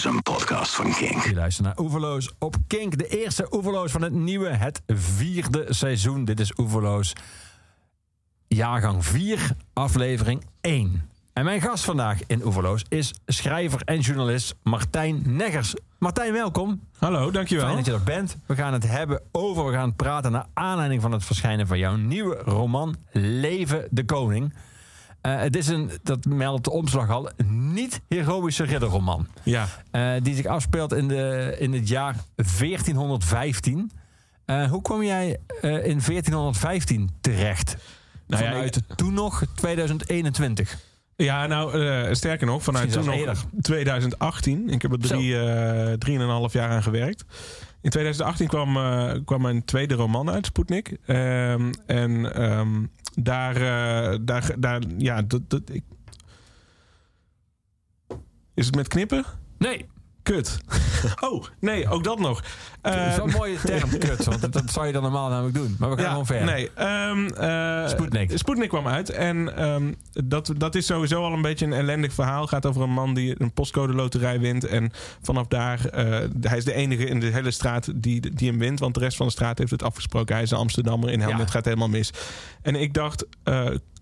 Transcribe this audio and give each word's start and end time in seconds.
is 0.00 0.06
een 0.06 0.22
podcast 0.22 0.74
van 0.74 0.92
Kink. 0.92 1.24
Je 1.24 1.34
luistert 1.34 1.66
naar 1.66 1.78
Oeverloos 1.78 2.30
op 2.38 2.56
Kink. 2.66 2.98
De 2.98 3.06
eerste 3.06 3.46
Oeverloos 3.50 3.92
van 3.92 4.02
het 4.02 4.12
nieuwe, 4.12 4.48
het 4.48 4.82
vierde 4.86 5.66
seizoen. 5.68 6.24
Dit 6.24 6.40
is 6.40 6.58
Oeverloos 6.58 7.12
jaargang 8.48 9.04
4, 9.04 9.50
aflevering 9.72 10.44
1. 10.60 11.10
En 11.32 11.44
mijn 11.44 11.60
gast 11.60 11.84
vandaag 11.84 12.18
in 12.26 12.44
Oeverloos 12.44 12.84
is 12.88 13.14
schrijver 13.26 13.82
en 13.84 14.00
journalist 14.00 14.54
Martijn 14.62 15.22
Neggers. 15.26 15.74
Martijn, 15.98 16.32
welkom. 16.32 16.80
Hallo, 16.98 17.30
dankjewel. 17.30 17.64
Fijn 17.64 17.76
dat 17.76 17.86
je 17.86 17.92
er 17.92 18.02
bent. 18.02 18.36
We 18.46 18.54
gaan 18.54 18.72
het 18.72 18.86
hebben 18.86 19.22
over, 19.32 19.66
we 19.66 19.72
gaan 19.72 19.96
praten 19.96 20.32
naar 20.32 20.46
aanleiding 20.54 21.02
van 21.02 21.12
het 21.12 21.24
verschijnen 21.24 21.66
van 21.66 21.78
jouw 21.78 21.96
nieuwe 21.96 22.36
roman 22.36 22.96
Leven 23.12 23.88
de 23.90 24.04
Koning. 24.04 24.54
Uh, 25.22 25.40
het 25.40 25.56
is 25.56 25.66
een, 25.66 25.90
dat 26.02 26.24
meldt 26.24 26.64
de 26.64 26.70
omslag 26.70 27.10
al, 27.10 27.30
niet 27.46 28.00
heroïsche 28.08 28.64
ridderroman. 28.64 29.26
Ja. 29.42 29.68
Uh, 29.92 30.12
die 30.22 30.34
zich 30.34 30.46
afspeelt 30.46 30.92
in, 30.92 31.08
de, 31.08 31.56
in 31.58 31.72
het 31.72 31.88
jaar 31.88 32.16
1415. 32.34 33.90
Uh, 34.46 34.70
hoe 34.70 34.82
kwam 34.82 35.02
jij 35.02 35.38
in 35.60 36.00
1415 36.06 37.10
terecht? 37.20 37.76
Nou 38.26 38.44
Vanuit 38.44 38.74
ja, 38.74 38.80
ik... 38.88 38.96
toen 38.96 39.14
nog 39.14 39.42
2021. 39.54 40.78
Ja, 41.24 41.46
nou, 41.46 41.78
uh, 41.78 42.06
sterker 42.12 42.46
nog, 42.46 42.62
vanuit 42.62 42.92
toen 42.92 43.04
nog 43.04 43.14
eerder. 43.14 43.38
2018. 43.60 44.68
Ik 44.68 44.82
heb 44.82 44.92
er 44.92 44.98
drie, 44.98 45.32
uh, 45.32 45.92
drieënhalf 45.92 46.52
jaar 46.52 46.70
aan 46.70 46.82
gewerkt. 46.82 47.24
In 47.82 47.90
2018 47.90 48.46
kwam, 48.46 48.76
uh, 48.76 49.12
kwam 49.24 49.42
mijn 49.42 49.64
tweede 49.64 49.94
roman 49.94 50.30
uit, 50.30 50.46
Sputnik. 50.46 50.96
Um, 51.06 51.70
en 51.86 52.42
um, 52.42 52.90
daar, 53.14 53.54
daar, 54.24 54.54
daar, 54.58 54.82
ja, 54.98 55.22
dat, 55.22 55.50
dat, 55.50 55.62
ik... 55.70 55.84
Is 58.54 58.66
het 58.66 58.74
met 58.74 58.88
knippen? 58.88 59.24
Nee. 59.58 59.86
Kut. 60.30 60.58
Oh, 61.20 61.44
nee, 61.58 61.88
ook 61.88 62.04
dat 62.04 62.18
nog. 62.18 62.42
Uh, 62.82 62.92
dat 62.92 63.06
is 63.06 63.16
wel 63.16 63.26
een 63.26 63.32
mooie 63.32 63.56
term, 63.64 63.90
kut. 63.98 64.24
Want 64.24 64.52
dat, 64.52 64.70
zou 64.70 64.86
je 64.86 64.92
dan 64.92 65.02
normaal 65.02 65.28
namelijk 65.28 65.54
doen. 65.54 65.76
Maar 65.78 65.88
we 65.88 65.94
gaan 65.94 66.04
ja, 66.04 66.10
gewoon 66.10 66.26
verder. 66.26 66.44
Nee, 66.44 66.70
um, 67.08 67.30
uh, 67.40 67.88
Sputnik. 67.88 68.30
Sputnik 68.34 68.68
kwam 68.68 68.86
uit. 68.86 69.10
En 69.10 69.64
um, 69.64 69.96
dat, 70.12 70.52
dat 70.56 70.74
is 70.74 70.86
sowieso 70.86 71.24
al 71.24 71.32
een 71.32 71.42
beetje 71.42 71.66
een 71.66 71.72
ellendig 71.72 72.12
verhaal. 72.12 72.40
Het 72.40 72.50
gaat 72.50 72.66
over 72.66 72.82
een 72.82 72.92
man 72.92 73.14
die 73.14 73.34
een 73.38 73.52
postcode 73.52 73.92
loterij 73.92 74.40
wint. 74.40 74.64
En 74.64 74.92
vanaf 75.22 75.46
daar, 75.46 75.80
uh, 75.84 76.18
hij 76.40 76.56
is 76.56 76.64
de 76.64 76.74
enige 76.74 77.04
in 77.04 77.20
de 77.20 77.26
hele 77.26 77.50
straat 77.50 77.88
die, 77.94 78.34
die 78.34 78.48
hem 78.48 78.58
wint. 78.58 78.80
Want 78.80 78.94
de 78.94 79.00
rest 79.00 79.16
van 79.16 79.26
de 79.26 79.32
straat 79.32 79.58
heeft 79.58 79.70
het 79.70 79.82
afgesproken. 79.82 80.34
Hij 80.34 80.44
is 80.44 80.50
een 80.50 80.58
Amsterdammer. 80.58 81.10
In 81.10 81.20
Helmond 81.20 81.46
ja. 81.46 81.52
gaat 81.52 81.64
helemaal 81.64 81.88
mis. 81.88 82.12
En 82.62 82.74
ik 82.74 82.94
dacht, 82.94 83.26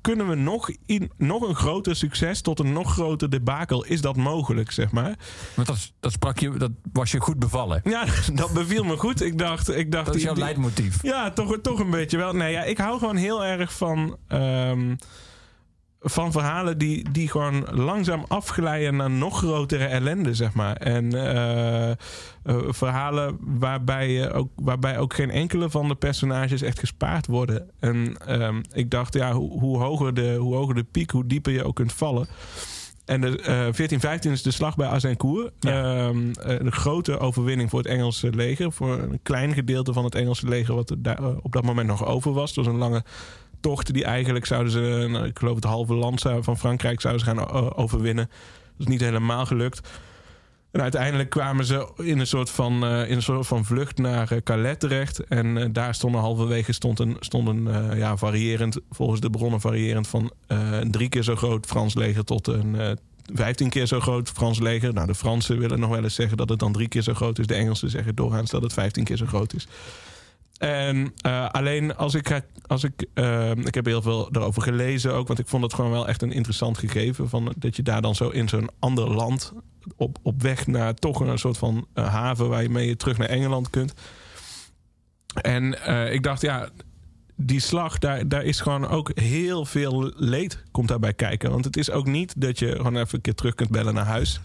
kunnen 0.01 0.29
we 0.29 0.35
nog, 0.35 0.71
in, 0.87 1.11
nog 1.17 1.49
een 1.49 1.55
groter 1.55 1.97
succes 1.97 2.41
tot 2.41 2.59
een 2.59 2.73
nog 2.73 2.93
groter 2.93 3.31
debakel? 3.31 3.85
Is 3.85 4.01
dat 4.01 4.17
mogelijk, 4.17 4.71
zeg 4.71 4.91
maar? 4.91 5.19
Maar 5.55 5.65
dat, 5.65 5.93
dat, 6.01 6.13
sprak 6.13 6.39
je, 6.39 6.51
dat 6.51 6.71
was 6.93 7.11
je 7.11 7.21
goed 7.21 7.39
bevallen. 7.39 7.81
Ja, 7.85 8.05
dat 8.35 8.53
beviel 8.53 8.85
me 8.85 8.97
goed. 8.97 9.23
Ik 9.23 9.39
dacht, 9.39 9.71
ik 9.71 9.93
dacht 9.93 10.07
dat 10.07 10.15
is 10.15 10.23
jouw 10.23 10.35
leidmotief. 10.35 11.03
Ja, 11.03 11.31
toch, 11.31 11.59
toch 11.63 11.79
een 11.79 11.91
beetje 11.91 12.17
wel. 12.17 12.33
Nee, 12.33 12.53
ja, 12.53 12.63
ik 12.63 12.79
hou 12.79 12.99
gewoon 12.99 13.17
heel 13.17 13.45
erg 13.45 13.73
van... 13.73 14.17
Um, 14.29 14.99
van 16.01 16.33
verhalen 16.33 16.79
die, 16.79 17.11
die 17.11 17.29
gewoon 17.29 17.67
langzaam 17.71 18.25
afglijden 18.29 18.97
naar 18.97 19.11
nog 19.11 19.39
grotere 19.39 19.85
ellende, 19.85 20.35
zeg 20.35 20.55
maar. 20.55 20.77
En 20.77 21.15
uh, 21.15 21.89
uh, 21.89 21.95
verhalen 22.69 23.39
waarbij, 23.41 24.33
ook, 24.33 24.51
waarbij 24.55 24.99
ook 24.99 25.15
geen 25.15 25.31
enkele 25.31 25.71
van 25.71 25.89
de 25.89 25.95
personages 25.95 26.63
echt 26.63 26.79
gespaard 26.79 27.27
worden. 27.27 27.71
En 27.79 28.17
uh, 28.29 28.57
ik 28.73 28.91
dacht, 28.91 29.15
ja, 29.15 29.33
hoe, 29.33 29.61
hoe, 29.61 29.79
hoger 29.79 30.15
de, 30.15 30.35
hoe 30.35 30.55
hoger 30.55 30.75
de 30.75 30.85
piek, 30.85 31.11
hoe 31.11 31.27
dieper 31.27 31.53
je 31.53 31.65
ook 31.65 31.77
kunt 31.77 31.93
vallen. 31.93 32.29
En 33.05 33.21
de, 33.21 33.41
1415 33.43 34.33
is 34.33 34.43
de 34.43 34.51
slag 34.51 34.77
bij 34.77 34.89
Azincourt. 34.89 35.53
Ja. 35.61 36.09
een 36.35 36.73
grote 36.73 37.19
overwinning 37.19 37.71
voor 37.71 37.79
het 37.79 37.89
Engelse 37.89 38.31
leger. 38.31 38.73
Voor 38.73 38.99
een 38.99 39.21
klein 39.23 39.55
gedeelte 39.55 39.93
van 39.93 40.05
het 40.05 40.15
Engelse 40.15 40.49
leger 40.49 40.75
wat 40.75 40.91
er 40.91 41.03
daar, 41.03 41.37
op 41.43 41.53
dat 41.53 41.65
moment 41.65 41.87
nog 41.87 42.07
over 42.07 42.33
was. 42.33 42.49
Het 42.49 42.65
was 42.65 42.67
een 42.67 42.81
lange 42.81 43.05
tocht 43.61 43.93
die 43.93 44.05
eigenlijk 44.05 44.47
zouden 44.47 44.73
ze, 44.73 45.07
nou, 45.11 45.27
ik 45.27 45.39
geloof 45.39 45.55
het 45.55 45.65
halve 45.65 45.95
land 45.95 46.23
van 46.41 46.59
Frankrijk 46.59 47.01
zouden 47.01 47.25
ze 47.25 47.31
gaan 47.31 47.51
overwinnen. 47.77 48.31
Dat 48.77 48.87
is 48.87 48.93
niet 48.93 49.01
helemaal 49.01 49.47
gelukt. 49.47 49.89
En 50.71 50.83
uiteindelijk 50.83 51.31
kwamen 51.31 51.65
ze 51.65 51.89
in 51.97 52.19
een 52.19 52.27
soort 52.27 52.51
van, 52.51 52.85
uh, 52.85 53.11
in 53.11 53.17
een 53.17 53.23
soort 53.23 53.47
van 53.47 53.65
vlucht 53.65 53.99
naar 53.99 54.33
uh, 54.33 54.39
Calais 54.43 54.77
terecht. 54.79 55.25
En 55.25 55.57
uh, 55.57 55.65
daar 55.73 55.95
stonden 55.95 56.21
halverwege 56.21 56.73
stond 56.73 56.99
een, 56.99 57.17
stond 57.21 57.69
ja, 57.95 58.17
variërend, 58.17 58.79
volgens 58.91 59.21
de 59.21 59.31
bronnen 59.31 59.61
variërend 59.61 60.09
van 60.09 60.33
een 60.47 60.91
drie 60.91 61.09
keer 61.09 61.23
zo 61.23 61.37
groot 61.37 61.67
Frans 61.67 61.95
leger 61.95 62.25
tot 62.25 62.47
een 62.47 62.99
vijftien 63.35 63.69
keer 63.69 63.87
zo 63.87 64.01
groot 64.01 64.29
Frans 64.29 64.59
leger. 64.59 64.93
Nou, 64.93 65.07
de 65.07 65.15
Fransen 65.15 65.59
willen 65.59 65.81
nog 65.81 65.91
wel 65.91 66.03
eens 66.03 66.15
zeggen 66.15 66.37
dat 66.37 66.49
het 66.49 66.59
dan 66.59 66.73
drie 66.73 66.89
keer 66.89 67.03
zo 67.03 67.15
groot 67.15 67.39
is. 67.39 67.47
De 67.47 67.55
Engelsen 67.55 67.91
zeggen 67.91 68.15
doorgaans 68.15 68.51
dat 68.51 68.63
het 68.63 68.73
vijftien 68.73 69.05
keer 69.05 69.17
zo 69.17 69.27
groot 69.27 69.55
is. 69.55 69.67
En 70.59 71.15
uh, 71.27 71.49
alleen 71.49 71.97
als 71.97 72.15
ik. 72.15 72.43
Als 72.67 72.85
ik, 72.85 73.07
uh, 73.15 73.51
ik 73.51 73.75
heb 73.75 73.85
heel 73.85 74.03
veel 74.03 74.29
erover 74.33 74.63
gelezen 74.63 75.13
ook. 75.13 75.27
Want 75.27 75.39
ik 75.39 75.49
vond 75.49 75.63
het 75.63 75.75
gewoon 75.75 75.91
wel 75.91 76.09
echt 76.09 76.23
een 76.23 76.33
interessant 76.33 76.79
gegeven. 76.79 77.29
Van, 77.29 77.55
dat 77.59 77.77
je 77.77 77.83
daar 77.83 78.03
dan 78.03 78.15
zo 78.15 78.29
in 78.29 78.49
zo'n 78.49 78.71
ander 78.79 79.11
land. 79.15 79.53
Op, 79.97 80.19
op 80.23 80.43
weg 80.43 80.67
naar 80.67 80.95
toch 80.95 81.21
een 81.21 81.39
soort 81.39 81.59
van 81.59 81.87
uh, 81.95 82.09
haven. 82.09 82.49
waar 82.49 82.63
je 82.63 82.69
mee 82.69 82.97
terug 82.97 83.19
naar 83.19 83.29
Engeland 83.29 83.71
kunt. 83.71 83.95
En 85.35 85.73
ik 86.13 86.23
dacht, 86.23 86.41
ja. 86.41 86.69
Die 87.41 87.61
slag, 87.61 87.99
daar, 87.99 88.29
daar 88.29 88.45
is 88.45 88.61
gewoon 88.61 88.89
ook 88.89 89.11
heel 89.15 89.65
veel 89.65 90.13
leed 90.17 90.65
komt 90.71 90.89
daarbij 90.89 91.15
kijken. 91.15 91.51
Want 91.51 91.65
het 91.65 91.77
is 91.77 91.91
ook 91.91 92.07
niet 92.07 92.41
dat 92.41 92.59
je 92.59 92.71
gewoon 92.77 92.97
even 92.97 93.15
een 93.15 93.21
keer 93.21 93.35
terug 93.35 93.55
kunt 93.55 93.71
bellen 93.71 93.95
naar 93.95 94.07
huis. 94.07 94.41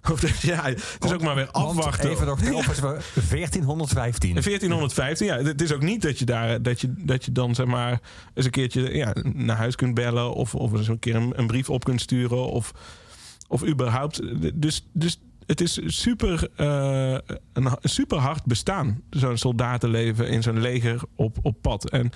ja, 0.40 0.64
het 0.64 1.04
is 1.04 1.12
ook 1.12 1.22
maar 1.22 1.34
weer 1.34 1.50
afwachten. 1.50 2.10
Even 2.10 2.26
nog 2.26 2.40
1415. 2.40 4.34
1415, 4.34 5.26
ja. 5.26 5.36
Het 5.36 5.62
is 5.62 5.72
ook 5.72 5.82
niet 5.82 6.02
dat 6.02 6.18
je 6.18 6.24
daar 6.24 6.62
dat 6.62 6.80
je, 6.80 6.92
dat 6.96 7.24
je 7.24 7.32
dan 7.32 7.54
zeg 7.54 7.66
maar 7.66 8.00
eens 8.34 8.44
een 8.44 8.50
keertje 8.50 8.94
ja, 8.94 9.14
naar 9.22 9.56
huis 9.56 9.76
kunt 9.76 9.94
bellen 9.94 10.32
of, 10.32 10.54
of 10.54 10.72
eens 10.72 10.88
een 10.88 10.98
keer 10.98 11.14
een, 11.14 11.32
een 11.36 11.46
brief 11.46 11.70
op 11.70 11.84
kunt 11.84 12.00
sturen 12.00 12.46
of, 12.46 12.72
of 13.48 13.66
überhaupt. 13.66 14.20
Dus, 14.60 14.86
dus 14.92 15.20
het 15.46 15.60
is 15.60 15.80
super, 15.84 16.48
uh, 16.56 17.18
een, 17.52 17.68
super 17.82 18.18
hard 18.18 18.44
bestaan, 18.44 19.02
zo'n 19.10 19.38
soldatenleven 19.38 20.28
in 20.28 20.42
zo'n 20.42 20.60
leger 20.60 21.00
op, 21.16 21.38
op 21.42 21.56
pad. 21.60 21.90
En 21.90 22.10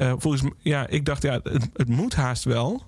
uh, 0.00 0.12
volgens 0.16 0.42
ja, 0.58 0.86
ik 0.86 1.04
dacht, 1.04 1.22
ja, 1.22 1.40
het, 1.42 1.68
het 1.72 1.88
moet 1.88 2.14
haast 2.14 2.44
wel 2.44 2.86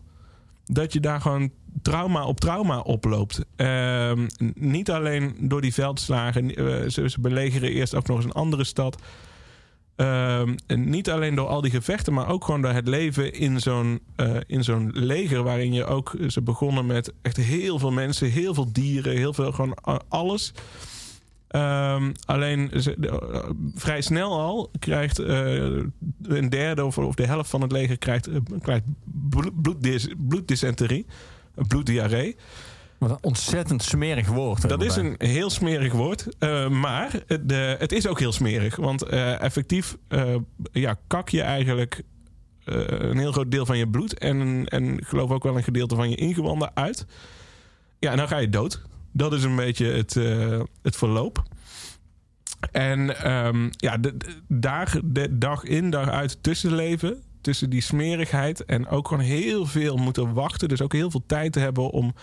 dat 0.64 0.92
je 0.92 1.00
daar 1.00 1.20
gewoon 1.20 1.50
trauma 1.82 2.25
op 2.25 2.41
trauma 2.41 2.78
oploopt. 2.78 3.44
Uh, 3.56 4.12
niet 4.54 4.91
alleen 4.91 5.36
door 5.38 5.60
die 5.60 5.75
veldslagen. 5.75 6.60
Uh, 6.60 6.88
ze, 6.88 7.20
belegeren 7.20 7.70
eerst 7.70 7.94
ook 7.94 8.06
nog 8.06 8.16
eens 8.16 8.25
een 8.26 8.32
andere 8.32 8.64
stad. 8.64 9.03
Uh, 9.97 10.42
niet 10.66 11.10
alleen 11.10 11.34
door 11.34 11.47
al 11.47 11.60
die 11.60 11.70
gevechten, 11.70 12.12
maar 12.12 12.28
ook 12.28 12.44
gewoon 12.44 12.62
door 12.62 12.72
het 12.72 12.88
leven 12.88 13.32
in 13.32 13.60
zo'n, 13.60 14.00
uh, 14.16 14.36
in 14.47 14.64
zo'n 14.64 14.91
leger. 14.94 15.42
Waarin 15.42 15.72
je 15.72 15.84
ook. 15.84 16.16
Ze 16.28 16.42
begonnen 16.42 16.86
met 16.86 17.12
echt 17.22 17.36
heel 17.36 17.78
veel 17.78 17.92
mensen, 17.92 18.31
heel 18.31 18.54
veel 18.54 18.72
dieren, 18.72 19.16
heel 19.16 19.34
veel 19.34 19.52
gewoon 19.52 19.76
alles. 20.08 20.52
Um, 21.56 22.12
alleen 22.25 22.70
vrij 23.75 24.00
snel 24.00 24.41
al 24.41 24.70
krijgt 24.78 25.19
een 25.19 26.48
derde 26.48 26.84
of, 26.84 26.98
of, 26.98 27.14
de 27.14 27.26
helft 27.26 27.50
van 27.50 27.60
het 27.60 27.72
leger 27.72 27.98
krijgt, 27.98 28.28
uh, 28.28 28.37
bloeddysenterie, 30.16 31.06
bloeddiarree. 31.69 32.37
Wat 32.98 33.10
een 33.10 33.19
ontzettend 33.21 33.82
smerig 33.82 34.28
woord. 34.28 34.69
Dat 34.69 34.82
is 34.82 34.97
een 34.97 35.15
heel 35.19 35.50
smerig 35.50 35.93
woord. 35.93 36.26
maar 36.71 37.22
de, 37.43 37.76
het 37.78 37.93
is 37.93 38.06
ook 38.06 38.19
heel 38.19 38.32
smerig. 38.32 38.76
Want 38.76 39.03
effectief 39.03 39.97
ja, 40.72 40.97
kak 41.06 41.28
je 41.28 41.43
eigenlijk 41.43 42.03
een 42.65 43.19
heel 43.19 43.32
groot 43.32 43.50
deel 43.50 43.66
van 43.66 43.78
je 43.78 43.88
bloed. 43.88 44.19
En, 44.19 44.66
en 44.69 45.04
geloof 45.04 45.31
ook 45.31 45.43
wel 45.43 45.56
een 45.56 45.62
gedeelte 45.62 45.94
van 45.94 46.10
je 46.10 46.16
ingewanden 46.16 46.70
uit. 46.75 47.06
Ja, 47.99 48.10
en 48.10 48.16
dan 48.16 48.28
ga 48.28 48.38
je 48.38 48.49
dood. 48.49 48.82
Dat 49.12 49.32
is 49.32 49.43
een 49.43 49.56
beetje 49.56 49.87
het, 49.87 50.15
het 50.82 50.96
verloop. 50.96 51.43
En 52.73 53.32
um, 53.32 53.70
ja, 53.70 53.96
de, 53.96 54.17
de, 54.17 54.35
dag, 54.49 54.96
de 55.05 55.38
dag 55.38 55.64
in, 55.64 55.90
dag 55.90 56.08
uit 56.08 56.43
tussenleven. 56.43 57.23
Tussen 57.40 57.70
die 57.70 57.81
smerigheid 57.81 58.64
en 58.64 58.88
ook 58.88 59.08
gewoon 59.08 59.25
heel 59.25 59.66
veel 59.66 59.96
moeten 59.96 60.32
wachten. 60.32 60.69
Dus 60.69 60.82
ook 60.82 60.92
heel 60.92 61.10
veel 61.10 61.22
tijd 61.26 61.52
te 61.52 61.60
hebben 61.60 61.90
om, 61.90 62.14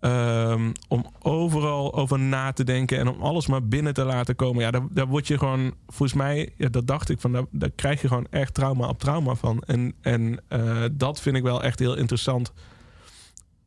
um, 0.00 0.72
om 0.88 1.06
overal 1.22 1.94
over 1.94 2.18
na 2.18 2.52
te 2.52 2.64
denken. 2.64 2.98
En 2.98 3.08
om 3.08 3.22
alles 3.22 3.46
maar 3.46 3.68
binnen 3.68 3.94
te 3.94 4.04
laten 4.04 4.36
komen. 4.36 4.62
Ja, 4.62 4.70
daar, 4.70 4.86
daar 4.90 5.06
word 5.06 5.26
je 5.26 5.38
gewoon, 5.38 5.74
volgens 5.86 6.18
mij, 6.18 6.52
dat 6.56 6.86
dacht 6.86 7.08
ik 7.08 7.20
van, 7.20 7.48
daar, 7.50 7.70
krijg 7.70 8.00
je 8.00 8.08
gewoon 8.08 8.26
echt 8.30 8.54
trauma 8.54 8.88
op 8.88 8.98
trauma 8.98 9.34
van. 9.34 9.62
En, 9.66 9.94
en 10.00 10.40
uh, 10.48 10.84
dat 10.92 11.20
vind 11.20 11.36
ik 11.36 11.42
wel 11.42 11.62
echt 11.62 11.78
heel 11.78 11.96
interessant. 11.96 12.52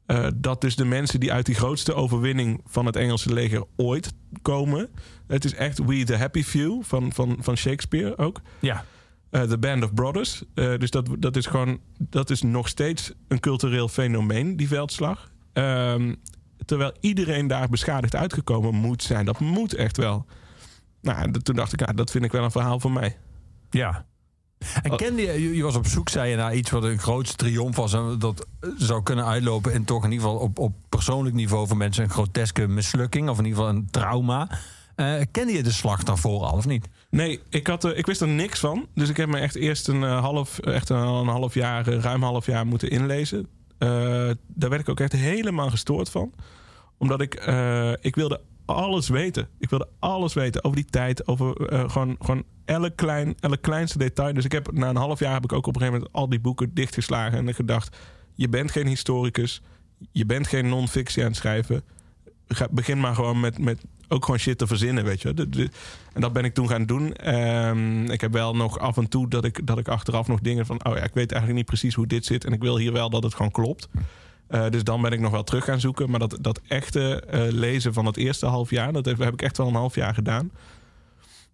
Uh, 0.07 0.27
dat 0.35 0.61
dus 0.61 0.75
de 0.75 0.85
mensen 0.85 1.19
die 1.19 1.33
uit 1.33 1.45
die 1.45 1.55
grootste 1.55 1.93
overwinning 1.93 2.61
van 2.65 2.85
het 2.85 2.95
Engelse 2.95 3.33
leger 3.33 3.63
ooit 3.75 4.13
komen. 4.41 4.89
Het 5.27 5.45
is 5.45 5.53
echt 5.53 5.85
We 5.85 6.03
the 6.03 6.15
Happy 6.15 6.43
Few 6.43 6.83
van, 6.83 7.13
van, 7.13 7.37
van 7.39 7.57
Shakespeare 7.57 8.17
ook. 8.17 8.41
Ja. 8.59 8.85
Uh, 9.31 9.41
the 9.41 9.57
Band 9.57 9.83
of 9.83 9.93
Brothers. 9.93 10.43
Uh, 10.55 10.77
dus 10.77 10.89
dat, 10.91 11.09
dat 11.19 11.35
is 11.35 11.45
gewoon, 11.45 11.79
dat 11.97 12.29
is 12.29 12.41
nog 12.41 12.67
steeds 12.67 13.11
een 13.27 13.39
cultureel 13.39 13.87
fenomeen, 13.87 14.55
die 14.55 14.67
veldslag. 14.67 15.31
Um, 15.53 16.15
terwijl 16.65 16.93
iedereen 16.99 17.47
daar 17.47 17.69
beschadigd 17.69 18.15
uitgekomen 18.15 18.75
moet 18.75 19.03
zijn. 19.03 19.25
Dat 19.25 19.39
moet 19.39 19.73
echt 19.73 19.97
wel. 19.97 20.25
Nou, 21.01 21.31
toen 21.31 21.55
dacht 21.55 21.73
ik, 21.73 21.79
ja, 21.79 21.93
dat 21.93 22.11
vind 22.11 22.23
ik 22.23 22.31
wel 22.31 22.43
een 22.43 22.51
verhaal 22.51 22.79
voor 22.79 22.91
mij. 22.91 23.17
Ja. 23.69 24.05
En 24.81 24.91
Oh. 24.91 24.97
kende 24.97 25.21
je, 25.21 25.55
je 25.55 25.63
was 25.63 25.75
op 25.75 25.87
zoek, 25.87 26.09
zei 26.09 26.29
je, 26.29 26.35
naar 26.35 26.55
iets 26.55 26.69
wat 26.69 26.83
een 26.83 26.99
grootste 26.99 27.35
triomf 27.35 27.75
was. 27.75 27.93
En 27.93 28.15
dat 28.19 28.47
zou 28.77 29.03
kunnen 29.03 29.25
uitlopen. 29.25 29.73
En 29.73 29.83
toch 29.83 30.03
in 30.03 30.11
ieder 30.11 30.25
geval 30.25 30.41
op, 30.41 30.59
op 30.59 30.73
persoonlijk 30.89 31.35
niveau 31.35 31.67
voor 31.67 31.77
mensen 31.77 32.03
een 32.03 32.09
groteske 32.09 32.67
mislukking. 32.67 33.29
Of 33.29 33.37
in 33.37 33.45
ieder 33.45 33.59
geval 33.59 33.75
een 33.75 33.87
trauma. 33.89 34.59
Eh 34.99 35.21
kende 35.31 35.53
je 35.53 35.63
de 35.63 35.71
slag 35.71 36.03
daarvoor 36.03 36.43
al 36.45 36.57
of 36.57 36.65
niet? 36.67 36.87
Nee, 37.09 37.39
ik, 37.49 37.67
had, 37.67 37.83
er- 37.83 37.95
ik 37.97 38.05
wist 38.05 38.21
er 38.21 38.27
niks 38.27 38.59
van. 38.59 38.87
Dus 38.93 39.09
ik 39.09 39.17
heb 39.17 39.29
me 39.29 39.39
echt 39.39 39.55
eerst 39.55 39.87
een 39.87 40.03
eh, 40.03 40.19
half, 40.19 40.59
echt 40.59 40.89
een, 40.89 41.27
half 41.27 41.53
jaar, 41.53 41.87
eh, 41.87 41.99
ruim 41.99 42.23
half 42.23 42.45
jaar 42.45 42.67
moeten 42.67 42.89
inlezen. 42.89 43.47
Eh, 43.77 43.89
daar 44.47 44.69
werd 44.69 44.81
ik 44.81 44.89
ook 44.89 44.99
echt 44.99 45.11
helemaal 45.11 45.69
gestoord 45.69 46.09
van. 46.09 46.33
Omdat 46.97 47.21
ik, 47.21 47.33
eh, 47.35 47.91
ik 48.01 48.15
wilde 48.15 48.41
alles 48.65 49.09
weten. 49.09 49.47
Ik 49.59 49.69
wilde 49.69 49.87
alles 49.99 50.33
weten 50.33 50.63
over 50.63 50.77
die 50.77 50.89
tijd, 50.89 51.27
over 51.27 51.67
eh, 51.67 51.89
gewoon, 51.89 52.15
gewoon 52.19 52.43
elk, 52.65 52.95
klein, 52.95 53.35
elk 53.39 53.61
kleinste 53.61 53.97
detail. 53.97 54.33
Dus 54.33 54.45
ik 54.45 54.51
heb 54.51 54.71
na 54.71 54.89
een 54.89 54.95
half 54.95 55.19
jaar 55.19 55.33
heb 55.33 55.43
ik 55.43 55.53
ook 55.53 55.67
op 55.67 55.75
een 55.75 55.81
gegeven 55.81 55.99
moment 55.99 56.15
al 56.21 56.29
die 56.29 56.39
boeken 56.39 56.73
dichtgeslagen 56.73 57.47
en 57.47 57.53
gedacht: 57.55 57.97
je 58.35 58.49
bent 58.49 58.71
geen 58.71 58.87
historicus, 58.87 59.61
je 60.11 60.25
bent 60.25 60.47
geen 60.47 60.67
non-fictie 60.69 61.21
aan 61.23 61.29
het 61.29 61.37
schrijven. 61.37 61.83
Begin 62.71 62.99
maar 62.99 63.15
gewoon 63.15 63.39
met, 63.39 63.57
met 63.57 63.81
ook 64.07 64.25
gewoon 64.25 64.39
shit 64.39 64.57
te 64.57 64.67
verzinnen, 64.67 65.03
weet 65.03 65.21
je. 65.21 65.69
en 66.13 66.21
dat 66.21 66.33
ben 66.33 66.43
ik 66.43 66.53
toen 66.53 66.69
gaan 66.69 66.85
doen. 66.85 67.13
Ehm, 67.13 68.11
ik 68.11 68.21
heb 68.21 68.33
wel 68.33 68.55
nog 68.55 68.79
af 68.79 68.97
en 68.97 69.09
toe 69.09 69.29
dat 69.29 69.45
ik, 69.45 69.67
dat 69.67 69.77
ik 69.77 69.87
achteraf 69.87 70.27
nog 70.27 70.39
dingen 70.39 70.65
van... 70.65 70.85
oh 70.85 70.95
ja, 70.95 71.03
ik 71.03 71.13
weet 71.13 71.31
eigenlijk 71.31 71.53
niet 71.53 71.65
precies 71.65 71.95
hoe 71.95 72.07
dit 72.07 72.25
zit... 72.25 72.45
en 72.45 72.53
ik 72.53 72.61
wil 72.61 72.77
hier 72.77 72.93
wel 72.93 73.09
dat 73.09 73.23
het 73.23 73.33
gewoon 73.33 73.51
klopt. 73.51 73.87
Eh, 74.47 74.69
dus 74.69 74.83
dan 74.83 75.01
ben 75.01 75.11
ik 75.11 75.19
nog 75.19 75.31
wel 75.31 75.43
terug 75.43 75.63
gaan 75.63 75.79
zoeken. 75.79 76.09
Maar 76.09 76.19
dat, 76.19 76.37
dat 76.41 76.61
echte 76.67 77.21
eh, 77.21 77.41
lezen 77.49 77.93
van 77.93 78.05
het 78.05 78.17
eerste 78.17 78.45
half 78.45 78.69
jaar... 78.69 78.93
dat 78.93 79.05
heb, 79.05 79.17
heb 79.17 79.33
ik 79.33 79.41
echt 79.41 79.57
wel 79.57 79.67
een 79.67 79.73
half 79.73 79.95
jaar 79.95 80.13
gedaan. 80.13 80.51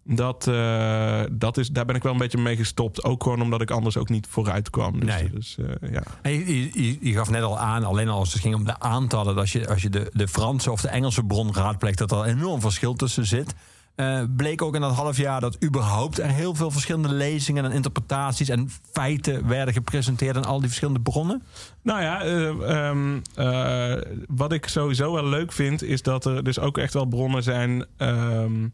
Dat, 0.08 0.46
eh, 0.46 1.20
dat 1.32 1.56
is, 1.56 1.68
daar 1.68 1.84
ben 1.84 1.94
ik 1.96 2.02
wel 2.02 2.12
een 2.12 2.18
beetje 2.18 2.38
mee 2.38 2.56
gestopt. 2.56 3.04
Ook 3.04 3.22
gewoon 3.22 3.42
omdat 3.42 3.60
ik 3.60 3.70
anders 3.70 3.96
ook 3.96 4.08
niet 4.08 4.26
vooruit 4.30 4.70
kwam. 4.70 5.00
Dus, 5.00 5.14
Nee. 5.20 5.30
dus 5.30 5.56
ja. 5.90 6.02
Je, 6.22 6.60
je- 6.62 6.82
je, 6.82 6.98
je 7.00 7.12
gaf 7.12 7.30
net 7.30 7.42
al 7.42 7.58
aan, 7.58 7.84
alleen 7.84 8.08
al 8.08 8.18
als 8.18 8.32
het 8.32 8.42
ging 8.42 8.54
om 8.54 8.64
de 8.64 8.78
aantallen... 8.80 9.34
dat 9.34 9.50
je, 9.50 9.68
als 9.68 9.82
je 9.82 9.90
de, 9.90 10.10
de 10.12 10.28
Franse 10.28 10.70
of 10.70 10.80
de 10.80 10.88
Engelse 10.88 11.22
bron 11.24 11.54
raadpleegt... 11.54 11.98
dat 11.98 12.10
er 12.12 12.18
een 12.18 12.24
enorm 12.38 12.60
verschil 12.60 12.94
tussen 12.94 13.26
zit. 13.26 13.54
Eh, 13.94 14.22
bleek 14.36 14.62
ook 14.62 14.74
in 14.74 14.80
dat 14.80 14.94
half 14.94 15.16
jaar 15.16 15.40
dat 15.40 15.64
überhaupt 15.64 16.18
er 16.18 16.28
heel 16.30 16.54
veel 16.54 16.70
verschillende 16.70 17.12
lezingen... 17.14 17.64
en 17.64 17.72
interpretaties 17.72 18.48
en 18.48 18.70
feiten 18.92 19.48
werden 19.48 19.74
gepresenteerd... 19.74 20.36
aan 20.36 20.44
al 20.44 20.58
die 20.58 20.66
verschillende 20.68 21.00
bronnen? 21.00 21.42
Nou 21.82 22.02
ja, 22.02 22.22
eh, 22.22 22.88
ehm, 22.88 23.18
eh, 23.34 24.02
wat 24.28 24.52
ik 24.52 24.66
sowieso 24.68 25.12
wel 25.12 25.26
leuk 25.26 25.52
vind, 25.52 25.82
is 25.82 26.02
dat 26.02 26.24
er 26.24 26.44
dus 26.44 26.58
ook 26.58 26.78
echt 26.78 26.92
wel 26.92 27.04
bronnen 27.06 27.42
zijn. 27.42 27.84
ehm, 27.96 28.68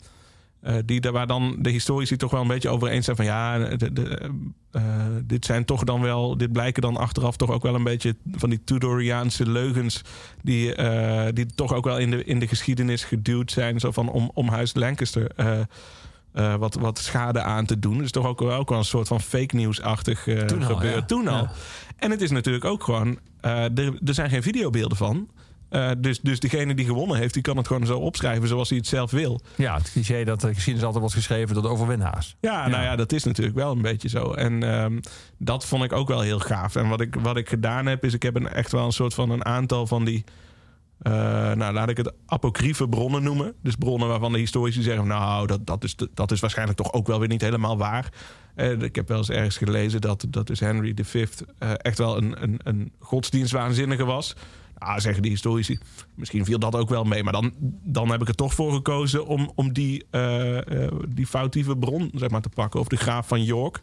eh, 0.62 0.74
die, 0.84 1.00
daar 1.00 1.12
waar 1.12 1.26
dan 1.26 1.56
de 1.58 1.70
historici 1.70 2.16
toch 2.16 2.30
wel 2.30 2.40
een 2.40 2.46
beetje 2.46 2.68
over 2.68 2.88
eens 2.88 3.04
zijn 3.04 3.16
van 3.16 3.24
ja, 3.24 3.58
de, 3.58 3.92
de, 3.92 4.30
eh, 4.70 4.82
dit 5.24 5.44
zijn 5.44 5.64
toch 5.64 5.84
dan 5.84 6.00
wel, 6.00 6.36
dit 6.36 6.52
blijken 6.52 6.82
dan 6.82 6.96
achteraf 6.96 7.36
toch 7.36 7.50
ook 7.50 7.62
wel 7.62 7.74
een 7.74 7.84
beetje 7.84 8.16
van 8.32 8.50
die 8.50 8.64
Tudoriaanse 8.64 9.50
leugens 9.50 10.02
die, 10.42 10.74
eh, 10.74 11.32
die 11.32 11.46
toch 11.46 11.74
ook 11.74 11.84
wel 11.84 11.98
in 11.98 12.10
de, 12.10 12.24
in 12.24 12.38
de 12.38 12.48
geschiedenis 12.48 13.04
geduwd 13.04 13.50
zijn, 13.50 13.80
zo 13.80 13.90
van 13.90 14.08
om, 14.08 14.30
om 14.34 14.48
Huis 14.48 14.74
Lancaster 14.74 15.30
eh, 15.36 15.60
eh, 16.32 16.54
wat, 16.54 16.74
wat 16.74 16.98
schade 16.98 17.42
aan 17.42 17.66
te 17.66 17.78
doen. 17.78 17.98
Dus 17.98 18.10
toch 18.10 18.26
ook 18.26 18.40
wel, 18.40 18.52
ook 18.52 18.68
wel 18.68 18.78
een 18.78 18.84
soort 18.84 19.08
van 19.08 19.20
fake 19.20 19.56
nieuwsachtig 19.56 20.26
eh 20.26 20.38
Toen 20.38 20.62
al, 20.62 20.68
gebeuren. 20.74 21.00
ja. 21.00 21.06
Toen 21.06 21.28
al. 21.28 21.42
Ja. 21.42 21.52
En 21.96 22.10
het 22.10 22.20
is 22.20 22.30
natuurlijk 22.30 22.64
ook 22.64 22.84
gewoon, 22.84 23.18
eh, 23.40 23.78
er, 23.78 23.98
er 24.04 24.14
zijn 24.14 24.30
geen 24.30 24.42
videobeelden 24.42 24.96
van. 24.96 25.28
Eh, 25.72 25.90
dus, 25.98 26.20
dus 26.20 26.40
degene 26.40 26.74
die 26.74 26.84
gewonnen 26.84 27.16
heeft, 27.16 27.34
die 27.34 27.42
kan 27.42 27.56
het 27.56 27.66
gewoon 27.66 27.86
zo 27.86 27.98
opschrijven 27.98 28.48
zoals 28.48 28.68
hij 28.68 28.78
het 28.78 28.86
zelf 28.86 29.10
wil. 29.10 29.40
Ja, 29.56 29.74
het 29.74 29.92
cliché 29.92 30.24
dat 30.24 30.40
de 30.40 30.54
geschiedenis 30.54 30.82
altijd 30.82 31.00
wordt 31.02 31.14
geschreven 31.14 31.54
door 31.54 31.62
de 31.62 31.68
overwinnaars. 31.68 32.36
Ja, 32.40 32.68
nou 32.68 32.82
ja, 32.82 32.96
dat 32.96 33.12
is 33.12 33.24
natuurlijk 33.24 33.56
wel 33.56 33.72
een 33.72 33.82
beetje 33.82 34.08
zo. 34.08 34.32
En 34.32 34.62
ehm, 34.62 35.00
dat 35.38 35.66
vond 35.66 35.84
ik 35.84 35.92
ook 35.92 36.08
wel 36.08 36.20
heel 36.20 36.38
gaaf. 36.38 36.76
En 36.76 36.88
wat 36.88 37.00
ik, 37.00 37.14
wat 37.14 37.36
ik 37.36 37.48
gedaan 37.48 37.86
heb, 37.86 38.04
is 38.04 38.14
ik 38.14 38.22
heb 38.22 38.36
een, 38.36 38.48
echt 38.48 38.72
wel 38.72 38.84
een 38.84 38.92
soort 38.92 39.14
van 39.14 39.30
een 39.30 39.44
aantal 39.44 39.86
van 39.86 40.04
die... 40.04 40.24
eh, 40.98 41.12
nou, 41.52 41.72
laat 41.72 41.88
ik 41.88 41.96
het 41.96 42.12
apocryfe 42.26 42.88
bronnen 42.88 43.22
noemen. 43.22 43.54
Dus 43.62 43.74
bronnen 43.76 44.08
waarvan 44.08 44.32
de 44.32 44.38
historici 44.38 44.82
zeggen... 44.82 45.06
nou, 45.06 45.46
dat, 45.46 45.66
dat, 45.66 45.84
is, 45.84 45.96
dat 46.14 46.30
is 46.30 46.40
waarschijnlijk 46.40 46.78
toch 46.78 46.92
ook 46.92 47.06
wel 47.06 47.18
weer 47.18 47.28
niet 47.28 47.40
helemaal 47.42 47.78
waar. 47.78 48.08
Eh, 48.54 48.80
ik 48.80 48.94
heb 48.94 49.08
wel 49.08 49.18
eens 49.18 49.30
ergens 49.30 49.56
gelezen 49.56 50.00
dat, 50.00 50.26
dat 50.28 50.46
dus 50.46 50.60
Henry 50.60 50.94
V 51.02 51.28
eh, 51.58 51.70
echt 51.76 51.98
wel 51.98 52.16
een, 52.16 52.42
een, 52.42 52.60
een 52.62 52.92
godsdienstwaanzinnige 52.98 54.04
was. 54.04 54.34
Nou, 54.84 55.00
zeggen 55.00 55.22
die 55.22 55.30
historici. 55.30 55.78
Misschien 56.14 56.44
viel 56.44 56.58
dat 56.58 56.76
ook 56.76 56.88
wel 56.88 57.04
mee. 57.04 57.22
Maar 57.24 57.32
dan, 57.32 57.52
dan 57.84 58.10
heb 58.10 58.20
ik 58.20 58.28
er 58.28 58.34
toch 58.34 58.54
voor 58.54 58.72
gekozen 58.72 59.26
om, 59.26 59.52
om 59.54 59.72
die, 59.72 60.06
eh, 60.10 60.84
eh, 60.84 60.92
die 61.08 61.26
foutieve 61.26 61.76
bron 61.76 62.10
zeg 62.14 62.30
maar, 62.30 62.40
te 62.40 62.48
pakken. 62.48 62.80
Of 62.80 62.88
de 62.88 62.96
graaf 62.96 63.28
van 63.28 63.44
York. 63.44 63.80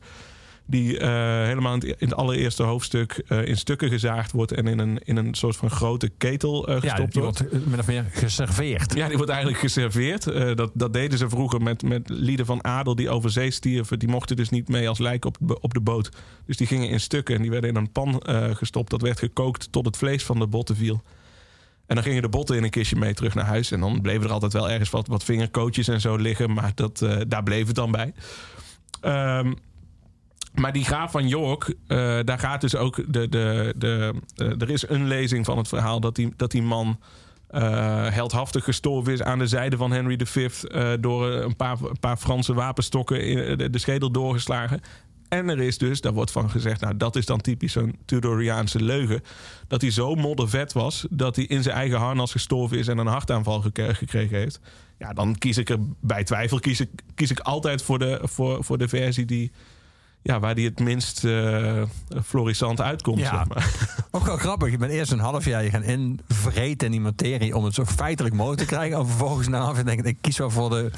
Die 0.70 0.98
eh, 1.00 1.10
helemaal 1.46 1.74
in 1.74 1.80
het, 1.80 2.00
in 2.02 2.08
het 2.08 2.14
allereerste 2.18 2.64
hoofdstuk 2.64 3.24
eh, 3.28 3.46
in 3.46 3.58
stukken 3.58 3.90
gezaagd 3.90 4.32
wordt. 4.32 4.52
En 4.52 4.68
in 4.68 4.80
een, 4.80 5.00
in 5.04 5.18
een 5.18 5.34
soort 5.34 5.56
van 5.56 5.70
grote 5.70 6.10
ketel 6.18 6.68
eh, 6.68 6.74
Ja, 6.74 6.80
gestopt 6.90 7.14
die 7.14 7.22
wordt. 7.22 7.40
wordt 7.52 7.66
min 7.68 7.80
of 7.80 7.88
meer 7.88 8.06
geserveerd. 8.12 8.94
Ja, 8.96 9.08
die 9.08 9.16
wordt 9.18 9.32
eigenlijk 9.32 9.62
geserveerd. 9.62 10.24
Dat, 10.58 10.72
dat 10.74 10.94
deden 10.94 11.18
ze 11.18 11.30
vroeger 11.30 11.62
met, 11.62 11.84
met 11.84 12.10
lieden 12.10 12.46
van 12.46 12.64
adel 12.64 12.96
die 12.96 13.10
over 13.10 13.30
zee 13.30 13.52
stierven. 13.52 14.00
Die 14.00 14.10
mochten 14.10 14.36
dus 14.36 14.50
niet 14.50 14.68
mee 14.68 14.90
als 14.90 15.00
lijk 15.00 15.26
op, 15.26 15.38
de- 15.40 15.60
op 15.60 15.74
de 15.74 15.82
boot. 15.82 16.10
Dus 16.46 16.58
die 16.58 16.68
gingen 16.68 16.90
in 16.90 17.00
stukken 17.00 17.36
en 17.36 17.42
die 17.42 17.52
werden 17.52 17.70
in 17.70 17.76
een 17.76 17.92
pan 17.92 18.22
gestopt. 18.54 18.90
Dat 18.90 19.02
werd 19.02 19.20
gekookt 19.20 19.72
tot 19.72 19.86
het 19.86 19.98
vlees 19.98 20.24
van 20.24 20.40
de 20.40 20.48
botten 20.48 20.76
viel. 20.76 21.02
En 21.86 21.96
dan 21.96 22.04
gingen 22.04 22.22
de 22.22 22.30
botten 22.30 22.56
in 22.58 22.64
een 22.64 22.70
kistje 22.70 22.96
mee 22.96 23.14
terug 23.14 23.34
naar 23.36 23.46
huis. 23.46 23.72
En 23.72 23.80
dan 23.80 24.02
bleven 24.02 24.24
er 24.24 24.32
altijd 24.32 24.54
wel 24.54 24.70
ergens 24.70 24.90
wat, 24.90 25.08
wat 25.08 25.24
vingerkootjes 25.24 25.88
en 25.88 26.02
zo 26.02 26.16
liggen. 26.16 26.54
Maar 26.54 26.72
dat, 26.76 27.06
daar 27.28 27.44
bleef 27.44 27.68
het 27.68 27.76
dan 27.76 27.92
bij. 27.92 28.14
Ehm, 29.02 29.54
maar 30.60 30.74
die 30.74 30.86
graaf 30.86 31.12
van 31.12 31.28
York, 31.28 31.74
eh, 31.88 32.20
daar 32.24 32.40
gaat 32.40 32.62
dus 32.62 32.76
ook 32.76 32.96
de. 32.96 33.30
de, 33.30 33.74
de 33.78 34.14
eh, 34.36 34.62
er 34.62 34.70
is 34.70 34.90
een 34.90 35.08
lezing 35.08 35.46
van 35.46 35.58
het 35.58 35.68
verhaal 35.68 36.00
dat 36.00 36.16
die, 36.16 36.34
dat 36.36 36.52
die 36.52 36.62
man 36.62 37.00
eh, 37.48 38.08
heldhaftig 38.08 38.64
gestorven 38.64 39.14
is 39.14 39.24
aan 39.24 39.40
de 39.40 39.48
zijde 39.48 39.78
van 39.78 39.92
Henry 39.92 40.20
V. 40.26 40.52
door 41.00 41.28
een 41.28 41.56
paar, 41.56 41.78
een 41.82 42.00
paar 42.00 42.18
Franse 42.18 42.54
wapenstokken 42.54 43.18
de, 43.58 43.70
de 43.70 43.80
schedel 43.80 44.12
doorgeslagen. 44.12 44.82
En 45.30 45.50
er 45.50 45.60
is 45.60 45.78
dus, 45.78 46.02
daar 46.02 46.14
wordt 46.14 46.32
van 46.32 46.50
gezegd, 46.50 46.82
nou 46.82 46.98
dat 46.98 47.16
is 47.16 47.26
dan 47.26 47.42
typisch 47.42 47.72
zo'n 47.72 47.96
Tudoriaanse 48.06 48.84
leugen. 48.84 49.22
Dat 49.68 49.82
hij 49.82 49.92
zo 49.92 50.16
moddervet 50.16 50.74
was 50.74 51.06
dat 51.10 51.36
hij 51.36 51.46
in 51.46 51.64
zijn 51.64 51.76
eigen 51.76 51.98
harnas 51.98 52.32
gestorven 52.32 52.78
is 52.78 52.88
en 52.88 52.98
een 52.98 53.08
hartaanval 53.08 53.62
gek- 53.62 53.98
gekregen 53.98 54.38
heeft. 54.38 54.60
Ja, 55.00 55.14
dan 55.14 55.38
kies 55.38 55.58
ik 55.58 55.70
er 55.70 55.78
bij 56.02 56.24
twijfel 56.24 56.60
kies 56.60 56.80
ik, 56.80 56.90
kies 57.16 57.32
ik 57.32 57.40
altijd 57.40 57.82
voor 57.82 58.00
de, 58.00 58.20
voor, 58.24 58.64
voor 58.64 58.78
de 58.78 58.88
versie 58.88 59.26
die, 59.26 59.52
ja, 60.30 60.40
waar 60.40 60.56
die 60.56 60.68
het 60.68 60.80
minst 60.80 61.26
eh 61.26 61.82
florissant 62.24 62.82
uitkomt. 62.82 63.20
Ja. 63.20 63.36
Zeg 63.36 63.48
maar. 63.48 63.90
Ook 64.12 64.26
wel 64.26 64.38
grappig. 64.38 64.72
Je 64.72 64.78
bent 64.78 64.92
eerst 64.92 65.12
een 65.12 65.20
half 65.20 65.46
jaar 65.46 65.64
je 65.64 65.70
gaan 65.70 65.84
invreten 65.84 66.86
in 66.86 66.92
die 66.92 67.02
materie 67.02 67.56
om 67.56 67.64
het 67.64 67.74
zo 67.74 67.86
feitelijk 67.86 68.36
mogelijk 68.36 68.62
te 68.62 68.68
krijgen. 68.68 68.98
En 68.98 69.08
vervolgens 69.08 69.48
na 69.48 69.74
ik, 69.86 70.06
ik 70.06 70.18
kies 70.22 70.38
wel 70.38 70.50
voor 70.50 70.70
de 70.70 70.92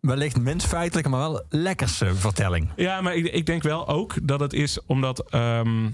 wellicht 0.00 0.40
minst 0.40 0.66
feitelijke, 0.66 1.10
maar 1.10 1.20
wel 1.20 1.42
lekkerste 1.48 2.14
vertelling. 2.14 2.70
Ja, 2.76 3.00
maar 3.00 3.14
ik, 3.14 3.26
ik 3.26 3.46
denk 3.46 3.62
wel 3.62 3.88
ook 3.88 4.14
dat 4.22 4.40
het 4.40 4.52
is 4.52 4.84
omdat 4.86 5.30
ehm, 5.30 5.90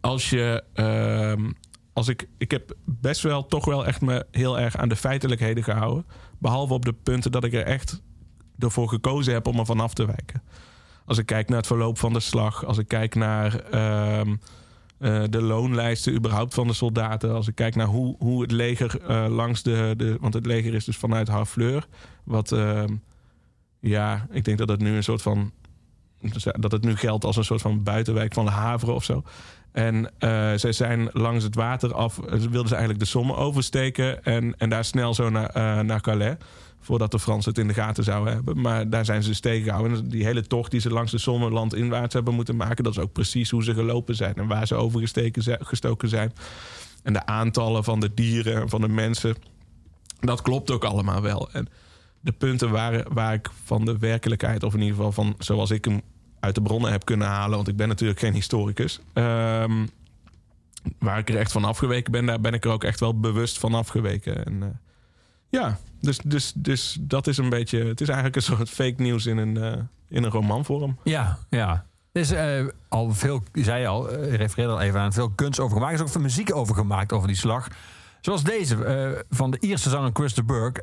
als 0.00 0.30
je. 0.30 0.64
ehm, 0.74 1.50
als 1.92 2.08
ik, 2.08 2.28
ik 2.38 2.50
heb 2.50 2.74
best 2.84 3.22
wel 3.22 3.46
toch 3.46 3.64
wel 3.64 3.86
echt 3.86 4.00
me 4.00 4.26
heel 4.30 4.58
erg 4.58 4.76
aan 4.76 4.88
de 4.88 4.96
feitelijkheden 4.96 5.64
gehouden. 5.64 6.06
Behalve 6.38 6.72
op 6.72 6.84
de 6.84 6.92
punten 6.92 7.32
dat 7.32 7.44
ik 7.44 7.52
er 7.52 7.64
echt 7.64 8.02
ervoor 8.58 8.88
gekozen 8.88 9.32
heb 9.32 9.46
om 9.46 9.58
er 9.58 9.66
vanaf 9.66 9.94
te 9.94 10.06
wijken. 10.06 10.42
Als 11.08 11.18
ik 11.18 11.26
kijk 11.26 11.48
naar 11.48 11.56
het 11.56 11.66
verloop 11.66 11.98
van 11.98 12.12
de 12.12 12.20
slag. 12.20 12.64
Als 12.64 12.78
ik 12.78 12.88
kijk 12.88 13.14
naar 13.14 13.60
ehm, 13.70 14.36
eh, 14.98 15.22
de 15.30 15.42
loonlijsten 15.42 16.14
überhaupt 16.14 16.54
van 16.54 16.66
de 16.66 16.72
soldaten. 16.72 17.34
Als 17.34 17.48
ik 17.48 17.54
kijk 17.54 17.74
naar 17.74 17.86
hoe, 17.86 18.16
hoe 18.18 18.42
het 18.42 18.50
leger 18.50 19.00
eh, 19.00 19.26
langs 19.28 19.62
de, 19.62 19.94
de... 19.96 20.16
Want 20.20 20.34
het 20.34 20.46
leger 20.46 20.74
is 20.74 20.84
dus 20.84 20.96
vanuit 20.96 21.28
Harfleur. 21.28 21.86
Wat... 22.24 22.52
ehm, 22.52 22.94
ja, 23.80 24.26
ik 24.30 24.44
denk 24.44 24.58
dat 24.58 24.68
het 24.68 24.80
nu 24.80 24.96
een 24.96 25.02
soort 25.02 25.22
van 25.22 25.52
dat 26.42 26.72
het 26.72 26.84
nu 26.84 26.96
geldt 26.96 27.24
als 27.24 27.36
een 27.36 27.44
soort 27.44 27.60
van 27.60 27.82
buitenwijk 27.82 28.34
van 28.34 28.44
de 28.44 28.50
Havre 28.50 28.92
of 28.92 29.04
zo. 29.04 29.22
En 29.72 30.10
eh, 30.18 30.52
zij 30.54 30.72
zijn 30.72 31.08
langs 31.12 31.44
het 31.44 31.54
water 31.54 31.94
af, 31.94 32.16
wilden 32.26 32.68
ze 32.68 32.74
eigenlijk 32.74 32.98
de 32.98 33.10
Somme 33.10 33.34
oversteken 33.34 34.24
en, 34.24 34.54
en 34.58 34.68
daar 34.68 34.84
snel 34.84 35.14
zo 35.14 35.30
naar, 35.30 35.84
naar 35.84 36.00
Calais. 36.00 36.36
Voordat 36.88 37.10
de 37.10 37.18
Fransen 37.18 37.50
het 37.50 37.60
in 37.60 37.68
de 37.68 37.74
gaten 37.74 38.04
zouden 38.04 38.34
hebben. 38.34 38.60
Maar 38.60 38.90
daar 38.90 39.04
zijn 39.04 39.22
ze 39.22 39.28
dus 39.28 39.40
tegengehouden. 39.40 39.98
En 39.98 40.08
die 40.08 40.24
hele 40.24 40.46
tocht 40.46 40.70
die 40.70 40.80
ze 40.80 40.90
langs 40.90 41.10
de 41.10 41.18
Somme 41.18 41.50
landinwaarts 41.50 42.14
hebben 42.14 42.34
moeten 42.34 42.56
maken, 42.56 42.84
dat 42.84 42.92
is 42.92 43.02
ook 43.02 43.12
precies 43.12 43.50
hoe 43.50 43.64
ze 43.64 43.74
gelopen 43.74 44.14
zijn 44.14 44.34
en 44.34 44.46
waar 44.46 44.66
ze 44.66 44.74
overgesteken 44.74 45.42
zijn, 45.42 45.58
gestoken 45.66 46.08
zijn. 46.08 46.32
En 47.02 47.12
de 47.12 47.26
aantallen 47.26 47.84
van 47.84 48.00
de 48.00 48.14
dieren 48.14 48.54
en 48.62 48.68
van 48.68 48.80
de 48.80 48.88
mensen, 48.88 49.36
dat 50.20 50.42
klopt 50.42 50.70
ook 50.70 50.84
allemaal 50.84 51.22
wel. 51.22 51.52
En 51.52 51.68
de 52.20 52.32
punten 52.32 52.70
waar, 52.70 53.04
waar 53.12 53.34
ik 53.34 53.50
van 53.64 53.84
de 53.84 53.98
werkelijkheid, 53.98 54.62
of 54.62 54.74
in 54.74 54.80
ieder 54.80 54.96
geval 54.96 55.12
van 55.12 55.34
zoals 55.38 55.70
ik 55.70 55.84
hem 55.84 56.00
uit 56.40 56.54
de 56.54 56.62
bronnen 56.62 56.90
heb 56.90 57.04
kunnen 57.04 57.26
halen, 57.26 57.56
want 57.56 57.68
ik 57.68 57.76
ben 57.76 57.88
natuurlijk 57.88 58.18
geen 58.18 58.34
historicus. 58.34 59.00
ehm, 59.12 59.86
waar 60.98 61.18
ik 61.18 61.28
er 61.28 61.36
echt 61.36 61.52
van 61.52 61.64
afgeweken 61.64 62.12
ben, 62.12 62.26
daar 62.26 62.40
ben 62.40 62.54
ik 62.54 62.64
er 62.64 62.70
ook 62.70 62.84
echt 62.84 63.00
wel 63.00 63.20
bewust 63.20 63.58
van 63.58 63.74
afgeweken. 63.74 64.44
En, 64.44 64.62
eh, 64.62 64.68
ja, 65.48 65.78
dus, 66.00 66.18
dus, 66.24 66.52
dus 66.56 66.98
dat 67.00 67.26
is 67.26 67.38
een 67.38 67.48
beetje. 67.48 67.84
Het 67.84 68.00
is 68.00 68.06
eigenlijk 68.08 68.36
een 68.36 68.42
soort 68.42 68.70
fake 68.70 69.02
nieuws 69.02 69.26
in 69.26 69.36
een, 69.36 69.54
uh, 69.56 69.72
in 70.08 70.24
een 70.24 70.30
romanvorm. 70.30 70.98
Ja, 71.04 71.38
ja. 71.50 71.86
Er 72.12 72.20
is 72.20 72.32
uh, 72.32 72.68
al 72.88 73.14
veel, 73.14 73.42
zei 73.52 73.80
je 73.80 73.86
al, 73.86 74.12
uh, 74.12 74.34
refereerde 74.34 74.72
al 74.72 74.80
even 74.80 75.00
aan, 75.00 75.12
veel 75.12 75.30
kunst 75.30 75.60
over 75.60 75.76
gemaakt. 75.76 75.92
Er 75.92 75.98
is 75.98 76.04
ook 76.04 76.12
veel 76.12 76.20
muziek 76.20 76.54
over 76.54 76.74
gemaakt 76.74 77.12
over 77.12 77.28
die 77.28 77.36
slag. 77.36 77.68
Zoals 78.20 78.44
deze 78.44 79.24
van 79.30 79.50
de 79.50 79.60
Ierse 79.60 79.90
zanger 79.90 80.10
Chris 80.12 80.34
de 80.34 80.44
Burgh, 80.44 80.80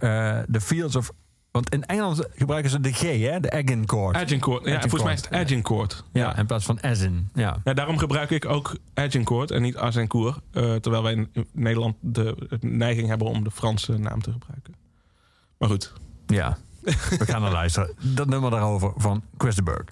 The 0.52 0.62
Fields 0.62 0.96
of 0.96 1.12
want 1.56 1.70
in 1.70 1.86
Engeland 1.86 2.28
gebruiken 2.36 2.72
ze 2.72 2.80
de 2.80 2.94
G, 2.94 3.02
hè? 3.02 3.40
De 3.40 3.52
Agincourt. 3.52 4.16
Agincourt. 4.16 4.66
Ja, 4.66 4.80
volgens 4.80 5.04
mij 5.04 5.14
is 5.14 5.22
het 5.22 5.32
Agincourt. 5.32 6.04
Ja, 6.12 6.22
ja, 6.22 6.38
in 6.38 6.46
plaats 6.46 6.66
van 6.66 6.82
Asin. 6.82 7.30
Ja. 7.34 7.58
ja, 7.64 7.74
daarom 7.74 7.98
gebruik 7.98 8.30
ik 8.30 8.46
ook 8.46 8.78
Agincourt 8.94 9.52
en 9.52 9.62
niet 9.62 9.78
Azincourt. 9.78 10.40
Uh, 10.52 10.76
terwijl 10.76 11.04
wij 11.04 11.14
in 11.14 11.48
Nederland 11.52 11.96
de, 12.00 12.58
neiging 12.62 13.08
hebben 13.08 13.28
om 13.28 13.44
de 13.44 13.52
Franse 13.52 13.98
naam 13.98 14.22
te 14.22 14.32
gebruiken. 14.32 14.76
Maar 15.58 15.70
goed. 15.70 15.94
Ja, 16.28 16.58
we 17.20 17.26
gaan 17.26 17.42
naar 17.42 17.52
luisteren. 17.52 17.96
Dat 18.00 18.28
nummer 18.28 18.52
daarover 18.52 18.94
van 18.96 19.24
Chris 19.38 19.56
de 19.56 19.64
Burgh. 19.64 19.92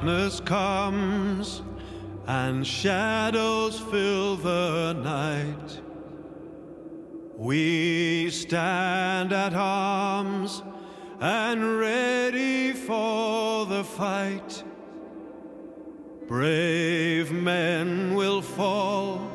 Darkness 0.00 0.40
comes 0.40 1.60
and 2.26 2.66
shadows 2.66 3.78
fill 3.78 4.34
the 4.36 4.94
night, 4.94 5.80
we 7.36 8.30
stand 8.30 9.30
at 9.30 9.52
arms 9.52 10.62
and 11.20 11.78
ready 11.78 12.72
for 12.72 13.66
the 13.66 13.84
fight. 13.84 14.64
Brave 16.26 17.30
men 17.30 18.14
will 18.14 18.40
fall 18.40 19.30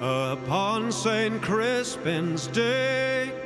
upon 0.00 0.92
St. 0.92 1.42
Crispin's 1.42 2.46
Day 2.46 3.41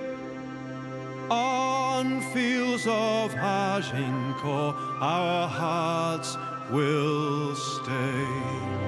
on 1.30 2.20
fields 2.32 2.86
of 2.86 3.34
Agincourt, 3.34 4.76
our 5.00 5.48
hearts 5.48 6.36
will 6.70 7.54
stay. 7.54 8.85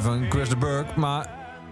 Van 0.00 0.26
Chris 0.28 0.48
de 0.48 0.56
Burgh. 0.56 0.96
Maar 0.96 1.26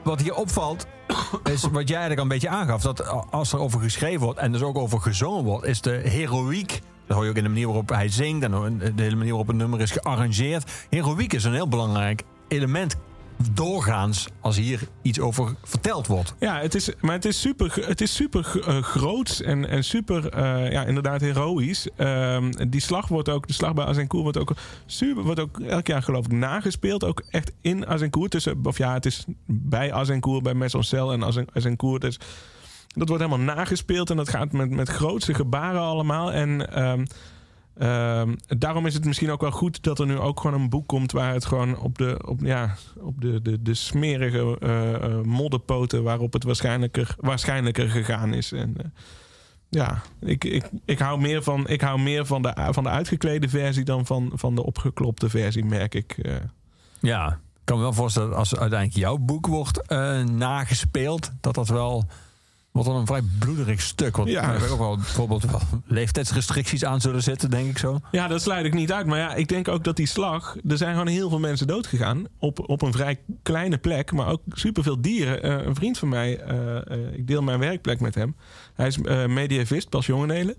wat 0.04 0.20
hier 0.20 0.34
opvalt, 0.34 0.87
is 1.52 1.62
wat 1.62 1.88
jij 1.88 1.99
eigenlijk 1.99 2.20
een 2.20 2.28
beetje 2.28 2.49
aangaf. 2.49 2.82
Dat 2.82 3.26
als 3.30 3.52
er 3.52 3.58
over 3.58 3.80
geschreven 3.80 4.20
wordt 4.20 4.38
en 4.38 4.52
dus 4.52 4.62
ook 4.62 4.78
over 4.78 5.00
gezongen 5.00 5.44
wordt, 5.44 5.66
is 5.66 5.80
de 5.80 5.90
heroïek. 5.90 6.80
Dat 7.06 7.16
hoor 7.16 7.25
je 7.25 7.30
ook 7.30 7.37
in 7.37 7.42
de 7.42 7.49
manier 7.49 7.66
waarop 7.66 7.88
hij 7.88 8.08
zingt 8.08 8.44
en 8.44 8.78
de 8.78 9.02
hele 9.02 9.16
manier 9.16 9.30
waarop 9.30 9.46
het 9.46 9.56
nummer 9.56 9.80
is 9.80 9.90
gearrangeerd. 9.90 10.87
Heroïek 10.90 11.32
is 11.32 11.44
een 11.44 11.54
heel 11.54 11.68
belangrijk 11.68 12.22
element 12.49 12.96
doorgaans 13.52 14.28
als 14.40 14.56
hier 14.56 14.80
iets 15.02 15.20
over 15.20 15.54
verteld 15.62 16.06
wordt. 16.06 16.34
Ja, 16.38 16.61
het 16.61 16.75
is, 16.75 16.90
maar 17.00 17.14
het 17.14 17.25
is 17.25 17.40
super, 17.40 17.87
het 17.87 18.00
is 18.00 18.14
super 18.14 18.52
uh, 18.56 18.82
groots 18.82 19.42
en, 19.42 19.68
en 19.68 19.84
super, 19.84 20.37
uh, 20.37 20.72
ja, 20.72 20.84
inderdaad 20.84 21.20
heroïs. 21.20 21.88
Um, 21.96 22.70
die 22.70 22.80
slag 22.80 23.08
wordt 23.08 23.28
ook, 23.28 23.46
de 23.46 23.52
slag 23.52 23.75
bij 23.75 23.84
Azincourt 23.84 24.22
wordt 24.22 24.38
ook 24.38 24.52
super, 24.87 25.22
wordt 25.22 25.40
ook 25.40 25.61
elk 25.61 25.87
jaar 25.87 26.02
geloof 26.02 26.25
ik 26.25 26.32
nagespeeld. 26.32 27.04
Ook 27.04 27.22
echt 27.30 27.52
in 27.61 27.87
Azincourt. 27.87 28.30
Tussen, 28.30 28.61
of 28.62 28.78
ja, 28.78 28.92
het 28.92 29.06
is 29.06 29.25
bij 29.46 29.92
Azincourt, 29.92 30.42
bij 30.42 30.54
Mesoncel 30.54 31.12
en 31.12 31.46
Azincourt. 31.52 32.00
Dus 32.00 32.18
dat 32.88 33.08
wordt 33.08 33.25
helemaal 33.25 33.54
nagespeeld 33.56 34.11
en 34.11 34.16
dat 34.16 34.28
gaat 34.28 34.52
met, 34.52 34.70
met 34.70 34.88
grootste 34.88 35.34
gebaren 35.34 35.80
allemaal. 35.80 36.32
En 36.32 36.68
uh, 37.78 38.22
daarom 38.46 38.86
is 38.86 38.94
het 38.94 39.04
misschien 39.04 39.30
ook 39.30 39.40
wel 39.40 39.50
goed 39.50 39.82
dat 39.82 39.98
er 39.98 40.06
nu 40.06 40.18
ook 40.18 40.40
gewoon 40.40 40.60
een 40.60 40.68
boek 40.68 40.86
komt 40.86 41.12
waar 41.12 41.32
het 41.32 41.44
gewoon 41.44 41.78
op 41.78 41.98
de, 41.98 42.22
op, 42.26 42.40
ja, 42.40 42.74
op 43.00 43.20
de, 43.20 43.42
de, 43.42 43.62
de 43.62 43.74
smerige 43.74 44.56
uh, 44.60 45.20
modderpoten 45.20 46.02
waarop 46.02 46.32
het 46.32 46.44
waarschijnlijker, 46.44 47.14
waarschijnlijker 47.18 47.88
gegaan 47.88 48.34
is. 48.34 48.52
En 48.52 48.74
uh, 48.78 48.84
ja, 49.68 50.02
ik, 50.20 50.44
ik, 50.44 50.70
ik 50.84 50.98
hou 50.98 51.20
meer 51.20 51.42
van, 51.42 51.68
ik 51.68 51.80
hou 51.80 52.00
meer 52.00 52.26
van, 52.26 52.42
de, 52.42 52.68
van 52.70 52.82
de 52.82 52.90
uitgeklede 52.90 53.48
versie 53.48 53.84
dan 53.84 54.06
van, 54.06 54.32
van 54.34 54.54
de 54.54 54.64
opgeklopte 54.64 55.28
versie, 55.28 55.64
merk 55.64 55.94
ik. 55.94 56.16
Ja, 57.00 57.28
ik 57.30 57.64
kan 57.64 57.76
me 57.76 57.82
wel 57.82 57.92
voorstellen 57.92 58.28
dat 58.28 58.38
als 58.38 58.56
uiteindelijk 58.56 59.00
jouw 59.00 59.16
boek 59.16 59.46
wordt 59.46 59.88
nagespeeld, 60.30 61.30
dat 61.40 61.54
dat 61.54 61.68
wel 61.68 62.04
wordt 62.72 62.88
dan 62.88 62.98
een 62.98 63.06
vrij 63.06 63.22
bloederig 63.38 63.80
stuk. 63.80 64.16
Want 64.16 64.28
ja. 64.28 64.54
ook 64.70 64.78
wel 64.78 64.96
bijvoorbeeld 64.96 65.44
wel 65.44 65.60
leeftijdsrestricties 65.86 66.84
aan 66.84 67.00
zullen 67.00 67.22
zitten, 67.22 67.50
denk 67.50 67.68
ik 67.68 67.78
zo. 67.78 68.00
Ja, 68.10 68.28
dat 68.28 68.42
sluit 68.42 68.64
ik 68.64 68.74
niet 68.74 68.92
uit. 68.92 69.06
Maar 69.06 69.18
ja, 69.18 69.34
ik 69.34 69.48
denk 69.48 69.68
ook 69.68 69.84
dat 69.84 69.96
die 69.96 70.06
slag... 70.06 70.56
Er 70.68 70.76
zijn 70.76 70.92
gewoon 70.92 71.06
heel 71.06 71.28
veel 71.28 71.38
mensen 71.38 71.66
doodgegaan 71.66 72.26
op, 72.38 72.68
op 72.68 72.82
een 72.82 72.92
vrij 72.92 73.18
kleine 73.42 73.78
plek. 73.78 74.12
Maar 74.12 74.28
ook 74.28 74.40
superveel 74.48 75.00
dieren. 75.00 75.46
Uh, 75.46 75.66
een 75.66 75.74
vriend 75.74 75.98
van 75.98 76.08
mij, 76.08 76.50
uh, 76.50 76.56
uh, 76.64 77.12
ik 77.12 77.26
deel 77.26 77.42
mijn 77.42 77.58
werkplek 77.58 78.00
met 78.00 78.14
hem. 78.14 78.36
Hij 78.74 78.86
is 78.86 78.98
mediavist, 79.26 79.88
pas 79.88 80.06
jongenelen. 80.06 80.56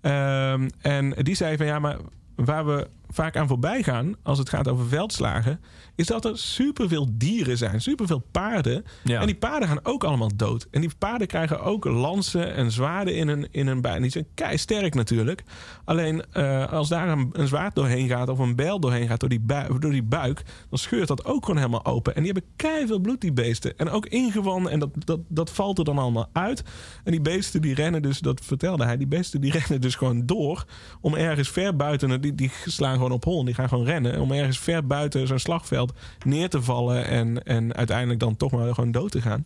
Ehm, 0.00 0.68
en 0.80 1.14
die 1.18 1.34
zei 1.34 1.56
van 1.56 1.66
ja, 1.66 1.78
maar 1.78 1.96
waar 2.34 2.66
we 2.66 2.88
vaak 3.16 3.36
aan 3.36 3.46
voorbij 3.46 3.82
gaan 3.82 4.14
als 4.22 4.38
het 4.38 4.48
gaat 4.48 4.68
over 4.68 4.86
veldslagen, 4.88 5.60
is 5.94 6.06
dat 6.06 6.24
er 6.24 6.38
superveel 6.38 7.06
dieren 7.12 7.58
zijn, 7.58 7.80
superveel 7.80 8.22
paarden. 8.30 8.84
Ja. 9.04 9.20
En 9.20 9.26
die 9.26 9.36
paarden 9.36 9.68
gaan 9.68 9.80
ook 9.82 10.04
allemaal 10.04 10.36
dood. 10.36 10.66
En 10.70 10.80
die 10.80 10.90
paarden 10.98 11.26
krijgen 11.26 11.60
ook 11.62 11.84
lansen 11.84 12.54
en 12.54 12.70
zwaarden 12.70 13.14
in 13.14 13.28
hun, 13.28 13.48
in 13.50 13.66
hun 13.66 13.80
buik. 13.80 14.02
Die 14.02 14.10
zijn 14.10 14.26
kei 14.34 14.58
sterk 14.58 14.94
natuurlijk. 14.94 15.42
Alleen 15.84 16.24
eh, 16.32 16.72
als 16.72 16.88
daar 16.88 17.08
een, 17.08 17.30
een 17.32 17.46
zwaard 17.48 17.74
doorheen 17.74 18.08
gaat 18.08 18.28
of 18.28 18.38
een 18.38 18.56
bijl 18.56 18.80
doorheen 18.80 19.08
gaat 19.08 19.20
door 19.20 19.28
die, 19.28 19.40
bui- 19.40 19.78
door 19.78 19.92
die 19.92 20.02
buik, 20.02 20.42
dan 20.70 20.78
scheurt 20.78 21.08
dat 21.08 21.24
ook 21.24 21.44
gewoon 21.44 21.60
helemaal 21.60 21.84
open. 21.84 22.14
En 22.14 22.22
die 22.22 22.32
hebben 22.32 22.50
kei 22.56 22.86
veel 22.86 22.98
bloed, 22.98 23.20
die 23.20 23.32
beesten. 23.32 23.78
En 23.78 23.90
ook 23.90 24.06
ingewanden 24.06 24.72
en 24.72 24.78
dat, 24.78 24.90
dat, 24.94 25.20
dat 25.28 25.50
valt 25.50 25.78
er 25.78 25.84
dan 25.84 25.98
allemaal 25.98 26.28
uit. 26.32 26.62
En 27.04 27.10
die 27.10 27.20
beesten 27.20 27.62
die 27.62 27.74
rennen 27.74 28.02
dus, 28.02 28.18
dat 28.18 28.40
vertelde 28.44 28.84
hij, 28.84 28.96
die 28.96 29.06
beesten 29.06 29.40
die 29.40 29.52
rennen 29.58 29.80
dus 29.80 29.94
gewoon 29.94 30.26
door 30.26 30.64
om 31.00 31.14
ergens 31.14 31.48
ver 31.48 31.76
buiten, 31.76 32.20
die, 32.20 32.34
die 32.34 32.50
slaan 32.64 32.94
gewoon 32.94 33.05
op 33.12 33.24
hol, 33.24 33.44
die 33.44 33.54
gaan 33.54 33.68
gewoon 33.68 33.84
rennen 33.84 34.20
om 34.20 34.32
ergens 34.32 34.58
ver 34.58 34.86
buiten 34.86 35.26
zo'n 35.26 35.38
slagveld 35.38 35.92
neer 36.24 36.48
te 36.48 36.62
vallen 36.62 37.04
en, 37.04 37.42
en 37.42 37.74
uiteindelijk 37.74 38.20
dan 38.20 38.36
toch 38.36 38.52
maar 38.52 38.74
gewoon 38.74 38.92
dood 38.92 39.10
te 39.10 39.20
gaan. 39.20 39.44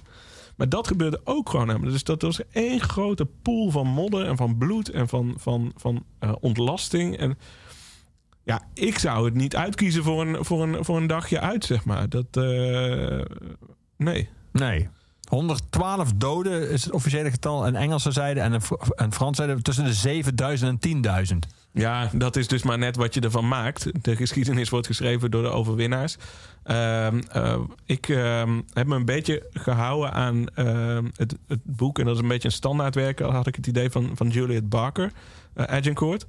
Maar 0.56 0.68
dat 0.68 0.86
gebeurde 0.86 1.20
ook 1.24 1.48
gewoon. 1.48 1.80
Dus 1.80 2.04
dat 2.04 2.22
was 2.22 2.40
één 2.50 2.80
grote 2.80 3.26
pool 3.42 3.70
van 3.70 3.86
modder 3.86 4.26
en 4.26 4.36
van 4.36 4.58
bloed 4.58 4.90
en 4.90 5.08
van, 5.08 5.34
van, 5.36 5.72
van 5.76 6.04
eh, 6.18 6.32
ontlasting. 6.40 7.16
En 7.16 7.38
ja, 8.42 8.62
ik 8.74 8.98
zou 8.98 9.24
het 9.24 9.34
niet 9.34 9.56
uitkiezen 9.56 10.02
voor 10.02 10.26
een, 10.26 10.44
voor 10.44 10.62
een, 10.62 10.84
voor 10.84 10.96
een 10.96 11.06
dagje 11.06 11.40
uit, 11.40 11.64
zeg 11.64 11.84
maar. 11.84 12.08
Dat, 12.08 12.26
eh, 12.30 13.20
nee. 13.96 14.28
Nee. 14.52 14.88
112 15.28 16.12
doden 16.12 16.70
is 16.70 16.84
het 16.84 16.92
officiële 16.92 17.30
getal. 17.30 17.66
En 17.66 17.76
Engelsen 17.76 18.12
zeiden 18.12 18.42
en, 18.42 18.60
en 18.94 19.12
Frans 19.12 19.36
zeiden 19.36 19.62
tussen 19.62 19.84
de 19.84 19.92
7000 19.92 20.86
en 20.86 21.04
10.000. 21.32 21.59
Ja, 21.72 22.10
dat 22.12 22.36
is 22.36 22.48
dus 22.48 22.62
maar 22.62 22.78
net 22.78 22.96
wat 22.96 23.14
je 23.14 23.20
ervan 23.20 23.48
maakt. 23.48 24.04
De 24.04 24.16
geschiedenis 24.16 24.68
wordt 24.68 24.86
geschreven 24.86 25.30
door 25.30 25.42
de 25.42 25.48
overwinnaars. 25.48 26.16
Ehm, 26.62 27.20
eh, 27.32 27.60
ik 27.84 28.08
ehm, 28.08 28.60
heb 28.72 28.86
me 28.86 28.96
een 28.96 29.04
beetje 29.04 29.46
gehouden 29.52 30.12
aan 30.12 30.46
ehm, 30.54 31.04
het, 31.16 31.34
het 31.46 31.60
boek. 31.64 31.98
En 31.98 32.04
dat 32.04 32.14
is 32.14 32.20
een 32.20 32.28
beetje 32.28 32.48
een 32.48 32.54
standaardwerk. 32.54 33.20
Al 33.20 33.32
had 33.32 33.46
ik 33.46 33.56
het 33.56 33.66
idee 33.66 33.90
van, 33.90 34.10
van 34.14 34.28
Juliet 34.28 34.68
Barker, 34.68 35.12
uh, 35.56 35.64
Agincourt. 35.64 36.26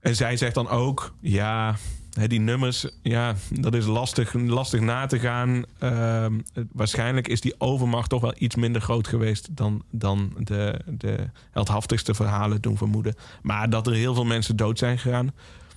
En 0.00 0.16
zij 0.16 0.36
zegt 0.36 0.54
dan 0.54 0.68
ook, 0.68 1.14
ja, 1.20 1.76
die 2.14 2.40
nummers, 2.40 2.86
ja, 3.02 3.34
dat 3.50 3.74
is 3.74 3.86
lastig, 3.86 4.32
lastig 4.32 4.80
na 4.80 5.06
te 5.06 5.18
gaan. 5.18 5.64
Ehm, 5.78 6.40
waarschijnlijk 6.72 7.28
is 7.28 7.40
die 7.40 7.54
overmacht 7.58 8.10
toch 8.10 8.20
wel 8.20 8.34
iets 8.38 8.54
minder 8.54 8.82
groot 8.82 9.08
geweest 9.08 9.56
dan, 9.56 9.82
dan 9.90 10.32
de, 10.38 10.80
de 10.86 11.30
heldhaftigste 11.50 12.14
verhalen 12.14 12.60
doen 12.60 12.76
vermoeden. 12.76 13.14
Maar 13.42 13.70
dat 13.70 13.86
er 13.86 13.92
heel 13.92 14.14
veel 14.14 14.24
mensen 14.24 14.56
dood 14.56 14.78
zijn 14.78 14.98
gegaan, 14.98 15.32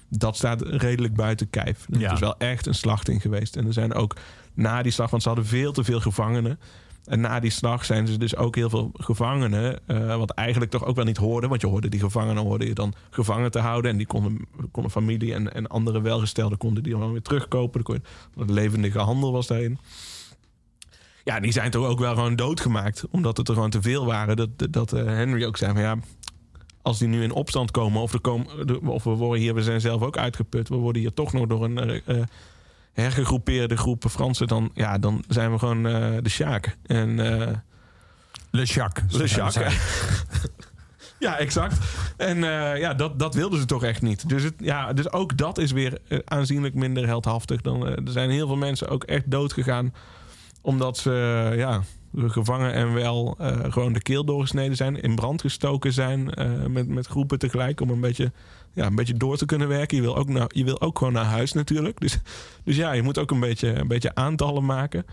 dat 0.10 0.36
staat 0.36 0.62
redelijk 0.62 1.13
buiten 1.15 1.50
kijf. 1.50 1.86
Ja. 1.89 2.00
Het 2.00 2.12
is 2.12 2.20
wel 2.20 2.38
echt 2.38 2.65
een 2.65 2.75
slachting 2.75 3.22
geweest. 3.22 3.56
En 3.56 3.67
er 3.67 3.74
zijn 3.74 3.94
ook 3.94 4.15
na 4.53 4.82
die 4.82 4.91
slag, 4.91 5.10
want 5.10 5.22
ze 5.22 5.27
hadden 5.27 5.48
veel 5.48 5.72
te 5.72 5.84
veel 5.84 6.00
gevangenen. 6.00 6.60
En 7.07 7.21
na 7.21 7.39
die 7.39 7.51
slag 7.51 7.85
zijn 7.85 8.07
ze 8.07 8.17
dus 8.17 8.35
ook 8.35 8.55
heel 8.55 8.69
veel 8.69 8.91
gevangenen. 8.93 9.79
eh, 9.87 10.17
wat 10.17 10.29
eigenlijk 10.29 10.71
toch 10.71 10.85
ook 10.85 10.95
wel 10.95 11.05
niet 11.05 11.17
hoorde. 11.17 11.47
Want 11.47 11.61
je 11.61 11.67
hoorde 11.67 11.89
die 11.89 11.99
gevangenen 11.99 12.43
hoorde 12.43 12.67
je 12.67 12.73
dan 12.73 12.93
gevangen 13.09 13.51
te 13.51 13.59
houden. 13.59 13.91
En 13.91 13.97
die 13.97 14.07
konden, 14.07 14.47
konden 14.71 14.91
familie 14.91 15.33
en, 15.33 15.53
en 15.53 15.67
andere 15.67 16.01
welgestelden 16.01 16.57
konden 16.57 16.83
die 16.83 16.97
dan 16.97 17.11
weer 17.11 17.21
terugkopen. 17.21 17.83
De 17.83 18.53
levendige 18.53 18.99
handel 18.99 19.31
was 19.31 19.47
daarin. 19.47 19.77
Ja, 21.23 21.39
die 21.39 21.51
zijn 21.51 21.71
toch 21.71 21.85
ook 21.85 21.99
wel 21.99 22.13
gewoon 22.15 22.35
doodgemaakt. 22.35 23.05
Omdat 23.11 23.37
het 23.37 23.47
er 23.47 23.53
gewoon 23.53 23.69
te 23.69 23.81
veel 23.81 24.05
waren. 24.05 24.35
Dat, 24.35 24.49
dat 24.69 24.93
eh, 24.93 25.05
Henry 25.05 25.45
ook 25.45 25.57
zei 25.57 25.73
van 25.73 25.81
ja... 25.81 25.97
Als 26.81 26.99
die 26.99 27.07
nu 27.07 27.23
in 27.23 27.31
opstand 27.31 27.71
komen 27.71 28.01
of, 28.01 28.13
er 28.13 28.21
komen, 28.21 28.47
of 28.87 29.03
we 29.03 29.09
worden 29.09 29.41
hier, 29.41 29.53
we 29.53 29.63
zijn 29.63 29.81
zelf 29.81 30.01
ook 30.01 30.17
uitgeput. 30.17 30.69
We 30.69 30.75
worden 30.75 31.01
hier 31.01 31.13
toch 31.13 31.33
nog 31.33 31.47
door 31.47 31.63
een 31.63 31.77
eh, 31.77 32.21
hergegroepeerde 33.01 33.77
groep 33.77 34.05
Fransen. 34.09 34.47
Dan, 34.47 34.71
ja, 34.73 34.97
dan 34.97 35.23
zijn 35.27 35.51
we 35.51 35.59
gewoon 35.59 35.87
eh, 35.87 36.17
de 36.21 36.29
Sjaak. 36.29 36.77
En 36.85 37.19
eh, 37.19 37.53
Le 38.51 38.63
Jacques. 38.63 39.17
Le 39.17 39.25
Jacques. 39.25 39.75
Ja, 41.19 41.37
exact. 41.37 41.77
En 42.17 42.43
eh, 42.43 42.79
ja, 42.79 42.93
dat, 42.93 43.19
dat 43.19 43.35
wilden 43.35 43.59
ze 43.59 43.65
toch 43.65 43.83
echt 43.83 44.01
niet. 44.01 44.29
Dus, 44.29 44.43
het, 44.43 44.53
ja, 44.57 44.93
dus 44.93 45.11
ook 45.11 45.37
dat 45.37 45.57
is 45.57 45.71
weer 45.71 46.01
aanzienlijk 46.25 46.73
minder 46.73 47.05
heldhaftig. 47.05 47.61
Dan, 47.61 47.87
er 47.87 48.01
zijn 48.05 48.29
heel 48.29 48.47
veel 48.47 48.55
mensen 48.55 48.87
ook 48.87 49.03
echt 49.03 49.31
dood 49.31 49.53
gegaan. 49.53 49.93
Omdat 50.61 50.97
ze 50.97 51.53
ja, 51.55 51.81
gevangen 52.17 52.74
en 52.74 52.93
wel 52.93 53.36
eh, 53.39 53.57
gewoon 53.69 53.93
de 53.93 54.01
keel 54.01 54.25
doorgesneden 54.25 54.75
zijn. 54.75 55.01
In 55.01 55.15
brand 55.15 55.41
gestoken 55.41 55.93
zijn 55.93 56.34
eh, 56.34 56.65
met, 56.65 56.88
met 56.88 57.08
groepen 57.08 57.39
tegelijk. 57.39 57.82
Om 57.82 57.89
een 57.89 57.99
beetje, 57.99 58.32
ja, 58.73 58.86
een 58.86 58.95
beetje 58.95 59.13
door 59.13 59.38
te 59.38 59.45
kunnen 59.45 59.67
werken. 59.67 59.97
Je 59.97 60.03
wil 60.03 60.17
ook, 60.17 60.30
nou, 60.30 60.49
je 60.53 60.63
wil 60.63 60.82
ook 60.82 60.97
gewoon 60.97 61.13
naar 61.13 61.25
huis 61.25 61.53
natuurlijk. 61.53 61.99
Dus, 61.99 62.19
dus 62.65 62.75
ja, 62.75 62.91
je 62.91 63.01
moet 63.01 63.17
ook 63.17 63.32
een 63.32 63.39
beetje, 63.39 63.73
een 63.73 63.88
beetje 63.88 64.15
aantallen 64.15 64.65
maken. 64.65 65.06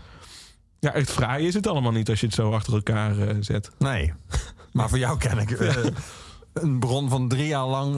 Ja, 0.79 0.93
echt 0.93 1.11
fraai 1.11 1.47
is 1.47 1.53
het 1.53 1.67
allemaal 1.67 1.91
niet 1.91 2.09
als 2.09 2.19
je 2.19 2.25
het 2.25 2.35
zo 2.35 2.51
achter 2.51 2.73
elkaar 2.73 3.19
eh, 3.19 3.35
zet. 3.39 3.71
Nee. 3.77 4.13
Maar 4.71 4.89
voor 4.89 4.97
jou 4.97 5.17
ken 5.17 5.37
ik 5.37 5.59
een 6.53 6.79
bron 6.79 7.09
van 7.09 7.27
drie 7.27 7.47
jaar 7.47 7.65
lang 7.65 7.95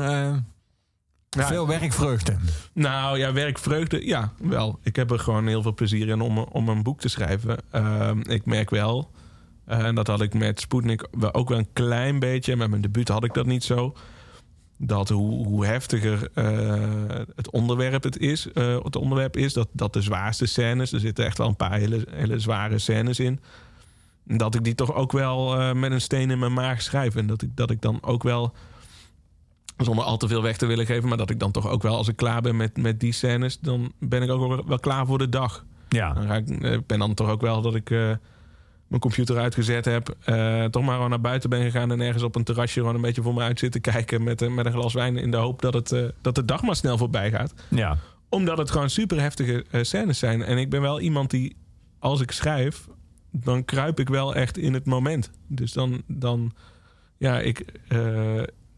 Ja, 1.37 1.47
veel 1.47 1.67
werkvreugde. 1.67 2.35
Nou 2.73 3.17
ja, 3.17 3.33
werkvreugde, 3.33 4.05
ja, 4.05 4.31
wel. 4.39 4.79
Ik 4.83 4.95
heb 4.95 5.11
er 5.11 5.19
gewoon 5.19 5.47
heel 5.47 5.61
veel 5.61 5.73
plezier 5.73 6.07
in 6.07 6.21
om, 6.21 6.37
om 6.37 6.69
een 6.69 6.83
boek 6.83 6.99
te 6.99 7.09
schrijven. 7.09 7.57
Ehm, 7.71 8.19
ik 8.19 8.45
merk 8.45 8.69
wel, 8.69 9.11
eh, 9.67 9.85
en 9.85 9.95
dat 9.95 10.07
had 10.07 10.21
ik 10.21 10.33
met 10.33 10.59
Sputnik 10.59 11.07
ook 11.31 11.49
wel 11.49 11.57
een 11.57 11.73
klein 11.73 12.19
beetje. 12.19 12.55
Met 12.55 12.69
mijn 12.69 12.81
debuut 12.81 13.07
had 13.07 13.23
ik 13.23 13.33
dat 13.33 13.45
niet 13.45 13.63
zo. 13.63 13.93
Dat 14.77 15.09
hoe, 15.09 15.45
hoe 15.45 15.65
heftiger 15.65 16.29
eh, 16.33 17.19
het 17.35 17.51
onderwerp 17.51 18.03
het 18.03 18.17
is, 18.17 18.51
eh, 18.51 18.77
het 18.83 18.95
onderwerp 18.95 19.37
is, 19.37 19.53
dat, 19.53 19.67
dat 19.71 19.93
de 19.93 20.01
zwaarste 20.01 20.45
scènes, 20.45 20.91
er 20.91 20.99
zitten 20.99 21.25
echt 21.25 21.37
wel 21.37 21.47
een 21.47 21.55
paar 21.55 21.77
hele, 21.77 22.05
hele 22.09 22.39
zware 22.39 22.77
scènes 22.77 23.19
in. 23.19 23.39
Dat 24.23 24.55
ik 24.55 24.63
die 24.63 24.75
toch 24.75 24.93
ook 24.93 25.11
wel 25.11 25.75
met 25.75 25.91
een 25.91 26.01
steen 26.01 26.31
in 26.31 26.39
mijn 26.39 26.53
maag 26.53 26.81
schrijf. 26.81 27.15
En 27.15 27.27
dat 27.27 27.41
ik, 27.41 27.49
dat 27.55 27.71
ik 27.71 27.81
dan 27.81 28.03
ook 28.03 28.23
wel 28.23 28.53
zonder 29.77 30.05
al 30.05 30.17
te 30.17 30.27
veel 30.27 30.41
weg 30.41 30.57
te 30.57 30.65
willen 30.65 30.85
geven. 30.85 31.07
Maar 31.09 31.17
dat 31.17 31.29
ik 31.29 31.39
dan 31.39 31.51
toch 31.51 31.67
ook 31.67 31.81
wel, 31.81 31.95
als 31.95 32.07
ik 32.07 32.15
klaar 32.15 32.41
ben 32.41 32.55
met, 32.55 32.77
met 32.77 32.99
die 32.99 33.11
scènes, 33.11 33.59
dan 33.59 33.91
ben 33.99 34.21
ik 34.21 34.29
ook 34.29 34.65
wel- 34.67 34.79
klaar 34.79 35.05
voor 35.05 35.17
de 35.17 35.29
dag. 35.29 35.65
Ja. 35.89 36.13
Dan 36.13 36.27
ga 36.27 36.35
ik 36.35 36.49
eh, 36.49 36.77
ben 36.87 36.99
dan 36.99 37.13
toch 37.13 37.29
ook 37.29 37.41
wel 37.41 37.61
dat 37.61 37.75
ik 37.75 37.89
eh, 37.89 38.11
mijn 38.87 39.01
computer 39.01 39.37
uitgezet 39.37 39.85
heb. 39.85 40.15
eh, 40.23 40.63
toch 40.65 40.83
maar 40.83 40.93
gewoon 40.95 41.09
naar 41.09 41.21
buiten 41.21 41.49
ben 41.49 41.61
gegaan 41.61 41.91
en 41.91 42.01
ergens 42.01 42.23
op 42.23 42.35
een 42.35 42.43
terrasje 42.43 42.79
gewoon 42.79 42.95
een 42.95 43.01
beetje 43.01 43.21
voor 43.21 43.33
me 43.33 43.41
uit 43.41 43.59
zitten 43.59 43.81
kijken 43.81 44.23
met, 44.23 44.41
een- 44.41 44.53
met 44.53 44.65
een 44.65 44.71
glas 44.71 44.93
wijn 44.93 45.17
in 45.17 45.31
de 45.31 45.37
hoop 45.37 45.61
dat, 45.61 45.73
het, 45.73 46.13
dat 46.21 46.35
de 46.35 46.45
dag 46.45 46.61
maar 46.61 46.75
snel 46.75 46.97
voorbij 46.97 47.29
gaat. 47.31 47.53
Ja. 47.69 47.97
Omdat 48.29 48.57
het 48.57 48.71
gewoon 48.71 48.89
super 48.89 49.21
heftige 49.21 49.65
scènes 49.81 50.19
zijn. 50.19 50.43
En 50.43 50.57
ik 50.57 50.69
ben 50.69 50.81
wel 50.81 50.99
iemand 50.99 51.29
die, 51.29 51.55
als 51.99 52.21
ik 52.21 52.31
schrijf, 52.31 52.87
dan 53.31 53.65
kruip 53.65 53.99
ik 53.99 54.09
wel 54.09 54.35
echt 54.35 54.57
in 54.57 54.73
het 54.73 54.85
moment. 54.85 55.31
Dus 55.47 55.71
dan, 55.73 56.01
dan 56.07 56.51
ja, 57.17 57.39
ik, 57.39 57.65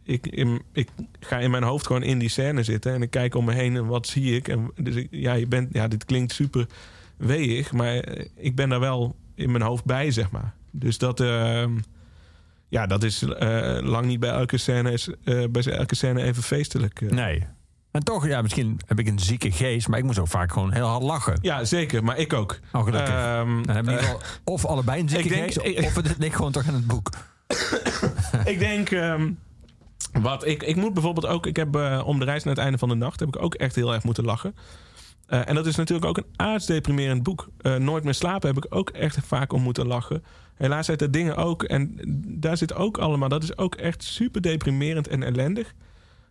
ik, 0.09 0.27
in, 0.27 0.61
ik 0.73 0.89
ga 1.19 1.37
in 1.39 1.51
mijn 1.51 1.63
hoofd 1.63 1.87
gewoon 1.87 2.03
in 2.03 2.19
die 2.19 2.29
scène 2.29 2.63
zitten. 2.63 2.93
En 2.93 3.01
ik 3.01 3.09
kijk 3.09 3.35
om 3.35 3.45
me 3.45 3.53
heen 3.53 3.75
en 3.75 3.85
wat 3.85 4.07
zie 4.07 4.35
ik. 4.35 4.47
En 4.47 4.71
dus 4.75 4.95
ik, 4.95 5.07
ja, 5.11 5.33
je 5.33 5.47
bent, 5.47 5.69
ja, 5.73 5.87
dit 5.87 6.05
klinkt 6.05 6.33
super 6.33 6.65
weeg, 7.17 7.71
maar 7.71 7.95
eh, 7.97 8.25
ik 8.35 8.55
ben 8.55 8.69
daar 8.69 8.79
wel 8.79 9.15
in 9.35 9.51
mijn 9.51 9.63
hoofd 9.63 9.85
bij, 9.85 10.11
zeg 10.11 10.31
maar. 10.31 10.53
Dus 10.71 10.97
dat, 10.97 11.19
eh, 11.19 11.65
ja, 12.67 12.85
dat 12.87 13.03
is 13.03 13.21
eh, 13.23 13.77
lang 13.81 14.05
niet 14.05 14.19
bij 14.19 14.29
elke 14.29 14.57
scène, 14.57 14.91
is, 14.91 15.09
eh, 15.23 15.43
bij 15.51 15.63
elke 15.63 15.95
scène 15.95 16.23
even 16.23 16.43
feestelijk. 16.43 17.01
Nee. 17.11 17.43
En 17.91 18.03
toch, 18.03 18.27
ja, 18.27 18.41
misschien 18.41 18.79
heb 18.85 18.99
ik 18.99 19.07
een 19.07 19.19
zieke 19.19 19.51
geest, 19.51 19.87
maar 19.87 19.99
ik 19.99 20.05
moest 20.05 20.19
ook 20.19 20.27
vaak 20.27 20.51
gewoon 20.51 20.71
heel 20.73 20.87
hard 20.87 21.03
lachen. 21.03 21.37
Ja, 21.41 21.63
zeker, 21.65 22.03
maar 22.03 22.17
ik 22.17 22.33
ook. 22.33 22.59
Oh, 22.71 22.83
gelukkig. 22.83 23.09
Ehm, 23.13 23.61
Dan 23.63 23.75
hebben 23.75 23.95
we 23.95 24.17
of 24.43 24.65
allebei 24.65 25.01
een 25.01 25.09
zieke 25.15 25.23
ik 25.23 25.29
denk- 25.29 25.43
geest, 25.53 25.77
ik- 25.77 25.85
of 25.85 25.95
het 25.95 26.15
ligt 26.17 26.35
gewoon 26.35 26.51
toch 26.51 26.63
in 26.63 26.73
het 26.73 26.87
boek. 26.87 27.09
ik 28.45 28.59
denk. 28.59 28.89
ehm, 28.91 29.31
wat 30.13 30.45
ik, 30.45 30.63
ik 30.63 30.75
moet 30.75 30.93
bijvoorbeeld 30.93 31.25
ook. 31.25 31.45
Ik 31.45 31.55
heb 31.55 31.75
eh, 31.75 32.01
om 32.05 32.19
de 32.19 32.25
reis 32.25 32.43
naar 32.43 32.53
het 32.53 32.63
einde 32.63 32.77
van 32.77 32.89
de 32.89 32.95
nacht. 32.95 33.19
heb 33.19 33.29
ik 33.29 33.41
ook 33.41 33.53
echt 33.55 33.75
heel 33.75 33.93
erg 33.93 34.03
moeten 34.03 34.25
lachen. 34.25 34.55
Eh, 35.27 35.49
en 35.49 35.55
dat 35.55 35.65
is 35.65 35.75
natuurlijk 35.75 36.07
ook 36.07 36.17
een 36.17 36.33
aardsdeprimerend 36.35 37.23
boek. 37.23 37.47
Eh, 37.61 37.75
Nooit 37.75 38.03
meer 38.03 38.13
slapen 38.13 38.47
heb 38.47 38.65
ik 38.65 38.75
ook 38.75 38.89
echt 38.89 39.17
vaak 39.25 39.53
om 39.53 39.61
moeten 39.61 39.87
lachen. 39.87 40.23
Helaas 40.55 40.85
zijn 40.85 40.97
er 40.97 41.11
dingen 41.11 41.35
ook. 41.35 41.63
En 41.63 41.99
daar 42.27 42.57
zit 42.57 42.73
ook 42.73 42.97
allemaal. 42.97 43.29
Dat 43.29 43.43
is 43.43 43.57
ook 43.57 43.75
echt 43.75 44.03
super 44.03 44.41
deprimerend 44.41 45.07
en 45.07 45.23
ellendig. 45.23 45.73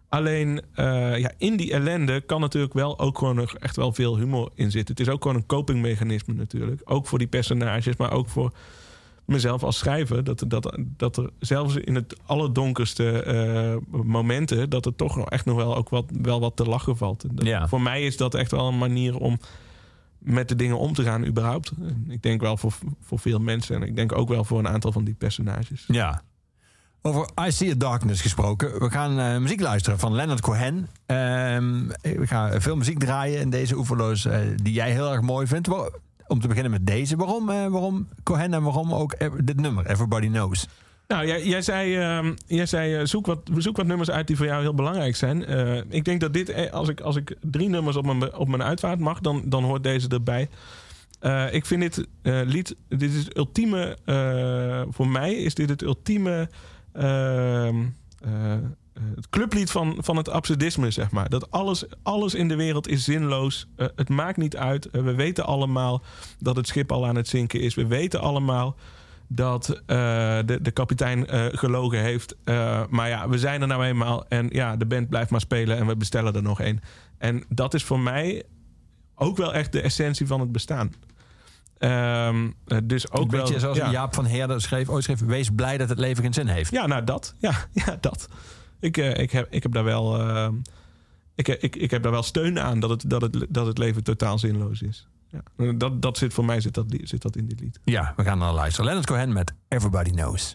Alleen 0.09 0.63
ja, 1.17 1.31
in 1.39 1.57
die 1.57 1.73
ellende 1.73 2.21
kan 2.21 2.41
natuurlijk 2.41 2.73
wel 2.73 2.99
ook 2.99 3.19
gewoon 3.19 3.35
nog 3.35 3.55
echt 3.55 3.77
wel 3.77 3.93
veel 3.93 4.17
humor 4.17 4.51
in 4.55 4.71
zitten. 4.71 4.95
Het 4.95 5.07
is 5.07 5.13
ook 5.13 5.23
gewoon 5.23 5.37
een 5.37 5.47
copingmechanisme 5.47 6.35
natuurlijk. 6.35 6.81
Ook 6.85 7.07
voor 7.07 7.19
die 7.19 7.29
personages, 7.29 7.97
maar 7.97 8.13
ook 8.13 8.29
voor 8.29 8.53
mezelf 9.29 9.63
als 9.63 9.79
schrijver. 9.79 10.25
Dat, 10.25 10.45
dat, 10.47 10.79
dat 10.97 11.17
er 11.17 11.31
zelfs 11.39 11.75
in 11.77 11.95
het 11.95 12.17
allerdonkerste 12.27 13.23
eh, 13.23 13.77
momenten... 14.03 14.71
dat 14.71 14.87
er 14.87 14.95
toch 14.95 15.17
nog 15.17 15.31
echt 15.31 15.45
nog 15.45 15.57
wel, 15.57 15.77
ook 15.77 15.89
wat, 15.89 16.05
wel 16.23 16.41
wat 16.41 16.57
te 16.57 16.65
lachen 16.65 16.97
valt. 16.97 17.25
Dat- 17.33 17.47
Ja. 17.47 17.69
Voor 17.69 17.81
mij 17.81 18.03
is 18.03 18.17
dat 18.17 18.35
echt 18.35 18.51
wel 18.51 18.69
een 18.69 18.79
manier 18.79 19.17
om 19.17 19.39
met 20.19 20.49
de 20.49 20.55
dingen 20.57 20.79
om 20.79 20.93
te 20.95 21.03
gaan 21.03 21.25
überhaupt. 21.27 21.73
Ik 22.09 22.23
denk 22.23 22.41
wel 22.41 22.57
voor, 22.57 22.73
voor 23.01 23.19
veel 23.19 23.39
mensen. 23.39 23.75
En 23.77 23.83
ik 23.83 23.97
denk 23.97 24.13
ook 24.19 24.29
wel 24.29 24.45
voor 24.45 24.59
een 24.59 24.69
aantal 24.69 24.93
van 24.93 25.05
die 25.05 25.15
personages. 25.15 25.85
Ja. 25.87 26.23
Over 27.03 27.29
I 27.47 27.51
See 27.53 27.71
a 27.71 27.75
Darkness 27.75 28.21
gesproken. 28.23 28.79
We 28.81 28.91
gaan 28.91 29.19
eh, 29.19 29.39
muziek 29.41 29.61
luisteren 29.61 29.99
van 29.99 30.15
Leonard 30.15 30.41
Cohen. 30.41 30.89
Ehm, 31.07 31.87
we 32.03 32.27
gaan 32.27 32.61
veel 32.61 32.77
muziek 32.77 32.99
draaien 32.99 33.41
in 33.41 33.51
deze 33.51 33.77
oeverloos 33.77 34.25
eh, 34.25 34.39
die 34.55 34.73
jij 34.73 34.91
heel 34.93 35.13
erg 35.13 35.21
mooi 35.21 35.47
vindt. 35.47 35.69
Om 36.29 36.41
te 36.41 36.49
beginnen 36.49 36.71
met 36.71 36.87
deze. 36.87 37.17
Waarom, 37.17 37.51
eh, 37.51 37.67
waarom 37.67 38.09
Cohen 38.23 38.55
en 38.55 38.63
waarom 38.63 38.95
ook 38.95 39.15
dit 39.45 39.61
nummer, 39.61 39.87
Everybody 39.87 40.27
Knows? 40.27 40.67
Nou, 41.09 41.27
jij, 41.27 41.47
jij 41.47 41.63
zei, 41.63 41.97
ehm, 41.97 42.35
jij 42.47 42.67
zei 42.67 42.95
eh, 42.95 43.05
zoek, 43.05 43.27
wat, 43.27 43.51
zoek 43.57 43.77
wat 43.77 43.87
nummers 43.87 44.11
uit 44.11 44.27
die 44.27 44.37
voor 44.37 44.47
jou 44.47 44.63
heel 44.63 44.75
belangrijk 44.75 45.17
zijn. 45.17 45.45
Eh, 45.45 45.77
ik 45.89 46.05
denk 46.05 46.21
dat 46.21 46.33
dit, 46.33 46.49
eh, 46.49 46.73
als 46.73 46.89
ik, 46.89 47.01
als 47.01 47.17
ik 47.17 47.37
drie 47.41 47.69
nummers 47.69 47.97
op 47.97 48.07
mijn, 48.07 48.35
op 48.35 48.49
mijn 48.49 48.63
uitvaart 48.63 48.99
mag, 48.99 49.21
dan, 49.21 49.43
dan 49.45 49.65
hoort 49.65 49.83
deze 49.83 50.09
erbij. 50.09 50.49
Ik 51.51 51.67
vind 51.67 51.81
dit 51.81 52.07
lied, 52.23 52.77
dit 52.89 53.13
is 53.13 53.25
het 53.25 53.37
ultieme, 53.37 53.97
voor 54.91 55.09
mij 55.09 55.35
is 55.35 55.55
dit 55.55 55.69
het 55.69 55.83
ultieme 55.83 56.49
ehm, 56.93 57.77
eh, 58.21 58.53
eh, 58.53 58.59
het 59.15 59.29
clublied 59.29 59.71
van, 59.71 59.97
van 59.99 60.17
het 60.17 60.29
absurdisme, 60.29 60.91
zeg 60.91 61.11
maar. 61.11 61.29
Dat 61.29 61.51
alles, 61.51 61.85
alles 62.03 62.35
in 62.35 62.49
de 62.49 62.57
wereld 62.57 62.89
is 62.89 63.05
zinloos. 63.05 63.67
Eh, 63.77 63.87
het 63.97 64.09
maakt 64.09 64.37
niet 64.37 64.57
uit. 64.57 64.91
Eh, 64.91 65.03
we 65.03 65.15
weten 65.15 65.45
allemaal 65.45 66.03
dat 66.39 66.57
het 66.57 66.67
schip 66.67 66.93
al 66.93 67.07
aan 67.07 67.17
het 67.17 67.29
zinken 67.29 67.61
is. 67.61 67.75
We 67.75 67.87
weten 67.87 68.21
allemaal 68.21 68.77
dat 69.29 69.69
eh, 69.69 69.77
de, 70.45 70.59
de 70.63 70.71
kapitein 70.71 71.27
eh, 71.27 71.47
gelogen 71.51 72.01
heeft. 72.01 72.37
Eh, 72.45 72.83
maar 72.89 73.09
ja, 73.09 73.29
we 73.29 73.39
zijn 73.39 73.61
er 73.61 73.67
nou 73.67 73.85
eenmaal. 73.85 74.27
En 74.29 74.49
ja, 74.53 74.77
de 74.77 74.87
band 74.87 75.09
blijft 75.09 75.31
maar 75.31 75.41
spelen 75.41 75.77
en 75.77 75.87
we 75.87 75.97
bestellen 75.97 76.35
er 76.35 76.43
nog 76.43 76.61
één. 76.61 76.81
En 77.19 77.45
dat 77.49 77.75
is 77.75 77.85
voor 77.85 78.01
mij 78.01 78.43
ook 79.15 79.37
wel 79.37 79.55
echt 79.55 79.73
de 79.73 79.81
essentie 79.81 80.27
van 80.27 80.41
het 80.41 80.53
bestaan. 80.53 80.93
Eh, 81.79 82.35
dus 82.85 83.11
ook 83.11 83.21
Een 83.21 83.29
beetje 83.29 83.51
wel, 83.51 83.61
zoals 83.61 83.77
ja. 83.77 83.91
Jaap 83.91 84.15
van 84.15 84.25
Heerden 84.25 84.61
schreef, 84.61 84.89
ooit 84.89 85.05
schreef... 85.05 85.21
Wees 85.21 85.51
blij 85.55 85.79
dat 85.79 85.89
het 85.89 85.99
leven 85.99 86.23
geen 86.23 86.35
zin 86.35 86.47
heeft. 86.47 86.71
Ja, 86.71 86.87
nou 86.87 87.05
dat. 87.05 87.35
Ja, 87.39 87.53
ja 87.85 87.99
dat. 88.01 88.29
Ik, 88.81 88.97
eh, 88.97 89.17
ik, 89.23 89.31
heb, 89.31 89.47
ik 89.51 89.63
heb 89.63 89.73
daar 89.73 89.85
wel. 89.85 90.21
eh, 90.21 90.49
ik, 91.35 91.49
ik, 91.49 91.77
ik 91.77 91.91
heb 91.91 92.03
daar 92.03 92.13
wel 92.13 92.23
steun 92.23 92.61
aan 92.61 92.81
dat 92.81 92.91
het, 92.91 93.11
dat 93.11 93.23
het, 93.23 93.47
dat 93.49 93.67
het 93.67 93.79
leven 93.79 94.03
totaal 94.05 94.39
zinloos 94.39 94.83
is. 94.83 95.09
Ja. 95.29 95.73
Dat, 95.73 96.03
dat 96.03 96.19
zit 96.19 96.35
voor 96.35 96.45
mij 96.45 96.61
zit 96.61 96.75
dat, 96.75 96.87
zit 97.03 97.23
dat 97.23 97.37
in 97.37 97.47
dit 97.47 97.61
lied. 97.61 97.81
Ja, 97.85 98.13
we 98.17 98.23
gaan 98.23 98.39
naar 98.39 98.53
luisteren. 98.53 98.85
Leonard 98.85 99.07
Cohen 99.07 99.33
met 99.33 99.55
Everybody 99.69 100.11
Knows. 100.11 100.55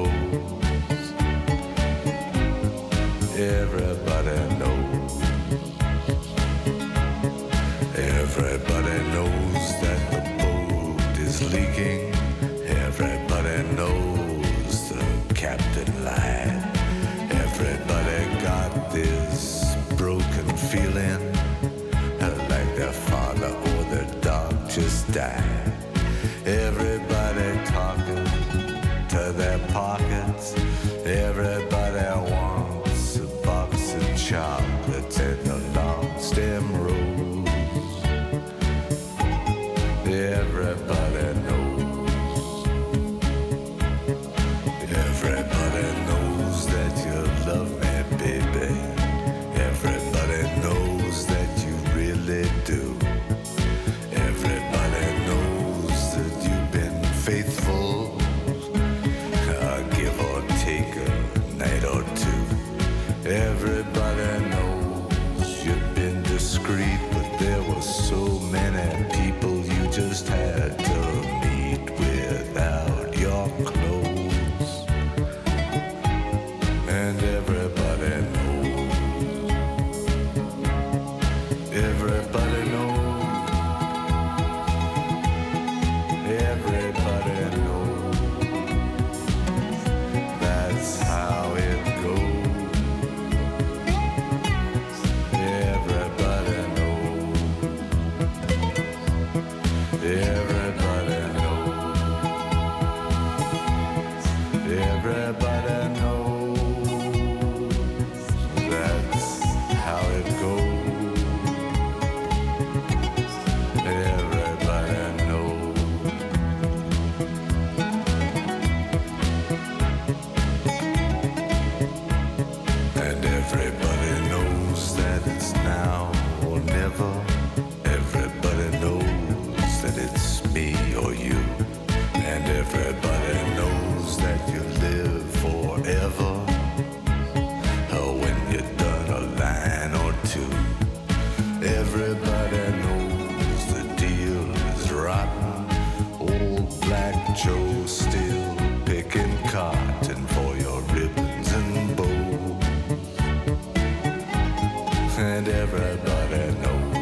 And 155.43 155.49
everybody 155.49 156.53
knows. 156.61 156.97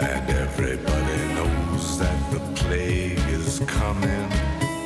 And 0.00 0.30
everybody 0.30 1.18
knows 1.34 1.98
that 1.98 2.30
the 2.32 2.40
plague 2.54 3.18
is 3.28 3.58
coming. 3.66 4.32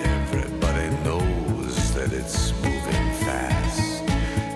Everybody 0.03 0.89
knows 1.05 1.95
that 1.95 2.13
it's 2.13 2.53
moving 2.55 3.09
fast. 3.23 4.03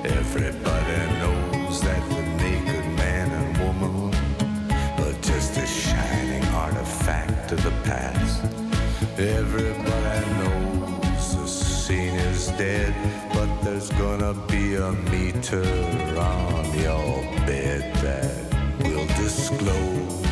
Everybody 0.05 0.99
knows 1.21 1.81
that 1.83 2.03
the 2.11 2.23
naked 2.43 2.87
man 2.97 3.31
and 3.31 3.59
woman 3.59 4.13
are 4.99 5.21
just 5.23 5.57
a 5.57 5.67
shining 5.69 6.45
artifact 6.47 7.53
of 7.53 7.63
the 7.63 7.71
past. 7.85 8.43
Everybody 9.17 10.27
knows 10.41 11.37
the 11.37 11.47
scene 11.47 12.17
is 12.17 12.49
dead, 12.59 12.93
there's 13.89 14.01
gonna 14.01 14.35
be 14.49 14.75
a 14.75 14.93
meter 15.11 15.63
on 16.19 16.79
your 16.79 17.23
bed 17.47 17.95
that 18.03 18.83
will 18.83 19.07
disclose 19.07 20.28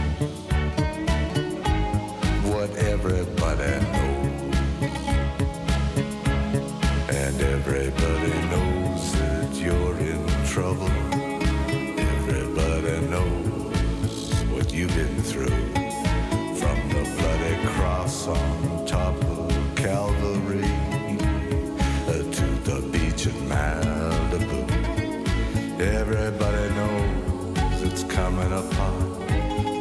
coming 28.17 28.51
upon. 28.51 28.99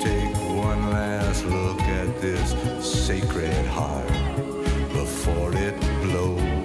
Take 0.02 0.36
one 0.58 0.90
last 0.92 1.46
look 1.46 1.80
at 1.80 2.20
this 2.20 2.54
sacred 2.86 3.66
heart 3.66 4.10
before 4.92 5.56
it 5.56 5.80
blows. 6.02 6.65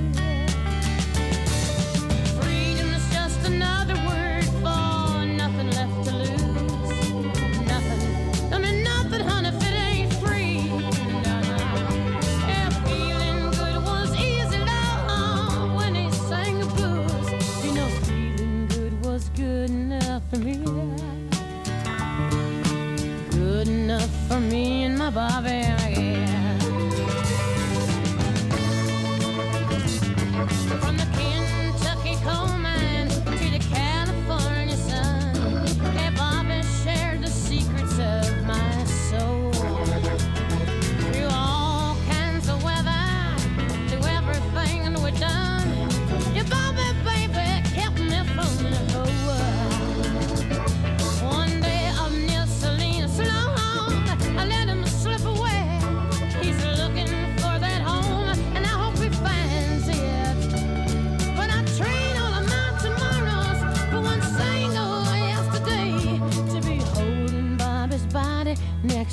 Good 20.31 20.47
enough 23.67 24.09
for 24.29 24.39
me 24.39 24.83
and 24.85 24.97
my 24.97 25.09
Bobby. 25.09 25.60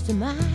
to 0.09 0.15
mine. 0.15 0.48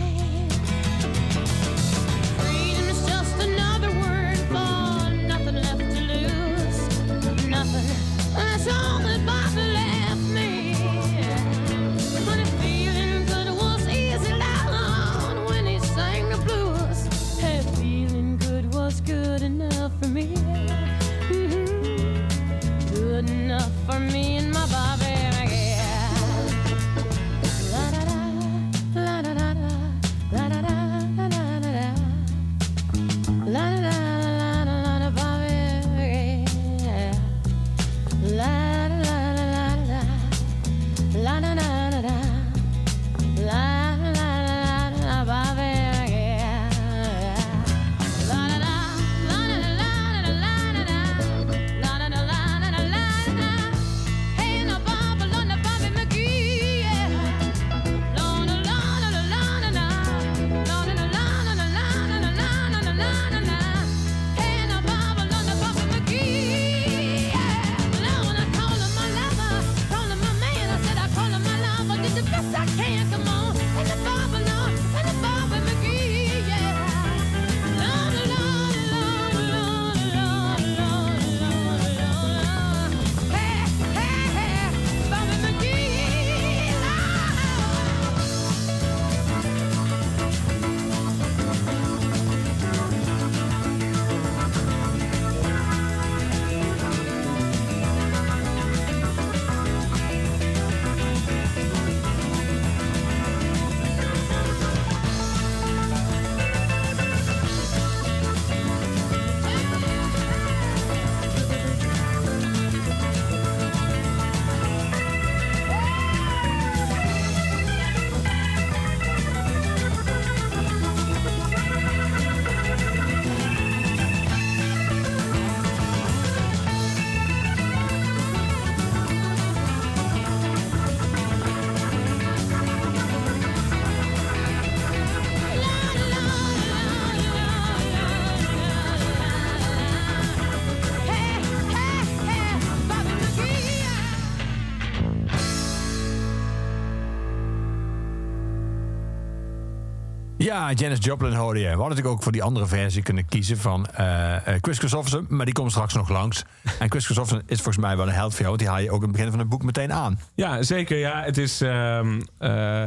Ja, 150.54 150.72
Janis 150.72 150.98
Joplin 151.00 151.32
hoorde 151.32 151.58
je. 151.58 151.64
We 151.64 151.70
hadden 151.70 151.88
natuurlijk 151.88 152.14
ook 152.14 152.22
voor 152.22 152.32
die 152.32 152.42
andere 152.42 152.66
versie 152.66 153.02
kunnen 153.02 153.26
kiezen 153.26 153.58
van 153.58 153.86
eh 153.86 154.34
eh, 154.36 154.54
Chris 154.60 154.78
Christofferson. 154.78 155.26
Maar 155.28 155.44
die 155.44 155.54
komt 155.54 155.70
straks 155.70 155.94
nog 155.94 156.08
langs. 156.08 156.44
En 156.78 156.90
Chris 156.90 157.04
Christofferson 157.04 157.42
is 157.46 157.56
volgens 157.56 157.84
mij 157.84 157.96
wel 157.96 158.06
een 158.06 158.12
held 158.12 158.30
voor 158.34 158.44
jou. 158.44 158.48
Want 158.48 158.58
die 158.58 158.68
haal 158.68 158.78
je 158.78 158.90
ook 158.90 159.00
in 159.02 159.08
het 159.08 159.12
begin 159.12 159.30
van 159.30 159.38
het 159.38 159.48
boek 159.48 159.62
meteen 159.62 159.92
aan. 159.92 160.18
Ja, 160.34 160.62
zeker. 160.62 160.98
Ja, 160.98 161.22
het 161.22 161.38
is. 161.38 161.60
ehm, 161.60 162.20
eh, 162.38 162.82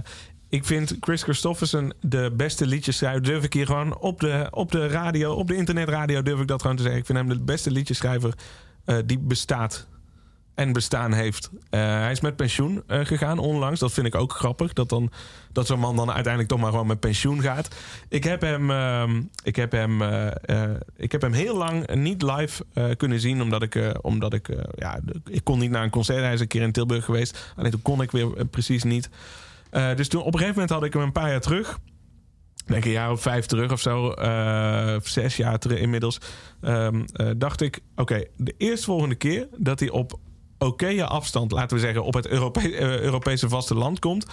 ik 0.50 0.66
vind 0.66 0.98
Chris 1.00 1.24
Christofferson 1.24 1.94
de 2.02 2.34
beste 2.38 2.66
liedjeschrijver. 2.66 3.24
Durf 3.24 3.44
ik 3.44 3.54
hier 3.54 3.66
gewoon 3.66 3.98
op 3.98 4.20
de, 4.20 4.48
op 4.52 4.72
de 4.72 4.88
radio, 4.88 5.34
op 5.34 5.48
de 5.48 5.56
internetradio, 5.56 6.22
durf 6.22 6.40
ik 6.40 6.48
dat 6.48 6.62
gewoon 6.62 6.76
te 6.76 6.82
zeggen. 6.82 7.00
Ik 7.00 7.06
vind 7.06 7.18
hem 7.18 7.28
de 7.28 7.44
beste 7.44 7.72
liedjeschrijver 7.72 8.34
die 9.06 9.20
bestaat 9.20 9.88
en 10.58 10.74
bestaan 10.74 11.14
heeft. 11.14 11.50
Eh, 11.70 11.80
hij 11.80 12.12
is 12.12 12.22
met 12.22 12.36
pensioen 12.36 12.84
eh, 12.88 13.06
gegaan 13.06 13.40
onlangs. 13.40 13.80
Dat 13.80 13.94
vind 13.94 14.08
ik 14.08 14.16
ook 14.16 14.34
grappig. 14.34 14.74
Dat, 14.74 14.90
dan, 14.90 15.12
dat 15.52 15.68
zo'n 15.68 15.80
man 15.80 15.96
dan 15.96 16.12
uiteindelijk 16.12 16.54
toch 16.54 16.60
maar 16.62 16.72
gewoon 16.72 16.88
met 16.88 17.00
pensioen 17.00 17.42
gaat. 17.42 17.76
Ik 18.10 18.24
heb 18.24 18.42
hem, 18.42 18.72
ehm, 18.72 19.22
ik 19.44 19.56
heb 19.56 19.72
hem, 19.72 20.02
eh, 20.02 20.68
ik 20.96 21.12
heb 21.12 21.22
hem 21.22 21.34
heel 21.34 21.58
lang 21.58 21.94
niet 21.94 22.22
live 22.22 22.66
kunnen 22.98 23.20
zien. 23.20 23.42
Omdat 23.42 23.62
ik, 23.62 23.98
omdat 24.02 24.34
ik, 24.34 24.50
ja, 24.76 25.00
ik 25.26 25.44
kon 25.44 25.60
niet 25.60 25.72
naar 25.72 25.84
een 25.84 25.90
concert. 25.90 26.20
Hij 26.20 26.34
is 26.34 26.40
een 26.40 26.48
keer 26.48 26.62
in 26.62 26.72
Tilburg 26.72 27.06
geweest. 27.06 27.54
Alleen 27.56 27.72
toen 27.72 27.82
kon 27.82 28.02
ik 28.02 28.12
weer 28.12 28.46
precies 28.46 28.84
niet. 28.84 29.10
Dus 29.96 30.08
toen 30.08 30.22
op 30.22 30.34
een 30.34 30.40
gegeven 30.40 30.54
moment 30.54 30.70
had 30.70 30.84
ik 30.84 30.94
hem 30.94 31.02
een 31.02 31.12
paar 31.12 31.30
jaar 31.30 31.42
terug. 31.42 31.80
Denk 32.66 32.86
een 32.86 32.92
jaar 32.92 33.12
of 33.12 33.22
vijf 33.22 33.46
terug 33.46 33.72
of 33.72 33.80
zo. 33.80 34.14
zes 35.04 35.38
jaar 35.38 35.60
terug 35.60 35.80
inmiddels. 35.80 36.20
ehm, 36.62 37.04
eh, 37.14 37.30
dacht 37.38 37.62
ik, 37.62 37.80
oké, 37.96 38.24
de 38.38 38.56
eerstvolgende 38.58 39.16
keer 39.16 39.48
dat 39.58 39.80
hij 39.80 39.90
op 39.90 40.20
oké 40.58 41.04
afstand, 41.06 41.52
laten 41.52 41.78
we 41.78 41.84
zeggen, 41.84 42.04
op 42.04 42.14
het 42.14 42.28
Europe 42.28 42.60
eh, 42.60 43.00
Europese 43.00 43.50
vasteland 43.50 44.00
komt. 44.00 44.26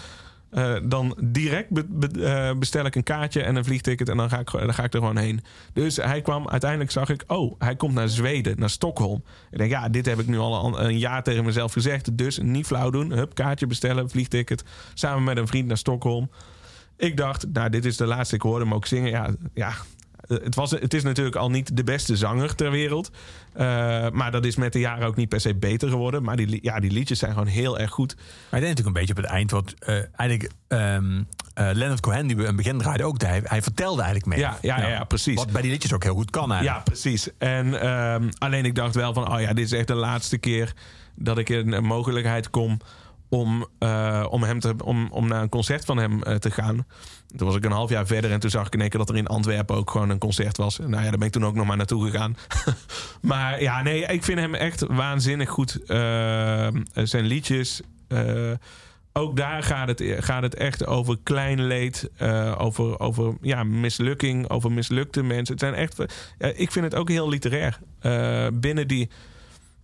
eh, 0.50 0.74
dan 0.84 1.16
direct 1.20 1.68
eh, 2.20 2.50
bestel 2.58 2.84
ik 2.84 2.94
een 2.94 3.02
kaartje 3.02 3.42
en 3.42 3.56
een 3.56 3.64
vliegticket 3.64 4.08
en 4.08 4.16
dan 4.16 4.28
ga, 4.28 4.38
ik, 4.38 4.50
dan 4.50 4.74
ga 4.74 4.84
ik 4.84 4.94
er 4.94 5.00
gewoon 5.00 5.16
heen. 5.16 5.40
Dus 5.72 5.96
hij 5.96 6.20
kwam, 6.22 6.48
uiteindelijk 6.48 6.90
zag 6.90 7.08
ik, 7.08 7.24
oh, 7.26 7.54
hij 7.58 7.76
komt 7.76 7.94
naar 7.94 8.08
Zweden, 8.08 8.58
naar 8.58 8.70
Stockholm. 8.70 9.24
Ik 9.50 9.58
denk, 9.58 9.70
ja, 9.70 9.88
dit 9.88 10.06
heb 10.06 10.18
ik 10.18 10.26
nu 10.26 10.38
al 10.38 10.80
een 10.80 10.98
jaar 10.98 11.22
tegen 11.22 11.44
mezelf 11.44 11.72
gezegd. 11.72 12.16
Dus 12.16 12.38
niet 12.38 12.66
flauw 12.66 12.90
doen, 12.90 13.12
hup, 13.12 13.34
kaartje 13.34 13.66
bestellen, 13.66 14.10
vliegticket. 14.10 14.64
Samen 14.94 15.24
met 15.24 15.37
een 15.37 15.46
vriend 15.46 15.66
naar 15.66 15.78
Stockholm. 15.78 16.30
Ik 16.96 17.16
dacht, 17.16 17.46
nou, 17.52 17.70
dit 17.70 17.84
is 17.84 17.96
de 17.96 18.06
laatste. 18.06 18.34
Ik 18.34 18.42
hoorde 18.42 18.64
hem 18.64 18.74
ook 18.74 18.87
zingen. 18.87 19.10
Ja, 19.10 19.30
ja 19.54 19.72
het, 20.26 20.54
was, 20.54 20.70
het 20.70 20.94
is 20.94 21.02
natuurlijk 21.02 21.37
al 21.37 21.50
niet 21.50 21.76
de 21.76 21.84
beste 21.84 22.16
zanger 22.16 22.54
ter 22.54 22.70
wereld. 22.70 23.10
Eh, 23.52 23.66
maar 24.10 24.30
dat 24.30 24.44
is 24.44 24.56
met 24.56 24.72
de 24.72 24.78
jaren 24.78 25.06
ook 25.06 25.16
niet 25.16 25.28
per 25.28 25.40
se 25.40 25.54
beter 25.54 25.88
geworden. 25.88 26.22
Maar 26.22 26.37
die, 26.37 26.58
ja, 26.62 26.80
die 26.80 26.90
liedjes 26.90 27.18
zijn 27.18 27.32
gewoon 27.32 27.46
heel 27.46 27.78
erg 27.78 27.90
goed. 27.90 28.14
Maar 28.16 28.60
ik 28.60 28.66
denk 28.66 28.78
natuurlijk 28.78 28.87
een 28.87 28.92
beetje 28.92 29.14
op 29.16 29.22
het 29.22 29.32
eind. 29.32 29.50
Wat 29.50 29.74
eh, 29.78 29.94
eigenlijk 30.16 30.50
ehm 30.68 31.22
eh, 31.54 31.70
Leonard 31.72 32.00
Cohen, 32.00 32.26
die 32.26 32.37
we 32.37 32.42
in 32.42 32.48
het 32.48 32.56
begin 32.56 32.78
draaiden 32.78 33.06
ook. 33.06 33.20
Hij, 33.20 33.40
hij 33.44 33.62
vertelde 33.62 34.02
eigenlijk 34.02 34.30
mee. 34.30 34.38
Ja, 34.38 34.58
ja, 34.60 34.78
ja, 34.78 34.88
ja, 34.88 35.04
precies. 35.04 35.34
Wat 35.34 35.50
bij 35.50 35.62
die 35.62 35.70
liedjes 35.70 35.92
ook 35.92 36.02
heel 36.02 36.14
goed 36.14 36.30
kan 36.30 36.52
eigenlijk. 36.52 36.87
Ja, 36.87 36.92
precies. 36.92 37.28
En 37.38 37.80
ehm, 37.80 38.28
alleen 38.38 38.64
ik 38.64 38.74
dacht 38.74 38.94
wel 38.94 39.12
van, 39.12 39.32
oh 39.32 39.40
ja, 39.40 39.52
dit 39.52 39.64
is 39.64 39.72
echt 39.72 39.87
de 39.87 39.94
laatste 39.94 40.38
keer 40.38 40.72
dat 41.14 41.38
ik 41.38 41.48
in 41.48 41.72
een 41.72 41.84
mogelijkheid 41.84 42.50
kom 42.50 42.78
om, 43.28 43.66
eh, 43.78 44.26
om, 44.30 44.42
hem 44.42 44.60
te, 44.60 44.74
om, 44.84 45.08
om 45.10 45.28
naar 45.28 45.42
een 45.42 45.48
concert 45.48 45.84
van 45.84 45.96
hem 45.96 46.22
eh, 46.22 46.34
te 46.34 46.50
gaan. 46.50 46.87
Toen 47.36 47.46
was 47.46 47.56
ik 47.56 47.64
een 47.64 47.72
half 47.72 47.90
jaar 47.90 48.06
verder 48.06 48.30
en 48.30 48.40
toen 48.40 48.50
zag 48.50 48.66
ik 48.66 48.74
in 48.74 48.80
één 48.80 48.88
keer 48.88 48.98
dat 48.98 49.08
er 49.08 49.16
in 49.16 49.26
Antwerpen 49.26 49.76
ook 49.76 49.90
gewoon 49.90 50.10
een 50.10 50.18
concert 50.18 50.56
was. 50.56 50.78
Nou 50.78 50.90
ja, 50.90 51.00
daar 51.00 51.18
ben 51.18 51.26
ik 51.26 51.32
toen 51.32 51.44
ook 51.44 51.54
nog 51.54 51.66
maar 51.66 51.76
naartoe 51.76 52.10
gegaan. 52.10 52.36
maar 53.20 53.62
ja, 53.62 53.82
nee, 53.82 54.06
ik 54.06 54.24
vind 54.24 54.38
hem 54.38 54.54
echt 54.54 54.86
waanzinnig 54.86 55.48
goed. 55.48 55.84
Ehm, 55.86 56.82
zijn 56.92 57.24
liedjes. 57.24 57.80
eh, 58.08 58.52
ook 59.16 59.36
daar 59.36 59.62
gaat 59.62 59.88
het, 59.88 60.02
gaat 60.18 60.42
het 60.42 60.54
echt 60.54 60.86
over 60.86 61.16
klein 61.22 61.66
leed, 61.66 62.10
eh, 62.16 62.54
over, 62.58 63.00
over 63.00 63.36
ja, 63.40 63.64
mislukking, 63.64 64.48
over 64.48 64.72
mislukte 64.72 65.22
mensen. 65.22 65.54
Het 65.54 65.62
zijn 65.62 65.74
echt, 65.74 66.04
eh, 66.38 66.60
ik 66.60 66.72
vind 66.72 66.84
het 66.84 66.94
ook 66.94 67.08
heel 67.08 67.28
literair. 67.28 67.78
Eh, 68.00 68.46
binnen 68.52 68.88
die, 68.88 69.10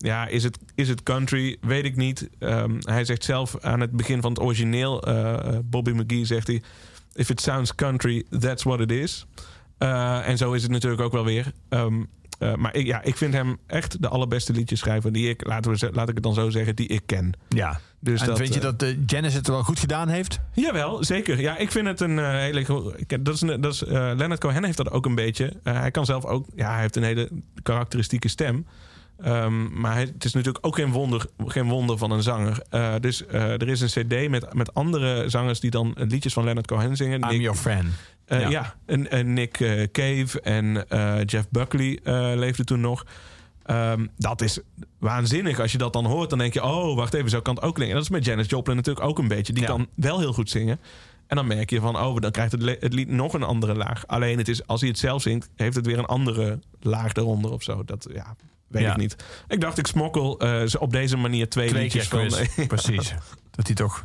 ja, 0.03 0.27
is 0.27 0.43
het, 0.45 0.59
is 0.75 0.89
het 0.89 1.03
country? 1.03 1.57
Weet 1.61 1.85
ik 1.85 1.97
niet. 1.97 2.29
Ehm, 2.39 2.77
hij 2.81 3.05
zegt 3.05 3.25
zelf 3.25 3.57
aan 3.61 3.81
het 3.81 3.91
begin 3.91 4.21
van 4.21 4.31
het 4.33 4.41
origineel, 4.41 5.03
eh, 5.03 5.59
Bobby 5.65 5.91
McGee 5.91 6.25
zegt 6.25 6.47
hij, 6.47 6.63
if 7.15 7.31
it 7.31 7.41
sounds 7.41 7.75
country, 7.75 8.25
that's 8.39 8.63
what 8.63 8.81
it 8.81 8.91
is. 8.93 9.27
Eh, 9.79 10.29
en 10.29 10.37
zo 10.39 10.53
is 10.53 10.63
het 10.63 10.71
natuurlijk 10.71 11.03
ook 11.03 11.13
wel 11.13 11.25
weer. 11.25 11.53
Ehm, 11.69 12.03
eh, 12.39 12.55
maar 12.55 12.75
ik, 12.75 12.87
ja, 12.87 13.03
ik 13.03 13.17
vind 13.17 13.33
hem 13.35 13.59
echt 13.67 14.03
de 14.03 14.09
allerbeste 14.09 14.53
liedjeschrijver 14.53 15.13
die 15.13 15.29
ik, 15.29 15.47
laten 15.47 15.73
we, 15.73 15.91
laat 15.93 16.09
ik 16.09 16.15
het 16.15 16.23
dan 16.23 16.35
zo 16.35 16.51
zeggen, 16.51 16.77
die 16.77 16.87
ik 16.87 17.03
ken. 17.07 17.33
Ja. 17.49 17.81
Dus 18.03 18.21
en 18.21 18.27
dat, 18.27 18.37
vind 18.39 18.49
je 18.55 18.61
eh, 18.61 18.67
dat 18.67 18.83
eh, 18.83 18.97
Janis 19.07 19.35
het 19.35 19.47
wel 19.47 19.63
goed 19.63 19.79
gedaan 19.79 20.09
heeft? 20.09 20.41
Jawel, 20.53 21.05
zeker. 21.05 21.41
Ja, 21.41 21.57
ik 21.57 21.71
vind 21.71 21.87
het 21.87 22.01
een 22.01 22.19
eh, 22.19 22.29
hele. 22.31 22.65
Dat 23.23 23.35
is, 23.35 23.41
een- 23.41 23.61
dat 23.61 23.73
is, 23.73 23.85
eh, 23.85 23.91
Leonard 23.93 24.41
Cohen 24.41 24.65
heeft 24.65 24.77
dat 24.77 24.91
ook 24.91 25.07
een 25.07 25.15
beetje. 25.15 25.53
Eh, 25.63 25.79
hij 25.81 25.91
kan 25.91 26.05
zelf 26.05 26.25
ook. 26.25 26.47
Ja, 26.55 26.71
hij 26.73 26.81
heeft 26.81 26.97
een 26.97 27.03
hele 27.03 27.29
karakteristieke 27.63 28.29
stem. 28.29 28.67
Ehm, 29.23 29.81
maar 29.81 29.97
het 29.99 30.25
is 30.25 30.33
natuurlijk 30.33 30.67
ook 30.67 30.75
geen 30.75 30.91
wonder, 30.93 31.27
geen 31.47 31.69
wonder 31.69 31.99
van 31.99 32.11
een 32.11 32.23
zanger. 32.23 32.63
Eh, 32.71 32.95
dus 33.01 33.27
eh, 33.27 33.43
er 33.43 33.69
is 33.69 33.81
een 33.81 34.07
CD 34.07 34.29
met, 34.29 34.55
met 34.55 34.75
andere 34.75 35.29
zangers 35.29 35.61
die 35.61 35.71
dan 35.71 35.95
liedjes 35.97 36.33
van 36.33 36.45
Leonard 36.45 36.67
Cohen 36.67 36.97
zingen. 36.97 37.21
I'm 37.23 37.29
Nick- 37.29 37.41
your 37.41 37.57
fan. 37.59 37.87
eh, 38.25 38.41
Ja. 38.41 38.49
ja, 38.49 38.75
en, 38.87 39.11
en 39.11 39.33
Nick 39.33 39.53
Cave 39.93 40.41
en 40.41 40.85
Jeff 41.27 41.49
Buckley 41.51 42.01
eh, 42.05 42.31
leefde 42.35 42.65
toen 42.65 42.81
nog. 42.81 43.07
Ehm, 43.63 44.07
dat 44.17 44.41
is 44.41 44.59
waanzinnig. 44.99 45.61
Als 45.61 45.73
je 45.73 45.79
dat 45.79 45.93
dan 45.93 46.05
hoort, 46.07 46.31
dan 46.31 46.39
denk 46.39 46.53
je... 46.55 46.63
oh, 46.65 46.97
wacht 46.97 47.15
even, 47.15 47.31
zo 47.31 47.41
kan 47.41 47.55
het 47.55 47.65
ook 47.65 47.75
klinken. 47.75 47.97
En 47.97 48.03
dat 48.03 48.11
is 48.11 48.17
met 48.17 48.25
Janis 48.25 48.47
Joplin 48.49 48.77
natuurlijk 48.77 49.07
ook 49.07 49.19
een 49.19 49.29
beetje. 49.29 49.53
Die 49.53 49.63
Ja. 49.63 49.69
kan 49.69 49.87
wel 49.95 50.19
heel 50.19 50.33
goed 50.33 50.51
zingen. 50.51 50.81
En 51.27 51.37
dan 51.37 51.47
merk 51.47 51.71
je 51.71 51.81
van... 51.81 51.97
oh, 51.99 52.17
dan 52.21 52.31
krijgt 52.31 52.53
het, 52.53 52.77
het 52.81 52.93
lied 52.93 53.09
nog 53.09 53.33
een 53.35 53.43
andere 53.43 53.75
laag. 53.75 54.07
Alleen 54.07 54.39
het 54.39 54.49
is, 54.49 54.67
als 54.67 54.81
hij 54.81 54.89
het 54.89 54.99
zelf 54.99 55.23
zingt... 55.23 55.49
heeft 55.57 55.77
het 55.77 55.87
weer 55.87 55.99
een 55.99 56.05
andere 56.07 56.59
laag 56.81 57.13
eronder 57.15 57.51
of 57.53 57.63
zo. 57.63 57.85
Dat, 57.85 58.07
ja, 58.15 58.37
weet 58.71 58.83
Ja. 58.83 58.91
ik 58.91 58.97
niet. 58.97 59.17
Ik 59.49 59.61
dacht, 59.61 59.79
ik 59.79 59.87
smokkel 59.87 60.39
eh, 60.39 60.67
ze 60.67 60.81
op 60.81 60.93
deze 60.93 61.17
manier 61.17 61.49
twee, 61.49 61.69
Twee 61.69 61.83
liedjes 61.83 62.09
van... 62.09 62.29
Precies. 62.67 63.15
Dat 63.51 63.67
hij 63.67 63.77
toch 63.77 64.05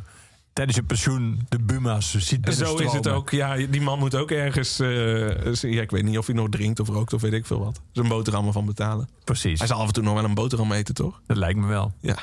tijdens 0.52 0.76
je 0.76 0.82
pensioen 0.82 1.40
de 1.48 1.58
Buma's 1.58 2.14
ziet 2.16 2.54
Zo 2.54 2.76
is 2.76 2.92
het 2.92 3.08
ook. 3.08 3.30
Ja, 3.30 3.56
die 3.56 3.80
man 3.80 3.98
moet 3.98 4.14
ook 4.14 4.30
ergens. 4.30 4.78
eh, 4.80 5.54
ja, 5.54 5.82
ik 5.82 5.90
weet 5.90 6.02
niet 6.04 6.18
of 6.18 6.26
hij 6.26 6.34
nog 6.34 6.48
drinkt 6.48 6.80
of 6.80 6.88
rookt 6.88 7.12
of 7.12 7.20
weet 7.20 7.32
ik 7.32 7.46
veel 7.46 7.58
wat. 7.58 7.80
Zijn 7.92 8.08
boterhammen 8.08 8.52
van 8.52 8.66
betalen. 8.66 9.08
Precies. 9.24 9.58
Hij 9.58 9.68
zal 9.68 9.78
af 9.80 9.86
en 9.86 9.92
toe 9.92 10.02
nog 10.02 10.14
wel 10.14 10.24
een 10.24 10.34
boterham 10.34 10.72
eten, 10.72 10.94
toch? 10.94 11.20
Dat 11.26 11.36
lijkt 11.36 11.58
me 11.58 11.66
wel. 11.66 11.92
Ja. 12.00 12.16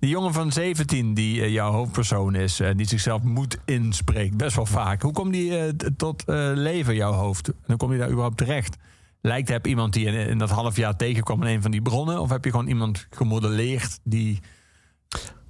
Die 0.00 0.10
jongen 0.10 0.32
van 0.32 0.52
17 0.52 1.14
die 1.14 1.42
eh, 1.42 1.52
jouw 1.52 1.72
hoofdpersoon 1.72 2.34
is, 2.34 2.60
eh, 2.60 2.70
die 2.76 2.86
zichzelf 2.88 3.22
moet 3.22 3.58
inspreekt, 3.64 4.36
best 4.36 4.56
wel 4.56 4.66
vaak. 4.66 5.02
Hoe 5.02 5.12
komt 5.12 5.32
die 5.32 5.76
tot 5.96 6.22
leven, 6.54 6.94
jouw 6.94 7.12
hoofd? 7.12 7.48
En 7.48 7.54
hoe 7.66 7.76
kom 7.76 7.92
je 7.92 7.98
daar 7.98 8.08
überhaupt 8.10 8.36
terecht? 8.36 8.76
Lijkt 9.26 9.48
heb 9.48 9.66
iemand 9.66 9.92
die 9.92 10.06
in, 10.06 10.14
in 10.14 10.38
dat 10.38 10.50
half 10.50 10.76
jaar 10.76 10.96
tegenkwam 10.96 11.42
in 11.42 11.54
een 11.54 11.62
van 11.62 11.70
die 11.70 11.82
bronnen? 11.82 12.20
Of 12.20 12.30
heb 12.30 12.44
je 12.44 12.50
gewoon 12.50 12.66
iemand 12.66 13.06
gemodelleerd 13.10 13.98
die 14.04 14.40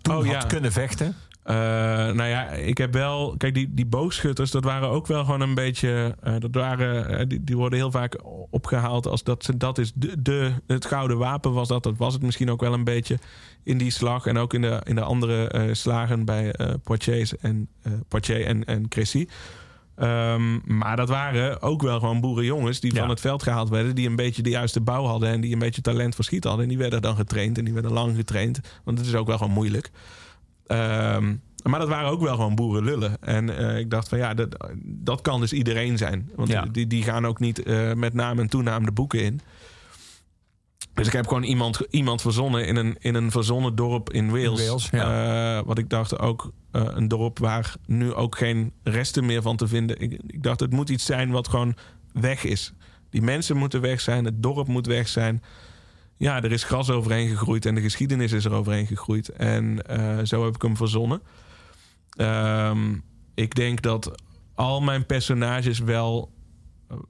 toen 0.01 0.17
Oh, 0.17 0.25
had 0.25 0.43
ja. 0.43 0.49
kunnen 0.49 0.73
vechten? 0.73 1.15
Eh, 1.43 1.55
nou 1.55 2.25
ja, 2.25 2.49
ik 2.51 2.79
heb 2.79 2.93
wel. 2.93 3.35
Kijk, 3.37 3.55
die, 3.55 3.75
die 3.75 3.87
boogschutters, 3.87 4.51
dat 4.51 4.65
waren 4.65 4.89
ook 4.89 5.07
wel 5.07 5.25
gewoon 5.25 5.41
een 5.41 5.55
beetje. 5.55 6.17
eh, 6.21 6.35
dat 6.39 6.55
waren, 6.55 7.19
eh, 7.19 7.27
die, 7.29 7.45
die 7.45 7.57
worden 7.57 7.79
heel 7.79 7.91
vaak 7.91 8.21
opgehaald 8.51 9.07
als 9.07 9.23
dat, 9.25 9.51
dat 9.57 9.79
is 9.79 9.93
de, 9.95 10.23
de, 10.23 10.53
het 10.67 10.85
gouden 10.87 11.19
wapen 11.19 11.53
was 11.53 11.69
dat. 11.69 11.83
Dat 11.83 11.97
was 11.97 12.13
het 12.13 12.23
misschien 12.23 12.51
ook 12.51 12.61
wel 12.61 12.73
een 12.73 12.85
beetje 12.85 13.19
in 13.63 13.79
die 13.79 13.91
slag. 13.91 14.27
En 14.27 14.39
ook 14.39 14.55
in 14.55 14.61
de, 14.61 14.81
in 14.85 14.95
de 14.95 15.03
andere 15.03 15.69
slagen 15.75 16.25
bij 16.25 16.55
Poitiers 16.83 17.37
en, 17.37 17.69
Poitiers 18.09 18.45
en, 18.45 18.65
en 18.65 18.89
Crécy. 18.89 19.27
Ehm, 19.97 20.59
maar 20.79 20.97
dat 20.97 21.09
waren 21.09 21.63
ook 21.63 21.83
wel 21.83 21.99
gewoon 22.01 22.21
boerenjongens 22.21 22.81
die 22.81 22.95
Ja. 22.95 23.01
van 23.01 23.09
het 23.09 23.21
veld 23.21 23.43
gehaald 23.43 23.69
werden. 23.69 23.95
Die 23.95 24.09
een 24.09 24.17
beetje 24.17 24.43
de 24.43 24.51
juiste 24.51 24.81
bouw 24.81 25.05
hadden 25.05 25.29
en 25.29 25.41
die 25.41 25.53
een 25.53 25.59
beetje 25.59 25.81
talent 25.81 26.15
voor 26.15 26.25
schieten 26.25 26.49
hadden. 26.51 26.69
En 26.69 26.75
die 26.75 26.83
werden 26.83 27.03
dan 27.03 27.17
getraind 27.17 27.59
en 27.59 27.65
die 27.65 27.75
werden 27.75 27.93
lang 27.93 28.17
getraind. 28.17 28.61
Want 28.85 28.99
het 28.99 29.07
is 29.07 29.15
ook 29.15 29.27
wel 29.27 29.39
gewoon 29.39 29.53
moeilijk. 29.53 29.91
Ehm, 30.67 31.35
maar 31.63 31.79
dat 31.81 31.89
waren 31.89 32.11
ook 32.11 32.21
wel 32.23 32.35
gewoon 32.35 32.55
boerenlullen. 32.55 33.17
En 33.23 33.59
eh, 33.59 33.79
ik 33.79 33.91
dacht 33.91 34.09
van 34.09 34.19
ja, 34.19 34.35
dat, 34.35 34.71
dat 34.85 35.21
kan 35.21 35.41
dus 35.41 35.53
iedereen 35.53 35.99
zijn. 35.99 36.31
Want 36.35 36.49
Ja. 36.49 36.63
die, 36.73 36.87
die 36.87 37.03
gaan 37.03 37.27
ook 37.27 37.39
niet 37.41 37.63
eh, 37.63 37.93
met 37.93 38.15
naam 38.15 38.39
en 38.39 38.49
toenaam 38.49 38.85
de 38.85 38.93
boeken 38.93 39.23
in. 39.23 39.41
Dus 40.97 41.07
ik 41.07 41.13
heb 41.13 41.27
gewoon 41.27 41.43
iemand, 41.43 41.81
iemand 41.91 42.23
verzonnen 42.23 42.67
in 42.67 42.77
een, 42.77 42.97
in 42.99 43.15
een 43.15 43.31
verzonnen 43.31 43.75
dorp 43.75 44.13
in 44.13 44.31
Wales. 44.31 44.67
Wales, 44.67 44.91
Eh, 44.91 45.61
wat 45.67 45.79
ik 45.79 45.91
dacht 45.91 46.19
ook 46.19 46.53
eh, 46.71 46.83
een 46.85 47.09
dorp 47.09 47.39
waar 47.39 47.75
nu 47.87 48.15
ook 48.15 48.37
geen 48.37 48.73
resten 48.83 49.27
meer 49.27 49.43
van 49.43 49.57
te 49.57 49.69
vinden. 49.69 50.01
Ik, 50.01 50.21
ik 50.27 50.43
dacht 50.43 50.61
het 50.61 50.73
moet 50.73 50.89
iets 50.89 51.05
zijn 51.05 51.31
wat 51.31 51.49
gewoon 51.49 51.77
weg 52.13 52.45
is. 52.45 52.73
Die 53.11 53.23
mensen 53.23 53.57
moeten 53.57 53.81
weg 53.81 54.01
zijn, 54.01 54.25
het 54.25 54.43
dorp 54.43 54.69
moet 54.69 54.87
weg 54.87 55.09
zijn. 55.09 55.43
Ja, 56.17 56.43
er 56.43 56.53
is 56.53 56.65
gras 56.65 56.91
overheen 56.91 57.29
gegroeid 57.29 57.67
en 57.67 57.75
de 57.75 57.81
geschiedenis 57.81 58.33
is 58.33 58.45
er 58.45 58.53
overheen 58.53 58.87
gegroeid. 58.87 59.29
En 59.29 59.87
eh, 59.87 60.19
zo 60.25 60.45
heb 60.45 60.55
ik 60.55 60.63
hem 60.63 60.77
verzonnen. 60.77 61.23
Ehm, 62.11 62.95
ik 63.35 63.55
denk 63.55 63.83
dat 63.83 64.23
al 64.55 64.81
mijn 64.81 65.07
personages 65.07 65.79
wel, 65.79 66.31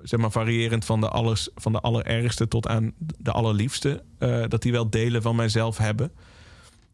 zeg 0.03 0.21
maar, 0.21 0.31
variërend 0.31 0.85
van 0.85 1.01
de, 1.01 1.09
allers, 1.09 1.49
van 1.55 1.73
de 1.73 1.81
allerergste 1.81 2.49
tot 2.49 2.69
aan 2.69 2.93
de 2.99 3.33
allerliefste, 3.33 4.03
eh, 4.19 4.45
dat 4.49 4.63
die 4.63 4.73
wel 4.73 4.91
delen 4.91 5.23
van 5.23 5.37
mijzelf 5.37 5.79
hebben. 5.79 6.13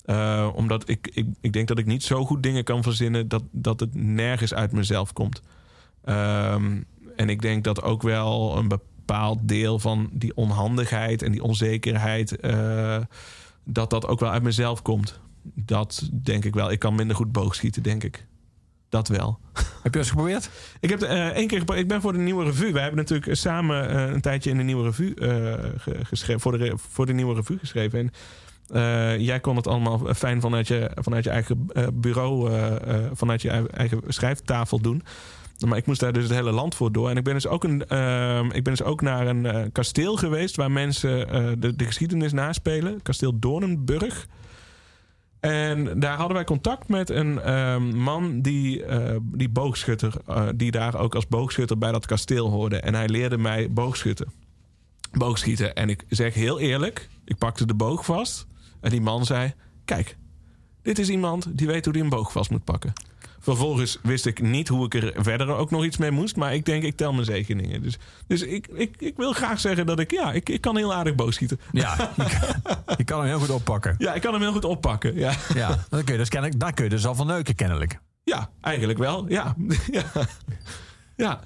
Eh, 0.05 0.49
omdat 0.55 0.89
ik, 0.89 1.11
ik, 1.13 1.27
ik 1.41 1.53
denk 1.53 1.69
dat 1.69 1.79
ik 1.79 1.87
niet 1.87 2.03
zo 2.03 2.25
goed 2.25 2.43
dingen 2.43 2.65
kan 2.65 2.83
verzinnen 2.83 3.29
dat, 3.29 3.43
dat 3.51 3.81
het 3.81 3.95
nergens 3.95 4.55
uit 4.55 4.73
mezelf 4.73 5.13
komt. 5.13 5.43
Ehm, 6.05 6.81
en 7.17 7.29
ik 7.29 7.43
denk 7.43 7.65
dat 7.65 7.83
ook 7.83 8.03
wel 8.03 8.57
een 8.57 8.69
bepaald 8.69 9.39
deel 9.43 9.79
van 9.79 10.11
die 10.13 10.37
onhandigheid 10.37 11.23
en 11.23 11.33
die 11.33 11.43
onzekerheid, 11.43 12.37
eh, 12.37 12.99
dat 13.65 13.91
dat 13.91 14.07
ook 14.07 14.21
wel 14.21 14.31
uit 14.31 14.43
mezelf 14.43 14.83
komt. 14.83 15.21
Dat 15.43 16.09
denk 16.13 16.45
ik 16.45 16.55
wel. 16.55 16.71
Ik 16.71 16.79
kan 16.79 16.95
minder 16.95 17.17
goed 17.17 17.33
boogschieten, 17.33 17.83
denk 17.83 18.05
ik. 18.05 18.27
Dat 18.93 19.09
wel. 19.09 19.39
Heb 19.83 19.93
je 19.93 19.99
eens 19.99 20.09
geprobeerd? 20.11 20.51
Ik 20.81 20.91
heb 20.91 21.03
eh 21.03 21.27
één 21.27 21.47
keer 21.47 21.77
Ik 21.77 21.89
ben 21.89 22.01
voor 22.01 22.13
de 22.13 22.19
nieuwe 22.19 22.45
revue. 22.45 22.73
Wij 22.73 22.83
hebben 22.83 23.01
natuurlijk 23.01 23.37
samen 23.37 23.89
eh, 23.89 24.13
een 24.15 24.21
tijdje 24.21 24.51
in 24.51 24.57
de 24.57 24.63
nieuwe 24.63 24.83
revue 24.85 25.15
eh, 25.15 25.29
ge- 25.77 25.99
geschreven. 26.03 26.41
Voor 26.41 26.59
de, 26.59 26.73
voor 26.77 27.07
de 27.07 27.13
nieuwe 27.13 27.35
revue 27.35 27.59
geschreven. 27.59 27.99
En 27.99 28.11
eh, 28.77 29.19
jij 29.19 29.41
kon 29.41 29.57
het 29.57 29.67
allemaal 29.67 30.15
fijn 30.15 30.41
vanuit 30.41 30.69
je, 30.69 30.91
vanuit 30.95 31.25
je 31.25 31.31
eigen 31.31 31.67
eh, 31.73 31.87
bureau, 31.95 32.51
eh, 32.51 32.67
eh, 32.95 33.11
vanuit 33.13 33.43
je 33.43 33.51
eigen 33.71 34.01
schrijftafel 34.09 34.81
doen. 34.81 35.03
Maar 35.67 35.79
ik 35.79 35.87
moest 35.87 36.01
daar 36.01 36.13
dus 36.13 36.23
het 36.25 36.33
hele 36.33 36.53
land 36.53 36.75
voor 36.75 36.93
door. 36.93 37.11
En 37.11 37.17
ik 37.17 37.25
ben 37.25 37.35
dus 37.35 37.47
ook, 37.47 37.65
een, 37.65 37.87
ehm, 37.87 38.47
ik 38.47 38.63
ben 38.65 38.73
dus 38.73 38.83
ook 38.83 39.01
naar 39.01 39.27
een 39.27 39.47
eh, 39.47 39.63
kasteel 39.73 40.17
geweest 40.17 40.57
waar 40.57 40.71
mensen 40.71 41.29
eh, 41.31 41.45
de, 41.59 41.77
de 41.77 41.85
geschiedenis 41.85 42.33
naspelen. 42.33 43.03
Kasteel 43.03 43.39
Doornenburg. 43.39 44.27
En 45.43 46.01
daar 46.01 46.17
hadden 46.17 46.37
wij 46.37 46.45
contact 46.45 46.89
met 46.89 47.11
een 47.11 47.41
ehm, 47.41 47.97
man 47.97 48.41
die, 48.41 48.85
eh, 48.85 49.17
die 49.23 49.49
boogschutter, 49.49 50.15
eh, 50.27 50.49
die 50.55 50.71
daar 50.71 50.99
ook 50.99 51.15
als 51.15 51.29
boogschutter 51.29 51.79
bij 51.79 51.93
dat 51.93 52.07
kasteel 52.07 52.51
hoorde. 52.51 52.77
En 52.77 52.95
hij 52.95 53.09
leerde 53.09 53.39
mij 53.39 53.73
boogschutten. 53.73 54.33
Boogschieten. 55.13 55.75
En 55.75 55.89
ik 55.89 56.05
zeg 56.09 56.35
heel 56.35 56.61
eerlijk, 56.61 57.09
ik 57.25 57.39
pakte 57.39 57.67
de 57.67 57.75
boog 57.75 58.05
vast. 58.05 58.47
En 58.81 58.91
die 58.91 59.01
man 59.01 59.25
zei: 59.25 59.55
Kijk, 59.85 60.17
dit 60.83 60.99
is 60.99 61.09
iemand 61.09 61.59
die 61.59 61.67
weet 61.67 61.85
hoe 61.85 61.95
hij 61.95 62.03
een 62.03 62.09
boog 62.09 62.33
vast 62.33 62.51
moet 62.51 62.65
pakken. 62.65 62.93
Vervolgens 63.43 63.99
wist 64.03 64.27
ik 64.27 64.43
niet 64.43 64.69
hoe 64.69 64.85
ik 64.85 64.95
er 64.95 65.13
verder 65.17 65.49
ook 65.49 65.71
nog 65.71 65.85
iets 65.85 65.97
mee 65.97 66.11
moest. 66.11 66.37
Maar 66.37 66.55
ik 66.55 66.65
denk, 66.65 66.83
ik 66.83 66.97
tel 66.97 67.13
mijn 67.13 67.25
zegeningen. 67.25 67.83
Dus, 67.83 67.99
dus 68.27 68.43
ik, 68.43 68.67
ik, 68.67 68.95
ik 68.99 69.17
wil 69.17 69.33
graag 69.33 69.61
zeggen 69.61 69.87
dat 69.87 69.99
ik, 69.99 70.11
ja, 70.11 70.33
ik, 70.33 70.49
ik 70.49 70.61
kan 70.61 70.77
heel 70.77 70.95
aardig 70.95 71.15
boogschieten. 71.15 71.61
Ja, 71.73 72.13
je 72.97 73.05
kan, 73.05 73.17
je 73.17 73.23
hem 73.23 73.25
heel 73.25 73.39
goed 73.39 73.51
oppakken. 73.51 73.95
Ja, 73.99 74.15
ik 74.15 74.21
kan 74.21 74.33
hem 74.33 74.43
heel 74.43 74.53
goed 74.53 74.65
oppakken. 74.65 75.15
Ja, 75.15 75.33
Ja, 75.55 75.79
kun 75.91 76.05
je 76.05 76.17
dus 76.17 76.29
kennelijk, 76.29 76.61
daar 76.61 76.73
kun 76.73 76.85
je 76.85 76.91
dus 76.91 77.07
al 77.07 77.15
van 77.15 77.27
neuken 77.27 77.55
kennelijk. 77.55 77.99
ja 78.25 78.51
eigenlijk 78.61 78.99
wel. 78.99 79.29
Ja. 79.29 79.55
ja. 79.91 80.05
ja. 81.17 81.41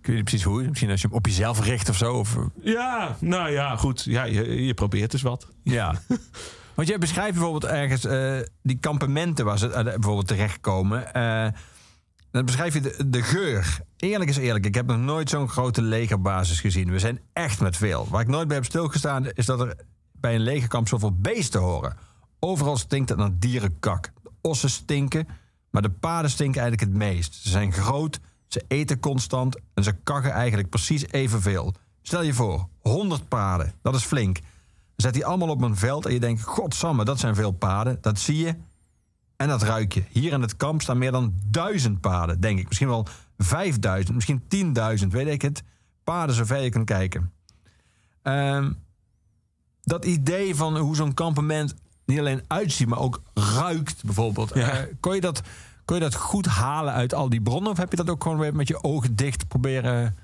Ik 0.00 0.06
weet 0.06 0.16
niet 0.16 0.24
precies 0.24 0.42
hoe. 0.42 0.62
Misschien 0.62 0.90
als 0.90 1.00
je 1.00 1.06
hem 1.06 1.16
op 1.16 1.26
jezelf 1.26 1.64
richt 1.64 1.88
of 1.88 1.96
zo. 1.96 2.14
Of, 2.14 2.36
Ja, 2.62 3.16
nou 3.20 3.50
ja, 3.50 3.76
goed. 3.76 4.04
Ja, 4.04 4.24
je, 4.24 4.64
je 4.64 4.74
probeert 4.74 5.10
dus 5.10 5.22
wat. 5.22 5.48
ja. 5.62 5.94
Want 6.80 6.92
jij 6.92 7.00
beschrijft 7.00 7.32
bijvoorbeeld 7.32 7.72
ergens 7.72 8.04
eh, 8.04 8.38
die 8.62 8.78
kampementen 8.78 9.44
waar 9.44 9.58
ze 9.58 9.70
eh, 9.70 9.84
bijvoorbeeld 9.84 10.26
terechtkomen. 10.26 11.14
eh 11.14 11.46
dan 12.30 12.44
beschrijf 12.44 12.74
je 12.74 12.80
de, 12.80 13.08
de 13.08 13.22
geur. 13.22 13.80
Eerlijk 13.96 14.30
is 14.30 14.36
eerlijk, 14.36 14.66
ik 14.66 14.74
heb 14.74 14.86
nog 14.86 14.98
nooit 14.98 15.28
zo'n 15.28 15.48
grote 15.48 15.82
legerbasis 15.82 16.60
gezien. 16.60 16.90
We 16.90 16.98
zijn 16.98 17.20
echt 17.32 17.60
met 17.60 17.76
veel. 17.76 18.06
Waar 18.10 18.20
ik 18.20 18.28
nooit 18.28 18.46
bij 18.46 18.56
heb 18.56 18.64
stilgestaan 18.64 19.30
is 19.30 19.46
dat 19.46 19.60
er 19.60 19.76
bij 20.12 20.34
een 20.34 20.40
legerkamp 20.40 20.88
zoveel 20.88 21.12
beesten 21.16 21.60
horen. 21.60 21.96
Overal 22.38 22.76
stinkt 22.76 23.08
het 23.08 23.18
naar 23.18 23.38
dierenkak. 23.38 24.12
De 24.22 24.30
ossen 24.40 24.70
stinken, 24.70 25.28
maar 25.70 25.82
de 25.82 25.90
paarden 25.90 26.30
stinken 26.30 26.60
eigenlijk 26.60 26.90
het 26.90 27.02
meest. 27.02 27.34
Ze 27.34 27.48
zijn 27.48 27.72
groot, 27.72 28.20
ze 28.46 28.64
eten 28.68 29.00
constant 29.00 29.56
en 29.74 29.84
ze 29.84 29.92
kakken 29.92 30.32
eigenlijk 30.32 30.68
precies 30.68 31.10
evenveel. 31.10 31.74
Stel 32.02 32.22
je 32.22 32.34
voor, 32.34 32.68
100 32.80 33.28
paarden, 33.28 33.72
dat 33.82 33.94
is 33.94 34.04
flink. 34.04 34.38
Zet 35.00 35.14
die 35.14 35.26
allemaal 35.26 35.48
op 35.48 35.62
een 35.62 35.76
veld 35.76 36.06
en 36.06 36.12
je 36.12 36.20
denkt... 36.20 36.42
Godsamme, 36.42 37.04
dat 37.04 37.18
zijn 37.18 37.34
veel 37.34 37.52
paarden. 37.52 37.98
Dat 38.00 38.18
zie 38.18 38.36
je 38.36 38.54
en 39.40 39.48
dat 39.48 39.62
ruik 39.62 39.92
je. 39.92 40.02
Hier 40.08 40.32
in 40.32 40.40
het 40.40 40.56
kamp 40.56 40.82
staan 40.82 40.98
meer 40.98 41.12
dan 41.12 41.34
duizend 41.46 42.00
paarden, 42.00 42.40
denk 42.40 42.58
ik. 42.58 42.66
Misschien 42.66 42.88
wel 42.88 43.06
vijfduizend, 43.38 44.14
misschien 44.14 44.42
tienduizend, 44.48 45.12
weet 45.12 45.26
ik 45.26 45.42
het. 45.42 45.62
Paarden 46.04 46.36
zover 46.36 46.60
je 46.60 46.70
kunt 46.70 46.84
kijken. 46.84 47.32
Ehm, 48.22 48.72
dat 49.82 50.04
idee 50.04 50.56
van 50.56 50.78
hoe 50.78 50.96
zo'n 50.96 51.14
kampement 51.14 51.74
niet 52.04 52.18
alleen 52.18 52.42
uitziet, 52.46 52.88
maar 52.88 52.98
ook 52.98 53.22
ruikt 53.34 54.04
bijvoorbeeld. 54.04 54.54
Ja. 54.54 54.70
Eh, 54.70 54.94
kon, 55.00 55.14
je 55.14 55.20
dat, 55.20 55.42
kon 55.84 55.96
je 55.96 56.02
dat 56.02 56.14
goed 56.14 56.46
halen 56.46 56.92
uit 56.92 57.14
al 57.14 57.28
die 57.28 57.42
bronnen? 57.42 57.72
Of 57.72 57.78
heb 57.78 57.90
je 57.90 57.96
dat 57.96 58.10
ook 58.10 58.22
gewoon 58.22 58.38
weer 58.38 58.54
met 58.54 58.68
je 58.68 58.82
ogen 58.82 59.16
dicht 59.16 59.48
proberen 59.48 60.16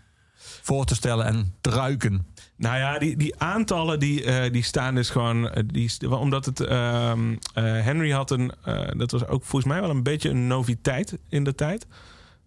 voor 0.63 0.85
te 0.85 0.95
stellen 0.95 1.27
en 1.27 1.55
te 1.61 1.71
ruiken? 1.71 2.27
Nou 2.57 2.79
ja, 2.79 2.99
die, 2.99 3.17
die 3.17 3.35
aantallen 3.39 3.99
die, 3.99 4.25
eh, 4.25 4.53
die 4.53 4.63
staan 4.63 4.95
dus 4.95 5.11
gewoon. 5.11 5.51
eh, 5.51 5.63
die, 5.67 6.17
omdat 6.19 6.45
het. 6.45 6.61
ehm, 6.61 7.37
eh, 7.55 7.65
Henry 7.65 8.11
had 8.11 8.31
een. 8.31 8.53
dat 8.97 9.11
was 9.11 9.27
ook 9.27 9.45
volgens 9.45 9.73
mij 9.73 9.81
wel 9.81 9.91
een 9.91 10.03
beetje 10.03 10.31
een 10.31 10.47
noviteit 10.47 11.19
in 11.29 11.45
de 11.45 11.55
tijd. 11.55 11.87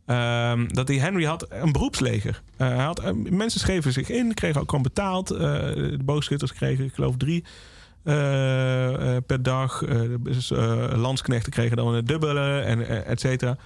Ehm, 0.05 0.67
dat 0.67 0.87
die 0.87 0.99
Henry 0.99 1.23
had 1.25 1.45
een 1.49 1.71
beroepsleger. 1.71 2.41
Hij 2.57 2.75
had, 2.75 3.13
mensen 3.29 3.59
schreven 3.59 3.93
zich 3.93 4.09
in, 4.09 4.33
kregen 4.33 4.61
ook 4.61 4.69
gewoon 4.69 4.83
betaald. 4.83 5.27
De 5.27 5.99
boogschutters 6.03 6.53
kregen, 6.53 6.85
ik 6.85 6.93
geloof, 6.93 7.17
drie 7.17 7.43
per 9.25 9.43
dag. 9.43 9.83
Dus, 10.23 10.49
landsknechten 10.95 11.51
kregen 11.51 11.77
dan 11.77 11.93
een 11.93 12.05
dubbele, 12.05 12.59
en 12.59 13.05
et 13.05 13.19
cetera. 13.19 13.57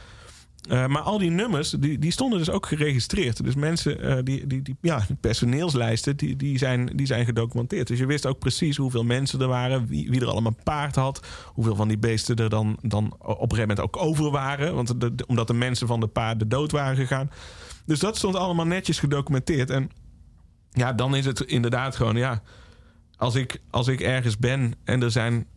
Eh, 0.70 0.88
maar 0.88 1.02
al 1.02 1.18
die 1.18 1.30
nummers, 1.30 1.70
die, 1.70 2.00
die 2.00 2.12
stonden 2.12 2.38
dus 2.40 2.50
ook 2.50 2.66
geregistreerd. 2.66 3.44
Dus 3.44 3.56
mensen, 3.56 4.02
eh, 4.02 4.18
die, 4.24 4.48
die, 4.48 4.76
ja, 4.82 5.06
personeelslijsten, 5.20 6.18
die, 6.18 6.36
die, 6.36 6.58
zijn, 6.58 6.86
die 6.96 7.06
zijn 7.06 7.26
gedocumenteerd. 7.26 7.88
Dus 7.88 8.00
je 8.00 8.06
wist 8.06 8.26
ook 8.26 8.40
precies 8.40 8.78
hoeveel 8.78 9.04
mensen 9.04 9.42
er 9.42 9.48
waren, 9.48 9.88
wie, 9.88 10.10
wie 10.10 10.22
er 10.22 10.28
allemaal 10.28 10.56
paard 10.64 10.96
had, 10.96 11.26
hoeveel 11.48 11.76
van 11.76 11.88
die 11.88 11.98
beesten 11.98 12.36
er 12.36 12.50
dan, 12.50 12.78
dan 12.82 13.06
op 13.20 13.30
een 13.30 13.36
gegeven 13.36 13.58
moment 13.60 13.80
ook 13.80 13.98
over 13.98 14.32
waren. 14.32 14.76
Want 14.76 15.00
de- 15.02 15.14
omdat 15.28 15.48
de 15.48 15.54
mensen 15.54 15.88
van 15.88 16.00
de 16.00 16.08
paarden 16.08 16.50
dood 16.50 16.72
waren 16.72 16.96
gegaan. 16.96 17.30
Dus 17.86 18.00
dat 18.00 18.18
stond 18.18 18.36
allemaal 18.36 18.66
netjes 18.68 19.00
gedocumenteerd. 19.00 19.70
En 19.70 19.90
ja, 20.72 20.94
dan 20.94 21.16
is 21.16 21.26
het 21.26 21.42
inderdaad 21.42 21.96
gewoon, 21.96 22.16
ja, 22.16 22.42
als 23.18 23.36
ik, 23.36 23.62
als 23.70 23.88
ik 23.88 24.02
ergens 24.02 24.38
ben 24.38 24.74
en 24.84 25.02
er 25.04 25.12
zijn 25.12 25.48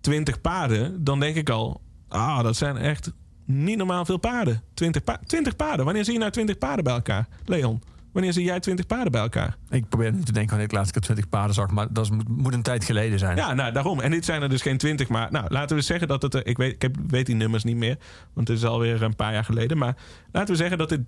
twintig 0.00 0.40
paarden, 0.40 1.04
dan 1.04 1.20
denk 1.20 1.36
ik 1.36 1.50
al, 1.50 1.80
ah, 2.08 2.42
dat 2.42 2.56
zijn 2.56 2.76
echt 2.76 3.12
niet 3.46 3.76
normaal 3.76 4.04
veel 4.04 4.16
paarden. 4.18 4.62
20, 4.74 5.04
pa 5.04 5.20
20 5.26 5.56
paarden. 5.56 5.84
Wanneer 5.84 6.04
zie 6.04 6.12
je 6.12 6.18
nou 6.18 6.30
20 6.30 6.58
paarden 6.58 6.84
bij 6.84 6.92
elkaar? 6.94 7.26
Leon, 7.44 7.82
wanneer 8.12 8.32
zie 8.32 8.44
jij 8.44 8.60
20 8.60 8.86
paarden 8.86 9.12
bij 9.12 9.20
elkaar? 9.20 9.56
Ik 9.70 9.88
probeer 9.88 10.12
nu 10.12 10.18
te 10.22 10.32
denken 10.32 10.48
wanneer 10.50 10.66
ik 10.66 10.72
laatst 10.72 10.92
keer 10.92 11.02
20 11.02 11.28
paarden 11.28 11.54
zag, 11.54 11.70
maar 11.70 11.86
dat 11.90 12.10
moet, 12.10 12.28
moet 12.28 12.54
een 12.54 12.62
tijd 12.62 12.84
geleden 12.84 13.18
zijn. 13.18 13.36
Ja, 13.36 13.54
nou 13.54 13.72
daarom. 13.72 14.00
En 14.00 14.10
dit 14.10 14.24
zijn 14.24 14.42
er 14.42 14.48
dus 14.48 14.62
geen 14.62 14.78
20, 14.78 15.08
maar 15.08 15.28
nou, 15.30 15.44
laten 15.48 15.76
we 15.76 15.82
zeggen 15.82 16.08
dat 16.08 16.22
het. 16.22 16.34
er- 16.34 16.46
Ik 16.46 16.56
weet, 16.56 16.72
ik 16.72 16.82
heb, 16.82 16.96
weet 17.08 17.26
die 17.26 17.34
nummers 17.34 17.64
niet 17.64 17.76
meer, 17.76 17.98
want 18.32 18.48
het 18.48 18.56
is 18.56 18.64
alweer 18.64 19.02
een 19.02 19.16
paar 19.16 19.32
jaar 19.32 19.44
geleden. 19.44 19.78
Maar 19.78 19.96
laten 20.32 20.50
we 20.50 20.56
zeggen 20.60 20.78
dat 20.78 20.90
het 20.90 21.00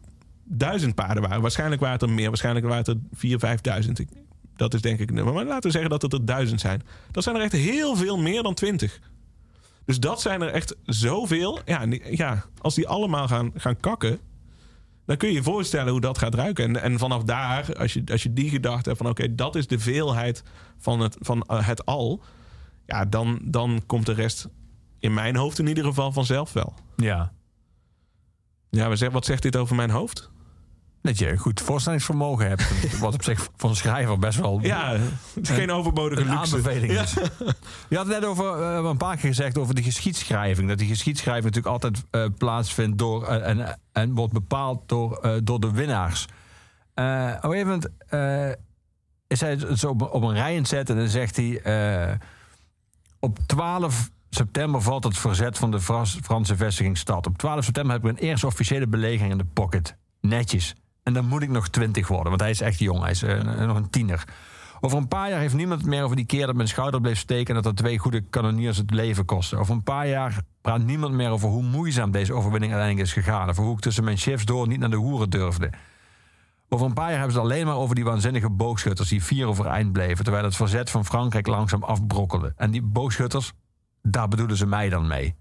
duizend 0.44 0.94
paarden 0.94 1.22
waren. 1.22 1.40
Waarschijnlijk 1.40 1.80
waren 1.80 1.98
het 1.98 2.08
er 2.08 2.14
meer, 2.14 2.28
waarschijnlijk 2.28 2.66
waren 2.66 2.84
het 2.84 2.88
er 2.88 2.96
4.000, 3.16 3.38
5.000. 3.86 3.98
Ik- 3.98 4.08
Dat 4.56 4.74
is 4.74 4.80
denk 4.80 4.98
ik 4.98 5.08
een 5.08 5.14
nummer. 5.14 5.34
Maar 5.34 5.44
laten 5.44 5.62
we 5.62 5.70
zeggen 5.70 5.90
dat 5.90 6.02
het 6.02 6.12
er 6.12 6.24
duizend 6.24 6.60
zijn. 6.60 6.82
Dat 7.10 7.22
zijn 7.22 7.36
er 7.36 7.42
echt 7.42 7.52
heel 7.52 7.96
veel 7.96 8.18
meer 8.18 8.42
dan 8.42 8.54
20. 8.54 9.00
Dus 9.88 10.00
dat 10.00 10.20
zijn 10.20 10.42
er 10.42 10.48
echt 10.48 10.76
zoveel. 10.84 11.60
Ja, 11.64 11.86
ja 12.10 12.44
als 12.60 12.74
die 12.74 12.88
allemaal 12.88 13.28
gaan, 13.28 13.52
gaan 13.54 13.76
kakken. 13.80 14.18
Dan 15.04 15.16
kun 15.16 15.28
je 15.28 15.34
je 15.34 15.42
voorstellen 15.42 15.92
hoe 15.92 16.00
dat 16.00 16.18
gaat 16.18 16.34
ruiken. 16.34 16.64
En, 16.64 16.82
en 16.82 16.98
vanaf 16.98 17.22
daar, 17.22 17.74
als 17.76 17.92
je, 17.92 18.02
als 18.10 18.22
je 18.22 18.32
die 18.32 18.50
gedachte 18.50 18.88
hebt 18.88 19.00
van... 19.02 19.10
oké, 19.10 19.34
dat 19.34 19.56
is 19.56 19.66
de 19.66 19.78
veelheid 19.78 20.42
van 20.78 21.00
het, 21.00 21.16
van 21.20 21.42
eh, 21.42 21.66
het 21.66 21.86
al... 21.86 22.22
ja, 22.86 23.04
dan, 23.04 23.40
dan 23.44 23.82
komt 23.86 24.06
de 24.06 24.12
rest 24.12 24.48
in 24.98 25.14
mijn 25.14 25.36
hoofd 25.36 25.58
in 25.58 25.66
ieder 25.66 25.84
geval 25.84 26.12
vanzelf 26.12 26.52
wel. 26.52 26.74
ja. 26.96 27.32
Ja, 28.70 29.10
wat 29.10 29.24
zegt 29.24 29.42
dit 29.42 29.56
over 29.56 29.76
mijn 29.76 29.90
hoofd? 29.90 30.30
Dat 31.02 31.18
je 31.18 31.30
een 31.30 31.38
goed 31.38 31.60
voorstellingsvermogen 31.60 32.48
hebt. 32.48 32.62
Wat 33.00 33.14
op 33.14 33.22
zich 33.24 33.48
voor 33.56 33.70
een 33.70 33.76
schrijver 33.76 34.18
best 34.18 34.38
wel 34.38 34.58
Ja, 34.62 34.92
het 34.92 35.00
is 35.34 35.50
geen 35.50 35.70
overbodige 35.70 36.20
een 36.22 36.28
luxe. 36.28 36.54
aanbeveling 36.56 36.92
Ja. 36.92 37.02
is. 37.02 37.12
Je 37.88 37.96
had 37.96 38.06
het 38.06 38.20
net 38.20 38.24
over, 38.24 38.44
eh, 38.52 38.58
we 38.58 38.64
hebben 38.64 38.90
een 38.90 38.96
paar 38.96 39.16
keer 39.16 39.28
gezegd 39.28 39.58
over 39.58 39.74
de 39.74 39.82
geschiedschrijving. 39.82 40.68
Dat 40.68 40.78
die 40.78 40.88
geschiedschrijving 40.88 41.44
natuurlijk 41.54 41.72
altijd 41.84 42.04
eh, 42.10 42.24
plaatsvindt 42.38 42.98
door, 42.98 43.26
eh, 43.26 43.48
en, 43.48 43.78
en 43.92 44.14
wordt 44.14 44.32
bepaald 44.32 44.88
door, 44.88 45.40
door 45.44 45.60
de 45.60 45.70
winnaars. 45.72 46.24
Op 46.24 46.30
een 46.94 47.38
gegeven 47.40 47.66
moment 47.66 47.88
eh, 48.08 48.48
is 49.26 49.40
hij 49.40 49.50
het 49.50 49.78
zo 49.78 49.88
op, 49.88 50.02
op 50.12 50.22
een 50.22 50.34
rij 50.34 50.54
het 50.54 50.68
zetten 50.68 50.94
en 50.94 51.00
dan 51.00 51.10
zegt 51.10 51.36
hij... 51.36 52.18
op 53.20 53.38
12 53.46 54.10
september 54.30 54.82
valt 54.82 55.04
het 55.04 55.18
verzet 55.18 55.58
van 55.58 55.70
de 55.70 55.80
Fras- 55.80 56.18
Franse 56.22 56.56
vestigingsstad. 56.56 57.26
Op 57.26 57.38
12 57.38 57.64
september 57.64 57.92
hebben 57.92 58.14
we 58.14 58.20
een 58.20 58.28
eerste 58.28 58.46
officiële 58.46 58.86
belegering 58.88 59.32
in 59.32 59.38
de 59.38 59.44
pocket. 59.52 59.96
Netjes. 60.20 60.74
En 61.08 61.14
dan 61.14 61.26
moet 61.26 61.42
ik 61.42 61.48
nog 61.48 61.68
20 61.68 62.08
worden, 62.08 62.28
want 62.28 62.40
hij 62.40 62.50
is 62.50 62.60
echt 62.60 62.78
jong. 62.78 63.00
Hij 63.00 63.10
is 63.10 63.22
eh, 63.22 63.42
nog 63.42 63.76
een 63.76 63.90
tiener. 63.90 64.24
Over 64.80 64.98
een 64.98 65.08
paar 65.08 65.30
jaar 65.30 65.40
heeft 65.40 65.54
niemand 65.54 65.84
meer 65.84 66.02
over 66.02 66.16
die 66.16 66.24
keer 66.24 66.46
dat 66.46 66.54
mijn 66.54 66.68
schouder 66.68 67.00
bleef 67.00 67.18
steken... 67.18 67.56
en 67.56 67.62
dat 67.62 67.72
er 67.72 67.78
twee 67.78 67.98
goede 67.98 68.20
kanoniers 68.20 68.76
het 68.76 68.90
leven 68.90 69.24
kostten. 69.24 69.58
Over 69.58 69.74
een 69.74 69.82
paar 69.82 70.08
jaar 70.08 70.40
praat 70.60 70.82
niemand 70.82 71.14
meer 71.14 71.30
over 71.30 71.48
hoe 71.48 71.62
moeizaam 71.62 72.10
deze 72.10 72.32
overwinning 72.32 72.72
uiteindelijk 72.72 73.08
is 73.08 73.22
gegaan... 73.22 73.48
of 73.48 73.56
hoe 73.56 73.74
ik 73.74 73.80
tussen 73.80 74.04
mijn 74.04 74.16
chefs 74.16 74.44
door 74.44 74.68
niet 74.68 74.78
naar 74.78 74.90
de 74.90 74.96
hoeren 74.96 75.30
durfde. 75.30 75.70
Over 76.68 76.86
een 76.86 76.92
paar 76.92 77.08
jaar 77.08 77.18
hebben 77.18 77.36
ze 77.36 77.40
alleen 77.40 77.66
maar 77.66 77.76
over 77.76 77.94
die 77.94 78.04
waanzinnige 78.04 78.50
boogschutters... 78.50 79.08
die 79.08 79.24
vier 79.24 79.46
overeind 79.46 79.92
bleven, 79.92 80.24
terwijl 80.24 80.44
het 80.44 80.56
verzet 80.56 80.90
van 80.90 81.04
Frankrijk 81.04 81.46
langzaam 81.46 81.82
afbrokkelde. 81.82 82.52
En 82.56 82.70
die 82.70 82.82
boogschutters, 82.82 83.52
daar 84.02 84.28
bedoelen 84.28 84.56
ze 84.56 84.66
mij 84.66 84.88
dan 84.88 85.06
mee. 85.06 85.34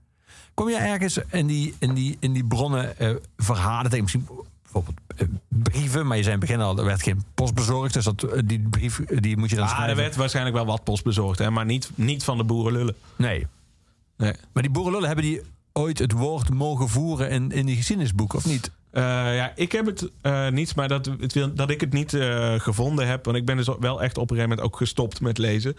Kom 0.54 0.70
je 0.70 0.78
ergens 0.78 1.18
in 1.18 1.48
die, 1.48 1.76
in 1.80 1.94
die, 1.94 2.18
in 2.20 2.34
die 2.34 2.46
bronnen 2.46 2.98
eh, 2.98 3.16
verhalen 3.38 3.90
tegen 3.90 4.04
misschien 4.04 4.28
bijvoorbeeld 4.62 5.07
brieven, 5.48 6.08
maar 6.08 6.18
je 6.18 6.24
zei 6.24 6.36
in 6.36 6.42
het 6.42 6.50
begin 6.50 6.66
al, 6.66 6.78
er 6.78 6.86
werd 6.86 7.04
geen 7.04 7.24
post 7.34 7.54
bezorgd. 7.54 7.94
Dus 7.94 8.04
dat, 8.04 8.24
eh, 8.24 8.42
die 8.46 8.60
brief 8.70 9.00
eh, 9.00 9.18
die 9.22 9.38
moet 9.38 9.50
je 9.50 9.56
dan 9.56 9.68
Ah, 9.68 9.90
er 9.90 9.96
werd 9.96 10.16
waarschijnlijk 10.16 10.56
wel 10.56 10.66
wat 10.66 10.84
post 10.84 11.04
bezorgd, 11.04 11.40
hè, 11.40 11.52
maar 11.52 11.66
niet, 11.66 11.90
niet 11.96 12.24
van 12.24 12.38
de 12.38 12.44
boerenlullen. 12.44 12.96
Nee. 13.16 13.48
Nee. 14.18 14.34
Maar 14.52 14.64
die 14.64 14.72
boerenlullen, 14.72 15.08
hebben 15.08 15.26
die 15.26 15.42
ooit 15.74 16.00
het 16.00 16.12
woord 16.12 16.50
mogen 16.50 16.90
voeren 16.90 17.30
in, 17.30 17.52
in 17.52 17.66
die 17.66 17.76
geschiedenisboeken, 17.76 18.38
of 18.38 18.46
niet? 18.46 18.72
Eh, 18.92 19.04
ja, 19.36 19.52
ik 19.56 19.72
heb 19.72 19.86
het 19.86 20.12
niet, 20.54 20.76
maar 20.76 20.88
dat, 20.88 21.06
het 21.20 21.34
wil, 21.34 21.54
dat 21.54 21.70
ik 21.70 21.82
het 21.82 21.94
niet 21.94 22.18
gevonden 22.58 23.08
heb. 23.08 23.26
Want 23.26 23.38
ik 23.38 23.46
ben 23.46 23.58
dus 23.58 23.70
wel 23.80 24.02
echt 24.02 24.18
op 24.18 24.32
een 24.32 24.36
gegeven 24.36 24.50
moment 24.50 24.68
ook 24.68 24.78
gestopt 24.78 25.22
met 25.22 25.38
lezen. 25.38 25.76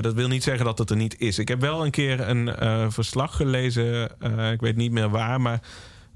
Dat 0.00 0.14
wil 0.14 0.28
niet 0.28 0.42
zeggen 0.42 0.64
dat 0.64 0.78
het 0.78 0.90
er 0.90 0.96
niet 0.96 1.20
is. 1.20 1.38
Ik 1.38 1.48
heb 1.48 1.60
wel 1.60 1.84
een 1.84 1.90
keer 1.90 2.28
een 2.28 2.92
verslag 2.92 3.36
gelezen, 3.36 4.10
ik 4.52 4.60
weet 4.60 4.76
niet 4.76 4.92
meer 4.92 5.08
waar, 5.10 5.40
maar 5.40 5.60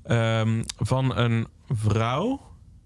ehm, 0.07 0.63
van 0.79 1.17
een 1.17 1.47
vrouw 1.69 2.41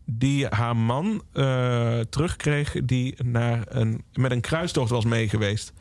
die 0.05 0.47
haar 0.47 0.77
man 0.77 1.23
eh, 1.33 2.01
terugkreeg 2.01 2.77
die 2.85 3.15
naar 3.25 3.63
een, 3.69 4.03
met 4.13 4.31
een 4.31 4.41
kruistocht 4.41 4.91
was 4.91 5.05
meegeweest. 5.05 5.73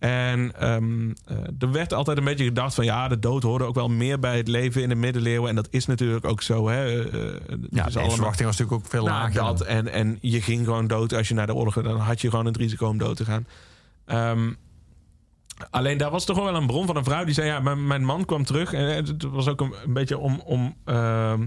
En 0.00 0.52
ehm, 0.58 1.10
eh, 1.26 1.36
er 1.58 1.72
werd 1.72 1.92
altijd 1.92 2.18
een 2.18 2.24
beetje 2.24 2.44
gedacht 2.44 2.74
van 2.74 2.84
ja, 2.84 3.08
de 3.08 3.18
dood 3.18 3.42
hoorde 3.42 3.64
ook 3.64 3.74
wel 3.74 3.88
meer 3.88 4.18
bij 4.18 4.36
het 4.36 4.48
leven 4.48 4.82
in 4.82 4.88
de 4.88 4.94
middeleeuwen. 4.94 5.48
En 5.48 5.54
dat 5.54 5.68
is 5.70 5.86
natuurlijk 5.86 6.24
ook 6.24 6.42
zo. 6.42 6.68
Hè. 6.68 7.08
Eh, 7.08 7.56
Ja, 7.70 7.84
de 7.84 7.90
verwachting 7.90 8.48
was 8.48 8.58
natuurlijk 8.58 8.72
ook 8.72 8.86
veel 8.86 9.04
nou, 9.04 9.18
lager. 9.18 9.40
dat 9.40 9.60
en, 9.60 9.88
en 9.88 10.18
je 10.20 10.42
ging 10.42 10.64
gewoon 10.64 10.86
dood 10.86 11.14
als 11.14 11.28
je 11.28 11.34
naar 11.34 11.46
de 11.46 11.54
oorlog 11.54 11.72
ging. 11.72 11.86
Dan 11.86 11.98
had 11.98 12.20
je 12.20 12.30
gewoon 12.30 12.46
het 12.46 12.56
risico 12.56 12.88
om 12.88 12.98
dood 12.98 13.16
te 13.16 13.24
gaan. 13.24 13.46
Ehm, 14.04 14.52
alleen 15.70 15.98
daar 15.98 16.10
was 16.10 16.24
toch 16.24 16.36
wel 16.36 16.54
een 16.54 16.66
bron 16.66 16.86
van 16.86 16.96
een 16.96 17.04
vrouw 17.04 17.24
die 17.24 17.34
zei: 17.34 17.46
Ja, 17.46 17.60
mijn, 17.74 18.04
man 18.04 18.24
kwam 18.24 18.44
terug. 18.44 18.72
En 18.72 18.86
het 18.86 19.22
was 19.22 19.48
ook 19.48 19.60
een, 19.60 19.74
een 19.84 19.92
beetje 19.92 20.18
om, 20.18 20.40
om, 20.44 20.76
ehm, 20.84 21.46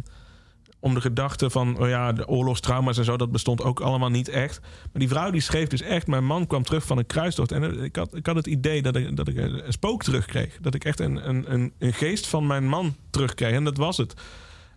om 0.79 0.93
de 0.93 1.01
gedachte 1.01 1.49
van: 1.49 1.79
oh 1.79 1.87
ja, 1.87 2.11
de 2.13 2.27
oorlogstrauma's 2.27 2.97
en 2.97 3.03
zo, 3.03 3.17
dat 3.17 3.31
bestond 3.31 3.63
ook 3.63 3.79
allemaal 3.79 4.09
niet 4.09 4.29
echt. 4.29 4.59
Maar 4.61 4.99
die 4.99 5.07
vrouw 5.07 5.31
die 5.31 5.41
schreef 5.41 5.67
dus 5.67 5.81
echt: 5.81 6.07
Mijn 6.07 6.25
man 6.25 6.47
kwam 6.47 6.63
terug 6.63 6.85
van 6.85 6.97
een 6.97 7.05
kruistocht. 7.05 7.51
En 7.51 7.63
eh, 7.63 7.83
ik 7.83 7.95
had, 7.95 8.15
ik 8.15 8.25
had 8.25 8.35
het 8.35 8.47
idee 8.47 8.81
dat 8.81 8.95
ik, 8.95 9.17
dat 9.17 9.27
ik 9.27 9.37
een 9.37 9.63
spook 9.67 10.03
terugkreeg. 10.03 10.57
Dat 10.61 10.73
ik 10.73 10.85
echt 10.85 10.99
een, 10.99 11.29
een, 11.29 11.53
een, 11.53 11.73
een 11.79 11.93
geest 11.93 12.27
van 12.27 12.47
mijn 12.47 12.67
man 12.67 12.95
terugkreeg. 13.09 13.51
En 13.51 13.63
dat 13.63 13.77
was 13.77 13.97
het. 13.97 14.13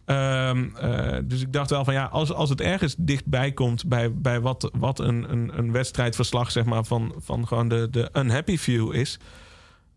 Ehm, 0.06 0.68
eh, 0.76 1.18
dus 1.24 1.40
ik 1.40 1.52
dacht 1.52 1.70
wel 1.70 1.84
van 1.84 1.94
ja, 1.94 2.04
als, 2.04 2.32
als 2.32 2.50
het 2.50 2.60
ergens 2.60 2.94
dichtbij 2.98 3.52
komt 3.52 3.86
bij, 3.88 4.14
bij 4.14 4.40
wat, 4.40 4.70
wat 4.78 4.98
een, 4.98 5.32
een, 5.32 5.58
een 5.58 5.72
wedstrijdverslag 5.72 6.50
zeg 6.50 6.64
maar, 6.64 6.84
van, 6.84 7.14
van 7.18 7.46
gewoon 7.46 7.68
de, 7.68 7.88
de 7.90 8.08
unhappy 8.12 8.56
view 8.56 8.94
is. 8.94 9.18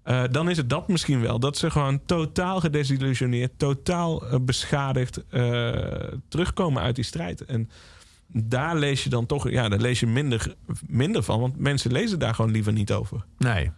eh, 0.03 0.24
dan 0.32 0.49
is 0.49 0.57
het 0.57 0.70
dat 0.70 0.88
misschien 0.88 1.22
wel. 1.22 1.39
Dat 1.39 1.57
ze 1.57 1.72
gewoon 1.72 2.05
totaal 2.05 2.60
gedesillusioneerd, 2.60 3.51
totaal 3.57 4.28
eh, 4.28 4.39
beschadigd 4.41 5.24
terugkomen 6.28 6.82
uit 6.82 6.95
die 6.95 7.03
strijd. 7.05 7.45
En 7.45 7.70
daar 8.28 8.76
lees 8.76 9.03
je 9.03 9.10
dan 9.10 9.26
toch, 9.26 9.49
ja, 9.49 9.70
daar 9.70 9.80
lees 9.80 9.99
je 9.99 10.07
minder, 10.07 10.55
minder 10.88 11.24
van. 11.24 11.39
Want 11.39 11.60
mensen 11.60 11.91
lezen 11.91 12.20
daar 12.20 12.36
gewoon 12.36 12.51
liever 12.51 12.74
niet 12.74 12.91
over. 12.91 13.26
Nee. 13.38 13.72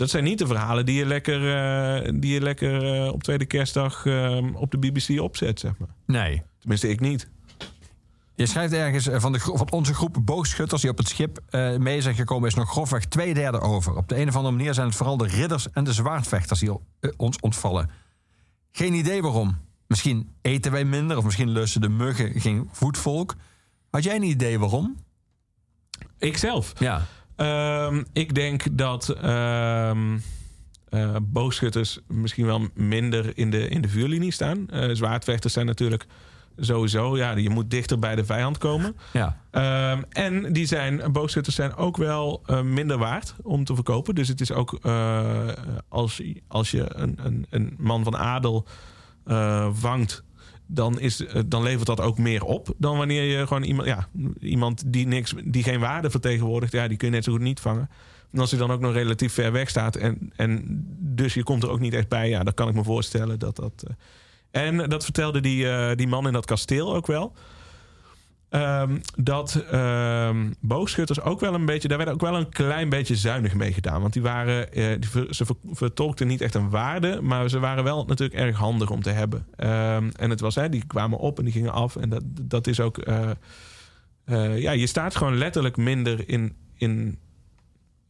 Dat 0.00 0.10
zijn 0.10 0.24
niet 0.24 0.38
de 0.38 0.46
verhalen 0.46 0.86
die 0.86 0.98
je 0.98 1.06
lekker, 1.06 1.54
eh, 1.54 2.12
die 2.14 2.32
je 2.32 2.40
lekker 2.40 3.04
eh, 3.04 3.12
op 3.12 3.22
tweede 3.22 3.46
kerstdag 3.46 4.06
eh, 4.06 4.46
op 4.54 4.70
de 4.70 4.78
BBC 4.78 5.20
opzet, 5.20 5.60
zeg 5.60 5.78
maar. 5.78 5.88
Nee. 6.06 6.42
Tenminste, 6.58 6.88
ik 6.88 7.00
niet. 7.00 7.28
Je 8.34 8.46
schrijft 8.46 8.72
ergens 8.72 9.08
eh, 9.08 9.20
van, 9.20 9.32
de, 9.32 9.38
van 9.38 9.70
onze 9.70 9.94
groep 9.94 10.16
boogschutters 10.24 10.80
die 10.80 10.90
op 10.90 10.98
het 10.98 11.08
schip 11.08 11.40
mee 11.78 12.00
zijn 12.00 12.14
gekomen, 12.14 12.48
is 12.48 12.54
nog 12.54 12.70
grofweg 12.70 13.04
twee 13.04 13.34
derde 13.34 13.60
over. 13.60 13.96
Op 13.96 14.08
de 14.08 14.20
een 14.20 14.28
of 14.28 14.36
andere 14.36 14.56
manier 14.56 14.74
zijn 14.74 14.86
het 14.86 14.96
vooral 14.96 15.16
de 15.16 15.26
ridders 15.26 15.70
en 15.70 15.84
de 15.84 15.92
zwaardvechters 15.92 16.60
die 16.60 16.78
ons 17.16 17.40
ontvallen. 17.40 17.90
Geen 18.72 18.94
idee 18.94 19.22
waarom. 19.22 19.58
Misschien 19.86 20.30
eten 20.42 20.72
wij 20.72 20.84
minder, 20.84 21.16
of 21.16 21.24
misschien 21.24 21.50
lusten 21.50 21.80
de 21.80 21.88
muggen 21.88 22.40
geen 22.40 22.68
voetvolk. 22.72 23.36
Had 23.90 24.04
jij 24.04 24.16
een 24.16 24.22
idee 24.22 24.58
waarom? 24.58 24.96
Ikzelf. 26.18 26.72
Ja. 26.78 27.06
Ehm, 27.40 28.02
ik 28.12 28.34
denk 28.34 28.64
dat 28.72 29.16
eh, 30.90 31.16
boogschutters 31.22 31.98
misschien 32.06 32.46
wel 32.46 32.68
minder 32.74 33.32
in 33.34 33.50
de, 33.50 33.68
in 33.68 33.80
de 33.80 33.88
vuurlinie 33.88 34.32
staan. 34.32 34.68
Eh, 34.68 34.88
zwaardvechters 34.92 35.52
zijn 35.52 35.66
natuurlijk 35.66 36.06
sowieso... 36.56 37.16
Ja, 37.16 37.36
je 37.36 37.50
moet 37.50 37.70
dichter 37.70 37.98
bij 37.98 38.14
de 38.14 38.24
vijand 38.24 38.58
komen. 38.58 38.96
Ja. 39.12 39.36
Ehm, 39.50 40.02
en 40.08 40.52
die 40.52 40.66
zijn, 40.66 41.12
boogschutters 41.12 41.56
zijn 41.56 41.74
ook 41.76 41.96
wel 41.96 42.42
eh, 42.46 42.62
minder 42.62 42.98
waard 42.98 43.34
om 43.42 43.64
te 43.64 43.74
verkopen. 43.74 44.14
Dus 44.14 44.28
het 44.28 44.40
is 44.40 44.52
ook 44.52 44.78
als, 45.88 46.22
als 46.48 46.70
je 46.70 46.94
een, 46.94 47.18
een, 47.22 47.46
een 47.50 47.74
man 47.78 48.04
van 48.04 48.16
adel 48.16 48.66
vangt, 49.72 50.24
dan, 50.70 51.00
is, 51.00 51.26
eh, 51.26 51.42
dan 51.46 51.62
levert 51.62 51.86
dat 51.86 52.00
ook 52.00 52.18
meer 52.18 52.44
op 52.44 52.74
dan 52.78 52.96
wanneer 52.96 53.22
je 53.22 53.46
gewoon 53.46 53.62
iemand, 53.62 53.88
ja, 53.88 54.08
iemand 54.40 54.82
die, 54.86 55.06
niks, 55.06 55.34
die 55.44 55.62
geen 55.62 55.80
waarde 55.80 56.10
vertegenwoordigt, 56.10 56.72
ja, 56.72 56.88
die 56.88 56.96
kun 56.96 57.08
je 57.08 57.14
net 57.14 57.24
zo 57.24 57.32
goed 57.32 57.40
niet 57.40 57.60
vangen. 57.60 57.90
En 58.32 58.38
als 58.38 58.50
hij 58.50 58.60
dan 58.60 58.70
ook 58.70 58.80
nog 58.80 58.92
relatief 58.92 59.32
ver 59.32 59.52
weg 59.52 59.68
staat 59.68 59.96
en, 59.96 60.32
en 60.36 60.64
dus 60.98 61.34
je 61.34 61.42
komt 61.42 61.62
er 61.62 61.70
ook 61.70 61.80
niet 61.80 61.94
echt 61.94 62.08
bij, 62.08 62.28
ja, 62.28 62.42
dan 62.42 62.54
kan 62.54 62.68
ik 62.68 62.74
me 62.74 62.84
voorstellen 62.84 63.38
dat 63.38 63.56
dat. 63.56 63.84
eh, 64.50 64.66
en 64.66 64.88
dat 64.88 65.04
vertelde 65.04 65.40
die, 65.40 65.68
eh, 65.68 65.96
die 65.96 66.08
man 66.08 66.26
in 66.26 66.32
dat 66.32 66.46
kasteel 66.46 66.94
ook 66.94 67.06
wel. 67.06 67.32
Ehm, 68.50 68.98
dat 69.16 69.64
ehm, 69.70 70.52
boogschutters 70.60 71.20
ook 71.20 71.40
wel 71.40 71.54
een 71.54 71.66
beetje, 71.66 71.88
daar 71.88 71.98
werd 71.98 72.10
ook 72.10 72.20
wel 72.20 72.36
een 72.36 72.48
klein 72.48 72.88
beetje 72.88 73.16
zuinig 73.16 73.54
mee 73.54 73.72
gedaan. 73.72 74.00
Want 74.00 74.12
die 74.12 74.22
waren, 74.22 74.72
eh, 74.72 74.84
ze 75.30 75.44
ver- 75.44 75.56
vertolkten 75.72 76.26
niet 76.26 76.40
echt 76.40 76.54
een 76.54 76.70
waarde, 76.70 77.20
maar 77.22 77.48
ze 77.48 77.58
waren 77.58 77.84
wel 77.84 78.04
natuurlijk 78.04 78.40
erg 78.40 78.56
handig 78.56 78.90
om 78.90 79.02
te 79.02 79.10
hebben. 79.10 79.46
Ehm, 79.56 80.10
en 80.16 80.30
het 80.30 80.40
was, 80.40 80.54
hè, 80.54 80.68
die 80.68 80.86
kwamen 80.86 81.18
op 81.18 81.38
en 81.38 81.44
die 81.44 81.52
gingen 81.52 81.72
af. 81.72 81.96
En 81.96 82.08
dat, 82.08 82.22
dat 82.24 82.66
is 82.66 82.80
ook, 82.80 82.98
eh, 82.98 83.30
eh, 84.24 84.58
ja, 84.58 84.70
je 84.70 84.86
staat 84.86 85.16
gewoon 85.16 85.36
letterlijk 85.36 85.76
minder 85.76 86.28
in, 86.28 86.56
in, 86.76 87.18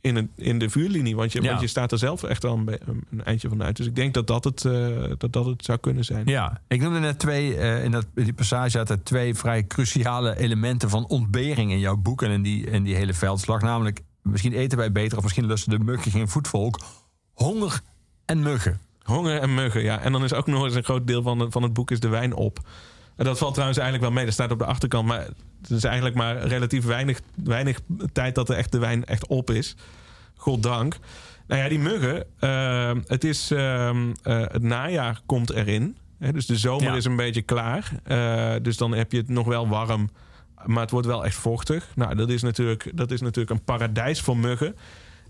in, 0.01 0.31
in 0.37 0.59
de 0.59 0.71
vuurlinie. 0.71 1.17
Want 1.17 1.33
je, 1.33 1.43
Ja. 1.43 1.49
want 1.49 1.61
je 1.61 1.67
staat 1.67 1.93
er 1.93 1.99
zelf 1.99 2.23
echt 2.23 2.45
al 2.45 2.57
een, 2.67 2.79
eindje 3.25 3.49
van 3.49 3.63
uit. 3.63 3.77
Dus 3.77 3.87
ik 3.87 3.95
denk 3.97 4.15
dat 4.15 4.27
dat 4.27 4.45
het, 4.45 4.65
eh, 4.65 4.89
dat, 5.19 5.33
dat 5.33 5.47
het 5.47 5.65
zou 5.65 5.79
kunnen 5.79 6.05
zijn. 6.05 6.27
Ja, 6.27 6.61
ik 6.69 6.81
noemde 6.81 6.99
net 6.99 7.19
twee, 7.19 7.57
eh, 7.57 7.85
in 7.85 7.91
dat, 7.91 8.07
in 8.15 8.25
die 8.25 8.33
passage 8.33 8.79
uit 8.79 8.91
er 8.91 9.03
twee 9.03 9.35
vrij 9.35 9.67
cruciale 9.67 10.39
elementen 10.39 10.91
van 10.91 11.07
ontbering 11.07 11.71
in 11.71 11.79
jouw 11.79 11.97
boek 11.97 12.23
en 12.23 12.31
in 12.31 12.43
die, 12.43 12.67
in 12.67 12.83
die 12.83 12.95
hele 12.95 13.15
veldslag. 13.15 13.61
Namelijk, 13.61 14.01
misschien 14.23 14.53
eten 14.53 14.79
wij 14.79 14.93
beter 14.93 15.17
of 15.17 15.23
misschien 15.23 15.47
lusten 15.47 15.79
de 15.79 15.85
muggen 15.85 16.11
geen 16.11 16.29
voetvolk. 16.29 16.81
Honger 17.33 17.81
en 18.25 18.43
muggen. 18.43 18.81
Honger 19.03 19.39
en 19.41 19.55
muggen, 19.55 19.83
ja. 19.83 19.99
En 20.01 20.13
dan 20.13 20.25
is 20.25 20.33
ook 20.33 20.47
nog 20.47 20.65
eens 20.65 20.75
een 20.75 20.85
groot 20.85 21.07
deel 21.07 21.23
van, 21.23 21.39
het- 21.39 21.53
van 21.53 21.63
het 21.63 21.73
boek 21.73 21.91
is 21.91 22.01
de 22.01 22.09
wijn 22.09 22.35
op. 22.35 22.59
En 23.21 23.27
dat 23.27 23.39
valt 23.39 23.53
trouwens 23.53 23.79
eigenlijk 23.79 24.09
wel 24.09 24.17
mee. 24.17 24.25
Dat 24.25 24.35
staat 24.35 24.51
op 24.51 24.59
de 24.59 24.65
achterkant. 24.65 25.07
Maar 25.07 25.27
het 25.63 25.71
is 25.71 25.85
eigenlijk 25.85 26.15
maar 26.17 26.39
relatief 26.39 26.85
weinig, 26.85 27.21
weinig 27.35 27.81
tijd 28.13 28.35
dat 28.35 28.49
er 28.49 28.57
echt 28.57 28.73
de 28.73 28.79
wijn 28.79 29.05
echt 29.05 29.27
op 29.27 29.51
is. 29.51 29.77
Goddank. 30.37 30.97
Nou 31.47 31.63
ja, 31.63 31.69
die 31.69 31.79
muggen. 31.79 32.25
eh, 32.39 32.93
het 33.07 33.25
is 33.25 33.51
ehm, 33.51 34.13
eh, 34.23 34.41
het 34.41 34.63
najaar 34.63 35.21
komt 35.27 35.51
erin. 35.51 35.97
Hè, 36.19 36.33
dus 36.33 36.47
de 36.47 36.57
zomer 36.57 36.83
Ja. 36.91 36.95
is 36.95 37.05
een 37.05 37.17
beetje 37.17 37.43
klaar. 37.43 37.93
Eh, 38.05 38.53
dus 38.63 38.77
dan 38.77 38.93
heb 38.95 39.13
je 39.13 39.19
het 39.19 39.29
nog 39.29 39.47
wel 39.47 39.69
warm. 39.69 40.11
Maar 40.67 40.83
het 40.83 40.91
wordt 40.91 41.07
wel 41.07 41.25
echt 41.25 41.37
vochtig. 41.37 41.89
Nou, 41.95 42.15
dat 42.15 42.29
is 42.29 42.43
natuurlijk, 42.43 42.91
dat 42.95 43.11
is 43.11 43.21
natuurlijk 43.21 43.51
een 43.51 43.65
paradijs 43.65 44.21
voor 44.21 44.37
muggen. 44.37 44.77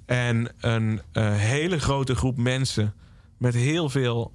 En 0.06 0.48
een 0.60 1.00
hele 1.32 1.78
grote 1.78 2.14
groep 2.14 2.36
mensen 2.36 2.94
met 3.36 3.54
heel 3.54 3.88
veel 3.88 4.32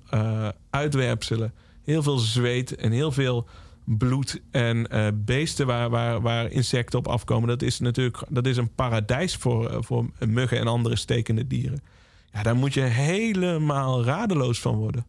uitwerpselen, 0.70 1.54
heel 1.86 2.04
veel 2.04 2.18
zweet 2.18 2.76
en 2.76 2.92
heel 2.92 3.12
veel 3.12 3.48
bloed 3.84 4.42
en 4.52 4.88
eh, 4.88 5.08
beesten 5.14 5.68
waar, 5.68 5.90
waar, 5.90 6.22
waar 6.22 6.52
insecten 6.52 7.00
op 7.00 7.08
afkomen. 7.08 7.48
Dat 7.50 7.62
is 7.62 7.80
natuurlijk 7.80 8.18
dat 8.30 8.46
is 8.48 8.58
een 8.58 8.74
paradijs 8.76 9.36
voor, 9.36 9.70
eh, 9.70 9.78
voor 9.82 10.06
muggen 10.28 10.60
en 10.60 10.68
andere 10.68 10.96
stekende 10.96 11.48
dieren. 11.48 11.84
Ja, 12.32 12.44
daar 12.44 12.56
moet 12.56 12.74
je 12.74 12.82
helemaal 12.82 14.04
radeloos 14.04 14.60
van 14.60 14.76
worden. 14.76 15.06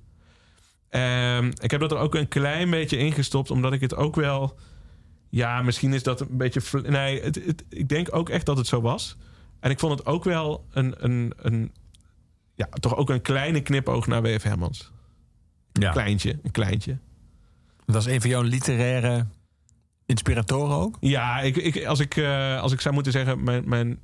Ehm, 0.88 1.50
ik 1.60 1.70
heb 1.70 1.80
dat 1.80 1.92
er 1.92 1.98
ook 1.98 2.14
een 2.14 2.28
klein 2.28 2.70
beetje 2.70 2.96
ingestopt, 2.98 3.50
omdat 3.50 3.72
ik 3.72 3.80
het 3.80 3.94
ook 3.96 4.14
wel. 4.16 4.58
Ja, 5.28 5.62
misschien 5.62 5.92
is 5.92 6.02
dat 6.02 6.20
een 6.20 6.36
beetje. 6.36 6.80
Nee, 6.82 7.20
het, 7.22 7.34
het- 7.46 7.64
ik 7.68 7.88
denk 7.88 8.14
ook 8.14 8.28
echt 8.28 8.46
dat 8.46 8.56
het 8.56 8.66
zo 8.66 8.80
was. 8.80 9.16
En 9.60 9.70
ik 9.70 9.78
vond 9.78 9.98
het 9.98 10.06
ook 10.06 10.24
wel 10.24 10.64
een, 10.70 10.94
een, 10.98 11.32
een 11.36 11.72
ja, 12.54 12.66
toch 12.66 12.96
ook 12.96 13.10
een 13.10 13.22
kleine 13.22 13.60
knipoog 13.60 14.06
naar 14.06 14.22
W.F. 14.22 14.42
Hermans. 14.42 14.90
Ja. 15.80 15.90
Kleintje, 15.92 16.38
een 16.42 16.50
kleintje. 16.50 16.98
Dat 17.86 18.06
is 18.06 18.12
een 18.14 18.20
van 18.20 18.30
jouw 18.30 18.42
literaire 18.42 19.26
inspiratoren 20.06 20.76
ook? 20.76 20.96
Ja, 21.00 21.40
ik, 21.40 21.56
ik, 21.56 21.84
als, 21.84 22.00
ik, 22.00 22.16
eh, 22.16 22.60
als 22.60 22.72
ik 22.72 22.80
zou 22.80 22.94
moeten 22.94 23.12
zeggen, 23.12 23.42
mijn, 23.44 23.68
mijn, 23.68 23.98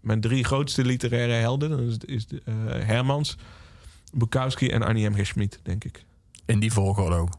mijn 0.00 0.20
drie 0.20 0.44
grootste 0.44 0.84
literaire 0.84 1.32
helden, 1.32 1.70
dan 1.70 1.80
is, 1.80 1.92
het- 1.92 2.06
is 2.06 2.26
de, 2.26 2.42
eh, 2.44 2.54
Hermans, 2.86 3.36
Bukowski 4.12 4.68
en 4.68 4.82
Arnie 4.82 5.08
M. 5.10 5.14
G. 5.14 5.26
Schmid, 5.26 5.60
denk 5.62 5.84
ik. 5.84 6.04
In 6.46 6.58
die 6.60 6.72
volgorde 6.72 7.16
ook. 7.16 7.30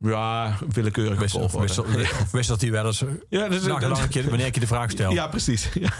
Ja, 0.00 0.56
willekeurige 0.68 1.20
Wissel, 1.20 1.40
of 1.40 1.52
wisselt, 1.52 1.86
of 1.96 2.30
wisselt 2.30 2.60
hij 2.60 2.70
wel 2.70 2.86
eens 2.86 2.98
Ja, 3.28 3.48
dat 3.48 3.52
is, 3.52 3.62
nagedacht 3.66 3.80
dat- 3.94 3.98
een 4.02 4.08
keer 4.08 4.28
wanneer 4.28 4.46
ik 4.46 4.54
je 4.54 4.60
de 4.60 4.66
vraag 4.66 4.90
stel. 4.90 5.12
ja, 5.12 5.26
precies. 5.28 5.68
Ja. 5.74 5.90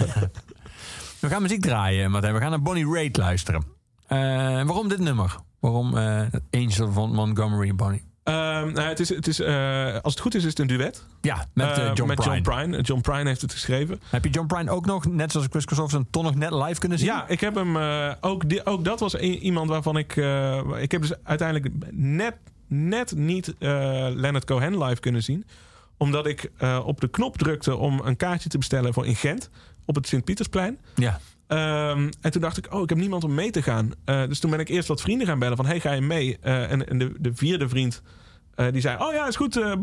We 1.20 1.29
gaan 1.29 1.43
muziek 1.43 1.61
draaien, 1.62 2.11
Martijn. 2.11 2.35
We 2.35 2.41
gaan 2.41 2.51
naar 2.51 2.62
Bonnie 2.62 2.93
Raitt 2.93 3.16
luisteren. 3.16 3.64
Eh, 4.07 4.18
waarom 4.64 4.89
dit 4.89 4.99
nummer? 4.99 5.37
Waarom 5.61 5.97
eh, 5.97 6.23
Angel 6.51 6.93
van 6.93 7.13
Montgomery 7.13 7.75
Bonnie? 7.75 8.03
Ehm, 8.23 8.73
nou, 8.73 8.89
het 8.89 9.01
is, 9.01 9.09
het 9.09 9.27
is, 9.27 9.41
eh, 9.41 9.97
als 10.03 10.13
het 10.13 10.23
goed 10.23 10.35
is, 10.35 10.43
is 10.43 10.49
het 10.49 10.59
een 10.59 10.67
duet. 10.67 11.05
Ja, 11.21 11.47
met 11.53 11.79
eh, 11.79 11.91
John 11.95 12.09
met 12.09 12.17
Prine. 12.19 12.35
John 12.35 12.43
Prine. 12.43 12.81
John 12.81 13.01
Prine 13.01 13.29
heeft 13.29 13.41
het 13.41 13.53
geschreven. 13.53 14.01
Heb 14.11 14.25
je 14.25 14.31
John 14.31 14.47
Prine 14.47 14.71
ook 14.71 14.87
nog, 14.87 15.07
net 15.07 15.33
zoals 15.33 15.47
Chris 15.51 15.65
Christopherson, 15.65 16.07
toch 16.11 16.23
nog 16.23 16.35
net 16.35 16.51
live 16.51 16.81
kunnen 16.81 16.99
zien? 16.99 17.09
Ja, 17.09 17.29
ik 17.29 17.41
heb 17.41 17.55
hem. 17.55 17.77
ook, 18.21 18.49
die, 18.49 18.67
ook 18.67 18.85
dat 18.85 19.01
was 19.01 19.15
iemand 19.15 19.69
waarvan 19.69 19.97
ik. 19.97 20.17
ik 20.79 20.91
heb 20.91 21.01
dus 21.01 21.13
uiteindelijk 21.23 21.75
net, 21.91 22.35
net 22.67 23.17
niet 23.17 23.55
Leonard 23.59 24.45
Cohen 24.45 24.85
live 24.85 25.01
kunnen 25.01 25.23
zien. 25.23 25.47
Omdat 25.97 26.27
ik 26.27 26.51
op 26.85 27.01
de 27.01 27.09
knop 27.09 27.39
drukte 27.39 27.77
om 27.77 28.01
een 28.05 28.17
kaartje 28.17 28.49
te 28.49 28.59
bestellen 28.59 28.93
voor 28.93 29.07
in 29.07 29.17
Gent. 29.17 29.51
Op 29.85 29.95
het 29.95 30.09
Sint-Pietersplein. 30.09 30.79
Ja. 30.95 31.21
Ehm, 31.49 32.11
en 32.21 32.31
toen 32.31 32.41
dacht 32.41 32.57
ik, 32.57 32.75
oh, 32.75 32.83
ik 32.83 32.89
heb 32.89 32.99
niemand 32.99 33.25
om 33.25 33.35
mee 33.35 33.51
te 33.51 33.63
gaan. 33.63 33.93
Eh, 34.05 34.27
dus 34.27 34.39
toen 34.39 34.51
ben 34.51 34.61
ik 34.61 34.69
eerst 34.69 34.89
wat 34.89 35.01
vrienden 35.01 35.27
gaan 35.27 35.39
bellen 35.39 35.57
van, 35.57 35.67
hey, 35.67 35.81
ga 35.81 35.93
je 35.93 36.01
mee? 36.01 36.39
Eh, 36.41 36.71
en 36.71 36.89
en 36.89 36.99
de, 36.99 37.13
de 37.19 37.35
vierde 37.35 37.69
vriend, 37.69 38.03
eh, 38.55 38.67
die 38.73 38.81
zei, 38.81 39.03
oh 39.03 39.13
ja, 39.13 39.27
is 39.27 39.37
goed, 39.37 39.81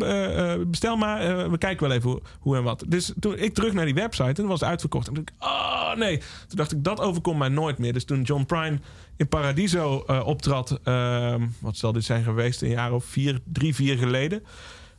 bestel 0.68 0.97
maar. 0.97 1.49
We 1.51 1.57
kijken 1.57 1.88
wel 1.88 1.97
even 1.97 2.09
hoe, 2.09 2.22
hoe 2.39 2.55
en 2.55 2.63
wat. 2.63 2.84
Dus 2.88 3.13
toen 3.20 3.38
ik 3.38 3.53
terug 3.53 3.74
naar 3.74 3.86
die 3.86 3.93
website, 3.93 4.28
en 4.28 4.34
toen 4.34 4.47
was 4.47 4.59
het 4.59 4.70
uitverkocht. 4.70 5.07
En 5.07 5.13
toen 5.13 5.24
dacht 5.24 5.38
ik, 5.38 5.45
oh 5.49 5.95
nee. 5.95 6.18
Toen 6.18 6.57
dacht 6.57 6.72
ik, 6.72 6.84
dat 6.84 6.99
overkomt 6.99 7.38
mij 7.38 7.49
nooit 7.49 7.78
meer. 7.78 7.93
Dus 7.93 8.05
toen 8.05 8.22
John 8.22 8.43
Prine 8.43 8.80
in 9.18 9.28
Paradiso 9.28 9.95
optrad, 10.24 10.80
ehm, 10.84 11.47
wat 11.59 11.78
zal 11.78 11.91
dit 11.91 12.03
zijn 12.03 12.24
geweest, 12.24 12.61
een 12.61 12.70
jaar 12.70 12.93
of 12.93 13.05
vier, 13.05 13.39
drie, 13.43 13.76
vier 13.76 13.97
geleden. 13.97 14.43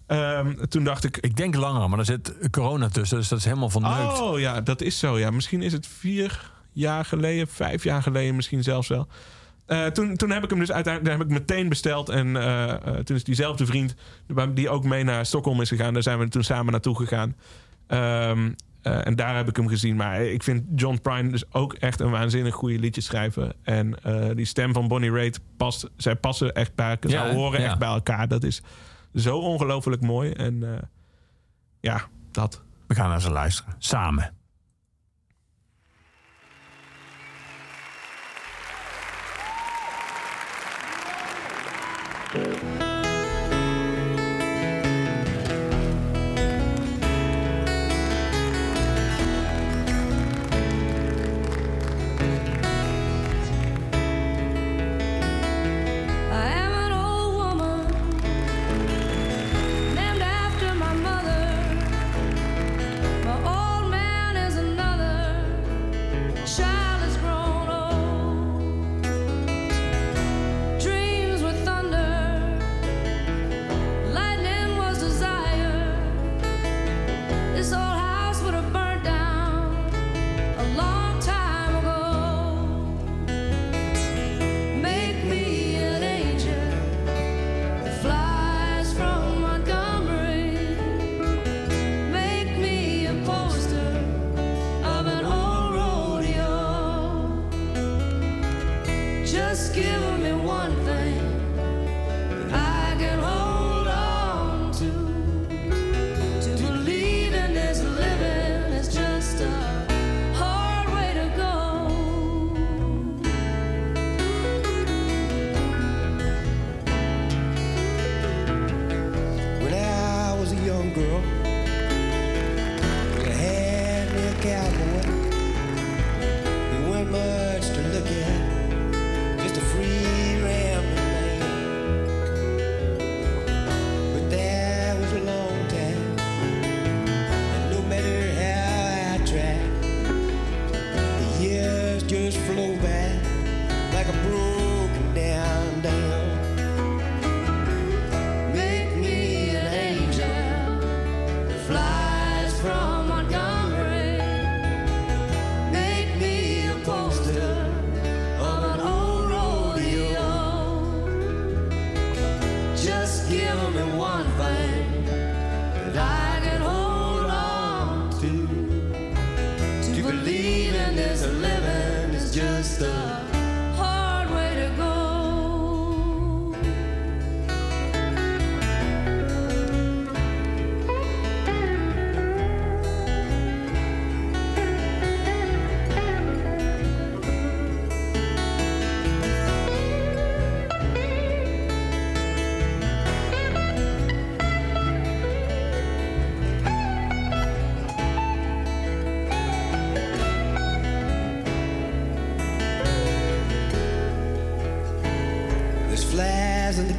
Ehm, 0.06 0.66
toen 0.68 0.84
dacht 0.84 1.04
ik, 1.04 1.16
Ik 1.16 1.36
denk 1.36 1.54
langer, 1.54 1.88
maar 1.88 1.98
er 1.98 2.04
zit 2.04 2.34
corona 2.50 2.88
tussen, 2.88 3.18
dus 3.18 3.28
dat 3.28 3.38
is 3.38 3.44
helemaal 3.44 3.70
verneukt. 3.70 4.20
Oh 4.20 4.38
ja, 4.38 4.60
dat 4.60 4.80
is 4.80 4.98
zo. 4.98 5.18
Ja. 5.18 5.30
Misschien 5.30 5.62
is 5.62 5.72
het 5.72 5.86
vier 5.86 6.54
jaar 6.76 7.04
geleden, 7.04 7.48
vijf 7.48 7.84
jaar 7.84 8.02
geleden 8.02 8.36
misschien 8.36 8.62
zelfs 8.62 8.88
wel. 8.88 9.08
Eh, 9.66 9.86
toen, 9.86 10.16
toen 10.16 10.30
heb 10.30 10.44
ik 10.44 10.50
hem 10.50 10.58
dus 10.58 10.72
uiteindelijk 10.72 11.18
heb 11.18 11.26
ik 11.26 11.32
meteen 11.32 11.68
besteld. 11.68 12.08
En 12.08 12.36
eh, 12.36 12.72
eh, 12.72 12.94
toen 13.04 13.16
is 13.16 13.24
diezelfde 13.24 13.66
vriend, 13.66 13.94
die 14.54 14.68
ook 14.68 14.84
mee 14.84 15.04
naar 15.04 15.26
Stockholm 15.26 15.60
is 15.60 15.68
gegaan, 15.68 15.92
daar 15.92 16.02
zijn 16.02 16.18
we 16.18 16.28
toen 16.28 16.44
samen 16.44 16.72
naartoe 16.72 16.96
gegaan. 16.96 17.36
Ehm, 17.86 18.52
eh, 18.82 19.06
en 19.06 19.16
daar 19.16 19.36
heb 19.36 19.48
ik 19.48 19.56
hem 19.56 19.68
gezien. 19.68 19.96
Maar 19.96 20.20
ik 20.22 20.42
vind 20.42 20.64
John 20.74 20.98
Prine 21.02 21.30
dus 21.30 21.52
ook 21.52 21.72
echt 21.74 22.00
een 22.00 22.10
waanzinnig 22.10 22.54
goede 22.54 22.78
liedjeschrijver. 22.78 23.52
En 23.62 23.94
die 24.34 24.44
stem 24.44 24.72
van 24.72 24.88
Bonnie 24.88 25.10
Raitt 25.10 25.40
past, 25.56 25.90
zij 25.96 26.16
passen 26.16 26.52
echt 26.54 26.74
bij 26.74 26.90
elkaar. 26.90 27.10
Ja, 27.10 27.24
Zij 27.26 27.34
horen 27.34 27.60
Ja. 27.60 27.66
echt 27.66 27.78
bij 27.78 27.88
elkaar. 27.88 28.28
Dat 28.28 28.44
is 28.44 28.62
zo 29.14 29.38
ongelooflijk 29.38 30.02
mooi. 30.02 30.30
En 30.30 30.88
ja, 31.80 32.02
dat. 32.30 32.62
We 32.86 32.94
gaan 32.94 33.08
naar 33.08 33.20
ze 33.20 33.30
luisteren. 33.30 33.74
Samen. 33.78 34.35
I 42.34 42.75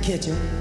kitchen. 0.07 0.56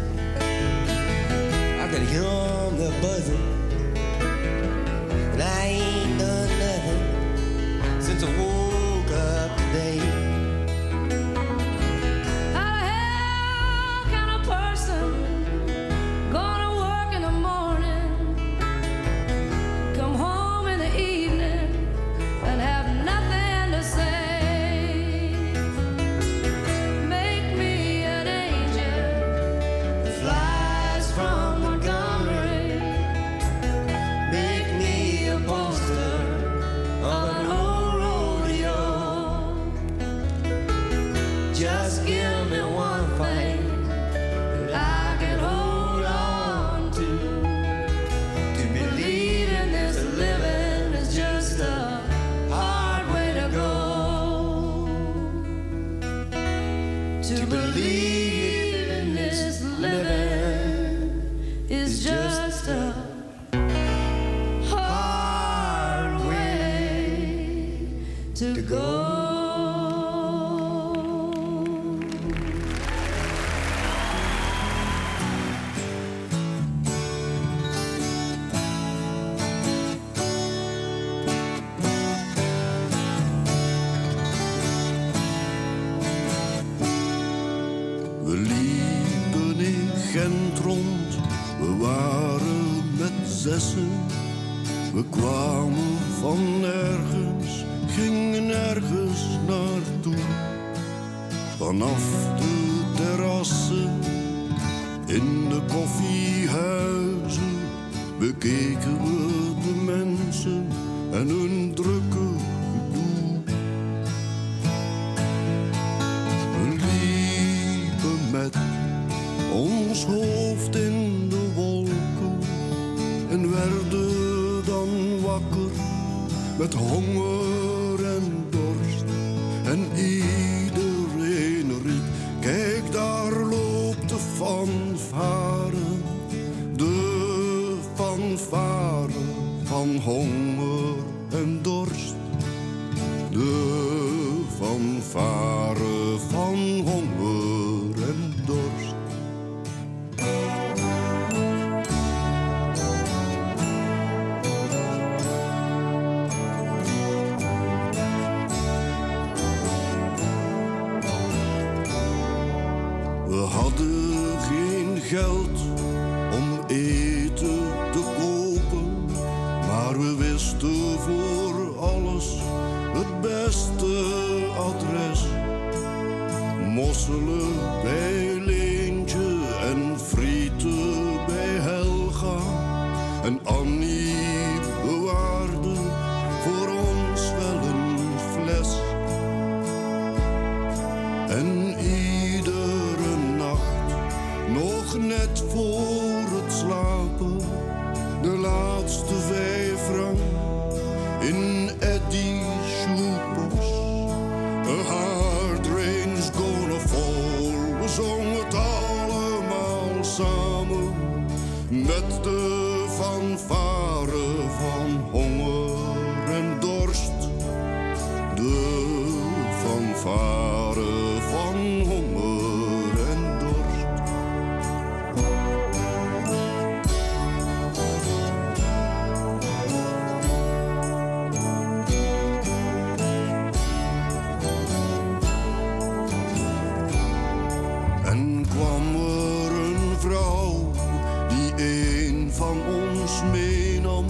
ons 243.16 243.32
meenam, 243.32 244.06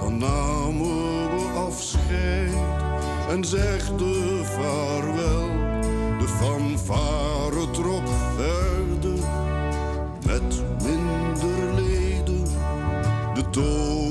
dan 0.00 0.18
namen 0.18 1.36
we 1.36 1.60
afscheid 1.66 2.54
en 3.28 3.44
zegde 3.44 4.44
vaarwel. 4.44 5.48
De 6.18 6.28
fanfare 6.28 7.70
trok 7.70 8.08
verder 8.36 9.24
met 10.26 10.62
minder 10.82 11.82
leden. 11.82 12.44
De 13.34 13.50
toon 13.50 14.03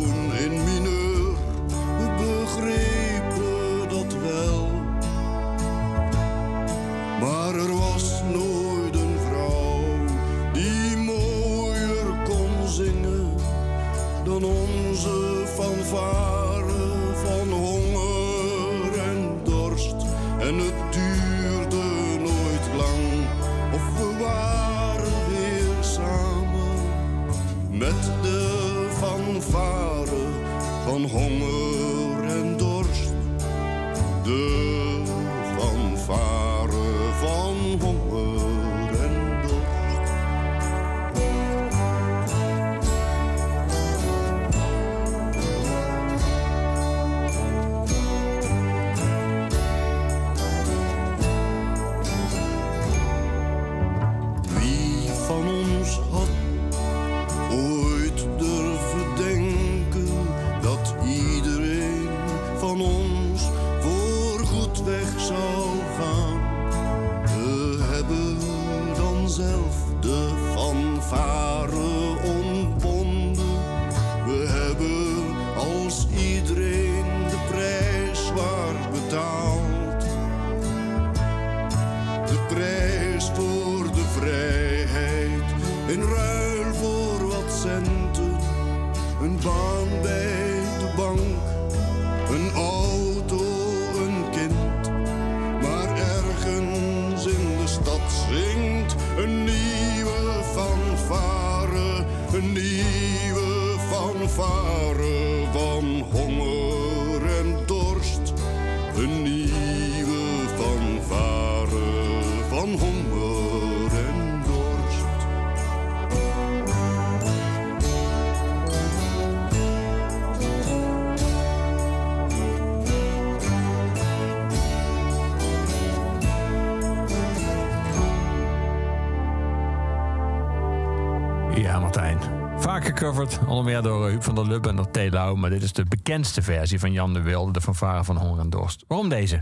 meer 133.64 133.82
door 133.82 134.05
eh, 134.05 134.11
Huub 134.11 134.24
van 134.24 134.36
der 134.36 134.47
Lubbe 134.47 134.70
en 134.70 134.76
door. 134.76 135.39
Maar 135.39 135.49
dit 135.49 135.64
is 135.64 135.74
de 135.74 135.86
bekendste 135.86 136.41
versie 136.41 136.80
van 136.80 136.91
Jan 136.91 137.14
de 137.14 137.22
Wilde, 137.22 137.51
de 137.51 137.61
fanfare 137.61 138.03
van 138.03 138.18
Honger 138.18 138.39
en 138.39 138.49
Dorst. 138.49 138.84
Waarom 138.88 139.09
deze? 139.09 139.41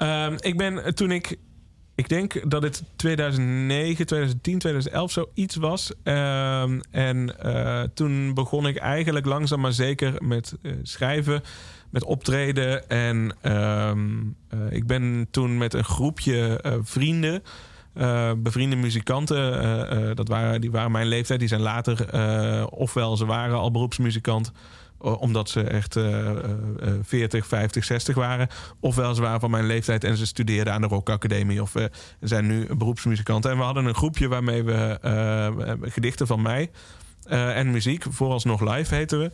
Ehm, 0.00 0.36
ik 0.40 0.56
ben 0.56 0.84
eh, 0.84 0.92
toen 0.92 1.10
ik. 1.10 1.36
Ik 1.94 2.08
denk 2.08 2.50
dat 2.50 2.62
het 2.62 2.82
2009, 2.96 4.06
2010, 4.06 4.58
2011 4.58 5.12
zoiets 5.12 5.56
was. 5.56 5.92
Ehm, 6.02 6.80
en 6.90 7.38
eh, 7.38 7.82
toen 7.94 8.34
begon 8.34 8.66
ik 8.66 8.76
eigenlijk 8.76 9.26
langzaam 9.26 9.60
maar 9.60 9.72
zeker 9.72 10.14
met 10.22 10.54
schrijven, 10.82 11.42
met 11.90 12.04
optreden. 12.04 12.88
En 12.88 13.36
ehm, 13.40 14.08
eh, 14.48 14.58
ik 14.70 14.86
ben 14.86 15.28
toen 15.30 15.58
met 15.58 15.74
een 15.74 15.84
groepje 15.84 16.64
vrienden, 16.82 17.42
eh, 18.00 18.32
bevriende 18.36 18.76
muzikanten, 18.76 19.60
eh, 19.60 20.10
eh, 20.10 20.16
dat 20.16 20.28
waren, 20.28 20.60
die 20.60 20.70
waren 20.70 20.92
mijn 20.92 21.06
leeftijd, 21.06 21.38
die 21.38 21.48
zijn 21.48 21.60
later, 21.60 22.14
ofwel 22.70 23.16
ze 23.16 23.26
waren 23.26 23.58
al 23.58 23.70
beroepsmuzikant 23.70 24.52
omdat 25.00 25.48
ze 25.48 25.62
echt 25.62 25.96
eh, 25.96 26.30
eh, 26.30 26.36
eh, 26.80 26.92
40, 27.02 27.46
50, 27.46 27.84
60 27.84 28.14
waren. 28.14 28.48
Ofwel 28.80 29.14
ze 29.14 29.20
waren 29.20 29.40
van 29.40 29.50
mijn 29.50 29.66
leeftijd 29.66 30.04
en 30.04 30.16
ze 30.16 30.26
studeerden 30.26 30.72
aan 30.72 30.80
de 30.80 30.86
Rock 30.86 31.10
Academie. 31.10 31.62
Of 31.62 31.74
zijn 32.20 32.46
nu 32.46 32.66
beroepsmuzikanten. 32.74 33.50
En 33.50 33.56
we 33.56 33.62
hadden 33.62 33.84
een 33.84 33.94
groepje 33.94 34.28
waarmee 34.28 34.62
we 34.62 34.98
gedichten 35.82 36.26
van 36.26 36.42
mij 36.42 36.70
en 37.28 37.70
muziek, 37.70 38.04
vooralsnog 38.10 38.60
live 38.60 38.94
heten 38.94 39.18
we. 39.18 39.30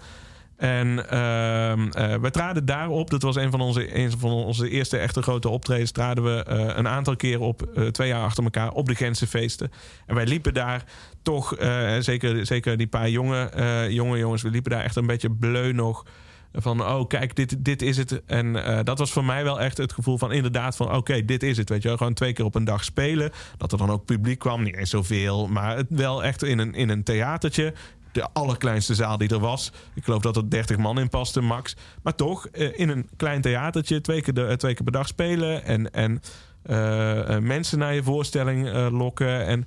En 0.57 1.11
eh, 1.11 2.15
we 2.15 2.31
traden 2.31 2.65
daarop, 2.65 3.11
dat 3.11 3.23
was 3.23 3.37
een 3.37 3.51
van 3.51 3.61
onze, 3.61 3.99
een 3.99 4.11
van 4.19 4.31
onze 4.31 4.69
eerste 4.69 4.99
echte 4.99 5.23
grote 5.23 5.49
optredens, 5.49 5.91
traden 5.91 6.25
we 6.25 6.43
eh, 6.43 6.77
een 6.77 6.89
aantal 6.89 7.17
keren 7.17 7.41
op, 7.41 7.63
eh, 7.63 7.87
twee 7.87 8.09
jaar 8.09 8.23
achter 8.23 8.45
elkaar, 8.45 8.73
op 8.73 8.87
de 8.87 8.95
Gentse 8.95 9.27
feesten. 9.27 9.71
En 10.07 10.15
wij 10.15 10.27
liepen 10.27 10.55
daar 10.55 10.85
toch, 11.23 11.55
zeker, 11.99 12.47
zeker 12.47 12.77
die 12.77 12.87
paar 12.87 13.11
jonge, 13.11 13.51
jonge 13.91 14.19
jongens, 14.19 14.43
we 14.43 14.51
liepen 14.51 14.71
daar 14.71 14.83
echt 14.83 14.97
een 14.97 15.07
beetje 15.07 15.31
bleu 15.31 15.73
nog. 15.73 16.05
Van, 16.53 16.87
oh 16.87 17.07
kijk, 17.09 17.37
dit, 17.37 17.65
dit 17.65 17.83
is 17.83 17.97
het. 17.97 18.23
En 18.27 18.53
dat 18.85 18.99
was 18.99 19.13
voor 19.13 19.25
mij 19.25 19.45
wel 19.45 19.61
echt 19.61 19.77
het 19.77 19.93
gevoel 19.93 20.19
van 20.19 20.33
inderdaad 20.33 20.77
van... 20.77 20.95
oké, 20.95 21.25
dit 21.25 21.43
is 21.43 21.57
het, 21.57 21.69
weet 21.69 21.83
je 21.83 21.89
wel. 21.89 21.97
Gewoon 21.97 22.15
twee 22.15 22.33
keer 22.33 22.45
op 22.45 22.55
een 22.55 22.65
dag 22.65 22.85
spelen. 22.85 23.31
Dat 23.57 23.73
er 23.73 23.79
dan 23.79 23.91
ook 23.91 24.05
publiek 24.05 24.39
kwam, 24.39 24.63
niet 24.63 24.77
eens 24.77 24.91
zoveel. 24.91 25.49
Maar 25.49 25.77
het 25.77 25.87
wel 25.89 26.25
echt 26.25 26.43
in 26.43 26.59
een, 26.59 26.75
in 26.75 26.89
een 26.89 27.03
theatertje. 27.03 27.75
De 28.17 28.29
allerkleinste 28.33 28.95
zaal 28.95 29.19
die 29.19 29.29
er 29.29 29.39
was. 29.39 29.73
Ik 29.95 30.05
geloof 30.05 30.23
dat 30.23 30.37
er 30.37 30.51
30 30.51 30.77
man 30.77 30.99
in 30.99 31.09
paste, 31.09 31.41
max. 31.41 31.77
Maar 32.03 32.15
toch, 32.15 32.47
eh, 32.47 32.79
in 32.79 32.89
een 32.89 33.09
klein 33.17 33.41
theatertje... 33.41 34.01
twee 34.01 34.23
keer, 34.23 34.35
de, 34.35 34.57
twee 34.57 34.75
keer 34.75 34.85
per 34.85 34.93
dag 34.93 35.07
spelen. 35.07 35.65
En, 35.65 35.93
en 35.93 36.21
eh, 36.63 37.35
eh, 37.35 37.43
mensen 37.43 37.79
naar 37.79 37.95
je 37.95 38.03
voorstelling 38.03 38.69
eh, 38.69 38.87
lokken. 38.91 39.47
En 39.47 39.67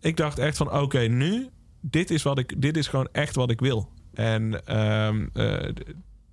ik 0.00 0.16
dacht 0.16 0.38
echt 0.38 0.56
van, 0.56 0.72
oké, 0.72 0.98
nu... 0.98 1.48
Dit 1.80 2.10
is, 2.10 2.22
wat 2.22 2.38
ik, 2.38 2.62
dit 2.62 2.76
is 2.76 2.88
gewoon 2.88 3.08
echt 3.12 3.34
wat 3.34 3.50
ik 3.50 3.60
wil. 3.60 3.88
En 4.14 4.66
ehm, 4.66 5.26
eh, 5.32 5.68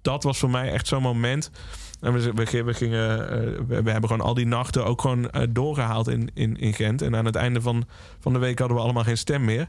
dat 0.01 0.23
was 0.23 0.39
voor 0.39 0.49
mij 0.49 0.71
echt 0.71 0.87
zo'n 0.87 1.01
moment. 1.01 1.51
En 2.01 2.13
we, 2.13 2.33
we, 2.63 2.73
gingen, 2.73 3.29
eh, 3.29 3.59
we, 3.67 3.91
hebben 3.91 4.09
gewoon 4.09 4.25
al 4.25 4.33
die 4.33 4.45
nachten 4.45 4.85
ook 4.85 5.01
gewoon 5.01 5.29
eh, 5.29 5.47
doorgehaald 5.49 6.07
in, 6.07 6.29
in, 6.33 6.57
in 6.57 6.73
Gent. 6.73 7.01
En 7.01 7.15
aan 7.15 7.25
het 7.25 7.35
einde 7.35 7.61
van, 7.61 7.85
van 8.19 8.33
de 8.33 8.39
week 8.39 8.59
hadden 8.59 8.77
we 8.77 8.83
allemaal 8.83 9.03
geen 9.03 9.17
stem 9.17 9.45
meer. 9.45 9.67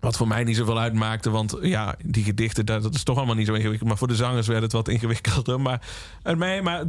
Wat 0.00 0.16
voor 0.16 0.28
mij 0.28 0.44
niet 0.44 0.56
zoveel 0.56 0.78
uitmaakte, 0.78 1.30
want 1.30 1.56
ja, 1.60 1.94
die 2.04 2.24
gedichten, 2.24 2.66
dat, 2.66 2.94
is 2.94 3.02
toch 3.02 3.16
allemaal 3.16 3.34
niet 3.34 3.46
zo 3.46 3.54
ingewikkeld. 3.54 3.88
Maar 3.88 3.98
voor 3.98 4.08
de 4.08 4.14
zangers 4.14 4.46
werd 4.46 4.62
het 4.62 4.72
wat 4.72 4.88
ingewikkelder. 4.88 5.60
Maar, 5.60 5.88
eh, 6.22 6.36
nee, 6.36 6.62
maar 6.62 6.84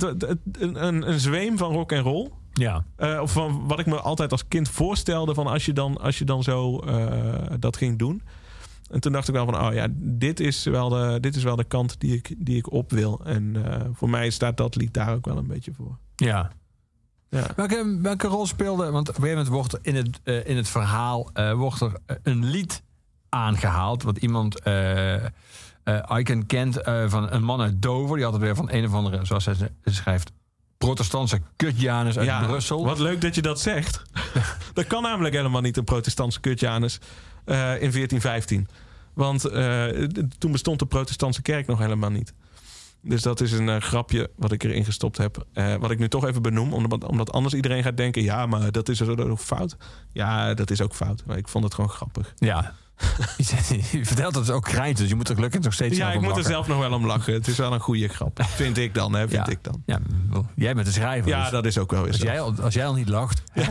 een, 0.52 1.10
een, 1.10 1.20
zweem 1.20 1.58
van 1.58 1.72
rock 1.72 1.92
en 1.92 2.02
roll. 2.02 2.30
Ja. 2.54 2.86
Eh, 2.96 3.20
of 3.22 3.32
van 3.32 3.68
wat 3.68 3.80
ik 3.80 3.86
me 3.86 4.00
altijd 4.00 4.32
als 4.32 4.48
kind 4.48 4.70
voorstelde 4.70 5.34
van 5.34 5.48
als 5.48 5.66
je 5.66 5.74
dan, 5.74 5.98
als 5.98 6.18
je 6.18 6.26
dan 6.26 6.44
zo 6.44 6.80
eh, 6.80 7.44
dat 7.60 7.78
ging 7.78 8.00
doen. 8.00 8.22
En 8.90 9.00
toen 9.00 9.12
dacht 9.12 9.28
ik 9.28 9.34
wel 9.34 9.46
van, 9.46 9.66
oh 9.66 9.74
ja, 9.74 9.88
dit 9.92 10.40
is 10.40 10.64
wel 10.64 10.90
de, 10.90 11.18
dit 11.20 11.36
is 11.36 11.44
wel 11.44 11.56
de 11.56 11.64
kant 11.64 12.00
die 12.00 12.16
ik, 12.16 12.36
die 12.38 12.58
ik 12.58 12.72
op 12.72 12.92
wil. 12.92 13.22
En 13.26 13.56
voor 13.94 14.10
mij 14.10 14.30
staat 14.30 14.58
dat 14.58 14.76
lied 14.76 14.94
daar 14.94 15.14
ook 15.14 15.26
wel 15.26 15.38
een 15.38 15.48
beetje 15.48 15.74
voor. 15.74 15.98
Ja. 16.16 16.52
Ja. 17.30 17.48
Welke, 17.56 17.98
welke 18.02 18.28
rol 18.28 18.46
speelde, 18.46 18.92
want 18.92 19.10
op 19.10 19.16
een 19.16 19.22
gegeven 19.22 19.44
moment 19.44 19.48
wordt 19.48 19.74
er 19.74 19.80
in 19.82 19.96
het, 19.96 20.46
in 20.48 20.58
het 20.58 20.70
verhaal 20.70 21.30
wordt 21.56 21.82
er 21.82 21.94
een 22.24 22.46
lied 22.46 22.84
aangehaald. 23.32 24.04
Wat 24.04 24.18
iemand, 24.18 24.60
Icon 26.18 26.46
kent 26.46 26.82
eh, 26.82 27.04
van 27.08 27.32
een 27.32 27.44
man 27.44 27.62
uit 27.62 27.82
Dover. 27.82 28.16
Die 28.16 28.24
had 28.24 28.34
het 28.34 28.42
weer 28.42 28.56
van 28.56 28.72
een 28.72 28.86
of 28.86 28.94
andere, 28.94 29.26
zoals 29.26 29.46
hij 29.46 29.56
schrijft, 29.84 30.32
protestantse 30.78 31.42
kutjanus 31.56 32.18
uit 32.18 32.48
Brussel. 32.48 32.86
Wat 32.86 33.00
leuk 33.00 33.22
dat 33.22 33.36
je 33.36 33.42
dat 33.42 33.60
zegt. 33.60 34.02
dat 34.74 34.88
kan 34.88 35.02
namelijk 35.02 35.36
helemaal 35.36 35.62
niet 35.62 35.78
een 35.78 35.84
protestantse 35.84 36.40
kutjanus 36.40 37.00
eh, 37.46 37.56
in 37.56 37.92
1415. 37.92 38.68
Want 39.14 39.42
toen 40.38 40.52
bestond 40.52 40.80
de 40.80 40.86
protestantse 40.86 41.42
kerk 41.42 41.68
nog 41.68 41.80
helemaal 41.80 42.10
niet. 42.10 42.34
Dus 43.02 43.22
dat 43.22 43.42
is 43.42 43.52
een 43.52 43.82
grapje 43.82 44.30
wat 44.36 44.52
ik 44.52 44.64
erin 44.64 44.86
gestopt 44.86 45.18
heb. 45.18 45.46
Wat 45.80 45.92
ik 45.92 46.00
nu 46.00 46.08
toch 46.08 46.26
even 46.26 46.42
benoem. 46.42 46.74
Omdat, 46.74 47.04
omdat 47.04 47.32
anders 47.32 47.54
iedereen 47.54 47.84
gaat 47.84 47.98
denken... 47.98 48.24
ja, 48.24 48.46
maar 48.46 48.72
dat 48.72 48.90
is 48.90 49.02
ook 49.02 49.40
fout. 49.40 49.78
Ja, 50.12 50.54
dat 50.54 50.72
is 50.72 50.82
ook 50.82 50.96
fout. 50.96 51.24
Maar 51.26 51.38
ik 51.38 51.48
vond 51.48 51.64
het 51.64 51.74
gewoon 51.74 51.90
grappig. 51.90 52.34
Ja. 52.36 52.74
je 53.92 54.06
vertelt 54.06 54.34
dat 54.34 54.46
het 54.48 54.56
ook 54.56 54.64
krijt, 54.64 54.98
dus 54.98 55.10
je 55.10 55.16
moet 55.16 55.30
er 55.30 55.36
gelukkig 55.36 55.62
nog 55.62 55.74
steeds 55.74 55.98
Ja, 55.98 56.12
ik 56.12 56.22
moet 56.22 56.38
er 56.38 56.44
zelf 56.44 56.68
nog 56.68 56.80
wel 56.80 56.94
om 56.94 57.06
lachen. 57.06 57.34
Het 57.34 57.48
is 57.48 57.58
wel 57.58 57.74
een 57.74 57.80
goede 57.80 58.08
grap. 58.08 58.40
Vind 58.56 58.78
ik 58.78 58.94
dan, 58.94 59.14
hè? 59.14 59.20
Vind 59.28 59.46
Ja. 59.46 59.52
ik 59.52 59.60
dan. 59.62 59.84
Ja, 59.86 60.00
jij 60.56 60.74
bent 60.74 60.86
de 60.86 60.94
schrijver. 60.94 61.30
Ja, 61.30 61.42
dus 61.42 61.52
dat 61.52 61.66
is 61.66 61.78
ook 61.78 61.92
wel 61.92 62.02
weer 62.02 62.12
als, 62.12 62.22
jij 62.22 62.42
al, 62.42 62.54
als 62.62 62.74
jij 62.74 62.86
al 62.86 62.94
niet 62.94 63.10
lacht. 63.10 63.44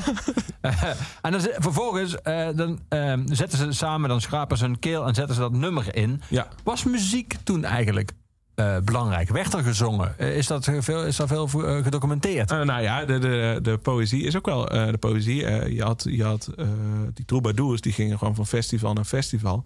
En 1.22 1.33
dan, 1.33 1.41
vervolgens 1.41 2.22
eh, 2.22 2.49
dan, 2.55 2.78
eh, 2.89 3.14
zetten 3.24 3.59
ze 3.59 3.72
samen, 3.72 4.09
dan 4.09 4.20
schrapen 4.20 4.57
ze 4.59 4.64
hun 4.64 4.78
keel 4.78 5.07
en 5.07 5.14
zetten 5.14 5.35
ze 5.35 5.41
dat 5.41 5.53
nummer 5.53 5.95
in. 5.97 6.22
Ja. 6.28 6.47
Was 6.64 6.85
muziek 6.85 7.37
toen 7.45 7.64
eigenlijk 7.64 8.12
belangrijk? 8.85 9.29
Werd 9.29 9.55
er 9.55 9.63
gezongen? 9.63 10.19
Eh, 10.19 10.37
is, 10.37 10.47
dat 10.47 10.71
veel, 10.79 11.05
is 11.05 11.17
dat 11.17 11.29
veel 11.29 11.49
eh, 11.49 11.83
gedocumenteerd? 11.83 12.49
Nou 12.49 12.83
ja, 12.83 13.05
de, 13.05 13.19
de, 13.19 13.59
de 13.63 13.79
poëzie 13.79 14.23
is 14.23 14.37
ook 14.37 14.47
wel 14.47 14.65
de 14.65 14.99
poëzie. 15.01 15.37
Je 15.75 15.83
had, 15.83 16.07
je 16.09 16.25
had 16.25 16.51
die 17.15 17.25
troubadours, 17.25 17.81
die 17.81 17.93
gingen 17.93 18.19
gewoon 18.19 18.35
van 18.35 18.47
festival 18.47 18.93
naar 18.93 19.05
festival. 19.05 19.65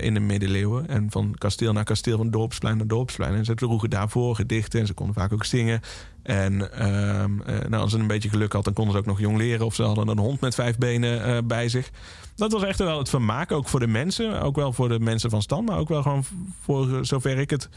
in 0.00 0.14
de 0.14 0.20
middeleeuwen. 0.20 0.88
En 0.88 1.10
van 1.10 1.34
kasteel 1.38 1.72
naar 1.72 1.84
kasteel, 1.84 2.16
van 2.16 2.30
dorpsplein 2.30 2.76
naar 2.76 2.86
dorpsplein. 2.86 3.34
En 3.34 3.44
ze 3.44 3.54
droegen 3.54 3.90
daarvoor 3.90 4.34
gedichten 4.34 4.80
en 4.80 4.86
ze 4.86 4.94
konden 4.94 5.14
vaak 5.14 5.32
ook 5.32 5.44
zingen. 5.44 5.80
En 6.24 6.72
ehm, 6.72 7.40
eh, 7.40 7.68
nou, 7.68 7.82
als 7.82 7.90
ze 7.90 7.98
een 7.98 8.06
beetje 8.06 8.28
geluk 8.28 8.52
had, 8.52 8.64
dan 8.64 8.72
konden 8.72 8.92
ze 8.92 8.98
ook 8.98 9.06
nog 9.06 9.20
jong 9.20 9.36
leren. 9.36 9.66
Of 9.66 9.74
ze 9.74 9.82
hadden 9.82 10.08
een 10.08 10.18
hond 10.18 10.40
met 10.40 10.54
vijf 10.54 10.78
benen 10.78 11.46
bij 11.46 11.68
zich. 11.68 11.90
Dat 12.36 12.52
was 12.52 12.62
echt 12.62 12.78
wel 12.78 12.98
het 12.98 13.08
vermaak, 13.08 13.52
ook 13.52 13.68
voor 13.68 13.80
de 13.80 13.86
mensen. 13.86 14.42
Ook 14.42 14.56
wel 14.56 14.72
voor 14.72 14.88
de 14.88 15.00
mensen 15.00 15.30
van 15.30 15.42
stand, 15.42 15.68
maar 15.68 15.78
ook 15.78 15.88
wel 15.88 16.02
gewoon 16.02 16.24
voor 16.60 17.06
zover 17.06 17.38
ik 17.38 17.50
het 17.50 17.68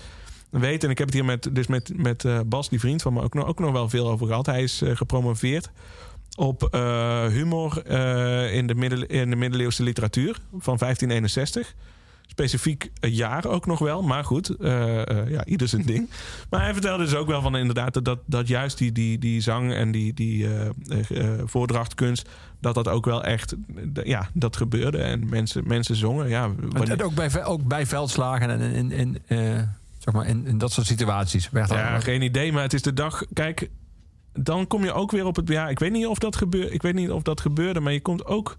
weet. 0.49 0.83
En 0.83 0.89
ik 0.89 0.97
heb 0.97 1.07
het 1.07 1.15
hier 1.15 1.25
met, 1.25 1.49
dus 1.55 1.67
met, 1.67 1.91
met 1.95 2.25
eh, 2.25 2.39
Bas, 2.45 2.69
die 2.69 2.79
vriend 2.79 3.01
van 3.01 3.13
me, 3.13 3.21
ook 3.21 3.33
nog, 3.33 3.45
ook 3.45 3.59
nog 3.59 3.71
wel 3.71 3.89
veel 3.89 4.09
over 4.09 4.27
gehad. 4.27 4.45
Hij 4.45 4.63
is 4.63 4.81
eh, 4.81 4.95
gepromoveerd 4.95 5.69
op 6.37 6.63
eh, 6.63 7.25
humor 7.25 7.81
eh, 7.85 8.55
in, 8.55 8.67
de 8.67 9.07
in 9.07 9.29
de 9.29 9.35
middeleeuwse 9.35 9.83
literatuur 9.83 10.39
van 10.49 10.77
1561. 10.77 11.75
Specifiek 12.38 12.91
een 12.99 13.13
jaar 13.13 13.45
ook 13.45 13.65
nog 13.65 13.79
wel, 13.79 14.01
maar 14.01 14.23
goed, 14.23 14.49
eh, 14.49 15.09
eh, 15.09 15.29
ja, 15.29 15.45
ieder 15.45 15.67
zijn 15.67 15.85
ding. 15.85 16.09
Maar 16.49 16.61
hij 16.63 16.73
vertelde 16.73 17.03
dus 17.03 17.15
ook 17.15 17.27
wel 17.27 17.41
van 17.41 17.57
inderdaad 17.57 18.03
dat, 18.05 18.19
dat, 18.25 18.47
juist 18.47 18.77
die, 18.77 18.91
die, 18.91 19.17
die 19.19 19.41
zang 19.41 19.73
en 19.73 19.91
die, 19.91 20.13
die 20.13 20.45
eh, 20.47 20.65
eh, 20.88 21.09
eh, 21.39 21.41
voordrachtkunst, 21.45 22.29
dat 22.61 22.75
dat 22.75 22.88
ook 22.88 23.05
wel 23.05 23.23
echt, 23.23 23.55
eh, 23.93 24.03
ja, 24.05 24.29
dat 24.33 24.57
gebeurde. 24.57 24.97
En 24.97 25.29
mensen, 25.29 25.63
mensen 25.67 25.95
zongen, 25.95 26.29
ja. 26.29 26.43
En- 26.43 26.55
wanneer- 26.69 26.91
en 26.99 27.03
ook, 27.03 27.13
bij, 27.13 27.45
ook 27.45 27.63
bij 27.67 27.85
veldslagen 27.85 28.49
en 28.49 28.59
in, 28.59 28.91
in, 28.91 28.91
in, 28.91 29.19
eh, 29.27 29.61
zeg 29.97 30.13
maar 30.13 30.27
in, 30.27 30.45
in 30.45 30.57
dat 30.57 30.71
soort 30.71 30.88
situaties. 30.88 31.49
Werd 31.49 31.69
Ja, 31.69 31.99
geen 31.99 32.21
idee, 32.21 32.51
maar 32.51 32.63
het 32.63 32.73
is 32.73 32.81
de 32.81 32.93
dag. 32.93 33.23
Kijk, 33.33 33.69
dan 34.33 34.67
kom 34.67 34.83
je 34.83 34.93
ook 34.93 35.11
weer 35.11 35.25
op 35.25 35.35
het. 35.35 35.47
Ja, 35.49 35.69
ik 35.69 35.79
weet 35.79 35.91
niet 35.91 36.07
of 36.07 36.17
dat 36.19 36.35
gebeurt. 36.35 36.73
Ik 36.73 36.81
weet 36.81 36.93
niet 36.93 37.11
of 37.11 37.21
dat 37.23 37.41
gebeurde, 37.41 37.79
maar 37.79 37.93
je 37.93 38.01
komt 38.01 38.25
ook, 38.25 38.57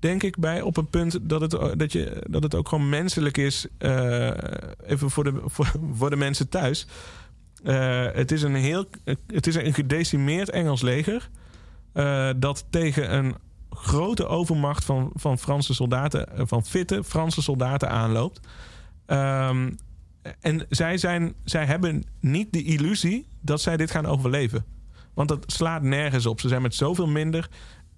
denk 0.00 0.22
ik, 0.22 0.38
bij 0.38 0.62
op 0.62 0.76
een 0.76 0.88
punt 0.88 1.18
dat 1.22 1.40
het, 1.40 1.78
dat 1.78 1.92
je, 1.92 2.26
dat 2.30 2.42
het 2.42 2.54
ook 2.54 2.68
gewoon 2.68 2.88
menselijk 2.88 3.36
is. 3.36 3.66
eh, 3.78 4.30
even 4.86 5.10
voor 5.10 5.24
de, 5.24 5.40
voor, 5.54 5.72
voor 5.92 6.10
de 6.10 6.16
mensen 6.16 6.48
thuis. 6.48 6.86
Eh, 7.64 8.06
het 8.12 8.32
is 8.32 8.42
een 8.42 8.54
heel. 8.54 8.84
Het 9.26 9.46
is 9.46 9.54
een 9.54 9.74
gedecimeerd 9.74 10.50
Engels 10.50 10.82
leger. 10.82 11.30
eh, 11.92 12.30
dat 12.36 12.64
tegen 12.70 13.14
een 13.14 13.34
grote 13.70 14.26
overmacht 14.26 14.84
van, 14.84 15.10
van 15.14 15.38
Franse 15.38 15.74
soldaten, 15.74 16.36
eh, 16.36 16.42
van 16.46 16.64
fitte 16.64 17.04
Franse 17.04 17.42
soldaten 17.42 17.90
aanloopt. 17.90 18.40
Ehm, 19.06 19.70
en 20.40 20.66
zij, 20.68 20.98
zijn, 20.98 21.34
zij 21.44 21.64
hebben 21.64 22.04
niet 22.20 22.52
de 22.52 22.62
illusie 22.62 23.26
dat 23.40 23.60
zij 23.60 23.76
dit 23.76 23.90
gaan 23.90 24.06
overleven. 24.06 24.64
Want 25.14 25.28
dat 25.28 25.44
slaat 25.46 25.82
nergens 25.82 26.26
op. 26.26 26.40
Ze 26.40 26.48
zijn 26.48 26.62
met 26.62 26.74
zoveel 26.74 27.06
minder. 27.06 27.48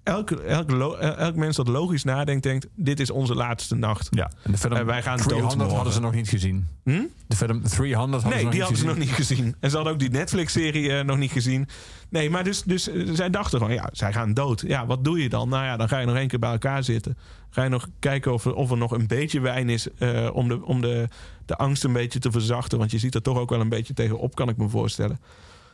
Elk, 0.03 0.31
elk, 0.31 0.71
lo- 0.71 0.95
elk 0.97 1.35
mens 1.35 1.57
dat 1.57 1.69
logisch 1.69 2.05
nadenkt, 2.05 2.43
denkt: 2.43 2.67
dit 2.75 3.01
is 3.01 3.11
onze 3.11 3.35
laatste 3.35 3.75
nacht. 3.75 4.09
Ja, 4.11 4.31
en 4.43 4.51
de 4.53 4.59
film 4.59 4.73
En 4.73 4.87
wij 4.87 5.03
gaan 5.03 5.17
dood 5.17 5.27
300 5.29 5.57
morgen. 5.59 5.75
hadden 5.77 5.93
ze 5.95 6.01
nog 6.01 6.13
niet 6.15 6.29
gezien. 6.29 6.69
Hm? 6.85 7.03
De 7.27 7.37
film 7.37 7.63
300 7.63 8.23
hadden 8.23 8.31
Nee, 8.31 8.39
ze 8.39 8.45
nog 8.45 8.51
die 8.51 8.51
niet 8.51 8.61
hadden 8.61 8.79
ze 8.79 8.85
nog 8.87 8.97
niet 8.97 9.11
gezien. 9.11 9.55
En 9.61 9.71
ze 9.71 9.77
hadden 9.77 9.93
ook 9.95 9.99
die 9.99 10.11
Netflix-serie 10.11 10.93
eh, 10.99 11.05
nog 11.05 11.17
niet 11.19 11.31
gezien. 11.33 11.69
Nee, 12.09 12.31
maar 12.31 12.45
dus, 12.45 12.63
dus 12.63 12.89
eh, 12.89 13.09
zij 13.13 13.31
dachten 13.31 13.59
gewoon, 13.59 13.75
ja, 13.75 13.89
zij 13.93 14.13
gaan 14.13 14.35
dood. 14.35 14.61
Ja, 14.67 14.87
wat 14.87 15.05
doe 15.05 15.23
je 15.23 15.29
dan? 15.29 15.49
Nou 15.49 15.65
ja, 15.65 15.77
dan 15.77 15.89
ga 15.89 15.99
je 15.99 16.07
nog 16.07 16.17
één 16.17 16.29
keer 16.29 16.39
bij 16.39 16.51
elkaar 16.53 16.85
zitten. 16.85 17.19
Ga 17.51 17.63
je 17.63 17.69
nog 17.69 17.89
kijken 17.99 18.33
of 18.33 18.45
er, 18.45 18.55
of 18.55 18.71
er 18.71 18.77
nog 18.77 18.91
een 18.93 19.07
beetje 19.07 19.41
wijn 19.41 19.69
is 19.69 19.87
eh, 19.99 20.29
om, 20.33 20.49
de, 20.49 20.65
om 20.65 20.81
de, 20.81 21.09
de 21.47 21.57
angst 21.57 21.85
een 21.85 21.93
beetje 21.93 22.19
te 22.19 22.31
verzachten. 22.31 22.79
Want 22.79 22.91
je 22.91 22.99
ziet 22.99 23.15
er 23.15 23.23
toch 23.23 23.39
ook 23.39 23.51
wel 23.51 23.61
een 23.61 23.69
beetje 23.69 23.95
tegenop, 23.95 24.35
kan 24.35 24.49
ik 24.49 24.57
me 24.57 24.69
voorstellen. 24.69 25.19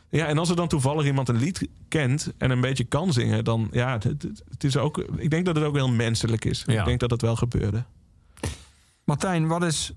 Ja, 0.09 0.25
en 0.25 0.37
als 0.37 0.49
er 0.49 0.55
dan 0.55 0.67
toevallig 0.67 1.05
iemand 1.05 1.29
een 1.29 1.37
lied 1.37 1.67
kent 1.87 2.31
en 2.37 2.51
een 2.51 2.61
beetje 2.61 2.83
kan 2.83 3.13
zingen, 3.13 3.43
dan 3.43 3.67
ja, 3.71 3.91
het, 3.91 4.03
het- 4.03 4.43
het 4.49 4.63
is 4.63 4.77
ook. 4.77 4.97
Ik 4.97 5.29
denk 5.29 5.45
dat 5.45 5.55
het 5.55 5.65
ook 5.65 5.75
heel 5.75 5.89
menselijk 5.91 6.45
is. 6.45 6.63
Ja. 6.65 6.79
Ik 6.79 6.85
denk 6.85 6.99
dat 6.99 7.11
het 7.11 7.21
wel 7.21 7.35
gebeurde. 7.35 7.83
Martijn, 9.03 9.47
wat 9.47 9.63
is 9.63 9.91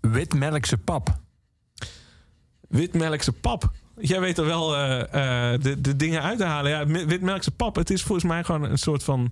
witmelkse 0.00 0.78
pap? 0.78 1.18
Witmelkse 2.68 3.32
pap. 3.32 3.70
Jij 4.00 4.20
weet 4.20 4.38
er 4.38 4.44
wel 4.44 4.76
eh, 4.76 5.52
eh, 5.54 5.60
de, 5.60 5.80
de 5.80 5.96
dingen 5.96 6.22
uit 6.22 6.38
te 6.38 6.44
halen. 6.44 6.70
Ja, 6.70 6.86
witmelkse 7.06 7.50
pap. 7.50 7.76
Het 7.76 7.90
is 7.90 8.02
volgens 8.02 8.26
mij 8.26 8.44
gewoon 8.44 8.62
een 8.62 8.78
soort 8.78 9.02
van 9.04 9.30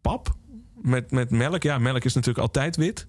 pap. 0.00 0.34
Met, 0.82 1.10
met 1.10 1.30
melk. 1.30 1.62
Ja, 1.62 1.78
melk 1.78 2.04
is 2.04 2.14
natuurlijk 2.14 2.44
altijd 2.44 2.76
wit. 2.76 3.06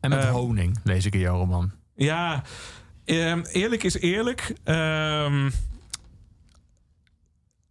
En 0.00 0.10
met 0.10 0.18
Eh, 0.18 0.30
honing, 0.30 0.78
lees 0.84 1.04
ik 1.06 1.14
in 1.14 1.20
jouw 1.20 1.36
roman. 1.38 1.72
Ja, 1.94 2.42
ehm, 3.04 3.42
eerlijk 3.52 3.82
is 3.82 3.94
eerlijk. 3.98 4.52
Ehm, 4.64 5.50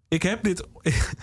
ik 0.07 0.23
heb 0.23 0.43
dit. 0.43 0.63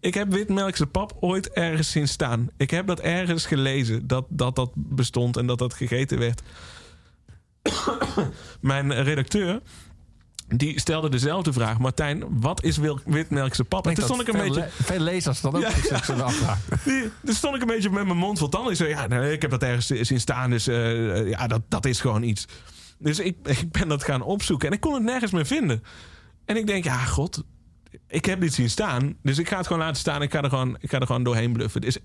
ik 0.00 0.14
heb 0.14 0.32
witmelkse 0.32 0.86
pap 0.86 1.16
ooit 1.20 1.50
ergens 1.50 1.90
zien 1.90 2.08
staan. 2.08 2.50
Ik 2.56 2.70
heb 2.70 2.86
dat 2.86 3.00
ergens 3.00 3.46
gelezen 3.46 4.06
dat 4.06 4.26
dat, 4.28 4.56
dat 4.56 4.70
bestond 4.74 5.36
en 5.36 5.46
dat 5.46 5.58
dat 5.58 5.74
gegeten 5.74 6.18
werd. 6.18 6.42
Mijn 8.60 9.02
redacteur. 9.02 9.60
Die 10.48 10.80
stelde 10.80 11.08
dezelfde 11.08 11.52
vraag. 11.52 11.78
Martijn, 11.78 12.24
wat 12.40 12.62
is 12.62 12.78
witmelkse 13.04 13.64
pap? 13.64 13.86
En 13.86 13.94
toen 13.94 14.04
stond 14.04 14.20
ik 14.20 14.28
een 14.28 14.34
veel, 14.34 14.42
beetje... 14.42 14.60
le- 14.60 14.84
veel 14.84 15.00
lezers 15.00 15.40
dan 15.40 15.54
ook 15.56 15.62
Ja, 15.62 15.70
ja. 16.16 16.58
Toen 17.24 17.34
stond 17.42 17.54
ik 17.54 17.60
een 17.60 17.66
beetje 17.66 17.90
met 17.90 18.04
mijn 18.04 18.18
mond 18.18 18.38
vol 18.38 18.48
tanden. 18.48 18.70
Ik 18.70 18.76
zei, 18.76 18.88
ja, 18.88 19.06
nee, 19.06 19.32
ik 19.32 19.42
heb 19.42 19.50
dat 19.50 19.62
ergens 19.62 19.86
zien 19.86 20.20
staan. 20.20 20.50
Dus 20.50 20.66
eh, 20.66 21.28
ja, 21.28 21.46
dat, 21.46 21.62
dat 21.68 21.86
is 21.86 22.00
gewoon 22.00 22.22
iets. 22.22 22.46
Dus 22.98 23.18
ik, 23.18 23.36
ik 23.60 23.70
ben 23.72 23.88
dat 23.88 24.04
gaan 24.04 24.22
opzoeken. 24.22 24.68
En 24.68 24.74
ik 24.74 24.80
kon 24.80 24.94
het 24.94 25.02
nergens 25.02 25.32
meer 25.32 25.46
vinden. 25.46 25.82
En 26.44 26.56
ik 26.56 26.66
denk, 26.66 26.84
ja, 26.84 26.96
god. 27.04 27.44
Ik 28.08 28.24
heb 28.24 28.40
dit 28.40 28.54
zien 28.54 28.70
staan. 28.70 29.16
Dus 29.22 29.38
ik 29.38 29.48
ga 29.48 29.56
het 29.56 29.66
gewoon 29.66 29.82
laten 29.82 29.96
staan. 30.00 30.22
Ik 30.22 30.32
ga 30.32 30.42
er 30.42 30.48
gewoon, 30.48 30.76
ik 30.80 30.90
ga 30.90 30.98
er 31.00 31.06
gewoon 31.06 31.22
doorheen 31.22 31.52
bluffen. 31.52 31.80
Dus 31.80 31.98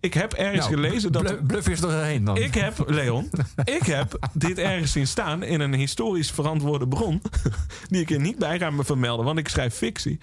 ik 0.00 0.14
heb 0.14 0.32
ergens 0.32 0.68
Nou, 0.68 0.74
gelezen 0.74 1.12
dat... 1.12 1.22
blu- 1.22 1.42
Bluff 1.42 1.68
is 1.68 1.80
erheen 1.82 2.24
dan. 2.24 2.36
Ik 2.36 2.54
heb, 2.54 2.84
Leon, 2.90 3.30
ik 3.78 3.82
heb 3.86 4.28
dit 4.32 4.58
ergens 4.58 4.92
zien 4.92 5.06
staan 5.06 5.42
in 5.42 5.60
een 5.60 5.74
historisch 5.74 6.30
verantwoorde 6.30 6.88
bron. 6.88 7.22
Die 7.88 8.00
ik 8.00 8.10
er 8.10 8.20
niet 8.20 8.38
bij 8.38 8.58
ga 8.58 8.70
me 8.70 8.84
vermelden, 8.84 9.24
want 9.24 9.38
ik 9.38 9.48
schrijf 9.48 9.74
fictie. 9.74 10.18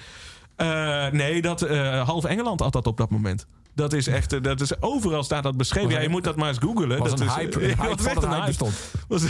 Eh, 0.56 1.08
nee, 1.08 1.42
dat 1.42 1.62
eh, 1.62 2.08
half 2.08 2.26
Engeland 2.26 2.60
had 2.60 2.74
dat 2.74 2.88
op 2.88 2.98
dat 2.98 3.10
moment. 3.10 3.46
Dat 3.76 3.94
is 3.94 4.08
echt, 4.08 4.34
eh, 4.34 4.42
dat 4.42 4.62
is, 4.62 4.82
overal 4.82 5.24
staat 5.24 5.44
dat 5.44 5.58
beschreven. 5.58 5.84
Was 5.88 5.94
Ja, 5.94 6.00
je 6.02 6.06
een- 6.06 6.12
moet 6.12 6.24
dat 6.24 6.36
maar 6.36 6.48
eens 6.50 6.58
googlen. 6.58 6.98
was 6.98 7.10
dat 7.10 7.20
een 7.20 7.26
is, 7.28 7.34
hype, 7.34 7.60
ja, 7.62 7.68
dat 7.76 7.78
hype 8.00 8.10
echt 8.10 8.24
een 8.24 8.46
bestond. 8.46 8.74
was, 9.08 9.24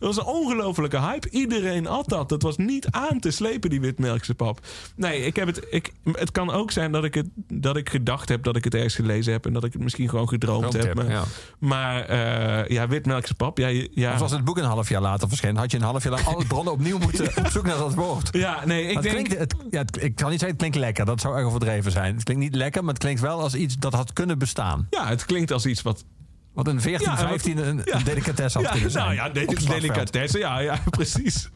dat 0.00 0.14
was 0.14 0.16
een 0.16 0.32
ongelofelijke 0.32 1.00
hype. 1.00 1.30
Iedereen 1.30 1.86
had 1.86 2.08
dat. 2.08 2.28
Dat 2.28 2.42
was 2.42 2.56
niet 2.56 2.86
aan 2.90 3.20
te 3.20 3.30
slepen, 3.30 3.70
die 3.70 3.80
witmelkse 3.80 4.34
pap. 4.34 4.60
Nee, 4.96 5.20
ik 5.20 5.36
heb 5.36 5.46
het, 5.46 5.66
ik, 5.70 5.92
het 6.12 6.30
kan 6.30 6.50
ook 6.50 6.70
zijn 6.70 6.92
dat 6.92 7.04
ik, 7.04 7.14
het, 7.14 7.26
dat 7.48 7.76
ik 7.76 7.88
gedacht 7.90 8.28
heb 8.28 8.42
dat 8.42 8.56
ik 8.56 8.64
het 8.64 8.74
ergens 8.74 8.94
gelezen 8.94 9.32
heb... 9.32 9.46
en 9.46 9.52
dat 9.52 9.64
ik 9.64 9.72
het 9.72 9.82
misschien 9.82 10.08
gewoon 10.08 10.28
gedroomd 10.28 10.72
heb. 10.72 10.94
Maar, 10.94 11.10
ja. 11.10 11.22
maar 11.58 12.04
eh, 12.04 12.68
ja, 12.68 12.88
witmelkse 12.88 13.34
pap. 13.34 13.58
Ja, 13.58 13.68
ja. 13.94 14.14
Of 14.14 14.20
als 14.20 14.30
het 14.30 14.44
boek 14.44 14.58
een 14.58 14.64
half 14.64 14.88
jaar 14.88 15.00
later 15.00 15.28
verscheen, 15.28 15.56
had 15.56 15.70
je 15.70 15.76
een 15.76 15.82
half 15.82 16.02
jaar 16.02 16.12
lang 16.12 16.26
alle 16.26 16.44
bronnen 16.46 16.72
opnieuw 16.72 16.98
moeten 16.98 17.26
op 17.44 17.46
zoek 17.46 17.64
naar 17.66 17.78
dat 17.78 17.94
woord. 17.94 18.28
ja, 18.32 18.64
nee, 18.66 18.86
ik 18.86 18.94
het 18.94 19.02
denk... 19.02 19.14
klinkt, 19.14 19.38
het, 19.38 19.54
ja, 19.70 19.78
het- 19.80 20.02
ik 20.02 20.14
kan 20.14 20.30
niet 20.30 20.40
zeggen 20.40 20.48
het 20.48 20.56
klinkt 20.56 20.76
lekker, 20.76 21.04
dat 21.04 21.20
zou 21.20 21.36
erg 21.36 21.46
overdreven 21.46 21.92
zijn. 21.92 22.14
Het 22.14 22.24
klinkt 22.24 22.42
niet 22.42 22.54
lekker, 22.54 22.80
maar 22.84 22.92
het 22.92 23.02
klinkt 23.02 23.20
wel 23.20 23.40
als 23.40 23.54
iets 23.54 23.76
dat 23.78 23.92
had 23.92 24.12
kunnen 24.12 24.38
bestaan. 24.38 24.86
Ja, 24.90 25.06
het 25.08 25.24
klinkt 25.24 25.52
als 25.52 25.66
iets 25.66 25.82
wat... 25.82 26.04
Wat 26.52 26.66
een 26.66 26.80
14, 26.80 27.06
Ja, 27.06 27.12
en 27.12 27.18
wat- 27.18 27.28
15 27.28 27.68
een, 27.68 27.80
ja. 27.84 27.98
delicatesse 27.98 28.58
had 28.58 28.66
Ja, 28.66 28.72
kunnen 28.72 28.90
zijn. 28.90 29.04
nou 29.04 29.16
ja, 29.16 29.28
de, 29.28 29.64
delicatesse. 29.66 30.38
Ja, 30.38 30.58
ja, 30.58 30.78
precies. 30.90 31.48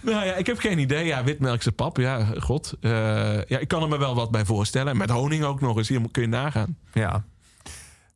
nou 0.00 0.24
ja, 0.26 0.34
ik 0.34 0.46
heb 0.46 0.58
geen 0.58 0.78
idee. 0.78 1.04
Ja, 1.04 1.24
witmelkse 1.24 1.72
pap. 1.72 1.96
Ja, 1.96 2.26
god. 2.38 2.74
Eh, 2.80 2.90
ja, 3.44 3.58
ik 3.58 3.68
kan 3.68 3.82
er 3.82 3.88
me 3.88 3.98
wel 3.98 4.14
wat 4.14 4.30
bij 4.30 4.44
voorstellen. 4.44 4.92
En 4.92 4.96
met 4.98 5.10
honing 5.10 5.44
ook 5.44 5.60
nog 5.60 5.76
eens. 5.76 5.88
Hier 5.88 6.00
kun 6.10 6.22
je 6.22 6.28
nagaan. 6.28 6.76
Ja. 6.92 7.24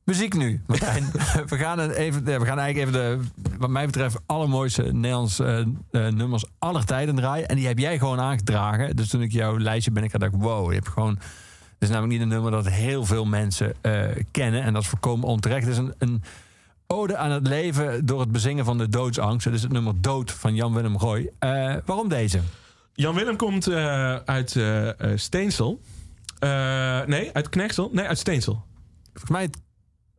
Muziek 0.05 0.35
nu, 0.35 0.63
Martijn. 0.67 1.11
we, 1.49 1.57
gaan 1.57 1.81
even, 1.91 2.25
we 2.25 2.47
gaan 2.47 2.59
eigenlijk 2.59 2.77
even 2.79 2.93
de, 2.93 3.19
wat 3.59 3.71
mij 3.71 3.87
betreft, 3.87 4.19
allermooiste 4.27 4.83
Nederlandse 4.83 5.45
eh, 5.91 6.07
eh, 6.07 6.13
nummers 6.15 6.45
aller 6.59 6.85
tijden 6.85 7.15
draaien. 7.15 7.49
En 7.49 7.57
die 7.57 7.67
heb 7.67 7.79
jij 7.79 7.99
gewoon 7.99 8.21
aangedragen. 8.21 8.97
Dus 8.97 9.09
toen 9.09 9.23
ik 9.23 9.33
jouw 9.33 9.59
lijstje 9.59 9.91
ben, 9.91 10.05
ik 10.05 10.19
dacht, 10.19 10.33
wow, 10.37 10.69
je 10.69 10.75
hebt 10.75 10.89
gewoon... 10.89 11.19
Het 11.81 11.89
is 11.89 11.95
namelijk 11.95 12.19
niet 12.19 12.31
een 12.31 12.35
nummer 12.35 12.63
dat 12.63 12.73
heel 12.73 13.05
veel 13.05 13.25
mensen 13.25 13.75
eh, 13.81 14.05
kennen. 14.31 14.63
En 14.63 14.73
dat 14.73 14.83
is 14.83 14.89
voorkomen 14.89 15.29
onterecht. 15.29 15.63
Het 15.67 15.73
is 15.73 15.79
een, 15.79 15.95
een 15.99 16.23
ode 16.87 17.17
aan 17.17 17.31
het 17.31 17.47
leven 17.47 18.07
door 18.07 18.21
het 18.21 18.33
bezingen 18.33 18.65
van 18.65 18.79
de 18.79 18.89
doodsangst. 18.89 19.45
Het 19.45 19.55
is 19.55 19.63
het 19.63 19.73
nummer 19.73 20.01
Dood 20.01 20.31
van 20.31 20.55
Jan-Willem 20.55 20.97
Roy. 20.97 21.31
Eh, 21.39 21.75
waarom 21.85 22.09
deze? 22.09 22.41
Jan 22.93 23.15
Willem 23.15 23.37
komt 23.37 23.67
eh, 23.67 24.15
uit 24.15 24.57
Steensel. 25.15 25.81
Nee, 27.07 27.31
uit 27.33 27.49
Knechtsel. 27.49 27.91
Nee, 27.93 28.07
uit 28.07 28.19
Steensel. 28.19 28.65
Volgens 29.13 29.31
mij 29.31 29.43
het 29.43 29.57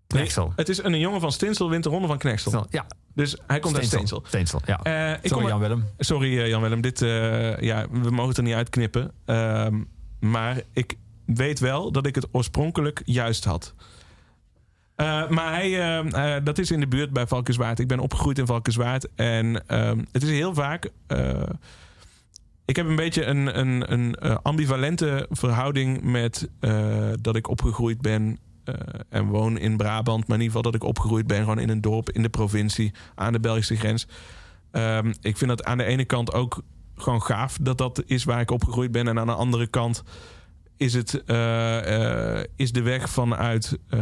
Knechtsel. 0.07 0.53
Het 0.55 0.69
is 0.69 0.83
een 0.83 0.99
jongen 0.99 1.21
van 1.21 1.31
Steensel, 1.31 1.69
wint 1.69 1.83
de 1.83 1.89
ronde 1.89 2.07
van 2.07 2.17
Knechtsel. 2.17 2.67
Ja, 2.69 2.85
Dus 3.13 3.37
hij 3.47 3.59
komt 3.59 3.75
uit 3.75 3.85
Steensel. 3.85 4.23
Steensel, 4.27 4.61
ja. 4.65 4.83
Ik 5.21 5.29
Sorry 5.29 5.47
Jan-Willem. 5.47 5.85
Sorry 5.97 6.47
Jan-Willem, 6.47 6.81
dit, 6.81 6.99
ja, 7.59 7.87
we 7.91 8.09
mogen 8.09 8.27
het 8.27 8.37
er 8.37 8.43
niet 8.43 8.53
uitknippen. 8.53 9.11
Ehm, 9.25 9.81
maar 10.19 10.61
ik 10.73 10.97
weet 11.35 11.59
wel 11.59 11.91
dat 11.91 12.05
ik 12.05 12.15
het 12.15 12.27
oorspronkelijk 12.31 13.01
juist 13.05 13.43
had. 13.43 13.73
Eh, 15.01 15.29
maar 15.29 15.53
hij, 15.53 15.79
eh, 15.79 16.35
eh, 16.35 16.43
dat 16.43 16.57
is 16.57 16.71
in 16.71 16.79
de 16.79 16.87
buurt 16.87 17.11
bij 17.11 17.27
Valkenswaard. 17.27 17.79
Ik 17.79 17.87
ben 17.87 17.99
opgegroeid 17.99 18.37
in 18.37 18.45
Valkenswaard. 18.45 19.07
En 19.15 19.67
ehm, 19.67 19.99
het 20.11 20.23
is 20.23 20.29
heel 20.29 20.53
vaak... 20.53 20.91
ik 22.65 22.75
heb 22.75 22.87
een 22.87 22.95
beetje 22.95 23.25
een, 23.25 23.59
een, 23.59 23.93
een 23.93 24.17
ambivalente 24.41 25.27
verhouding 25.29 26.01
met 26.01 26.49
dat 27.21 27.35
ik 27.35 27.47
opgegroeid 27.47 28.01
ben 28.01 28.39
en 29.09 29.25
woon 29.25 29.57
in 29.57 29.77
Brabant. 29.77 30.27
Maar 30.27 30.37
in 30.37 30.43
ieder 30.43 30.57
geval 30.57 30.71
dat 30.71 30.81
ik 30.81 30.87
opgegroeid 30.87 31.27
ben 31.27 31.39
gewoon 31.39 31.59
in 31.59 31.69
een 31.69 31.81
dorp 31.81 32.09
in 32.09 32.21
de 32.21 32.29
provincie 32.29 32.93
aan 33.15 33.33
de 33.33 33.39
Belgische 33.39 33.75
grens. 33.75 34.07
Ehm, 34.71 35.13
ik 35.21 35.37
vind 35.37 35.49
dat 35.49 35.63
aan 35.63 35.77
de 35.77 35.83
ene 35.83 36.05
kant 36.05 36.33
ook 36.33 36.63
gewoon 36.95 37.21
gaaf 37.21 37.57
dat 37.61 37.77
dat 37.77 38.03
is 38.05 38.23
waar 38.23 38.41
ik 38.41 38.51
opgegroeid 38.51 38.91
ben. 38.91 39.07
En 39.07 39.19
aan 39.19 39.27
de 39.27 39.33
andere 39.33 39.67
kant 39.67 40.03
is, 40.81 40.93
het, 40.93 41.23
eh, 41.25 42.37
eh, 42.39 42.45
is 42.55 42.71
de 42.71 42.81
weg 42.81 43.09
vanuit, 43.09 43.77
eh, 43.89 43.99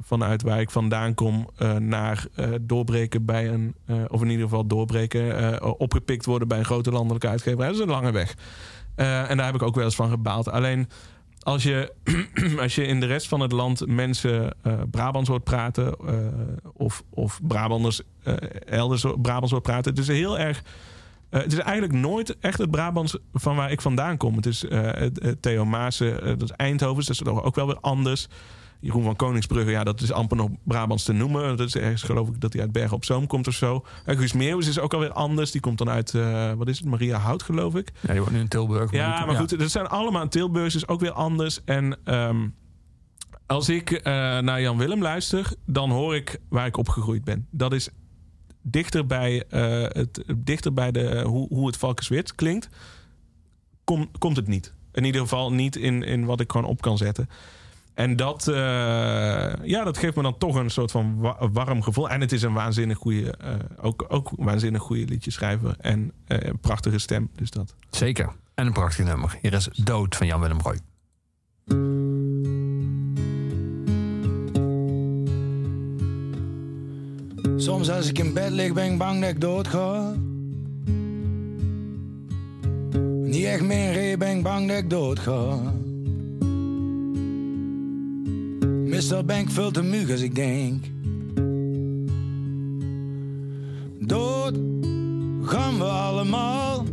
vanuit 0.00 0.42
waar 0.42 0.60
ik 0.60 0.70
vandaan 0.70 1.14
kom 1.14 1.50
naar 1.78 2.26
doorbreken 2.60 3.24
bij 3.24 3.48
een, 3.48 3.74
of 4.08 4.22
in 4.22 4.30
ieder 4.30 4.44
geval 4.44 4.66
doorbreken, 4.66 5.78
opgepikt 5.78 6.24
worden 6.24 6.48
bij 6.48 6.58
een 6.58 6.64
grote 6.64 6.90
landelijke 6.90 7.28
uitgeverij. 7.28 7.66
Dat 7.66 7.76
is 7.76 7.82
een 7.82 7.88
lange 7.88 8.12
weg. 8.12 8.34
En 8.94 9.36
daar 9.36 9.46
heb 9.46 9.54
ik 9.54 9.62
ook 9.62 9.74
wel 9.74 9.84
eens 9.84 9.94
van 9.94 10.10
gebaald. 10.10 10.48
Alleen 10.48 10.88
als 11.40 11.62
je, 11.62 11.92
als 12.62 12.74
je 12.74 12.86
in 12.86 13.00
de 13.00 13.06
rest 13.06 13.28
van 13.28 13.40
het 13.40 13.52
land 13.52 13.86
mensen 13.86 14.56
Brabants 14.90 15.28
hoort 15.28 15.44
praten, 15.44 15.96
of, 16.72 17.02
of 17.10 17.40
Brabanders 17.42 18.02
elders 18.66 19.04
Brabants 19.22 19.50
hoort 19.50 19.62
praten, 19.62 19.90
het 19.90 20.00
is 20.00 20.08
heel 20.08 20.38
erg. 20.38 20.62
Eh, 21.32 21.40
het 21.40 21.52
is 21.52 21.58
eigenlijk 21.58 21.92
nooit 21.92 22.38
echt 22.38 22.58
het 22.58 22.70
Brabants 22.70 23.16
van 23.32 23.56
waar 23.56 23.70
ik 23.70 23.80
vandaan 23.80 24.16
kom. 24.16 24.36
Het 24.36 24.46
is 24.46 24.64
eh, 24.64 24.90
het 25.14 25.42
Theo 25.42 25.64
Maassen, 25.64 26.22
eh, 26.22 26.28
dat 26.28 26.42
is 26.42 26.50
Eindhoven, 26.50 26.96
dus 26.96 27.06
dat 27.06 27.16
is 27.16 27.32
toch 27.32 27.44
ook 27.44 27.54
wel 27.54 27.66
weer 27.66 27.80
anders. 27.80 28.28
Jeroen 28.82 29.02
van 29.02 29.16
Koningsbrugge, 29.16 29.70
ja, 29.70 29.84
dat 29.84 30.00
is 30.00 30.12
amper 30.12 30.36
nog 30.36 30.48
Brabants 30.64 31.04
te 31.04 31.12
noemen. 31.12 31.56
Dat 31.56 31.66
is 31.66 31.76
ergens, 31.76 32.02
geloof 32.02 32.28
ik, 32.28 32.40
dat 32.40 32.52
hij 32.52 32.62
uit 32.62 32.72
Bergen 32.72 32.96
op 32.96 33.04
Zoom 33.04 33.26
komt 33.26 33.46
of 33.46 33.54
zo. 33.54 33.84
En 34.04 34.16
Guus 34.16 34.32
Meeuwis 34.32 34.66
is 34.66 34.78
ook 34.78 34.94
alweer 34.94 35.12
anders. 35.12 35.50
Die 35.50 35.60
komt 35.60 35.78
dan 35.78 35.88
uit, 35.88 36.14
eh, 36.14 36.52
wat 36.52 36.68
is 36.68 36.78
het, 36.78 36.88
Maria 36.88 37.18
Hout, 37.18 37.42
geloof 37.42 37.74
ik. 37.74 37.92
Ja, 38.00 38.12
die 38.12 38.20
woont 38.20 38.32
nu 38.32 38.38
in 38.38 38.48
Tilburg. 38.48 38.90
Ja, 38.90 39.24
maar 39.24 39.36
goed, 39.36 39.58
dat 39.58 39.70
zijn 39.70 39.86
allemaal 39.86 40.28
Tilburgers, 40.28 40.74
is 40.74 40.88
ook 40.88 41.00
weer 41.00 41.12
anders. 41.12 41.64
En 41.64 41.96
ehm, 42.04 42.48
als 43.46 43.68
ik 43.68 43.90
eh, 43.90 44.12
naar 44.38 44.60
Jan 44.60 44.78
Willem 44.78 45.02
luister, 45.02 45.52
dan 45.66 45.90
hoor 45.90 46.14
ik 46.14 46.40
waar 46.48 46.66
ik 46.66 46.76
opgegroeid 46.76 47.24
ben. 47.24 47.46
Dat 47.50 47.72
is 47.72 47.88
dichter 48.62 49.06
bij, 49.06 49.44
eh, 49.48 49.82
het, 49.88 50.24
dichter 50.36 50.72
bij 50.72 50.92
de, 50.92 51.22
hoe, 51.26 51.48
hoe 51.48 51.66
het 51.66 51.76
Valkenswit 51.76 52.34
klinkt, 52.34 52.68
kom, 53.84 54.10
komt 54.18 54.36
het 54.36 54.46
niet. 54.46 54.72
In 54.92 55.04
ieder 55.04 55.20
geval 55.20 55.52
niet 55.52 55.76
in, 55.76 56.02
in 56.02 56.24
wat 56.24 56.40
ik 56.40 56.50
gewoon 56.52 56.66
op 56.66 56.80
kan 56.80 56.96
zetten. 56.96 57.28
En 57.94 58.16
dat, 58.16 58.48
eh, 58.48 58.54
ja, 59.62 59.84
dat 59.84 59.98
geeft 59.98 60.16
me 60.16 60.22
dan 60.22 60.38
toch 60.38 60.54
een 60.54 60.70
soort 60.70 60.90
van 60.90 61.18
wa- 61.18 61.48
warm 61.50 61.82
gevoel. 61.82 62.10
En 62.10 62.20
het 62.20 62.32
is 62.32 62.42
een 62.42 62.52
waanzinnig 62.52 62.98
goede, 62.98 63.36
eh, 63.36 63.54
ook, 63.80 64.04
ook 64.08 64.30
een 64.36 64.44
waanzinnig 64.44 64.82
goede 64.82 65.04
liedjeschrijver. 65.04 65.74
En 65.78 66.12
een 66.26 66.58
prachtige 66.58 66.98
stem. 66.98 67.30
Dus 67.34 67.50
dat. 67.50 67.74
Zeker. 67.90 68.32
En 68.54 68.66
een 68.66 68.72
prachtig 68.72 69.04
nummer. 69.04 69.38
Hier 69.42 69.52
is 69.52 69.68
Dood 69.84 70.16
van 70.16 70.26
Jan-Willem 70.26 70.60
Roy. 70.60 70.78
Soms 77.62 77.90
als 77.90 78.08
ik 78.08 78.18
in 78.18 78.32
bed 78.32 78.50
lig 78.50 78.72
ben 78.72 78.92
ik 78.92 78.98
bang 78.98 79.20
dat 79.20 79.30
ik 79.30 79.40
dood 79.40 79.68
ga. 79.68 80.14
Niet 83.24 83.44
echt 83.44 83.62
meer 83.62 83.92
reden 83.92 84.18
ben 84.18 84.36
ik 84.36 84.42
bang 84.42 84.68
dat 84.68 84.76
ik 84.76 84.90
dood 84.90 85.18
ga. 85.18 85.58
Meestal 88.84 89.24
ben 89.24 89.38
ik 89.38 89.50
veel 89.50 89.70
te 89.70 89.82
mug 89.82 90.10
als 90.10 90.20
ik 90.20 90.34
denk. 90.34 90.84
Dood 93.98 94.58
gaan 95.42 95.78
we 95.78 95.84
allemaal. 95.84 96.84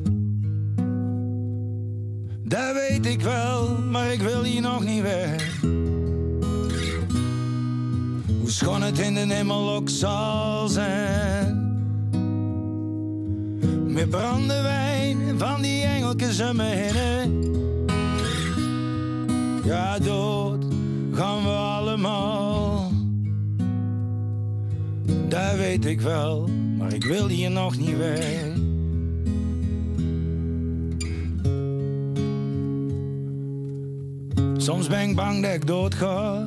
Dat 2.43 2.73
weet 2.73 3.05
ik 3.05 3.21
wel, 3.21 3.77
maar 3.91 4.13
ik 4.13 4.21
wil 4.21 4.43
hier 4.43 4.61
nog 4.61 4.85
niet 4.85 5.01
weg. 5.01 5.58
Hoe 8.49 8.57
schoon 8.57 8.81
het 8.81 8.99
in 8.99 9.13
de 9.13 9.33
hemel 9.33 9.69
ook 9.69 9.89
zal 9.89 10.67
zijn. 10.67 11.77
Met 13.87 14.09
brandewijn 14.09 15.17
van 15.37 15.61
die 15.61 15.83
engeltjes 15.83 16.41
heen. 16.57 17.55
Ja, 19.63 19.99
dood 19.99 20.65
gaan 21.13 21.43
we 21.43 21.49
allemaal. 21.49 22.91
Dat 25.27 25.55
weet 25.55 25.85
ik 25.85 26.01
wel, 26.01 26.47
maar 26.77 26.93
ik 26.93 27.03
wil 27.03 27.27
hier 27.27 27.51
nog 27.51 27.77
niet 27.77 27.97
weg. 27.97 28.47
Soms 34.57 34.87
ben 34.87 35.09
ik 35.09 35.15
bang 35.15 35.43
dat 35.43 35.53
ik 35.53 35.67
dood 35.67 35.93
ga. 35.95 36.45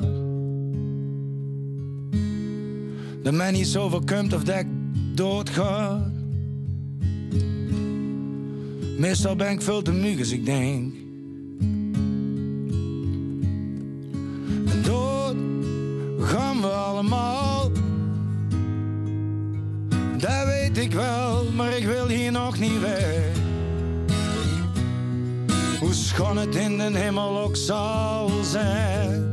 Dat 3.22 3.32
mij 3.32 3.50
niet 3.50 3.66
zoveel 3.66 4.02
komt 4.04 4.32
of 4.32 4.44
dat 4.44 4.58
ik. 4.58 4.66
Meestal 8.98 9.36
ben 9.36 9.50
ik 9.50 9.62
veel 9.62 9.82
te 9.82 9.92
mug 9.92 10.18
als 10.18 10.30
ik 10.30 10.44
denk. 10.44 10.94
En 14.70 14.82
dood 14.82 15.36
gaan 16.18 16.60
we 16.60 16.66
allemaal. 16.66 17.70
Dat 20.16 20.44
weet 20.44 20.78
ik 20.78 20.92
wel, 20.92 21.44
maar 21.56 21.76
ik 21.76 21.84
wil 21.84 22.08
hier 22.08 22.32
nog 22.32 22.58
niet 22.58 22.80
weg. 22.80 23.36
Hoe 25.80 25.94
schoon 25.94 26.36
het 26.36 26.54
in 26.54 26.78
de 26.78 26.98
hemel 26.98 27.38
ook 27.38 27.56
zal 27.56 28.30
zijn. 28.42 29.31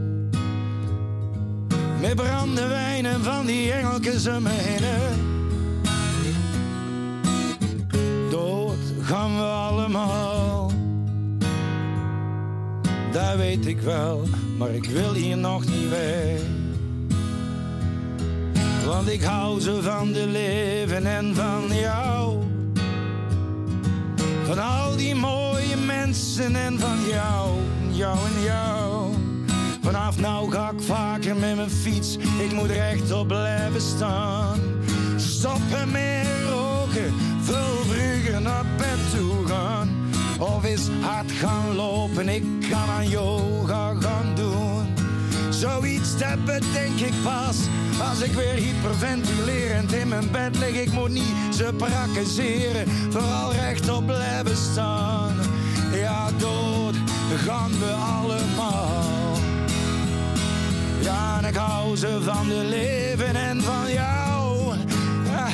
Met 2.02 2.16
brandewijn 2.16 3.06
en 3.06 3.24
van 3.24 3.46
die 3.46 3.72
engeltjes 3.72 4.28
om 4.28 4.44
me 4.44 4.50
heen. 4.50 5.28
Dood 8.30 8.78
gaan 9.02 9.36
we 9.36 9.44
allemaal. 9.44 10.72
Dat 13.12 13.36
weet 13.36 13.66
ik 13.66 13.82
wel, 13.82 14.24
maar 14.58 14.70
ik 14.70 14.86
wil 14.86 15.14
hier 15.14 15.38
nog 15.38 15.66
niet 15.66 15.90
weg. 15.90 16.40
Want 18.86 19.10
ik 19.10 19.22
hou 19.22 19.60
zo 19.60 19.82
van 19.82 20.12
de 20.12 20.28
leven 20.28 21.06
en 21.06 21.36
van 21.36 21.78
jou. 21.78 22.38
Van 24.46 24.60
al 24.60 24.96
die 24.96 25.16
mooie 25.16 25.76
mensen 25.86 26.56
en 26.56 26.80
van 26.80 26.98
jou, 27.08 27.50
jou 27.92 28.18
en 28.18 28.44
jou. 28.44 28.89
Vanaf 29.90 30.20
nou 30.20 30.52
ga 30.52 30.70
ik 30.70 30.82
vaker 30.82 31.36
met 31.36 31.56
mijn 31.56 31.70
fiets, 31.70 32.18
ik 32.18 32.52
moet 32.52 32.70
rechtop 32.70 33.28
blijven 33.28 33.82
staan. 33.82 34.60
Stoppen 35.16 35.92
met 35.92 36.28
roken, 36.50 37.14
veel 37.42 37.84
vroeger 37.88 38.42
naar 38.42 38.66
bed 38.78 39.00
toe 39.16 39.46
gaan. 39.48 39.90
Of 40.40 40.64
eens 40.64 40.90
hard 41.02 41.32
gaan 41.32 41.76
lopen, 41.76 42.30
ik 42.30 42.44
kan 42.70 42.90
aan 42.90 43.10
yoga 43.10 43.96
gaan 44.00 44.36
doen. 44.36 44.94
Zoiets 45.50 46.18
dat 46.18 46.46
bedenk 46.46 47.00
ik 47.00 47.14
pas 47.24 47.58
als 48.10 48.22
ik 48.22 48.32
weer 48.32 48.54
hyperventilerend 48.54 49.92
in 49.92 50.08
mijn 50.08 50.32
bed 50.32 50.58
lig. 50.58 50.82
Ik 50.82 50.92
moet 50.92 51.12
niet 51.12 51.56
ze 51.56 51.74
praktiseren, 51.78 52.90
vooral 53.10 53.54
rechtop 53.54 54.06
blijven 54.06 54.58
staan. 54.58 55.36
Ja, 55.94 56.30
dood 56.38 56.96
gaan 57.46 57.72
we 57.80 57.92
allemaal. 57.92 59.19
Ja, 61.10 61.38
en 61.38 61.46
ik 61.46 61.56
hou 61.56 61.98
van 62.22 62.48
de 62.48 62.64
leven 62.70 63.36
en 63.36 63.62
van 63.62 63.92
jou. 63.92 64.76
Ja, 65.26 65.48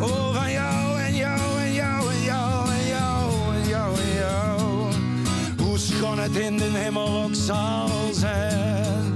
Oh, 0.00 0.34
van 0.34 0.52
jou 0.52 1.00
en 1.00 1.16
jou 1.16 1.60
en 1.60 1.72
jou 1.72 2.12
en 2.12 2.22
jou 2.22 2.68
en 2.70 2.86
jou 2.86 3.54
en 3.54 3.68
jou 3.68 3.96
en 3.96 4.14
jou. 4.14 4.92
Hoe 5.58 5.78
schoon 5.78 6.18
het 6.18 6.36
in 6.36 6.56
de 6.56 6.70
hemel 6.72 7.22
ook 7.22 7.34
zal 7.34 7.88
zijn. 8.12 9.14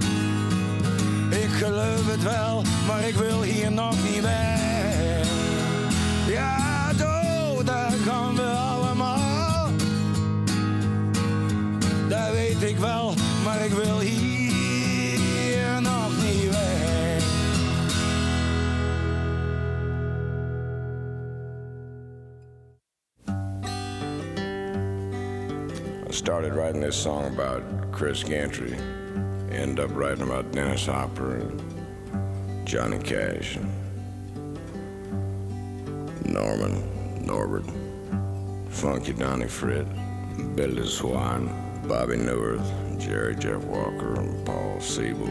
Ik 1.31 1.51
geloof 1.51 2.11
het 2.11 2.23
wel, 2.23 2.63
maar 2.87 3.09
ik 3.09 3.15
wil 3.15 3.43
hier 3.43 3.73
nog 3.73 3.95
niet 4.05 4.23
weg. 4.23 4.66
This 26.87 27.03
song 27.03 27.27
about 27.35 27.65
Chris 27.91 28.23
Gantry. 28.23 28.73
End 29.51 29.81
up 29.81 29.91
writing 29.93 30.23
about 30.23 30.53
Dennis 30.53 30.87
Hopper 30.87 31.39
and 31.39 32.65
Johnny 32.65 32.99
Cash. 33.01 33.59
Norman, 36.25 37.27
Norbert, 37.27 37.65
Funky 38.69 39.15
Donnie 39.15 39.49
Frit, 39.49 39.89
Billy 40.55 40.87
Swan, 40.87 41.49
Bobby 41.89 42.19
Newirth, 42.19 43.01
Jerry 43.01 43.35
Jeff 43.35 43.65
Walker, 43.65 44.21
and 44.21 44.47
Paul 44.47 44.79
Siebel. 44.79 45.27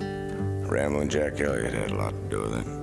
And 0.00 0.70
Ramblin' 0.70 1.10
Jack 1.10 1.38
Elliott 1.38 1.74
had 1.74 1.90
a 1.90 1.96
lot 1.96 2.12
to 2.12 2.28
do 2.30 2.40
with 2.40 2.66
it. 2.66 2.73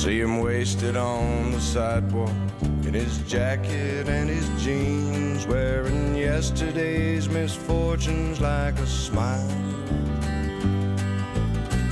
See 0.00 0.18
him 0.18 0.40
wasted 0.40 0.96
on 0.96 1.52
the 1.52 1.60
sidewalk 1.60 2.32
in 2.62 2.94
his 2.94 3.18
jacket 3.30 4.08
and 4.08 4.30
his 4.30 4.48
jeans, 4.64 5.46
wearing 5.46 6.14
yesterday's 6.14 7.28
misfortunes 7.28 8.40
like 8.40 8.78
a 8.78 8.86
smile. 8.86 9.46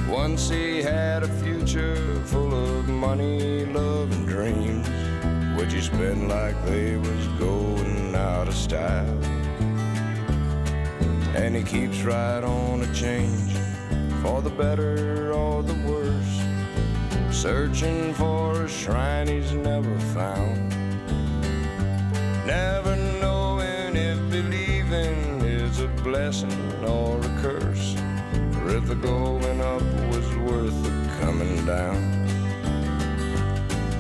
Once 0.09 0.48
he 0.48 0.82
had 0.82 1.22
a 1.22 1.28
future 1.44 1.97
full 2.24 2.55
of 2.55 2.89
money, 2.89 3.66
love, 3.66 4.10
and 4.10 4.26
dreams, 4.26 4.89
which 5.60 5.74
he 5.74 5.80
spent 5.82 6.28
like 6.28 6.56
they 6.64 6.97
was 6.97 7.26
going 7.39 8.14
out 8.14 8.48
of 8.48 8.55
style. 8.55 9.22
And 11.36 11.55
he 11.55 11.62
keeps 11.62 12.01
right 12.05 12.43
on 12.43 12.80
a 12.80 12.94
change 12.94 13.52
for 14.22 14.40
the 14.40 14.51
better 14.56 15.30
or 15.35 15.62
the 15.62 15.74
worse 15.86 15.97
searching 17.43 18.12
for 18.15 18.65
a 18.65 18.69
shrine 18.69 19.28
he's 19.28 19.52
never 19.52 19.97
found. 20.12 20.59
Never 22.44 22.97
knowing 23.20 23.94
if 23.94 24.19
believing 24.28 25.40
is 25.43 25.78
a 25.78 25.86
blessing 26.02 26.51
or 26.82 27.16
a 27.20 27.40
curse, 27.40 27.94
or 28.56 28.70
if 28.70 28.89
the 28.89 28.97
going 28.97 29.60
up 29.60 29.82
was 30.10 30.27
worth 30.39 30.82
the 30.82 30.90
coming 31.20 31.65
down. 31.65 32.02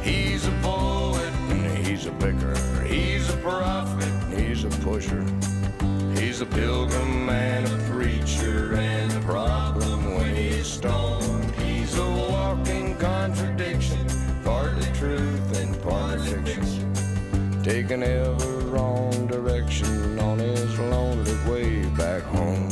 He's 0.02 0.44
a 0.48 0.58
poet 0.60 1.32
and 1.50 1.86
he's 1.86 2.06
a 2.06 2.12
picker, 2.12 2.56
he's 2.82 3.32
a 3.32 3.36
prophet, 3.36 4.12
and 4.32 4.40
he's 4.40 4.64
a 4.64 4.70
pusher. 4.82 5.24
He's 6.20 6.40
a 6.40 6.46
pilgrim 6.46 7.28
and 7.28 7.68
a 7.68 7.92
preacher, 7.92 8.74
and 8.74 9.12
the 9.12 9.20
problem 9.20 10.16
when 10.16 10.34
he's 10.34 10.66
stoned, 10.66 11.54
he's 11.54 11.96
a 11.96 12.10
walking 12.28 12.87
taking 17.88 18.02
ever 18.02 18.58
wrong 18.66 19.26
direction 19.26 20.18
on 20.18 20.38
his 20.38 20.78
lonely 20.78 21.34
way 21.50 21.86
back 21.96 22.22
home. 22.24 22.68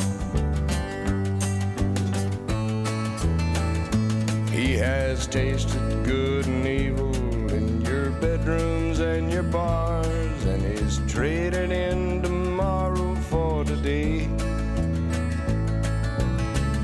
He 4.51 4.75
has 4.75 5.27
tasted 5.27 6.05
good 6.05 6.47
and 6.47 6.67
evil 6.67 7.15
in 7.51 7.81
your 7.81 8.11
bedrooms 8.11 8.99
and 9.01 9.33
your 9.33 9.45
bars, 9.45 10.45
and 10.45 10.63
he's 10.63 11.01
traded 11.11 11.73
in 11.73 12.21
tomorrow 12.21 13.15
for 13.31 13.65
today. 13.65 14.27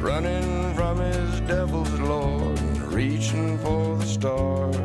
Running 0.01 0.75
from 0.75 0.99
his 0.99 1.41
devil's 1.41 2.01
lord, 2.01 2.59
reaching 2.95 3.59
for 3.59 3.97
the 3.99 4.07
stars, 4.07 4.77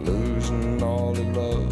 losing 0.00 0.82
all 0.82 1.14
he 1.14 1.22
loved 1.24 1.67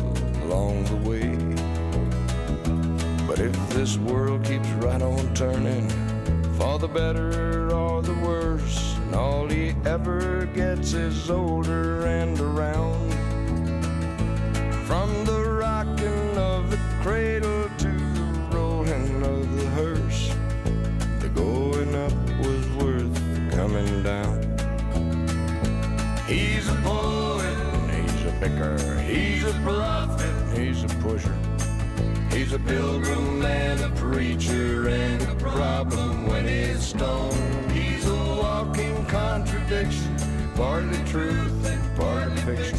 this 3.76 3.98
world 3.98 4.42
keeps 4.42 4.68
right 4.80 5.02
on 5.02 5.34
turning, 5.34 5.86
for 6.56 6.78
the 6.78 6.88
better 6.88 7.70
or 7.74 8.00
the 8.00 8.14
worse, 8.24 8.96
and 8.96 9.14
all 9.14 9.46
he 9.46 9.74
ever 9.84 10.46
gets 10.54 10.94
is 10.94 11.28
older 11.28 12.06
and 12.06 12.40
around. 12.40 13.12
From 14.86 15.26
the 15.26 15.44
rocking 15.60 16.38
of 16.38 16.70
the 16.70 16.78
cradle 17.02 17.68
to 17.76 17.90
the 17.90 18.48
rolling 18.50 19.22
of 19.22 19.56
the 19.58 19.66
hearse, 19.76 20.34
the 21.20 21.28
going 21.28 21.94
up 21.94 22.14
was 22.40 22.66
worth 22.82 23.50
coming 23.50 24.02
down. 24.02 24.40
He's 26.26 26.66
a 26.70 26.76
poet, 26.76 27.58
he's 27.90 28.24
a 28.24 28.32
picker, 28.40 29.00
he's 29.00 29.44
a 29.44 29.52
prophet, 29.62 30.58
he's 30.58 30.82
a 30.82 30.88
pusher. 31.02 31.36
He's 32.36 32.52
a 32.52 32.58
pilgrim 32.58 33.42
and 33.42 33.80
a 33.80 33.88
preacher 33.98 34.90
and 34.90 35.22
a 35.22 35.34
problem 35.36 36.26
when 36.26 36.46
he's 36.46 36.88
stoned. 36.88 37.72
He's 37.72 38.06
a 38.06 38.14
walking 38.14 39.06
contradiction, 39.06 40.14
partly 40.54 41.02
truth 41.04 41.64
and 41.64 41.96
partly 41.96 42.36
fiction. 42.42 42.78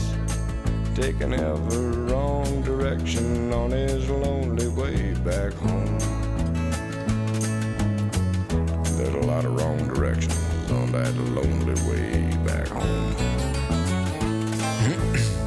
Taking 0.94 1.34
ever 1.34 1.92
wrong 2.06 2.62
direction 2.62 3.52
on 3.52 3.72
his 3.72 4.08
lonely 4.08 4.68
way 4.68 5.16
back 5.26 5.54
home. 5.54 5.98
There's 8.96 9.16
a 9.16 9.26
lot 9.26 9.44
of 9.44 9.60
wrong 9.60 9.88
directions 9.88 10.72
on 10.72 10.92
that 10.92 11.16
lonely 11.34 11.74
way 11.90 12.38
back 12.46 12.68
home. 12.68 13.16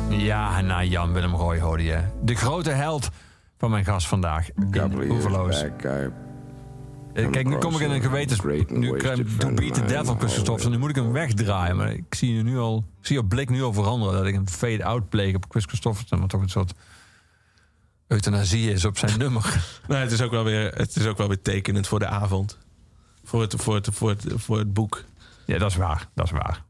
Ja, 0.09 0.61
nou 0.61 0.89
Jan 0.89 1.12
Willem 1.12 1.35
Roy 1.35 1.59
hoorde 1.59 1.85
je. 1.85 1.99
De 2.23 2.35
grote 2.35 2.70
held 2.70 3.11
van 3.61 3.70
mijn 3.70 3.85
gast 3.85 4.07
vandaag. 4.07 4.49
Oeverloos. 5.09 5.62
I 5.62 5.70
Eh, 7.12 7.31
Kijk, 7.31 7.49
nu 7.49 7.57
kom 7.57 7.74
ik 7.74 7.81
in 7.81 7.91
een 7.91 8.03
gewetens... 8.03 8.41
Nu 8.69 8.97
krijg 8.97 9.19
ik 9.19 9.28
To 9.39 9.49
of 9.49 9.55
Beat 9.55 9.74
the 9.74 9.85
Devil. 9.85 10.70
Nu 10.70 10.78
moet 10.78 10.91
ik 10.91 10.97
hem 10.97 11.12
wegdraaien. 11.12 11.77
Maar 11.77 11.93
ik 11.93 12.15
zie 12.15 12.35
je 12.35 12.43
nu 12.43 12.59
al... 12.59 12.85
Ik 13.01 13.07
zie 13.07 13.16
je 13.16 13.24
blik 13.24 13.49
nu 13.49 13.62
al 13.62 13.73
veranderen. 13.73 14.15
Dat 14.15 14.27
ik 14.27 14.35
een 14.35 14.49
fade-out 14.49 15.09
pleeg 15.09 15.35
op 15.35 15.45
Chris 15.49 15.65
Christofferson. 15.65 16.19
Maar 16.19 16.28
toch 16.28 16.41
een 16.41 16.49
soort 16.49 16.73
euthanasie 18.07 18.70
is 18.73 18.85
op 18.85 18.99
zijn 18.99 19.19
nummer. 19.19 19.43
Nou, 19.89 20.01
het, 20.01 20.12
is 20.12 20.23
ook 20.23 20.31
wel 20.31 20.45
weer, 20.45 20.73
het 20.74 20.97
is 20.97 21.07
ook 21.07 21.19
wel 21.19 21.28
weer 21.28 21.43
tekenend 21.43 21.87
voor 21.87 21.99
de 21.99 22.07
avond. 22.07 22.59
Voor 23.24 23.41
het, 23.41 23.55
voor 23.59 23.74
het, 23.74 23.89
voor 23.93 24.09
het, 24.09 24.24
voor 24.37 24.59
het 24.59 24.73
boek. 24.73 25.05
Ja, 25.47 25.59
dat 25.59 25.70
is 25.70 25.77
waar. 25.77 26.09
Dat 26.15 26.24
is 26.24 26.32
waar. 26.32 26.65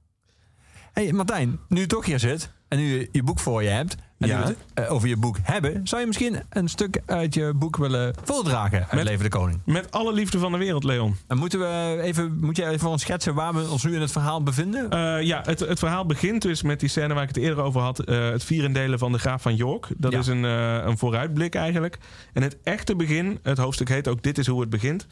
hey, 0.93 1.13
Martijn, 1.13 1.59
nu 1.69 1.81
je 1.81 1.87
toch 1.87 2.05
hier 2.05 2.19
zit 2.19 2.53
en 2.69 2.79
nu 2.79 2.85
je 2.85 3.09
je 3.13 3.23
boek 3.23 3.39
voor 3.39 3.63
je 3.63 3.69
hebt 3.69 3.97
en 4.21 4.29
Ja. 4.29 4.39
nu 4.39 4.43
we 4.45 4.49
het 4.75 4.87
eh, 4.87 4.93
over 4.93 5.09
je 5.09 5.17
boek 5.17 5.37
hebben, 5.43 5.81
zou 5.85 6.01
je 6.01 6.07
misschien 6.07 6.37
een 6.51 6.69
stuk 6.69 7.01
uit 7.07 7.35
je 7.35 7.53
boek 7.55 7.77
willen 7.77 8.15
voordragen 8.25 8.79
uit 8.81 8.93
Met- 8.93 9.05
Leven 9.05 9.23
de 9.25 9.29
Koning? 9.31 9.61
Met 9.65 9.91
alle 9.91 10.13
liefde 10.13 10.39
van 10.39 10.53
de 10.53 10.59
wereld, 10.59 10.85
Leon. 10.85 11.17
En 11.27 11.39
moeten 11.39 11.59
we 11.59 11.99
even, 12.03 12.39
moet 12.41 12.57
jij 12.57 12.67
even 12.69 12.81
voor 12.81 12.91
ons 12.91 13.03
schetsen 13.03 13.35
waar 13.35 13.55
we 13.55 13.69
ons 13.71 13.85
nu 13.85 13.95
in 13.95 14.01
het 14.01 14.13
verhaal 14.13 14.43
bevinden? 14.43 14.91
Eh, 14.91 15.23
ja, 15.23 15.41
het, 15.45 15.61
het 15.61 15.79
verhaal 15.79 16.07
begint 16.07 16.43
dus 16.43 16.63
met 16.63 16.81
die 16.81 16.89
scène 16.89 17.15
waar 17.15 17.23
ik 17.23 17.29
het 17.29 17.37
eerder 17.39 17.65
over 17.65 17.81
had. 17.81 17.99
eh, 17.99 18.29
het 18.31 18.45
vierendelen 18.45 18.99
van 18.99 19.13
de 19.13 19.19
Graaf 19.19 19.43
van 19.43 19.57
York. 19.57 19.87
Dat 19.97 20.13
Ja. 20.13 20.19
is 20.19 20.27
een, 20.27 20.43
een 20.43 20.99
vooruitblik 20.99 21.55
eigenlijk. 21.55 21.99
En 22.33 22.43
het 22.43 22.57
echte 22.63 22.97
begin, 22.97 23.39
het 23.43 23.59
hoofdstuk 23.59 23.89
heet 23.89 24.09
ook 24.09 24.23
Dit 24.23 24.39
is 24.39 24.47
hoe 24.47 24.61
het 24.61 24.71
begint. 24.71 25.07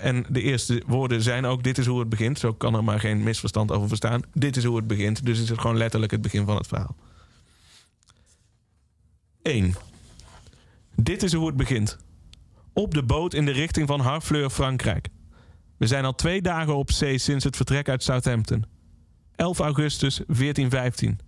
En 0.00 0.24
de 0.28 0.42
eerste 0.42 0.82
woorden 0.86 1.22
zijn 1.22 1.44
ook 1.44 1.62
Dit 1.62 1.78
is 1.78 1.86
hoe 1.86 1.98
het 2.00 2.08
begint. 2.08 2.38
Zo 2.38 2.52
kan 2.52 2.74
er 2.74 2.84
maar 2.84 3.00
geen 3.00 3.22
misverstand 3.22 3.72
over 3.72 3.88
bestaan. 3.88 4.22
Dit 4.34 4.56
is 4.56 4.64
hoe 4.64 4.76
het 4.76 4.86
begint. 4.86 5.26
Dus 5.26 5.40
is 5.40 5.48
het 5.48 5.60
gewoon 5.60 5.76
letterlijk 5.76 6.12
het 6.12 6.22
begin 6.22 6.44
van 6.46 6.56
het 6.56 6.66
verhaal. 6.66 6.96
1. 9.42 9.74
Dit 10.94 11.22
is 11.22 11.32
hoe 11.32 11.46
het 11.46 11.56
begint. 11.56 11.98
Op 12.72 12.94
de 12.94 13.02
boot 13.02 13.34
in 13.34 13.44
de 13.44 13.50
richting 13.50 13.88
van 13.88 14.00
Harfleur, 14.00 14.50
Frankrijk. 14.50 15.08
We 15.76 15.86
zijn 15.86 16.04
al 16.04 16.14
twee 16.14 16.42
dagen 16.42 16.76
op 16.76 16.90
zee 16.90 17.18
sinds 17.18 17.44
het 17.44 17.56
vertrek 17.56 17.88
uit 17.88 18.02
Southampton. 18.02 18.64
11 19.36 19.58
augustus 19.58 20.14
1415. 20.26 21.18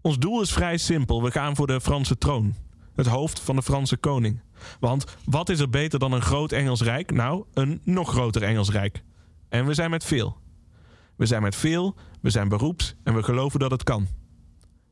Ons 0.00 0.18
doel 0.18 0.40
is 0.40 0.52
vrij 0.52 0.76
simpel. 0.76 1.22
We 1.22 1.30
gaan 1.30 1.56
voor 1.56 1.66
de 1.66 1.80
Franse 1.80 2.18
troon. 2.18 2.54
Het 2.94 3.06
hoofd 3.06 3.40
van 3.40 3.56
de 3.56 3.62
Franse 3.62 3.96
koning. 3.96 4.40
Want 4.80 5.04
wat 5.24 5.48
is 5.48 5.60
er 5.60 5.70
beter 5.70 5.98
dan 5.98 6.12
een 6.12 6.22
groot 6.22 6.52
Engels 6.52 6.82
rijk? 6.82 7.10
Nou, 7.12 7.44
een 7.54 7.80
nog 7.84 8.08
groter 8.08 8.42
Engels 8.42 8.70
rijk. 8.70 9.02
En 9.48 9.66
we 9.66 9.74
zijn 9.74 9.90
met 9.90 10.04
veel. 10.04 10.36
We 11.16 11.26
zijn 11.26 11.42
met 11.42 11.56
veel, 11.56 11.94
we 12.20 12.30
zijn 12.30 12.48
beroeps 12.48 12.94
en 13.02 13.14
we 13.14 13.22
geloven 13.22 13.60
dat 13.60 13.70
het 13.70 13.82
kan. 13.82 14.06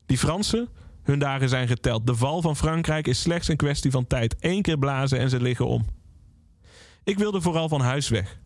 Die 0.05 0.17
Fransen, 0.17 0.69
hun 1.03 1.19
dagen 1.19 1.49
zijn 1.49 1.67
geteld. 1.67 2.07
De 2.07 2.15
val 2.15 2.41
van 2.41 2.55
Frankrijk 2.55 3.07
is 3.07 3.21
slechts 3.21 3.47
een 3.47 3.55
kwestie 3.55 3.91
van 3.91 4.07
tijd. 4.07 4.35
Eén 4.39 4.61
keer 4.61 4.77
blazen 4.77 5.19
en 5.19 5.29
ze 5.29 5.41
liggen 5.41 5.67
om. 5.67 5.85
Ik 7.03 7.17
wilde 7.17 7.41
vooral 7.41 7.69
van 7.69 7.81
huis 7.81 8.09
weg. 8.09 8.39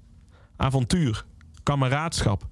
Avontuur, 0.55 1.25
kameraadschap. 1.63 2.47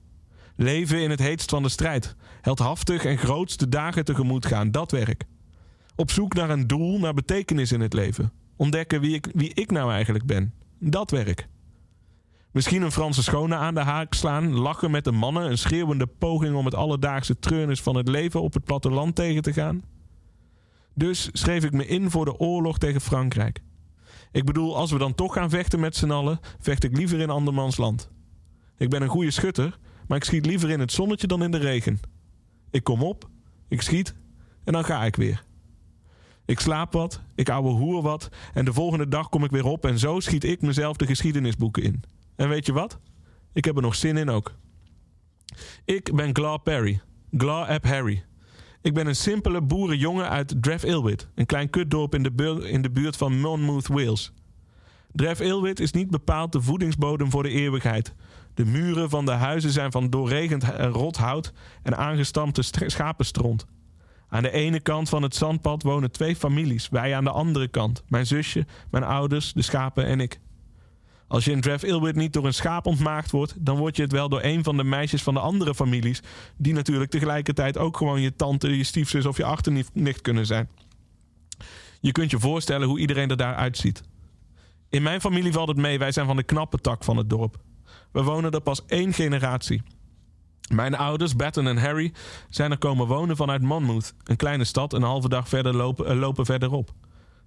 Leven 0.55 1.01
in 1.01 1.09
het 1.09 1.19
heetst 1.19 1.49
van 1.49 1.63
de 1.63 1.69
strijd. 1.69 2.15
Heldhaftig 2.41 3.05
en 3.05 3.17
groots 3.17 3.57
de 3.57 3.69
dagen 3.69 4.05
tegemoet 4.05 4.45
gaan, 4.45 4.71
dat 4.71 4.91
werk. 4.91 5.23
Op 5.95 6.11
zoek 6.11 6.33
naar 6.33 6.49
een 6.49 6.67
doel, 6.67 6.99
naar 6.99 7.13
betekenis 7.13 7.71
in 7.71 7.81
het 7.81 7.93
leven. 7.93 8.31
Ontdekken 8.55 9.01
wie 9.01 9.13
ik, 9.13 9.27
wie 9.33 9.53
ik 9.53 9.71
nou 9.71 9.91
eigenlijk 9.91 10.25
ben. 10.25 10.53
Dat 10.79 11.11
werk. 11.11 11.47
Misschien 12.51 12.81
een 12.81 12.91
Franse 12.91 13.23
schone 13.23 13.55
aan 13.55 13.73
de 13.73 13.79
haak 13.79 14.13
slaan, 14.13 14.53
lachen 14.53 14.91
met 14.91 15.03
de 15.03 15.11
mannen, 15.11 15.49
een 15.49 15.57
schreeuwende 15.57 16.07
poging 16.07 16.55
om 16.55 16.65
het 16.65 16.75
alledaagse 16.75 17.39
treurnis 17.39 17.81
van 17.81 17.95
het 17.95 18.07
leven 18.07 18.41
op 18.41 18.53
het 18.53 18.63
platteland 18.63 19.15
tegen 19.15 19.41
te 19.41 19.53
gaan. 19.53 19.83
Dus 20.95 21.29
schreef 21.31 21.63
ik 21.63 21.71
me 21.71 21.87
in 21.87 22.11
voor 22.11 22.25
de 22.25 22.37
oorlog 22.37 22.77
tegen 22.77 23.01
Frankrijk. 23.01 23.61
Ik 24.31 24.45
bedoel, 24.45 24.75
als 24.75 24.91
we 24.91 24.97
dan 24.97 25.15
toch 25.15 25.33
gaan 25.33 25.49
vechten 25.49 25.79
met 25.79 25.95
z'n 25.95 26.11
allen, 26.11 26.39
vecht 26.59 26.83
ik 26.83 26.97
liever 26.97 27.19
in 27.19 27.29
andermans 27.29 27.77
land. 27.77 28.09
Ik 28.77 28.89
ben 28.89 29.01
een 29.01 29.07
goede 29.07 29.31
schutter, 29.31 29.79
maar 30.07 30.17
ik 30.17 30.23
schiet 30.23 30.45
liever 30.45 30.69
in 30.69 30.79
het 30.79 30.91
zonnetje 30.91 31.27
dan 31.27 31.43
in 31.43 31.51
de 31.51 31.57
regen. 31.57 31.99
Ik 32.71 32.83
kom 32.83 33.03
op, 33.03 33.29
ik 33.67 33.81
schiet 33.81 34.15
en 34.63 34.73
dan 34.73 34.85
ga 34.85 35.03
ik 35.03 35.15
weer. 35.15 35.43
Ik 36.45 36.59
slaap 36.59 36.93
wat, 36.93 37.21
ik 37.35 37.49
ouwe 37.49 37.69
hoer 37.69 38.01
wat 38.01 38.29
en 38.53 38.65
de 38.65 38.73
volgende 38.73 39.07
dag 39.07 39.29
kom 39.29 39.43
ik 39.43 39.51
weer 39.51 39.65
op 39.65 39.85
en 39.85 39.99
zo 39.99 40.19
schiet 40.19 40.43
ik 40.43 40.61
mezelf 40.61 40.97
de 40.97 41.05
geschiedenisboeken 41.05 41.83
in. 41.83 42.03
En 42.35 42.49
weet 42.49 42.65
je 42.65 42.73
wat? 42.73 42.99
Ik 43.53 43.65
heb 43.65 43.75
er 43.75 43.81
nog 43.81 43.95
zin 43.95 44.17
in 44.17 44.29
ook. 44.29 44.55
Ik 45.85 46.15
ben 46.15 46.35
Gla 46.35 46.57
Perry, 46.57 47.01
Gla 47.37 47.67
Ap 47.67 47.83
Harry. 47.83 48.23
Ik 48.85 48.93
ben 48.93 49.07
een 49.07 49.15
simpele 49.15 49.61
boerenjongen 49.61 50.29
uit 50.29 50.55
Dref 50.61 50.83
Ilwit, 50.83 51.27
een 51.35 51.45
klein 51.45 51.69
kutdorp 51.69 52.15
in 52.15 52.23
de, 52.23 52.67
in 52.69 52.81
de 52.81 52.89
buurt 52.89 53.17
van 53.17 53.39
Monmouth, 53.39 53.87
Wales. 53.87 54.31
Dref 55.11 55.39
Ilwit 55.39 55.79
is 55.79 55.91
niet 55.91 56.09
bepaald 56.09 56.51
de 56.51 56.61
voedingsbodem 56.61 57.29
voor 57.29 57.43
de 57.43 57.49
eeuwigheid. 57.49 58.13
De 58.53 58.65
muren 58.65 59.09
van 59.09 59.25
de 59.25 59.31
huizen 59.31 59.71
zijn 59.71 59.91
van 59.91 60.09
doorregend 60.09 60.63
rot 60.77 61.17
hout 61.17 61.53
en 61.83 61.97
aangestampte 61.97 62.61
st- 62.61 62.83
schapenstront. 62.85 63.65
Aan 64.29 64.43
de 64.43 64.51
ene 64.51 64.79
kant 64.79 65.09
van 65.09 65.23
het 65.23 65.35
zandpad 65.35 65.83
wonen 65.83 66.11
twee 66.11 66.35
families, 66.35 66.89
wij 66.89 67.15
aan 67.15 67.23
de 67.23 67.31
andere 67.31 67.67
kant. 67.67 68.03
Mijn 68.07 68.27
zusje, 68.27 68.65
mijn 68.91 69.03
ouders, 69.03 69.53
de 69.53 69.61
schapen 69.61 70.05
en 70.05 70.19
ik. 70.19 70.39
Als 71.27 71.45
je 71.45 71.51
in 71.51 71.61
Dref 71.61 71.83
Ilwit 71.83 72.15
niet 72.15 72.33
door 72.33 72.45
een 72.45 72.53
schaap 72.53 72.85
ontmaagd 72.85 73.31
wordt, 73.31 73.65
dan 73.65 73.77
word 73.77 73.95
je 73.95 74.01
het 74.01 74.11
wel 74.11 74.29
door 74.29 74.43
een 74.43 74.63
van 74.63 74.77
de 74.77 74.83
meisjes 74.83 75.23
van 75.23 75.33
de 75.33 75.39
andere 75.39 75.75
families, 75.75 76.21
die 76.57 76.73
natuurlijk 76.73 77.11
tegelijkertijd 77.11 77.77
ook 77.77 77.97
gewoon 77.97 78.21
je 78.21 78.35
tante, 78.35 78.77
je 78.77 78.83
stiefzus 78.83 79.25
of 79.25 79.37
je 79.37 79.43
achternicht 79.43 80.21
kunnen 80.21 80.45
zijn. 80.45 80.69
Je 81.99 82.11
kunt 82.11 82.31
je 82.31 82.39
voorstellen 82.39 82.87
hoe 82.87 82.99
iedereen 82.99 83.29
er 83.29 83.37
daar 83.37 83.55
uitziet. 83.55 84.03
In 84.89 85.03
mijn 85.03 85.21
familie 85.21 85.51
valt 85.51 85.67
het 85.67 85.77
mee, 85.77 85.99
wij 85.99 86.11
zijn 86.11 86.25
van 86.25 86.35
de 86.35 86.43
knappe 86.43 86.77
tak 86.77 87.03
van 87.03 87.17
het 87.17 87.29
dorp. 87.29 87.57
We 88.11 88.23
wonen 88.23 88.51
er 88.51 88.61
pas 88.61 88.85
één 88.85 89.13
generatie. 89.13 89.81
Mijn 90.73 90.95
ouders, 90.95 91.35
Batten 91.35 91.67
en 91.67 91.77
Harry, 91.77 92.13
zijn 92.49 92.71
er 92.71 92.77
komen 92.77 93.07
wonen 93.07 93.35
vanuit 93.35 93.61
Monmouth, 93.61 94.13
een 94.23 94.35
kleine 94.35 94.63
stad 94.63 94.93
een 94.93 95.01
halve 95.03 95.29
dag 95.29 95.49
verder 95.49 95.75
lopen, 95.75 96.05
eh, 96.05 96.17
lopen 96.17 96.45
verderop. 96.45 96.93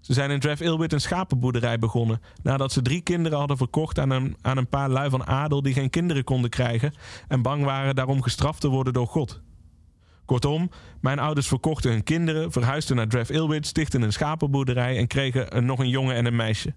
Ze 0.00 0.12
zijn 0.12 0.30
in 0.30 0.40
Dref 0.40 0.60
Ilwit 0.60 0.92
een 0.92 1.00
schapenboerderij 1.00 1.78
begonnen. 1.78 2.20
Nadat 2.42 2.72
ze 2.72 2.82
drie 2.82 3.00
kinderen 3.00 3.38
hadden 3.38 3.56
verkocht 3.56 3.98
aan 3.98 4.10
een, 4.10 4.36
aan 4.40 4.56
een 4.56 4.68
paar 4.68 4.88
lui 4.88 5.10
van 5.10 5.26
adel 5.26 5.62
die 5.62 5.72
geen 5.72 5.90
kinderen 5.90 6.24
konden 6.24 6.50
krijgen. 6.50 6.92
en 7.28 7.42
bang 7.42 7.64
waren 7.64 7.94
daarom 7.94 8.22
gestraft 8.22 8.60
te 8.60 8.68
worden 8.68 8.92
door 8.92 9.06
God. 9.06 9.40
Kortom, 10.24 10.70
mijn 11.00 11.18
ouders 11.18 11.48
verkochten 11.48 11.90
hun 11.90 12.02
kinderen, 12.02 12.52
verhuisden 12.52 12.96
naar 12.96 13.08
Dreff 13.08 13.30
Ilwit, 13.30 13.66
stichtten 13.66 14.02
een 14.02 14.12
schapenboerderij 14.12 14.96
en 14.98 15.06
kregen 15.06 15.56
een- 15.56 15.64
nog 15.64 15.78
een 15.78 15.88
jongen 15.88 16.14
en 16.14 16.26
een 16.26 16.36
meisje. 16.36 16.74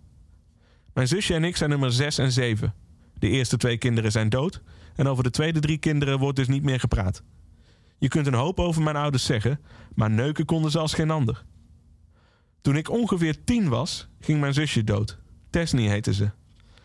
Mijn 0.93 1.07
zusje 1.07 1.33
en 1.33 1.43
ik 1.43 1.57
zijn 1.57 1.69
nummer 1.69 1.91
6 1.91 2.17
en 2.17 2.31
7. 2.31 2.73
De 3.13 3.27
eerste 3.29 3.57
twee 3.57 3.77
kinderen 3.77 4.11
zijn 4.11 4.29
dood 4.29 4.61
en 4.95 5.07
over 5.07 5.23
de 5.23 5.29
tweede 5.29 5.59
drie 5.59 5.77
kinderen 5.77 6.19
wordt 6.19 6.35
dus 6.37 6.47
niet 6.47 6.63
meer 6.63 6.79
gepraat. 6.79 7.23
Je 7.97 8.07
kunt 8.07 8.27
een 8.27 8.33
hoop 8.33 8.59
over 8.59 8.81
mijn 8.81 8.95
ouders 8.95 9.25
zeggen, 9.25 9.59
maar 9.95 10.09
neuken 10.09 10.45
konden 10.45 10.71
ze 10.71 10.79
als 10.79 10.93
geen 10.93 11.11
ander. 11.11 11.43
Toen 12.61 12.75
ik 12.75 12.89
ongeveer 12.89 13.43
tien 13.43 13.69
was, 13.69 14.07
ging 14.19 14.39
mijn 14.39 14.53
zusje 14.53 14.83
dood. 14.83 15.17
Tesnie 15.49 15.89
heette 15.89 16.13
ze. 16.13 16.29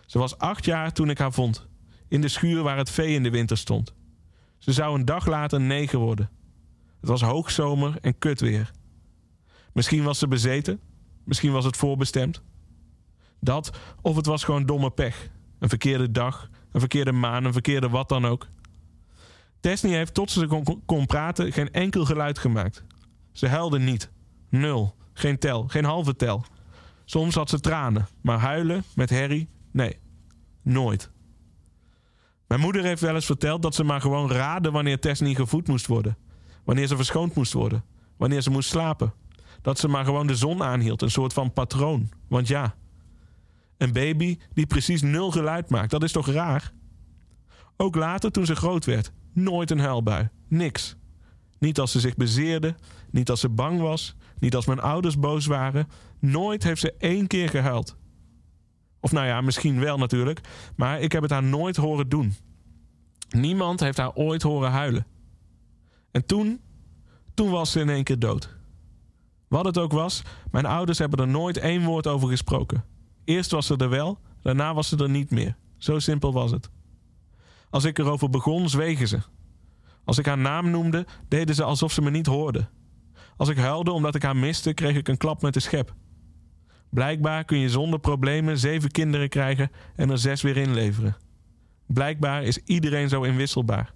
Ze 0.07 0.19
was 0.19 0.39
acht 0.39 0.65
jaar 0.65 0.93
toen 0.93 1.11
ik 1.11 1.19
haar 1.19 1.33
vond. 1.33 1.67
In 2.09 2.21
de 2.21 2.29
schuur 2.29 2.63
waar 2.63 2.77
het 2.77 2.91
vee 2.91 3.15
in 3.15 3.23
de 3.23 3.31
winter 3.31 3.59
stond. 3.59 3.95
Ze 4.59 4.73
zou 4.73 4.99
een 4.99 5.05
dag 5.05 5.27
later 5.27 5.61
negen 5.61 5.99
worden. 5.99 6.31
Het 7.01 7.09
was 7.09 7.23
hoogzomer 7.23 7.99
en 8.01 8.19
kut 8.19 8.41
weer. 8.41 8.71
Misschien 9.73 10.03
was 10.03 10.19
ze 10.19 10.29
bezeten. 10.29 10.81
Misschien 11.25 11.53
was 11.53 11.65
het 11.65 11.77
voorbestemd. 11.77 12.43
Dat 13.41 13.79
of 14.03 14.17
het 14.17 14.27
was 14.27 14.45
gewoon 14.45 14.67
domme 14.67 14.91
pech. 14.91 15.29
Een 15.59 15.69
verkeerde 15.69 16.11
dag, 16.11 16.51
een 16.73 16.81
verkeerde 16.81 17.13
maan, 17.13 17.45
een 17.45 17.53
verkeerde 17.53 17.89
wat 17.89 18.09
dan 18.09 18.27
ook. 18.27 18.47
Tesnie 19.61 19.95
heeft 19.95 20.15
tot 20.15 20.31
ze 20.31 20.47
kon, 20.47 20.83
kon 20.87 21.07
praten 21.07 21.53
geen 21.53 21.73
enkel 21.73 22.05
geluid 22.05 22.39
gemaakt. 22.39 22.85
Ze 23.33 23.49
huilde 23.49 23.79
niet. 23.79 24.11
Nul. 24.49 24.95
Geen 25.19 25.39
tel. 25.39 25.69
Geen 25.69 25.85
halve 25.85 26.17
tel. 26.17 26.45
Soms 27.05 27.35
had 27.35 27.51
ze 27.51 27.61
tranen. 27.61 28.09
Maar 28.21 28.39
huilen 28.39 28.85
met 28.95 29.11
herrie? 29.11 29.49
Nee. 29.73 29.99
Nooit. 30.63 31.11
Mijn 32.47 32.61
moeder 32.61 32.83
heeft 32.83 33.01
wel 33.01 33.15
eens 33.15 33.27
verteld 33.27 33.63
dat 33.63 33.75
ze 33.75 33.85
maar 33.85 34.01
gewoon 34.01 34.31
raadde 34.31 34.71
wanneer 34.71 35.01
Tess 35.01 35.21
niet 35.21 35.37
gevoed 35.37 35.69
moest 35.69 35.87
worden. 35.87 36.17
Wanneer 36.65 36.87
ze 36.87 36.97
verschoond 36.97 37.35
moest 37.35 37.53
worden. 37.53 37.85
Wanneer 38.17 38.41
ze 38.41 38.51
moest 38.51 38.69
slapen. 38.69 39.13
Dat 39.63 39.79
ze 39.79 39.89
maar 39.89 40.05
gewoon 40.05 40.27
de 40.27 40.37
zon 40.37 40.63
aanhield. 40.63 41.03
Een 41.03 41.11
soort 41.11 41.33
van 41.33 41.53
patroon. 41.53 42.09
Want 42.29 42.49
ja, 42.49 42.75
een 43.77 43.93
baby 43.93 44.39
die 44.53 44.67
precies 44.67 45.03
nul 45.03 45.31
geluid 45.31 45.71
maakt, 45.71 45.91
dat 45.91 46.03
is 46.03 46.13
toch 46.13 46.27
raar? 46.27 46.73
Ook 47.77 47.95
later, 47.95 48.31
toen 48.31 48.47
ze 48.47 48.57
groot 48.57 48.85
werd, 48.85 49.13
nooit 49.33 49.71
een 49.71 49.79
huilbui. 49.79 50.29
Niks. 50.49 50.97
Niet 51.59 51.81
als 51.81 51.93
ze 51.93 52.01
zich 52.01 52.17
bezeerde, 52.17 52.75
niet 53.11 53.31
als 53.31 53.41
ze 53.41 53.49
bang 53.49 53.81
was, 53.81 54.17
niet 54.39 54.55
als 54.55 54.67
mijn 54.67 54.81
ouders 54.81 55.19
boos 55.19 55.47
waren. 55.47 55.89
Nooit 56.21 56.63
heeft 56.63 56.81
ze 56.81 56.95
één 56.99 57.27
keer 57.27 57.49
gehuild. 57.49 57.97
Of 59.01 59.13
nou 59.13 59.27
ja, 59.27 59.41
misschien 59.41 59.81
wel 59.81 59.99
natuurlijk, 59.99 60.41
maar 60.77 61.01
ik 61.01 61.13
heb 61.13 61.23
het 61.23 61.31
haar 61.31 61.43
nooit 61.43 61.77
horen 61.77 62.09
doen. 62.09 62.35
Niemand 63.29 63.81
heeft 63.81 63.97
haar 63.97 64.15
ooit 64.15 64.43
horen 64.43 64.71
huilen. 64.71 65.07
En 66.11 66.27
toen, 66.27 66.61
toen 67.35 67.51
was 67.51 67.71
ze 67.73 67.81
in 67.81 67.89
één 67.89 68.05
keer 68.05 68.19
dood. 68.19 68.57
Wat 69.49 69.65
het 69.65 69.79
ook 69.79 69.93
was, 69.93 70.23
mijn 70.51 70.67
ouders 70.67 70.99
hebben 70.99 71.19
er 71.19 71.29
nooit 71.29 71.57
één 71.57 71.85
woord 71.85 72.07
over 72.07 72.29
gesproken. 72.29 72.85
Eerst 73.25 73.51
was 73.51 73.67
ze 73.67 73.77
er 73.77 73.89
wel, 73.89 74.19
daarna 74.43 74.75
was 74.75 74.89
ze 74.89 74.97
er 74.97 75.11
niet 75.11 75.31
meer. 75.31 75.57
Zo 75.77 75.99
simpel 75.99 76.33
was 76.33 76.51
het. 76.51 76.71
Als 77.71 77.85
ik 77.85 77.99
erover 77.99 78.31
begon, 78.31 78.69
zwegen 78.69 79.09
ze. 79.09 79.19
Als 80.05 80.19
ik 80.19 80.27
haar 80.27 80.39
naam 80.39 80.71
noemde, 80.71 81.07
deden 81.29 81.55
ze 81.55 81.63
alsof 81.63 81.93
ze 81.93 82.03
me 82.03 82.11
niet 82.11 82.27
hoorden. 82.27 82.69
Als 83.37 83.49
ik 83.49 83.57
huilde 83.57 83.91
omdat 83.91 84.15
ik 84.15 84.23
haar 84.23 84.37
miste, 84.37 84.75
kreeg 84.75 84.97
ik 84.97 85.09
een 85.09 85.17
klap 85.17 85.43
met 85.43 85.55
de 85.55 85.61
schep. 85.61 85.95
Blijkbaar 86.91 87.45
kun 87.45 87.59
je 87.59 87.69
zonder 87.69 87.99
problemen 87.99 88.59
zeven 88.59 88.91
kinderen 88.91 89.29
krijgen 89.29 89.71
en 89.97 90.11
er 90.11 90.19
zes 90.19 90.43
weer 90.43 90.57
inleveren. 90.57 91.17
Blijkbaar 91.87 92.43
is 92.43 92.59
iedereen 92.65 93.09
zo 93.09 93.23
inwisselbaar. 93.23 93.93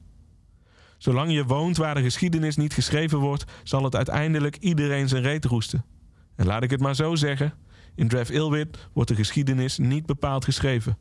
Zolang 0.99 1.33
je 1.33 1.45
woont 1.45 1.77
waar 1.77 1.95
de 1.95 2.03
geschiedenis 2.03 2.57
niet 2.57 2.75
geschreven 2.75 3.19
wordt, 3.19 3.45
zal 3.63 3.85
het 3.85 3.97
uiteindelijk 3.97 4.57
iedereen 4.57 5.09
zijn 5.09 5.23
reet 5.23 5.45
roesten. 5.45 5.85
En 6.37 6.47
laat 6.47 6.63
ik 6.63 6.71
het 6.71 6.81
maar 6.81 6.95
zo 6.95 7.15
zeggen: 7.15 7.55
in 7.95 8.09
Dreff 8.09 8.31
Ilwit 8.31 8.89
wordt 8.93 9.11
de 9.11 9.17
geschiedenis 9.17 9.79
niet 9.79 10.07
bepaald 10.07 10.45
geschreven. 10.45 10.99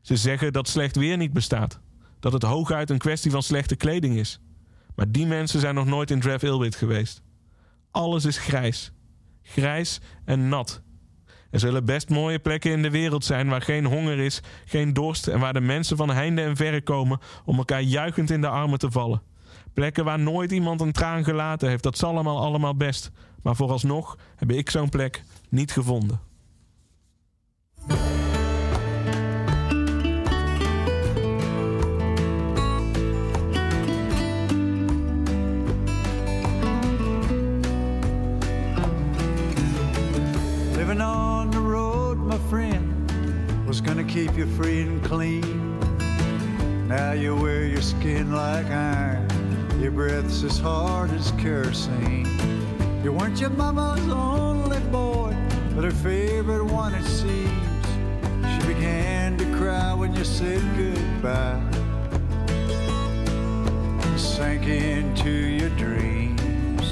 Ze 0.00 0.16
zeggen 0.16 0.52
dat 0.52 0.68
slecht 0.68 0.96
weer 0.96 1.16
niet 1.16 1.32
bestaat, 1.32 1.80
dat 2.20 2.32
het 2.32 2.42
hooguit 2.42 2.90
een 2.90 2.98
kwestie 2.98 3.30
van 3.30 3.42
slechte 3.42 3.76
kleding 3.76 4.16
is. 4.16 4.40
Maar 4.94 5.10
die 5.10 5.26
mensen 5.26 5.60
zijn 5.60 5.74
nog 5.74 5.86
nooit 5.86 6.10
in 6.10 6.20
Dreff 6.20 6.42
Ilwit 6.42 6.74
geweest. 6.74 7.22
Alles 7.96 8.24
is 8.24 8.38
grijs. 8.38 8.92
Grijs 9.42 10.00
en 10.24 10.48
nat. 10.48 10.82
Er 11.50 11.58
zullen 11.60 11.84
best 11.84 12.08
mooie 12.08 12.38
plekken 12.38 12.70
in 12.70 12.82
de 12.82 12.90
wereld 12.90 13.24
zijn 13.24 13.48
waar 13.48 13.62
geen 13.62 13.84
honger 13.84 14.18
is, 14.18 14.40
geen 14.64 14.92
dorst 14.92 15.26
en 15.26 15.40
waar 15.40 15.52
de 15.52 15.60
mensen 15.60 15.96
van 15.96 16.10
heinde 16.10 16.42
en 16.42 16.56
verre 16.56 16.82
komen 16.82 17.18
om 17.44 17.58
elkaar 17.58 17.80
juichend 17.80 18.30
in 18.30 18.40
de 18.40 18.48
armen 18.48 18.78
te 18.78 18.90
vallen. 18.90 19.22
Plekken 19.74 20.04
waar 20.04 20.18
nooit 20.18 20.52
iemand 20.52 20.80
een 20.80 20.92
traan 20.92 21.24
gelaten 21.24 21.68
heeft, 21.68 21.82
dat 21.82 21.98
zal 21.98 22.10
allemaal 22.10 22.40
allemaal 22.40 22.76
best. 22.76 23.10
Maar 23.42 23.56
vooralsnog 23.56 24.18
heb 24.36 24.50
ik 24.50 24.70
zo'n 24.70 24.88
plek 24.88 25.22
niet 25.48 25.72
gevonden. 25.72 26.20
Was 43.76 43.82
gonna 43.82 44.04
keep 44.04 44.34
you 44.38 44.46
free 44.56 44.80
and 44.80 45.04
clean. 45.04 45.78
Now 46.88 47.12
you 47.12 47.36
wear 47.36 47.66
your 47.66 47.82
skin 47.82 48.32
like 48.32 48.70
iron, 48.70 49.28
your 49.78 49.90
breath's 49.90 50.42
as 50.44 50.56
hard 50.56 51.10
as 51.10 51.30
kerosene. 51.32 52.26
You 53.04 53.12
weren't 53.12 53.38
your 53.38 53.50
mama's 53.50 54.08
only 54.08 54.80
boy, 54.90 55.36
but 55.74 55.84
her 55.84 55.90
favorite 55.90 56.64
one, 56.64 56.94
it 56.94 57.04
seems. 57.04 57.86
She 58.50 58.66
began 58.66 59.36
to 59.36 59.44
cry 59.58 59.92
when 59.92 60.14
you 60.14 60.24
said 60.24 60.62
goodbye. 60.78 61.60
Sank 64.16 64.66
into 64.66 65.28
your 65.30 65.70
dreams. 65.76 66.86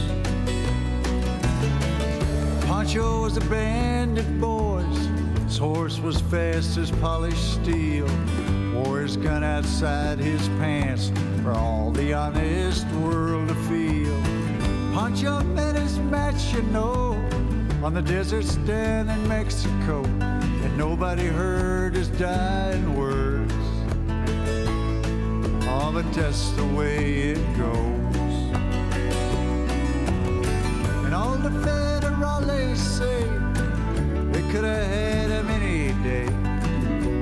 Pancho 2.67 3.23
was 3.23 3.39
a 3.39 3.45
bandit, 3.49 4.39
boys. 4.39 4.74
His 5.55 5.61
horse 5.61 6.01
was 6.01 6.21
fast 6.21 6.77
as 6.79 6.91
polished 6.91 7.63
steel. 7.63 8.09
Wore 8.75 9.03
his 9.03 9.17
gun 9.17 9.45
outside 9.45 10.19
his 10.19 10.49
pants 10.59 11.13
for 11.45 11.53
all 11.53 11.93
the 11.93 12.13
honest 12.13 12.85
world 12.95 13.47
to 13.47 13.55
feel. 13.69 14.21
Pancho 14.93 15.45
met 15.45 15.77
his 15.77 15.97
match, 16.01 16.53
you 16.53 16.63
know, 16.63 17.13
on 17.85 17.95
the 17.95 18.03
desert 18.03 18.45
stand 18.45 19.09
in 19.09 19.29
Mexico. 19.29 20.03
And 20.03 20.77
nobody 20.77 21.27
heard 21.27 21.95
his 21.95 22.09
dying 22.09 22.97
words. 22.97 23.55
Oh, 25.69 25.93
but 25.95 26.13
that's 26.15 26.51
the 26.51 26.67
way 26.67 27.31
it 27.31 27.57
goes. 27.57 28.17
And 31.05 31.15
all 31.15 31.37
the 31.37 31.51
federales 31.51 32.77
say 32.77 33.44
could 34.55 34.63
have 34.63 34.87
had 34.87 35.31
him 35.31 35.49
any 35.49 35.93
day. 36.05 36.29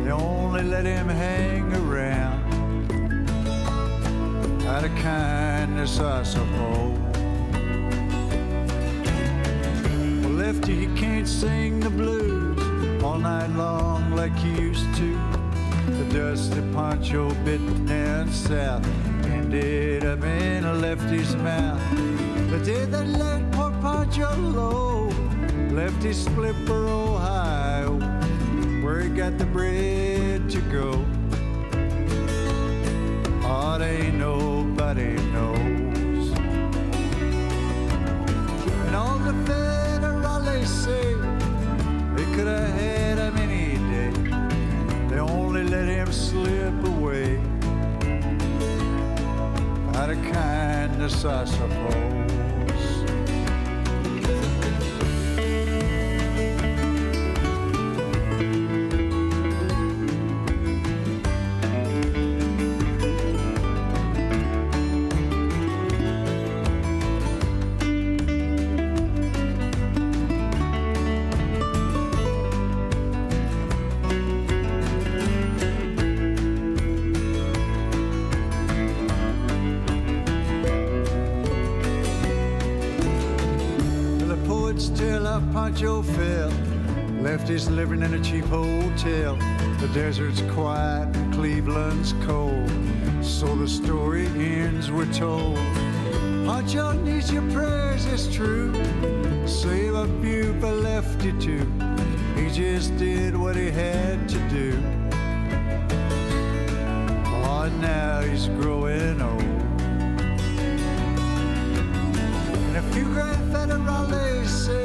They 0.05 0.11
only 0.11 0.65
let 0.65 0.85
him 0.85 1.09
hang 1.09 1.73
around 1.73 2.43
out 4.67 4.85
of 4.85 4.95
kindness, 4.97 5.99
I 5.99 6.25
suppose. 6.25 6.99
Well, 10.21 10.35
Lefty, 10.43 10.75
he 10.75 10.87
can't 10.95 11.27
sing 11.27 11.81
the 11.81 11.89
blues 11.89 13.03
all 13.03 13.17
night 13.17 13.49
long 13.53 14.15
like 14.15 14.37
he 14.37 14.51
used 14.51 14.95
to. 14.97 15.19
The 15.87 16.05
dusty 16.13 16.61
poncho 16.75 17.33
bit 17.47 17.65
down 17.87 18.31
south 18.31 18.87
ended 19.25 20.05
up 20.05 20.23
in 20.23 20.67
a 20.67 20.75
lefty's 20.75 21.35
mouth. 21.37 21.81
The 22.51 22.59
day 22.59 22.85
they 22.85 23.07
let 23.07 23.51
poor 23.53 23.71
Poncho 23.81 24.37
low, 24.37 25.02
lefty 25.73 26.13
split 26.13 26.55
for 26.67 26.87
Ohio, 26.87 27.99
where 28.85 29.01
he 29.01 29.09
got 29.09 29.39
the 29.39 29.47
bread 29.47 30.51
to 30.51 30.61
go. 30.71 31.05
Oh, 33.45 33.79
they 33.79 34.11
nobody 34.11 35.15
knows. 35.33 36.29
And 38.87 38.95
all 38.95 39.19
the 39.19 39.33
federales 39.49 40.67
say 40.67 41.15
they 42.17 42.37
could 42.37 42.49
have 42.49 42.75
had 42.79 43.19
him 43.19 43.37
any 43.39 43.79
day. 43.91 44.13
They 45.09 45.21
only 45.21 45.65
let 45.65 45.89
him 45.89 46.13
slip 46.13 46.87
away. 46.87 47.39
Out 49.95 50.11
of 50.11 50.23
kindness, 50.33 51.25
I 51.25 51.47
suppose. 51.47 52.12
Joe 85.71 86.03
fell. 86.03 86.51
Left 87.21 87.47
his 87.47 87.71
living 87.71 88.03
in 88.03 88.15
a 88.15 88.21
cheap 88.23 88.45
hotel. 88.47 89.37
The 89.81 89.89
desert's 89.95 90.43
quiet 90.53 91.15
and 91.17 91.33
Cleveland's 91.33 92.15
cold. 92.25 92.71
So 93.23 93.55
the 93.55 93.69
story 93.69 94.27
ends, 94.27 94.91
we're 94.91 95.13
told. 95.13 95.57
Pancho 96.45 96.93
needs 96.93 97.33
your 97.33 97.49
prayers, 97.53 98.05
it's 98.07 98.27
true. 98.35 98.73
Save 99.47 99.95
a 99.95 100.09
few 100.21 100.59
for 100.61 100.73
Lefty 100.73 101.33
too. 101.39 101.67
He 102.35 102.51
just 102.51 102.97
did 102.97 103.37
what 103.37 103.55
he 103.55 103.71
had 103.71 104.29
to 104.29 104.39
do. 104.49 104.77
Oh, 107.45 107.71
now 107.81 108.21
he's 108.23 108.49
growing 108.49 109.23
old. 109.23 109.43
And 112.67 112.77
a 112.77 112.83
few 112.93 113.05
grand 113.05 113.53
federales 113.53 114.49
say 114.49 114.82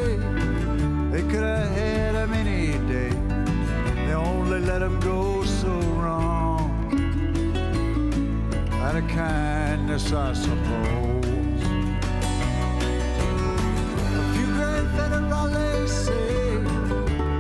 they 1.17 1.23
could 1.23 1.41
have 1.41 1.71
had 1.71 2.13
him 2.13 2.33
any 2.33 2.77
day. 2.87 3.09
They 4.05 4.13
only 4.13 4.59
let 4.59 4.83
him 4.83 4.99
go 4.99 5.43
so 5.43 5.73
wrong. 5.99 6.69
Out 8.83 8.95
of 8.95 9.07
kindness, 9.07 10.13
I 10.13 10.33
suppose. 10.33 11.63
A 14.21 14.25
few 14.35 14.47
grand 14.57 14.87
federales 14.95 15.89
say 15.89 16.57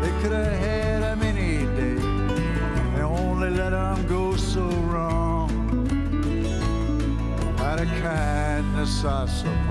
they 0.01 0.13
could 0.21 0.31
have 0.31 0.57
had 0.65 1.03
him 1.03 1.21
any 1.21 1.57
day. 1.79 1.99
They 2.95 3.03
only 3.03 3.51
let 3.51 3.73
him 3.73 4.07
go 4.07 4.35
so 4.35 4.65
wrong. 4.91 5.51
Out 7.59 7.79
of 7.79 7.89
kindness, 8.01 9.05
I 9.05 9.27
suppose. 9.27 9.66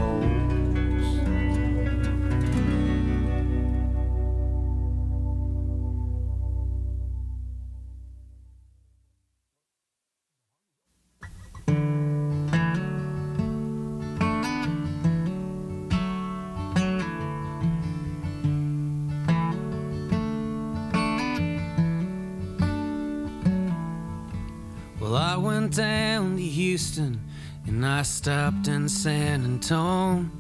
I 27.97 28.03
stopped 28.03 28.69
in 28.69 28.91
San 28.91 29.43
Antone. 29.43 30.31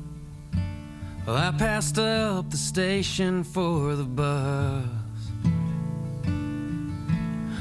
Well, 1.26 1.36
I 1.36 1.50
passed 1.52 1.98
up 1.98 2.50
the 2.50 2.56
station 2.58 3.44
for 3.44 3.94
the 3.94 4.04
bus. 4.04 4.84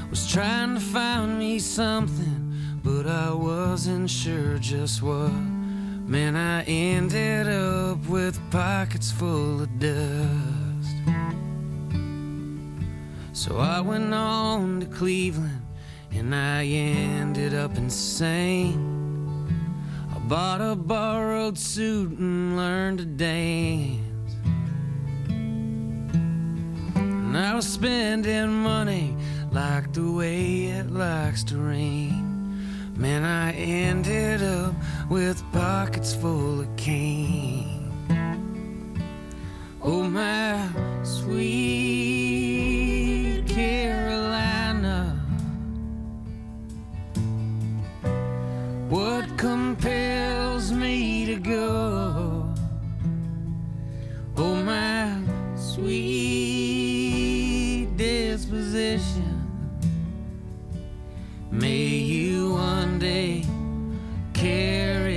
Was 0.10 0.30
trying 0.30 0.74
to 0.74 0.82
find 0.82 1.40
me 1.40 1.60
something, 1.60 2.54
but 2.84 3.08
I 3.08 3.32
wasn't 3.32 4.10
sure 4.10 4.58
just 4.58 5.02
what. 5.02 5.32
Man, 5.32 6.36
I 6.36 6.64
ended 6.64 7.48
up 7.48 8.06
with 8.10 8.38
pockets 8.52 9.14
full 9.14 9.62
of 9.62 9.80
dust. 9.80 10.96
So 13.32 13.60
I 13.60 13.80
went 13.80 14.14
on 14.14 14.82
to 14.82 14.88
Cleveland 14.88 15.66
and 16.12 16.36
I 16.36 16.66
ended 16.66 17.54
up 17.54 17.78
insane. 17.78 18.95
Bought 20.28 20.60
a 20.60 20.76
borrowed 20.76 21.56
suit 21.56 22.18
and 22.18 22.58
learned 22.58 22.98
to 22.98 23.06
dance. 23.06 24.34
And 26.96 27.38
I 27.38 27.54
was 27.54 27.68
spending 27.68 28.52
money 28.52 29.16
like 29.52 29.94
the 29.94 30.12
way 30.12 30.66
it 30.66 30.90
likes 30.90 31.44
to 31.44 31.58
rain. 31.58 32.58
Man, 32.96 33.24
I 33.24 33.52
ended 33.52 34.42
up 34.42 34.74
with 35.12 35.44
pockets 35.52 36.16
full 36.16 36.62
of 36.62 36.76
cane. 36.76 37.92
Oh, 39.84 40.10
my 40.10 40.68
sweet 41.04 42.25
What 48.90 49.36
compels 49.36 50.72
me 50.72 51.26
to 51.26 51.38
go? 51.38 52.54
Oh, 54.38 54.56
my 54.56 55.20
sweet 55.56 57.08
disposition. 57.98 59.42
May 61.50 61.88
you 61.88 62.54
one 62.54 63.00
day 63.00 63.44
carry 64.34 65.15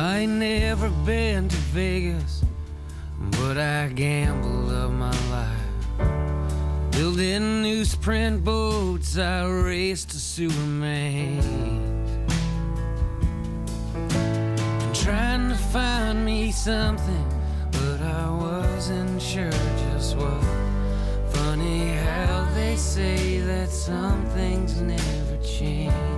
I 0.00 0.18
ain't 0.18 0.34
never 0.34 0.90
been 1.04 1.48
to 1.48 1.56
Vegas, 1.74 2.44
but 3.32 3.58
I 3.58 3.88
gambled 3.88 4.70
of 4.70 4.92
my 4.92 5.10
life. 5.28 6.92
Building 6.92 7.64
newsprint 7.64 8.44
boats, 8.44 9.18
I 9.18 9.44
raced 9.48 10.10
to 10.10 10.18
Superman. 10.18 11.42
Trying 14.94 15.48
to 15.48 15.56
find 15.56 16.24
me 16.24 16.52
something, 16.52 17.26
but 17.72 18.00
I 18.00 18.30
wasn't 18.30 19.20
sure 19.20 19.50
just 19.50 20.16
what. 20.16 20.44
Funny 21.32 21.96
how 21.96 22.46
they 22.54 22.76
say 22.76 23.40
that 23.40 23.68
some 23.68 24.24
things 24.26 24.80
never 24.80 25.42
change. 25.42 26.17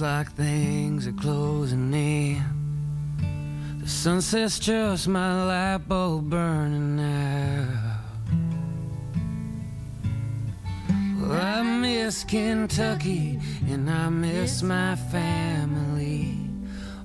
Feels 0.00 0.02
like 0.02 0.32
things 0.32 1.06
are 1.06 1.12
closing 1.12 1.92
in. 1.92 2.42
The 3.80 3.88
sunset's 3.88 4.58
just 4.58 5.08
my 5.08 5.44
light 5.44 5.88
bulb 5.88 6.30
burning 6.30 7.00
out. 7.00 8.00
Well, 11.20 11.32
I 11.32 11.62
miss 11.62 12.24
Kentucky 12.24 13.38
and 13.68 13.90
I 13.90 14.08
miss 14.08 14.62
my 14.62 14.96
family. 14.96 16.38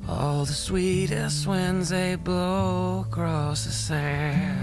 All 0.07 0.45
the 0.45 0.53
sweetest 0.53 1.47
winds 1.47 1.89
they 1.89 2.15
blow 2.15 3.05
across 3.07 3.65
the 3.65 3.72
south. 3.72 4.55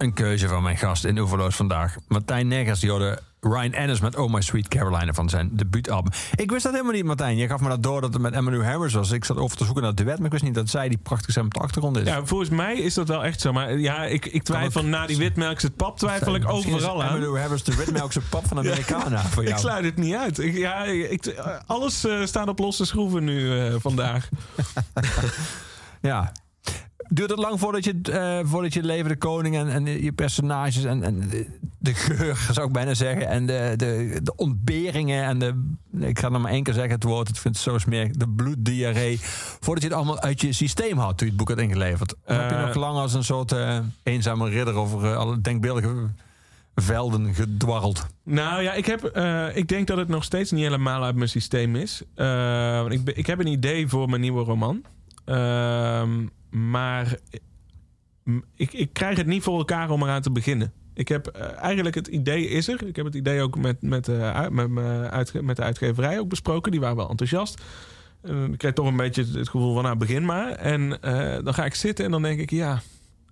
Een 0.00 0.12
keuze 0.12 0.48
van 0.48 0.62
mijn 0.62 0.76
gast 0.76 1.04
in 1.04 1.18
Oeverloos 1.18 1.56
vandaag. 1.56 1.96
Martijn 2.08 2.48
Neggers, 2.48 2.80
die 2.80 2.90
hoorde 2.90 3.18
Ryan 3.40 3.72
Ennis 3.72 4.00
met 4.00 4.16
Oh 4.16 4.32
My 4.32 4.40
Sweet 4.40 4.68
Caroline 4.68 5.14
van 5.14 5.28
zijn 5.28 5.50
debuutalbum. 5.52 6.12
Ik 6.34 6.50
wist 6.50 6.62
dat 6.62 6.72
helemaal 6.72 6.94
niet, 6.94 7.04
Martijn. 7.04 7.36
Je 7.36 7.46
gaf 7.46 7.60
me 7.60 7.68
dat 7.68 7.82
door 7.82 8.00
dat 8.00 8.12
het 8.12 8.22
met 8.22 8.32
Emmylou 8.32 8.64
Harris 8.64 8.92
was. 8.92 9.10
Ik 9.10 9.24
zat 9.24 9.36
over 9.36 9.56
te 9.56 9.64
zoeken 9.64 9.82
naar 9.82 9.92
het 9.92 10.00
duet, 10.00 10.16
maar 10.16 10.26
ik 10.26 10.32
wist 10.32 10.44
niet 10.44 10.54
dat 10.54 10.68
zij 10.68 10.88
die 10.88 10.98
prachtige 10.98 11.30
stem 11.30 11.44
op 11.44 11.54
de 11.54 11.60
achtergrond 11.60 11.96
is. 11.96 12.06
Ja, 12.06 12.24
volgens 12.24 12.50
mij 12.50 12.76
is 12.76 12.94
dat 12.94 13.08
wel 13.08 13.24
echt 13.24 13.40
zo. 13.40 13.52
Maar 13.52 13.78
ja, 13.78 14.04
ik, 14.04 14.26
ik 14.26 14.42
twijfel 14.42 14.84
na 14.84 15.06
die 15.06 15.16
witmelkse 15.16 15.70
pap 15.70 15.98
twijfel 15.98 16.34
ik 16.34 16.48
overal 16.48 17.02
aan. 17.02 17.08
Emmylou 17.08 17.38
Harris 17.38 17.62
de 17.62 17.76
witmelkse 17.76 18.20
pap 18.20 18.46
van 18.46 18.58
Americana 18.66 19.22
voor 19.22 19.42
jou. 19.42 19.54
Ik 19.54 19.60
sluit 19.60 19.84
het 19.84 19.96
niet 19.96 20.14
uit. 20.14 20.38
Ik, 20.38 20.56
ja, 20.56 20.84
ik, 20.84 21.34
alles 21.66 22.04
eh, 22.04 22.24
staat 22.24 22.48
op 22.48 22.58
losse 22.58 22.84
schroeven 22.84 23.24
nu 23.24 23.58
eh, 23.58 23.74
vandaag. 23.78 24.28
Ja. 26.02 26.32
Duurt 27.12 27.30
het 27.30 27.38
lang 27.38 27.60
voordat 27.60 27.84
je, 27.84 28.00
eh, 28.02 28.38
voordat 28.50 28.72
je 28.72 28.82
leven 28.82 29.08
de 29.08 29.16
koning 29.16 29.56
en, 29.56 29.68
en 29.68 30.02
je 30.02 30.12
personages 30.12 30.84
en, 30.84 31.02
en 31.02 31.28
de- 31.78 31.94
geur, 31.94 32.36
zou 32.52 32.66
ik 32.66 32.72
bijna 32.72 32.94
zeggen, 32.94 33.28
en 33.28 33.46
de, 33.46 33.72
de, 33.76 34.20
de 34.22 34.32
ontberingen 34.36 35.24
en 35.24 35.38
de, 35.38 35.70
ik 36.06 36.18
ga 36.18 36.28
nog 36.28 36.42
maar 36.42 36.50
één 36.52 36.62
keer 36.62 36.74
zeggen 36.74 36.92
het 36.94 37.02
woord, 37.04 37.28
ik 37.28 37.36
vind 37.36 37.54
het 37.54 37.64
zo 37.64 37.78
smerig, 37.78 38.10
de 38.10 38.28
bloeddiarree, 38.28 39.18
voordat 39.60 39.82
je 39.82 39.88
het 39.88 39.96
allemaal 39.98 40.20
uit 40.20 40.40
je 40.40 40.52
systeem 40.52 40.98
had 40.98 41.18
toen 41.18 41.26
je 41.26 41.32
het 41.32 41.36
boek 41.36 41.48
had 41.48 41.58
ingeleverd? 41.58 42.14
Heb 42.24 42.50
je 42.50 42.56
Eh, 42.56 42.66
nog 42.66 42.74
lang 42.74 42.96
als 42.98 43.14
een 43.14 43.24
soort 43.24 43.52
eh, 43.52 43.78
eenzame 44.02 44.48
ridder 44.48 44.74
over 44.74 45.16
alle 45.16 45.40
denkbeeldige 45.40 46.06
velden 46.74 47.34
gedwarreld? 47.34 48.06
Nou 48.24 48.62
ja, 48.62 48.72
ik, 48.72 48.86
heb, 48.86 49.04
eh, 49.04 49.56
ik 49.56 49.68
denk 49.68 49.86
dat 49.86 49.96
het 49.96 50.08
nog 50.08 50.24
steeds 50.24 50.50
niet 50.50 50.62
helemaal 50.64 51.04
uit 51.04 51.14
mijn 51.16 51.28
systeem 51.28 51.76
is. 51.76 52.02
Eh, 52.14 52.84
ik, 52.88 53.00
ik 53.14 53.26
heb 53.26 53.38
een 53.38 53.46
idee 53.46 53.88
voor 53.88 54.08
mijn 54.08 54.20
nieuwe 54.20 54.44
roman. 54.44 54.82
Ehm, 55.24 56.10
maar 56.50 57.18
ik, 58.54 58.72
ik 58.72 58.92
krijg 58.92 59.16
het 59.16 59.26
niet 59.26 59.42
voor 59.42 59.58
elkaar 59.58 59.90
om 59.90 60.02
eraan 60.02 60.22
te 60.22 60.30
beginnen. 60.30 60.72
Ik 60.94 61.08
heb 61.08 61.26
eh, 61.26 61.56
eigenlijk 61.56 61.94
het 61.94 62.06
idee 62.06 62.48
is 62.48 62.68
er. 62.68 62.86
Ik 62.86 62.96
heb 62.96 63.04
het 63.04 63.14
idee 63.14 63.42
ook 63.42 63.58
met, 63.58 63.82
met, 63.82 64.08
eh, 64.08 64.48
met, 64.48 64.78
uitge- 65.10 65.42
met 65.42 65.56
de 65.56 65.62
uitgeverij 65.62 66.18
ook 66.18 66.28
besproken. 66.28 66.70
Die 66.70 66.80
waren 66.80 66.96
wel 66.96 67.08
enthousiast. 67.10 67.62
Eh, 68.22 68.44
ik 68.44 68.58
krijg 68.58 68.74
toch 68.74 68.86
een 68.86 68.96
beetje 68.96 69.24
het 69.32 69.48
gevoel 69.48 69.74
van 69.74 69.82
nou 69.82 69.96
begin 69.96 70.24
maar. 70.24 70.50
En 70.50 71.02
eh, 71.02 71.44
dan 71.44 71.54
ga 71.54 71.64
ik 71.64 71.74
zitten 71.74 72.04
en 72.04 72.10
dan 72.10 72.22
denk 72.22 72.40
ik 72.40 72.50
ja, 72.50 72.80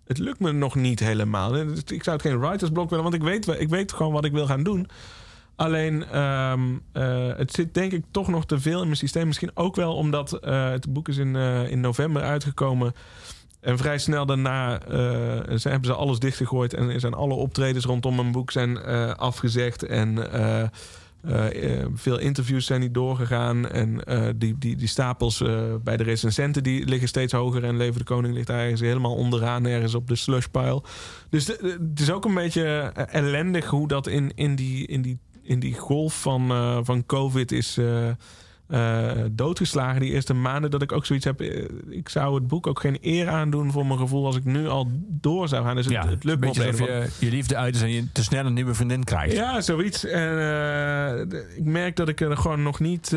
het 0.04 0.18
lukt 0.18 0.40
me 0.40 0.52
nog 0.52 0.74
niet 0.74 1.00
helemaal. 1.00 1.56
Ik 1.86 2.02
zou 2.02 2.16
het 2.16 2.26
geen 2.26 2.40
writersblok 2.40 2.88
willen, 2.88 3.04
want 3.04 3.16
ik 3.16 3.22
weet, 3.22 3.60
ik 3.60 3.68
weet 3.68 3.92
gewoon 3.92 4.12
wat 4.12 4.24
ik 4.24 4.32
wil 4.32 4.46
gaan 4.46 4.62
doen. 4.62 4.88
Alleen, 5.58 6.04
ehm, 6.04 6.60
eh, 6.92 7.36
het 7.36 7.52
zit 7.52 7.74
denk 7.74 7.92
ik 7.92 8.04
toch 8.10 8.28
nog 8.28 8.46
te 8.46 8.60
veel 8.60 8.78
in 8.78 8.84
mijn 8.84 8.96
systeem. 8.96 9.26
Misschien 9.26 9.50
ook 9.54 9.76
wel 9.76 9.94
omdat 9.94 10.32
eh, 10.32 10.70
het 10.70 10.92
boek 10.92 11.08
is 11.08 11.16
in, 11.16 11.36
eh, 11.36 11.70
in 11.70 11.80
november 11.80 12.22
uitgekomen. 12.22 12.92
En 13.60 13.78
vrij 13.78 13.98
snel 13.98 14.26
daarna 14.26 14.80
ze, 15.58 15.68
hebben 15.68 15.84
ze 15.84 15.94
alles 15.94 16.18
dichtgegooid. 16.18 16.74
En 16.74 17.00
zijn 17.00 17.14
alle 17.14 17.34
optredens 17.34 17.84
rondom 17.84 18.14
mijn 18.14 18.32
boek 18.32 18.50
zijn 18.50 18.84
afgezegd. 19.16 19.82
En 19.82 20.18
veel 21.94 22.18
interviews 22.18 22.66
zijn 22.66 22.80
niet 22.80 22.94
doorgegaan. 22.94 23.68
En 23.68 24.00
die, 24.36 24.58
die, 24.58 24.76
die 24.76 24.88
stapels 24.88 25.42
bij 25.82 25.96
de 25.96 26.02
recensenten 26.02 26.62
die 26.62 26.84
liggen 26.86 27.08
steeds 27.08 27.32
hoger. 27.32 27.64
En 27.64 27.76
Leven 27.76 27.98
de 27.98 28.04
Koning 28.04 28.34
ligt 28.34 28.46
daar 28.46 28.66
helemaal 28.66 29.14
onderaan, 29.14 29.66
ergens 29.66 29.94
op 29.94 30.08
de 30.08 30.16
slushpile. 30.16 30.82
Dus 31.30 31.46
het 31.46 32.00
is 32.00 32.10
ook 32.10 32.24
een 32.24 32.34
beetje 32.34 32.92
ellendig 33.10 33.66
hoe 33.66 33.88
dat 33.88 34.06
in, 34.06 34.32
in, 34.34 34.54
die, 34.54 34.86
in, 34.86 35.02
die, 35.02 35.18
in 35.48 35.60
die 35.60 35.74
golf 35.74 36.20
van, 36.20 36.50
eh, 36.50 36.78
van 36.82 37.06
COVID 37.06 37.52
is. 37.52 37.78
eh, 37.78 38.08
eh, 38.68 39.24
doodgeslagen 39.30 40.00
die 40.00 40.10
eerste 40.12 40.34
maanden 40.34 40.70
dat 40.70 40.82
ik 40.82 40.92
ook 40.92 41.06
zoiets 41.06 41.24
heb. 41.24 41.42
Ik 41.88 42.08
zou 42.08 42.34
het 42.34 42.46
boek 42.46 42.66
ook 42.66 42.80
geen 42.80 42.98
eer 43.00 43.28
aandoen 43.28 43.72
voor 43.72 43.86
mijn 43.86 43.98
gevoel 43.98 44.26
als 44.26 44.36
ik 44.36 44.44
nu 44.44 44.68
al 44.68 44.86
door 45.08 45.48
zou 45.48 45.64
gaan. 45.64 45.76
Dus 45.76 45.84
het, 45.84 45.94
Ja, 45.94 46.08
het 46.08 46.24
lukt 46.24 46.40
me 46.40 46.48
op 46.48 46.56
een 46.56 46.76
je 46.76 47.08
je 47.18 47.30
liefde 47.30 47.56
uit 47.56 47.74
is 47.74 47.82
en 47.82 47.90
je 47.90 48.12
te 48.12 48.22
snel 48.22 48.46
een 48.46 48.52
nieuwe 48.54 48.74
vriendin 48.74 49.04
krijgt. 49.04 49.34
ja, 49.34 49.60
zoiets. 49.60 50.04
En 50.04 51.30
ik 51.56 51.64
merk 51.64 51.96
dat 51.96 52.08
ik 52.08 52.20
er 52.20 52.36
gewoon 52.36 52.62
nog 52.62 52.80
niet. 52.80 53.08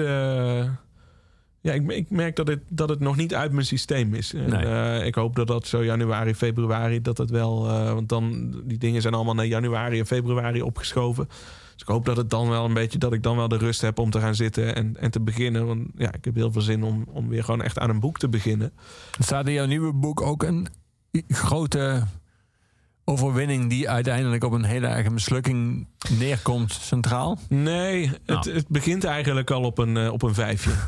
ja, 1.61 1.73
ik, 1.73 1.91
ik 1.91 2.09
merk 2.09 2.35
dat 2.35 2.47
het, 2.47 2.59
dat 2.69 2.89
het 2.89 2.99
nog 2.99 3.15
niet 3.15 3.35
uit 3.35 3.51
mijn 3.51 3.65
systeem 3.65 4.13
is. 4.13 4.33
En, 4.33 4.49
Nee. 4.49 5.05
ik 5.05 5.15
hoop 5.15 5.35
dat 5.35 5.47
dat 5.47 5.67
zo 5.67 5.83
januari, 5.83 6.35
februari, 6.35 7.01
dat 7.01 7.17
het 7.17 7.29
wel. 7.29 7.63
want 7.67 8.09
dan, 8.09 8.53
die 8.63 8.77
dingen 8.77 9.01
zijn 9.01 9.13
allemaal 9.13 9.35
naar 9.35 9.45
januari 9.45 9.99
en 9.99 10.05
februari 10.05 10.61
opgeschoven. 10.61 11.29
Dus 11.81 11.89
ik 11.89 11.95
hoop 11.95 12.05
dat 12.05 12.17
het 12.17 12.29
dan 12.29 12.49
wel 12.49 12.65
een 12.65 12.73
beetje, 12.73 12.97
dat 12.97 13.13
ik 13.13 13.23
dan 13.23 13.35
wel 13.35 13.47
de 13.47 13.57
rust 13.57 13.81
heb 13.81 13.99
om 13.99 14.09
te 14.09 14.19
gaan 14.19 14.35
zitten 14.35 14.75
en, 14.75 14.97
en 14.99 15.11
te 15.11 15.21
beginnen. 15.21 15.65
Want 15.65 15.87
ja, 15.95 16.13
ik 16.13 16.25
heb 16.25 16.35
heel 16.35 16.51
veel 16.51 16.61
zin 16.61 16.83
om, 16.83 17.05
om 17.07 17.27
weer 17.27 17.43
gewoon 17.43 17.61
echt 17.61 17.79
aan 17.79 17.89
een 17.89 17.99
boek 17.99 18.17
te 18.17 18.29
beginnen. 18.29 18.73
Staat 19.19 19.47
in 19.47 19.53
jouw 19.53 19.65
nieuwe 19.65 19.93
boek 19.93 20.21
ook 20.21 20.43
een 20.43 20.67
grote 21.27 22.03
overwinning 23.05 23.69
die 23.69 23.89
uiteindelijk 23.89 24.43
op 24.43 24.51
een 24.51 24.63
hele 24.63 24.87
erge 24.87 25.09
mislukking 25.09 25.87
neerkomt 26.09 26.71
centraal? 26.71 27.39
Nee, 27.49 28.07
het, 28.07 28.25
Nou. 28.25 28.51
het 28.51 28.67
begint 28.67 29.03
eigenlijk 29.03 29.51
al 29.51 29.63
op 29.63 29.77
een, 29.77 29.97
eh, 29.97 30.11
op 30.11 30.21
een 30.21 30.33
vijfje. 30.33 30.71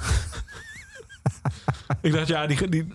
ik 2.01 2.11
dacht, 2.11 2.27
ja, 2.27 2.47
die, 2.47 2.69
die, 2.69 2.87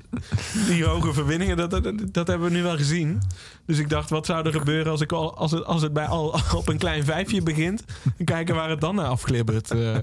die 0.67 0.85
hoge 0.85 1.13
verwinningen, 1.13 1.57
dat, 1.57 1.71
dat, 2.13 2.27
hebben 2.27 2.49
we 2.49 2.57
nu 2.57 2.63
wel 2.63 2.77
gezien. 2.77 3.23
Dus 3.67 3.79
ik 3.79 3.89
dacht, 3.89 4.11
wat 4.11 4.27
zou 4.27 4.47
er 4.47 4.53
gebeuren 4.53 4.93
als, 4.93 5.01
ik 5.01 5.13
al, 5.13 5.37
als, 5.37 5.51
het, 5.51 5.65
als 5.65 5.83
het 5.83 5.93
bij 5.93 6.07
al 6.07 6.41
op 6.61 6.69
een 6.69 6.79
klein 6.79 7.05
vijfje 7.05 7.43
begint? 7.43 7.85
En 8.19 8.25
kijken 8.25 8.55
waar 8.55 8.71
het 8.71 8.81
dan 8.81 8.95
naar 8.95 9.07
afglibbert. 9.07 9.71
eh. 9.71 9.97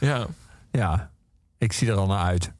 ja. 0.00 0.26
Ja, 0.72 1.10
ik 1.58 1.72
zie 1.72 1.88
er 1.90 1.96
al 1.96 2.06
naar 2.06 2.24
uit. 2.24 2.52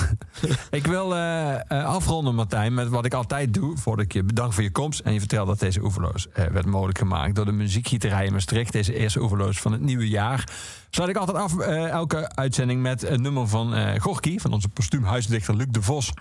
ik 0.70 0.86
wil 0.86 1.14
eh, 1.14 1.54
eh, 1.54 1.84
afronden, 1.84 2.34
Martijn, 2.34 2.74
met 2.74 2.88
wat 2.88 3.04
ik 3.04 3.14
altijd 3.14 3.54
doe. 3.54 3.76
Voordat 3.76 4.04
ik 4.04 4.12
je 4.12 4.22
bedank 4.22 4.52
voor 4.52 4.62
je 4.62 4.70
komst. 4.70 5.00
En 5.00 5.12
je 5.12 5.18
vertelt 5.18 5.46
dat 5.46 5.58
deze 5.58 5.82
oeverloos 5.82 6.28
eh, 6.28 6.44
werd 6.46 6.66
mogelijk 6.66 6.98
gemaakt 6.98 7.34
door 7.34 7.44
de 7.44 7.52
muziekgieterij 7.52 8.26
in 8.26 8.32
Maastricht. 8.32 8.72
Deze 8.72 8.94
eerste 8.94 9.20
oeverloos 9.20 9.60
van 9.60 9.72
het 9.72 9.80
nieuwe 9.80 10.08
jaar. 10.08 10.48
Sluit 10.90 11.10
ik 11.10 11.16
altijd 11.16 11.36
af 11.36 11.58
elke 11.58 12.34
uitzending 12.34 12.82
met 12.82 13.02
een 13.02 13.22
nummer 13.22 13.48
van 13.48 14.00
Gorky. 14.00 14.38
Van 14.38 14.52
onze 14.52 14.68
postuum 14.68 15.04
huisdichter 15.04 15.56
Luc 15.56 15.66
de 15.70 15.82
Vos. 15.82 16.12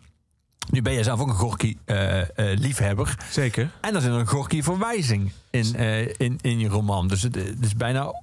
Nu 0.72 0.82
ben 0.82 0.94
jij 0.94 1.04
zelf 1.04 1.20
ook 1.20 1.28
een 1.28 1.34
Gorky-liefhebber. 1.34 3.16
Zeker. 3.32 3.72
en 3.82 3.96
er 3.96 4.02
zit 4.02 4.12
een 4.12 4.28
Gorky-verwijzing 4.28 5.32
in, 5.50 5.76
in, 6.18 6.38
in 6.42 6.60
je 6.60 6.68
roman. 6.68 7.08
Dus 7.08 7.22
het 7.22 7.38
is 7.62 7.76
bijna... 7.76 8.14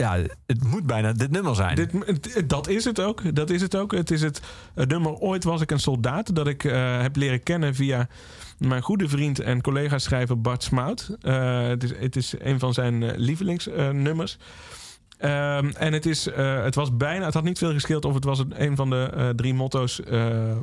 Ja, 0.00 0.16
het 0.46 0.64
moet 0.64 0.86
bijna 0.86 1.12
dit 1.12 1.30
nummer 1.30 1.54
zijn. 1.54 1.74
Dit, 1.74 2.48
dat 2.48 2.68
is 2.68 2.84
het 2.84 3.00
ook. 3.00 3.34
Dat 3.34 3.50
is 3.50 3.60
het 3.60 3.76
ook. 3.76 3.92
Het 3.92 4.10
is 4.10 4.22
het, 4.22 4.40
nummer 4.74 5.12
Ooit 5.12 5.44
was 5.44 5.60
ik 5.60 5.70
een 5.70 5.80
soldaat. 5.80 6.34
Dat 6.34 6.46
ik 6.46 6.64
eh, 6.64 7.00
heb 7.00 7.16
leren 7.16 7.42
kennen 7.42 7.74
via 7.74 8.08
mijn 8.58 8.82
goede 8.82 9.08
vriend 9.08 9.40
en 9.40 9.60
collega-schrijver 9.60 10.40
Bart 10.40 10.62
Smout. 10.62 11.16
Eh, 11.20 11.66
het, 11.66 11.82
is, 11.82 11.92
het 11.96 12.16
is 12.16 12.34
een 12.38 12.58
van 12.58 12.74
zijn 12.74 13.02
eh, 13.02 13.10
lievelingsnummers. 13.16 14.38
Ehm, 15.18 15.68
en 15.68 15.92
het, 15.92 16.06
is, 16.06 16.24
het 16.34 16.74
was 16.74 16.96
bijna, 16.96 17.24
het 17.24 17.34
had 17.34 17.44
niet 17.44 17.58
veel 17.58 17.72
gescheeld 17.72 18.04
of 18.04 18.14
het 18.14 18.24
was 18.24 18.44
een, 18.48 18.76
van 18.76 18.90
de 18.90 19.32
drie 19.36 19.54
motto's 19.54 20.00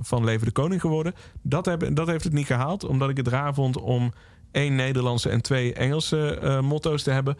van 0.01 0.23
Leven 0.23 0.45
de 0.45 0.51
Koning 0.51 0.81
geworden. 0.81 1.13
Dat, 1.41 1.65
heb, 1.65 1.95
dat 1.95 2.07
heeft 2.07 2.23
het 2.23 2.33
niet 2.33 2.45
gehaald, 2.45 2.85
omdat 2.85 3.09
ik 3.09 3.17
het 3.17 3.27
raar 3.27 3.53
vond 3.53 3.77
om 3.77 4.13
één 4.51 4.75
Nederlandse 4.75 5.29
en 5.29 5.41
twee 5.41 5.73
Engelse 5.73 6.59
motto's 6.63 7.03
te 7.03 7.11
hebben. 7.11 7.37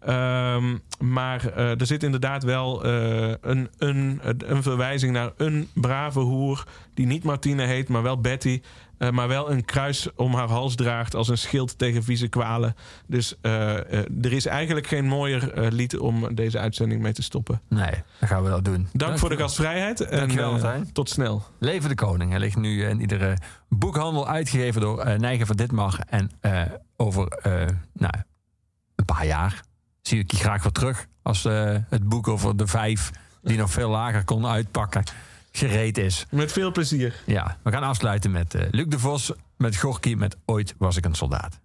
Ehm, 0.00 0.76
maar 0.98 1.46
eh, 1.46 1.80
er 1.80 1.86
zit 1.86 2.02
inderdaad 2.02 2.42
wel 2.44 2.84
eh, 2.84 3.34
een, 3.40 3.68
een, 3.78 4.20
een 4.22 4.62
verwijzing 4.62 5.12
naar 5.12 5.32
een 5.36 5.68
brave 5.74 6.20
hoer. 6.20 6.64
die 6.94 7.06
niet 7.06 7.24
Martine 7.24 7.62
heet, 7.62 7.88
maar 7.88 8.02
wel 8.02 8.20
Betty. 8.20 8.60
eh, 8.98 9.10
maar 9.10 9.28
wel 9.28 9.50
een 9.50 9.64
kruis 9.64 10.08
om 10.14 10.34
haar 10.34 10.48
hals 10.48 10.74
draagt 10.74 11.14
als 11.14 11.28
een 11.28 11.38
schild 11.38 11.78
tegen 11.78 12.02
vieze 12.02 12.28
kwalen. 12.28 12.74
Dus 13.06 13.34
er 13.42 14.32
is 14.32 14.46
eigenlijk 14.46 14.86
geen 14.86 15.06
mooier 15.06 15.72
lied 15.72 15.98
om 15.98 16.34
deze 16.34 16.58
uitzending 16.58 17.02
mee 17.02 17.12
te 17.12 17.22
stoppen. 17.22 17.60
Nee, 17.68 17.90
dan 18.20 18.28
gaan 18.28 18.42
we 18.42 18.48
dat 18.50 18.64
doen. 18.64 18.88
Dank 18.92 19.18
voor 19.18 19.28
de 19.28 19.36
gastvrijheid. 19.36 20.00
En, 20.00 20.18
Dankjewel, 20.18 20.82
tot 20.92 21.08
snel. 21.08 21.42
Leven 21.58 21.88
de 21.88 21.94
Koning. 21.94 22.30
Hij 22.30 22.40
ligt 22.40 22.56
nu 22.56 22.84
in 22.84 23.00
iedere 23.00 23.36
boekhandel 23.68 24.28
uitgegeven 24.28 24.80
door 24.80 25.18
Nijgen 25.18 25.46
van 25.46 25.56
Ditmar. 25.56 25.98
En 26.08 26.30
over 26.96 27.38
nou, 27.92 28.12
een 28.94 29.04
paar 29.04 29.26
jaar 29.26 29.62
zie 30.06 30.18
ik 30.18 30.30
je 30.30 30.36
graag 30.36 30.62
weer 30.62 30.72
terug. 30.72 31.06
Als 31.22 31.44
eh, 31.44 31.76
het 31.88 32.08
boek 32.08 32.28
over 32.28 32.56
de 32.56 32.66
vijf 32.66 33.10
die 33.42 33.56
nog 33.56 33.70
veel 33.70 33.90
lager 33.90 34.24
konden 34.24 34.50
uitpakken 34.50 35.04
gereed 35.52 35.98
is. 35.98 36.26
Met 36.30 36.52
veel 36.52 36.72
plezier. 36.72 37.14
Ja, 37.24 37.56
we 37.62 37.70
gaan 37.70 37.82
afsluiten 37.82 38.30
met 38.30 38.54
eh, 38.54 38.66
Luc 38.70 38.86
de 38.88 38.98
Vos, 38.98 39.32
met 39.56 39.76
Gorky, 39.76 40.14
met 40.14 40.36
Ooit 40.44 40.74
was 40.78 40.96
ik 40.96 41.04
een 41.04 41.14
soldaat. 41.14 41.60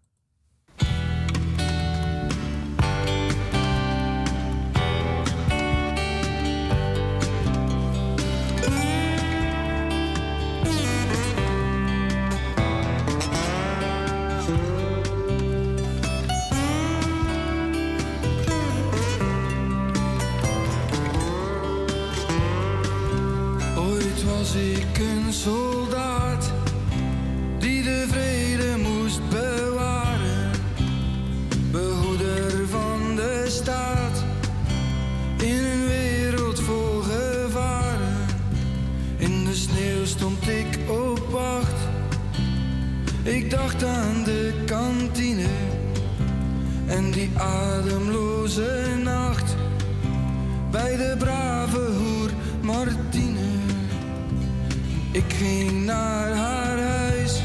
naar 55.91 56.33
haar 56.35 56.79
huis. 56.79 57.41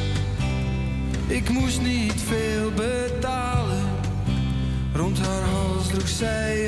Ik 1.27 1.49
moest 1.49 1.81
niet 1.81 2.23
veel 2.23 2.71
betalen, 2.71 3.85
rond 4.95 5.19
haar 5.19 5.43
hals 5.43 5.89
droeg 5.89 6.09
zij 6.09 6.66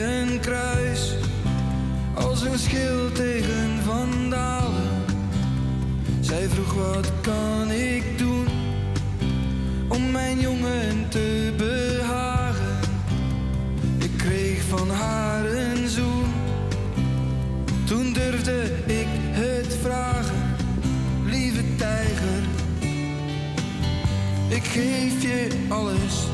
Ik 24.58 24.64
geef 24.64 25.22
je 25.22 25.48
alles, 25.68 26.26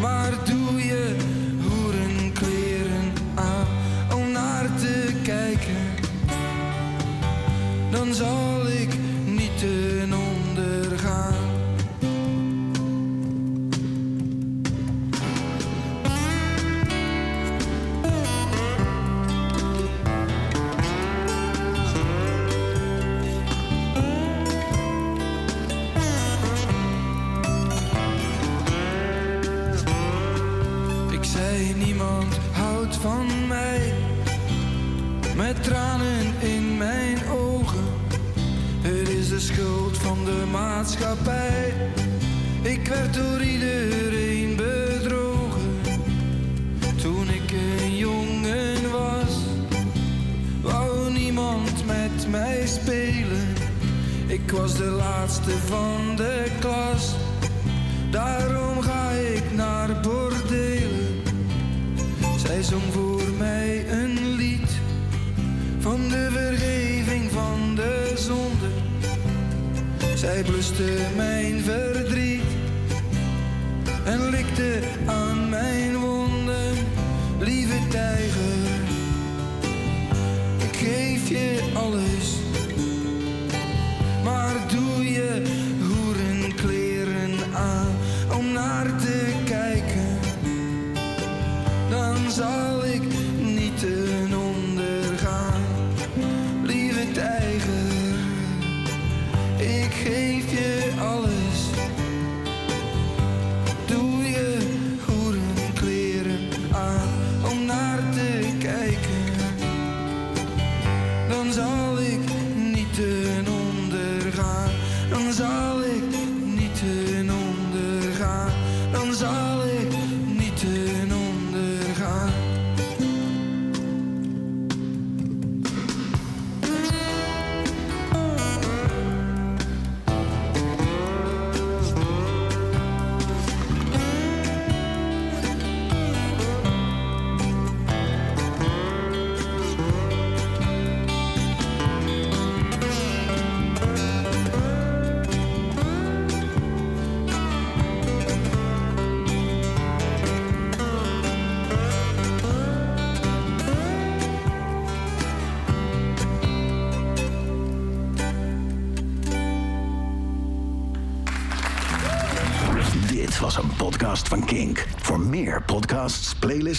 maar 0.00 0.32
doe 0.44 0.84
je 0.86 1.16
hoerenkleren 1.62 3.12
aan 3.34 3.66
om 4.14 4.32
naar 4.32 4.74
te 4.78 5.20
kijken? 5.22 5.76
Dan 7.90 8.14
zal 8.14 8.53
Ik 42.62 42.88
werd 42.88 43.14
door 43.14 43.42
iedereen 43.42 44.56
bedrogen 44.56 45.80
toen 47.02 47.28
ik 47.28 47.52
een 47.80 47.96
jongen 47.96 48.90
was. 48.90 49.36
Wou 50.62 51.12
niemand 51.12 51.86
met 51.86 52.30
mij 52.30 52.66
spelen, 52.66 53.54
ik 54.26 54.50
was 54.50 54.76
de 54.76 54.84
laatste 54.84 55.50
van. 55.50 55.93
bluste 70.46 71.08
mijn 71.16 71.64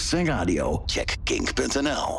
Sing 0.06 0.30
audio. 0.30 0.84
Check 0.86 1.18
kink.nl. 1.26 2.14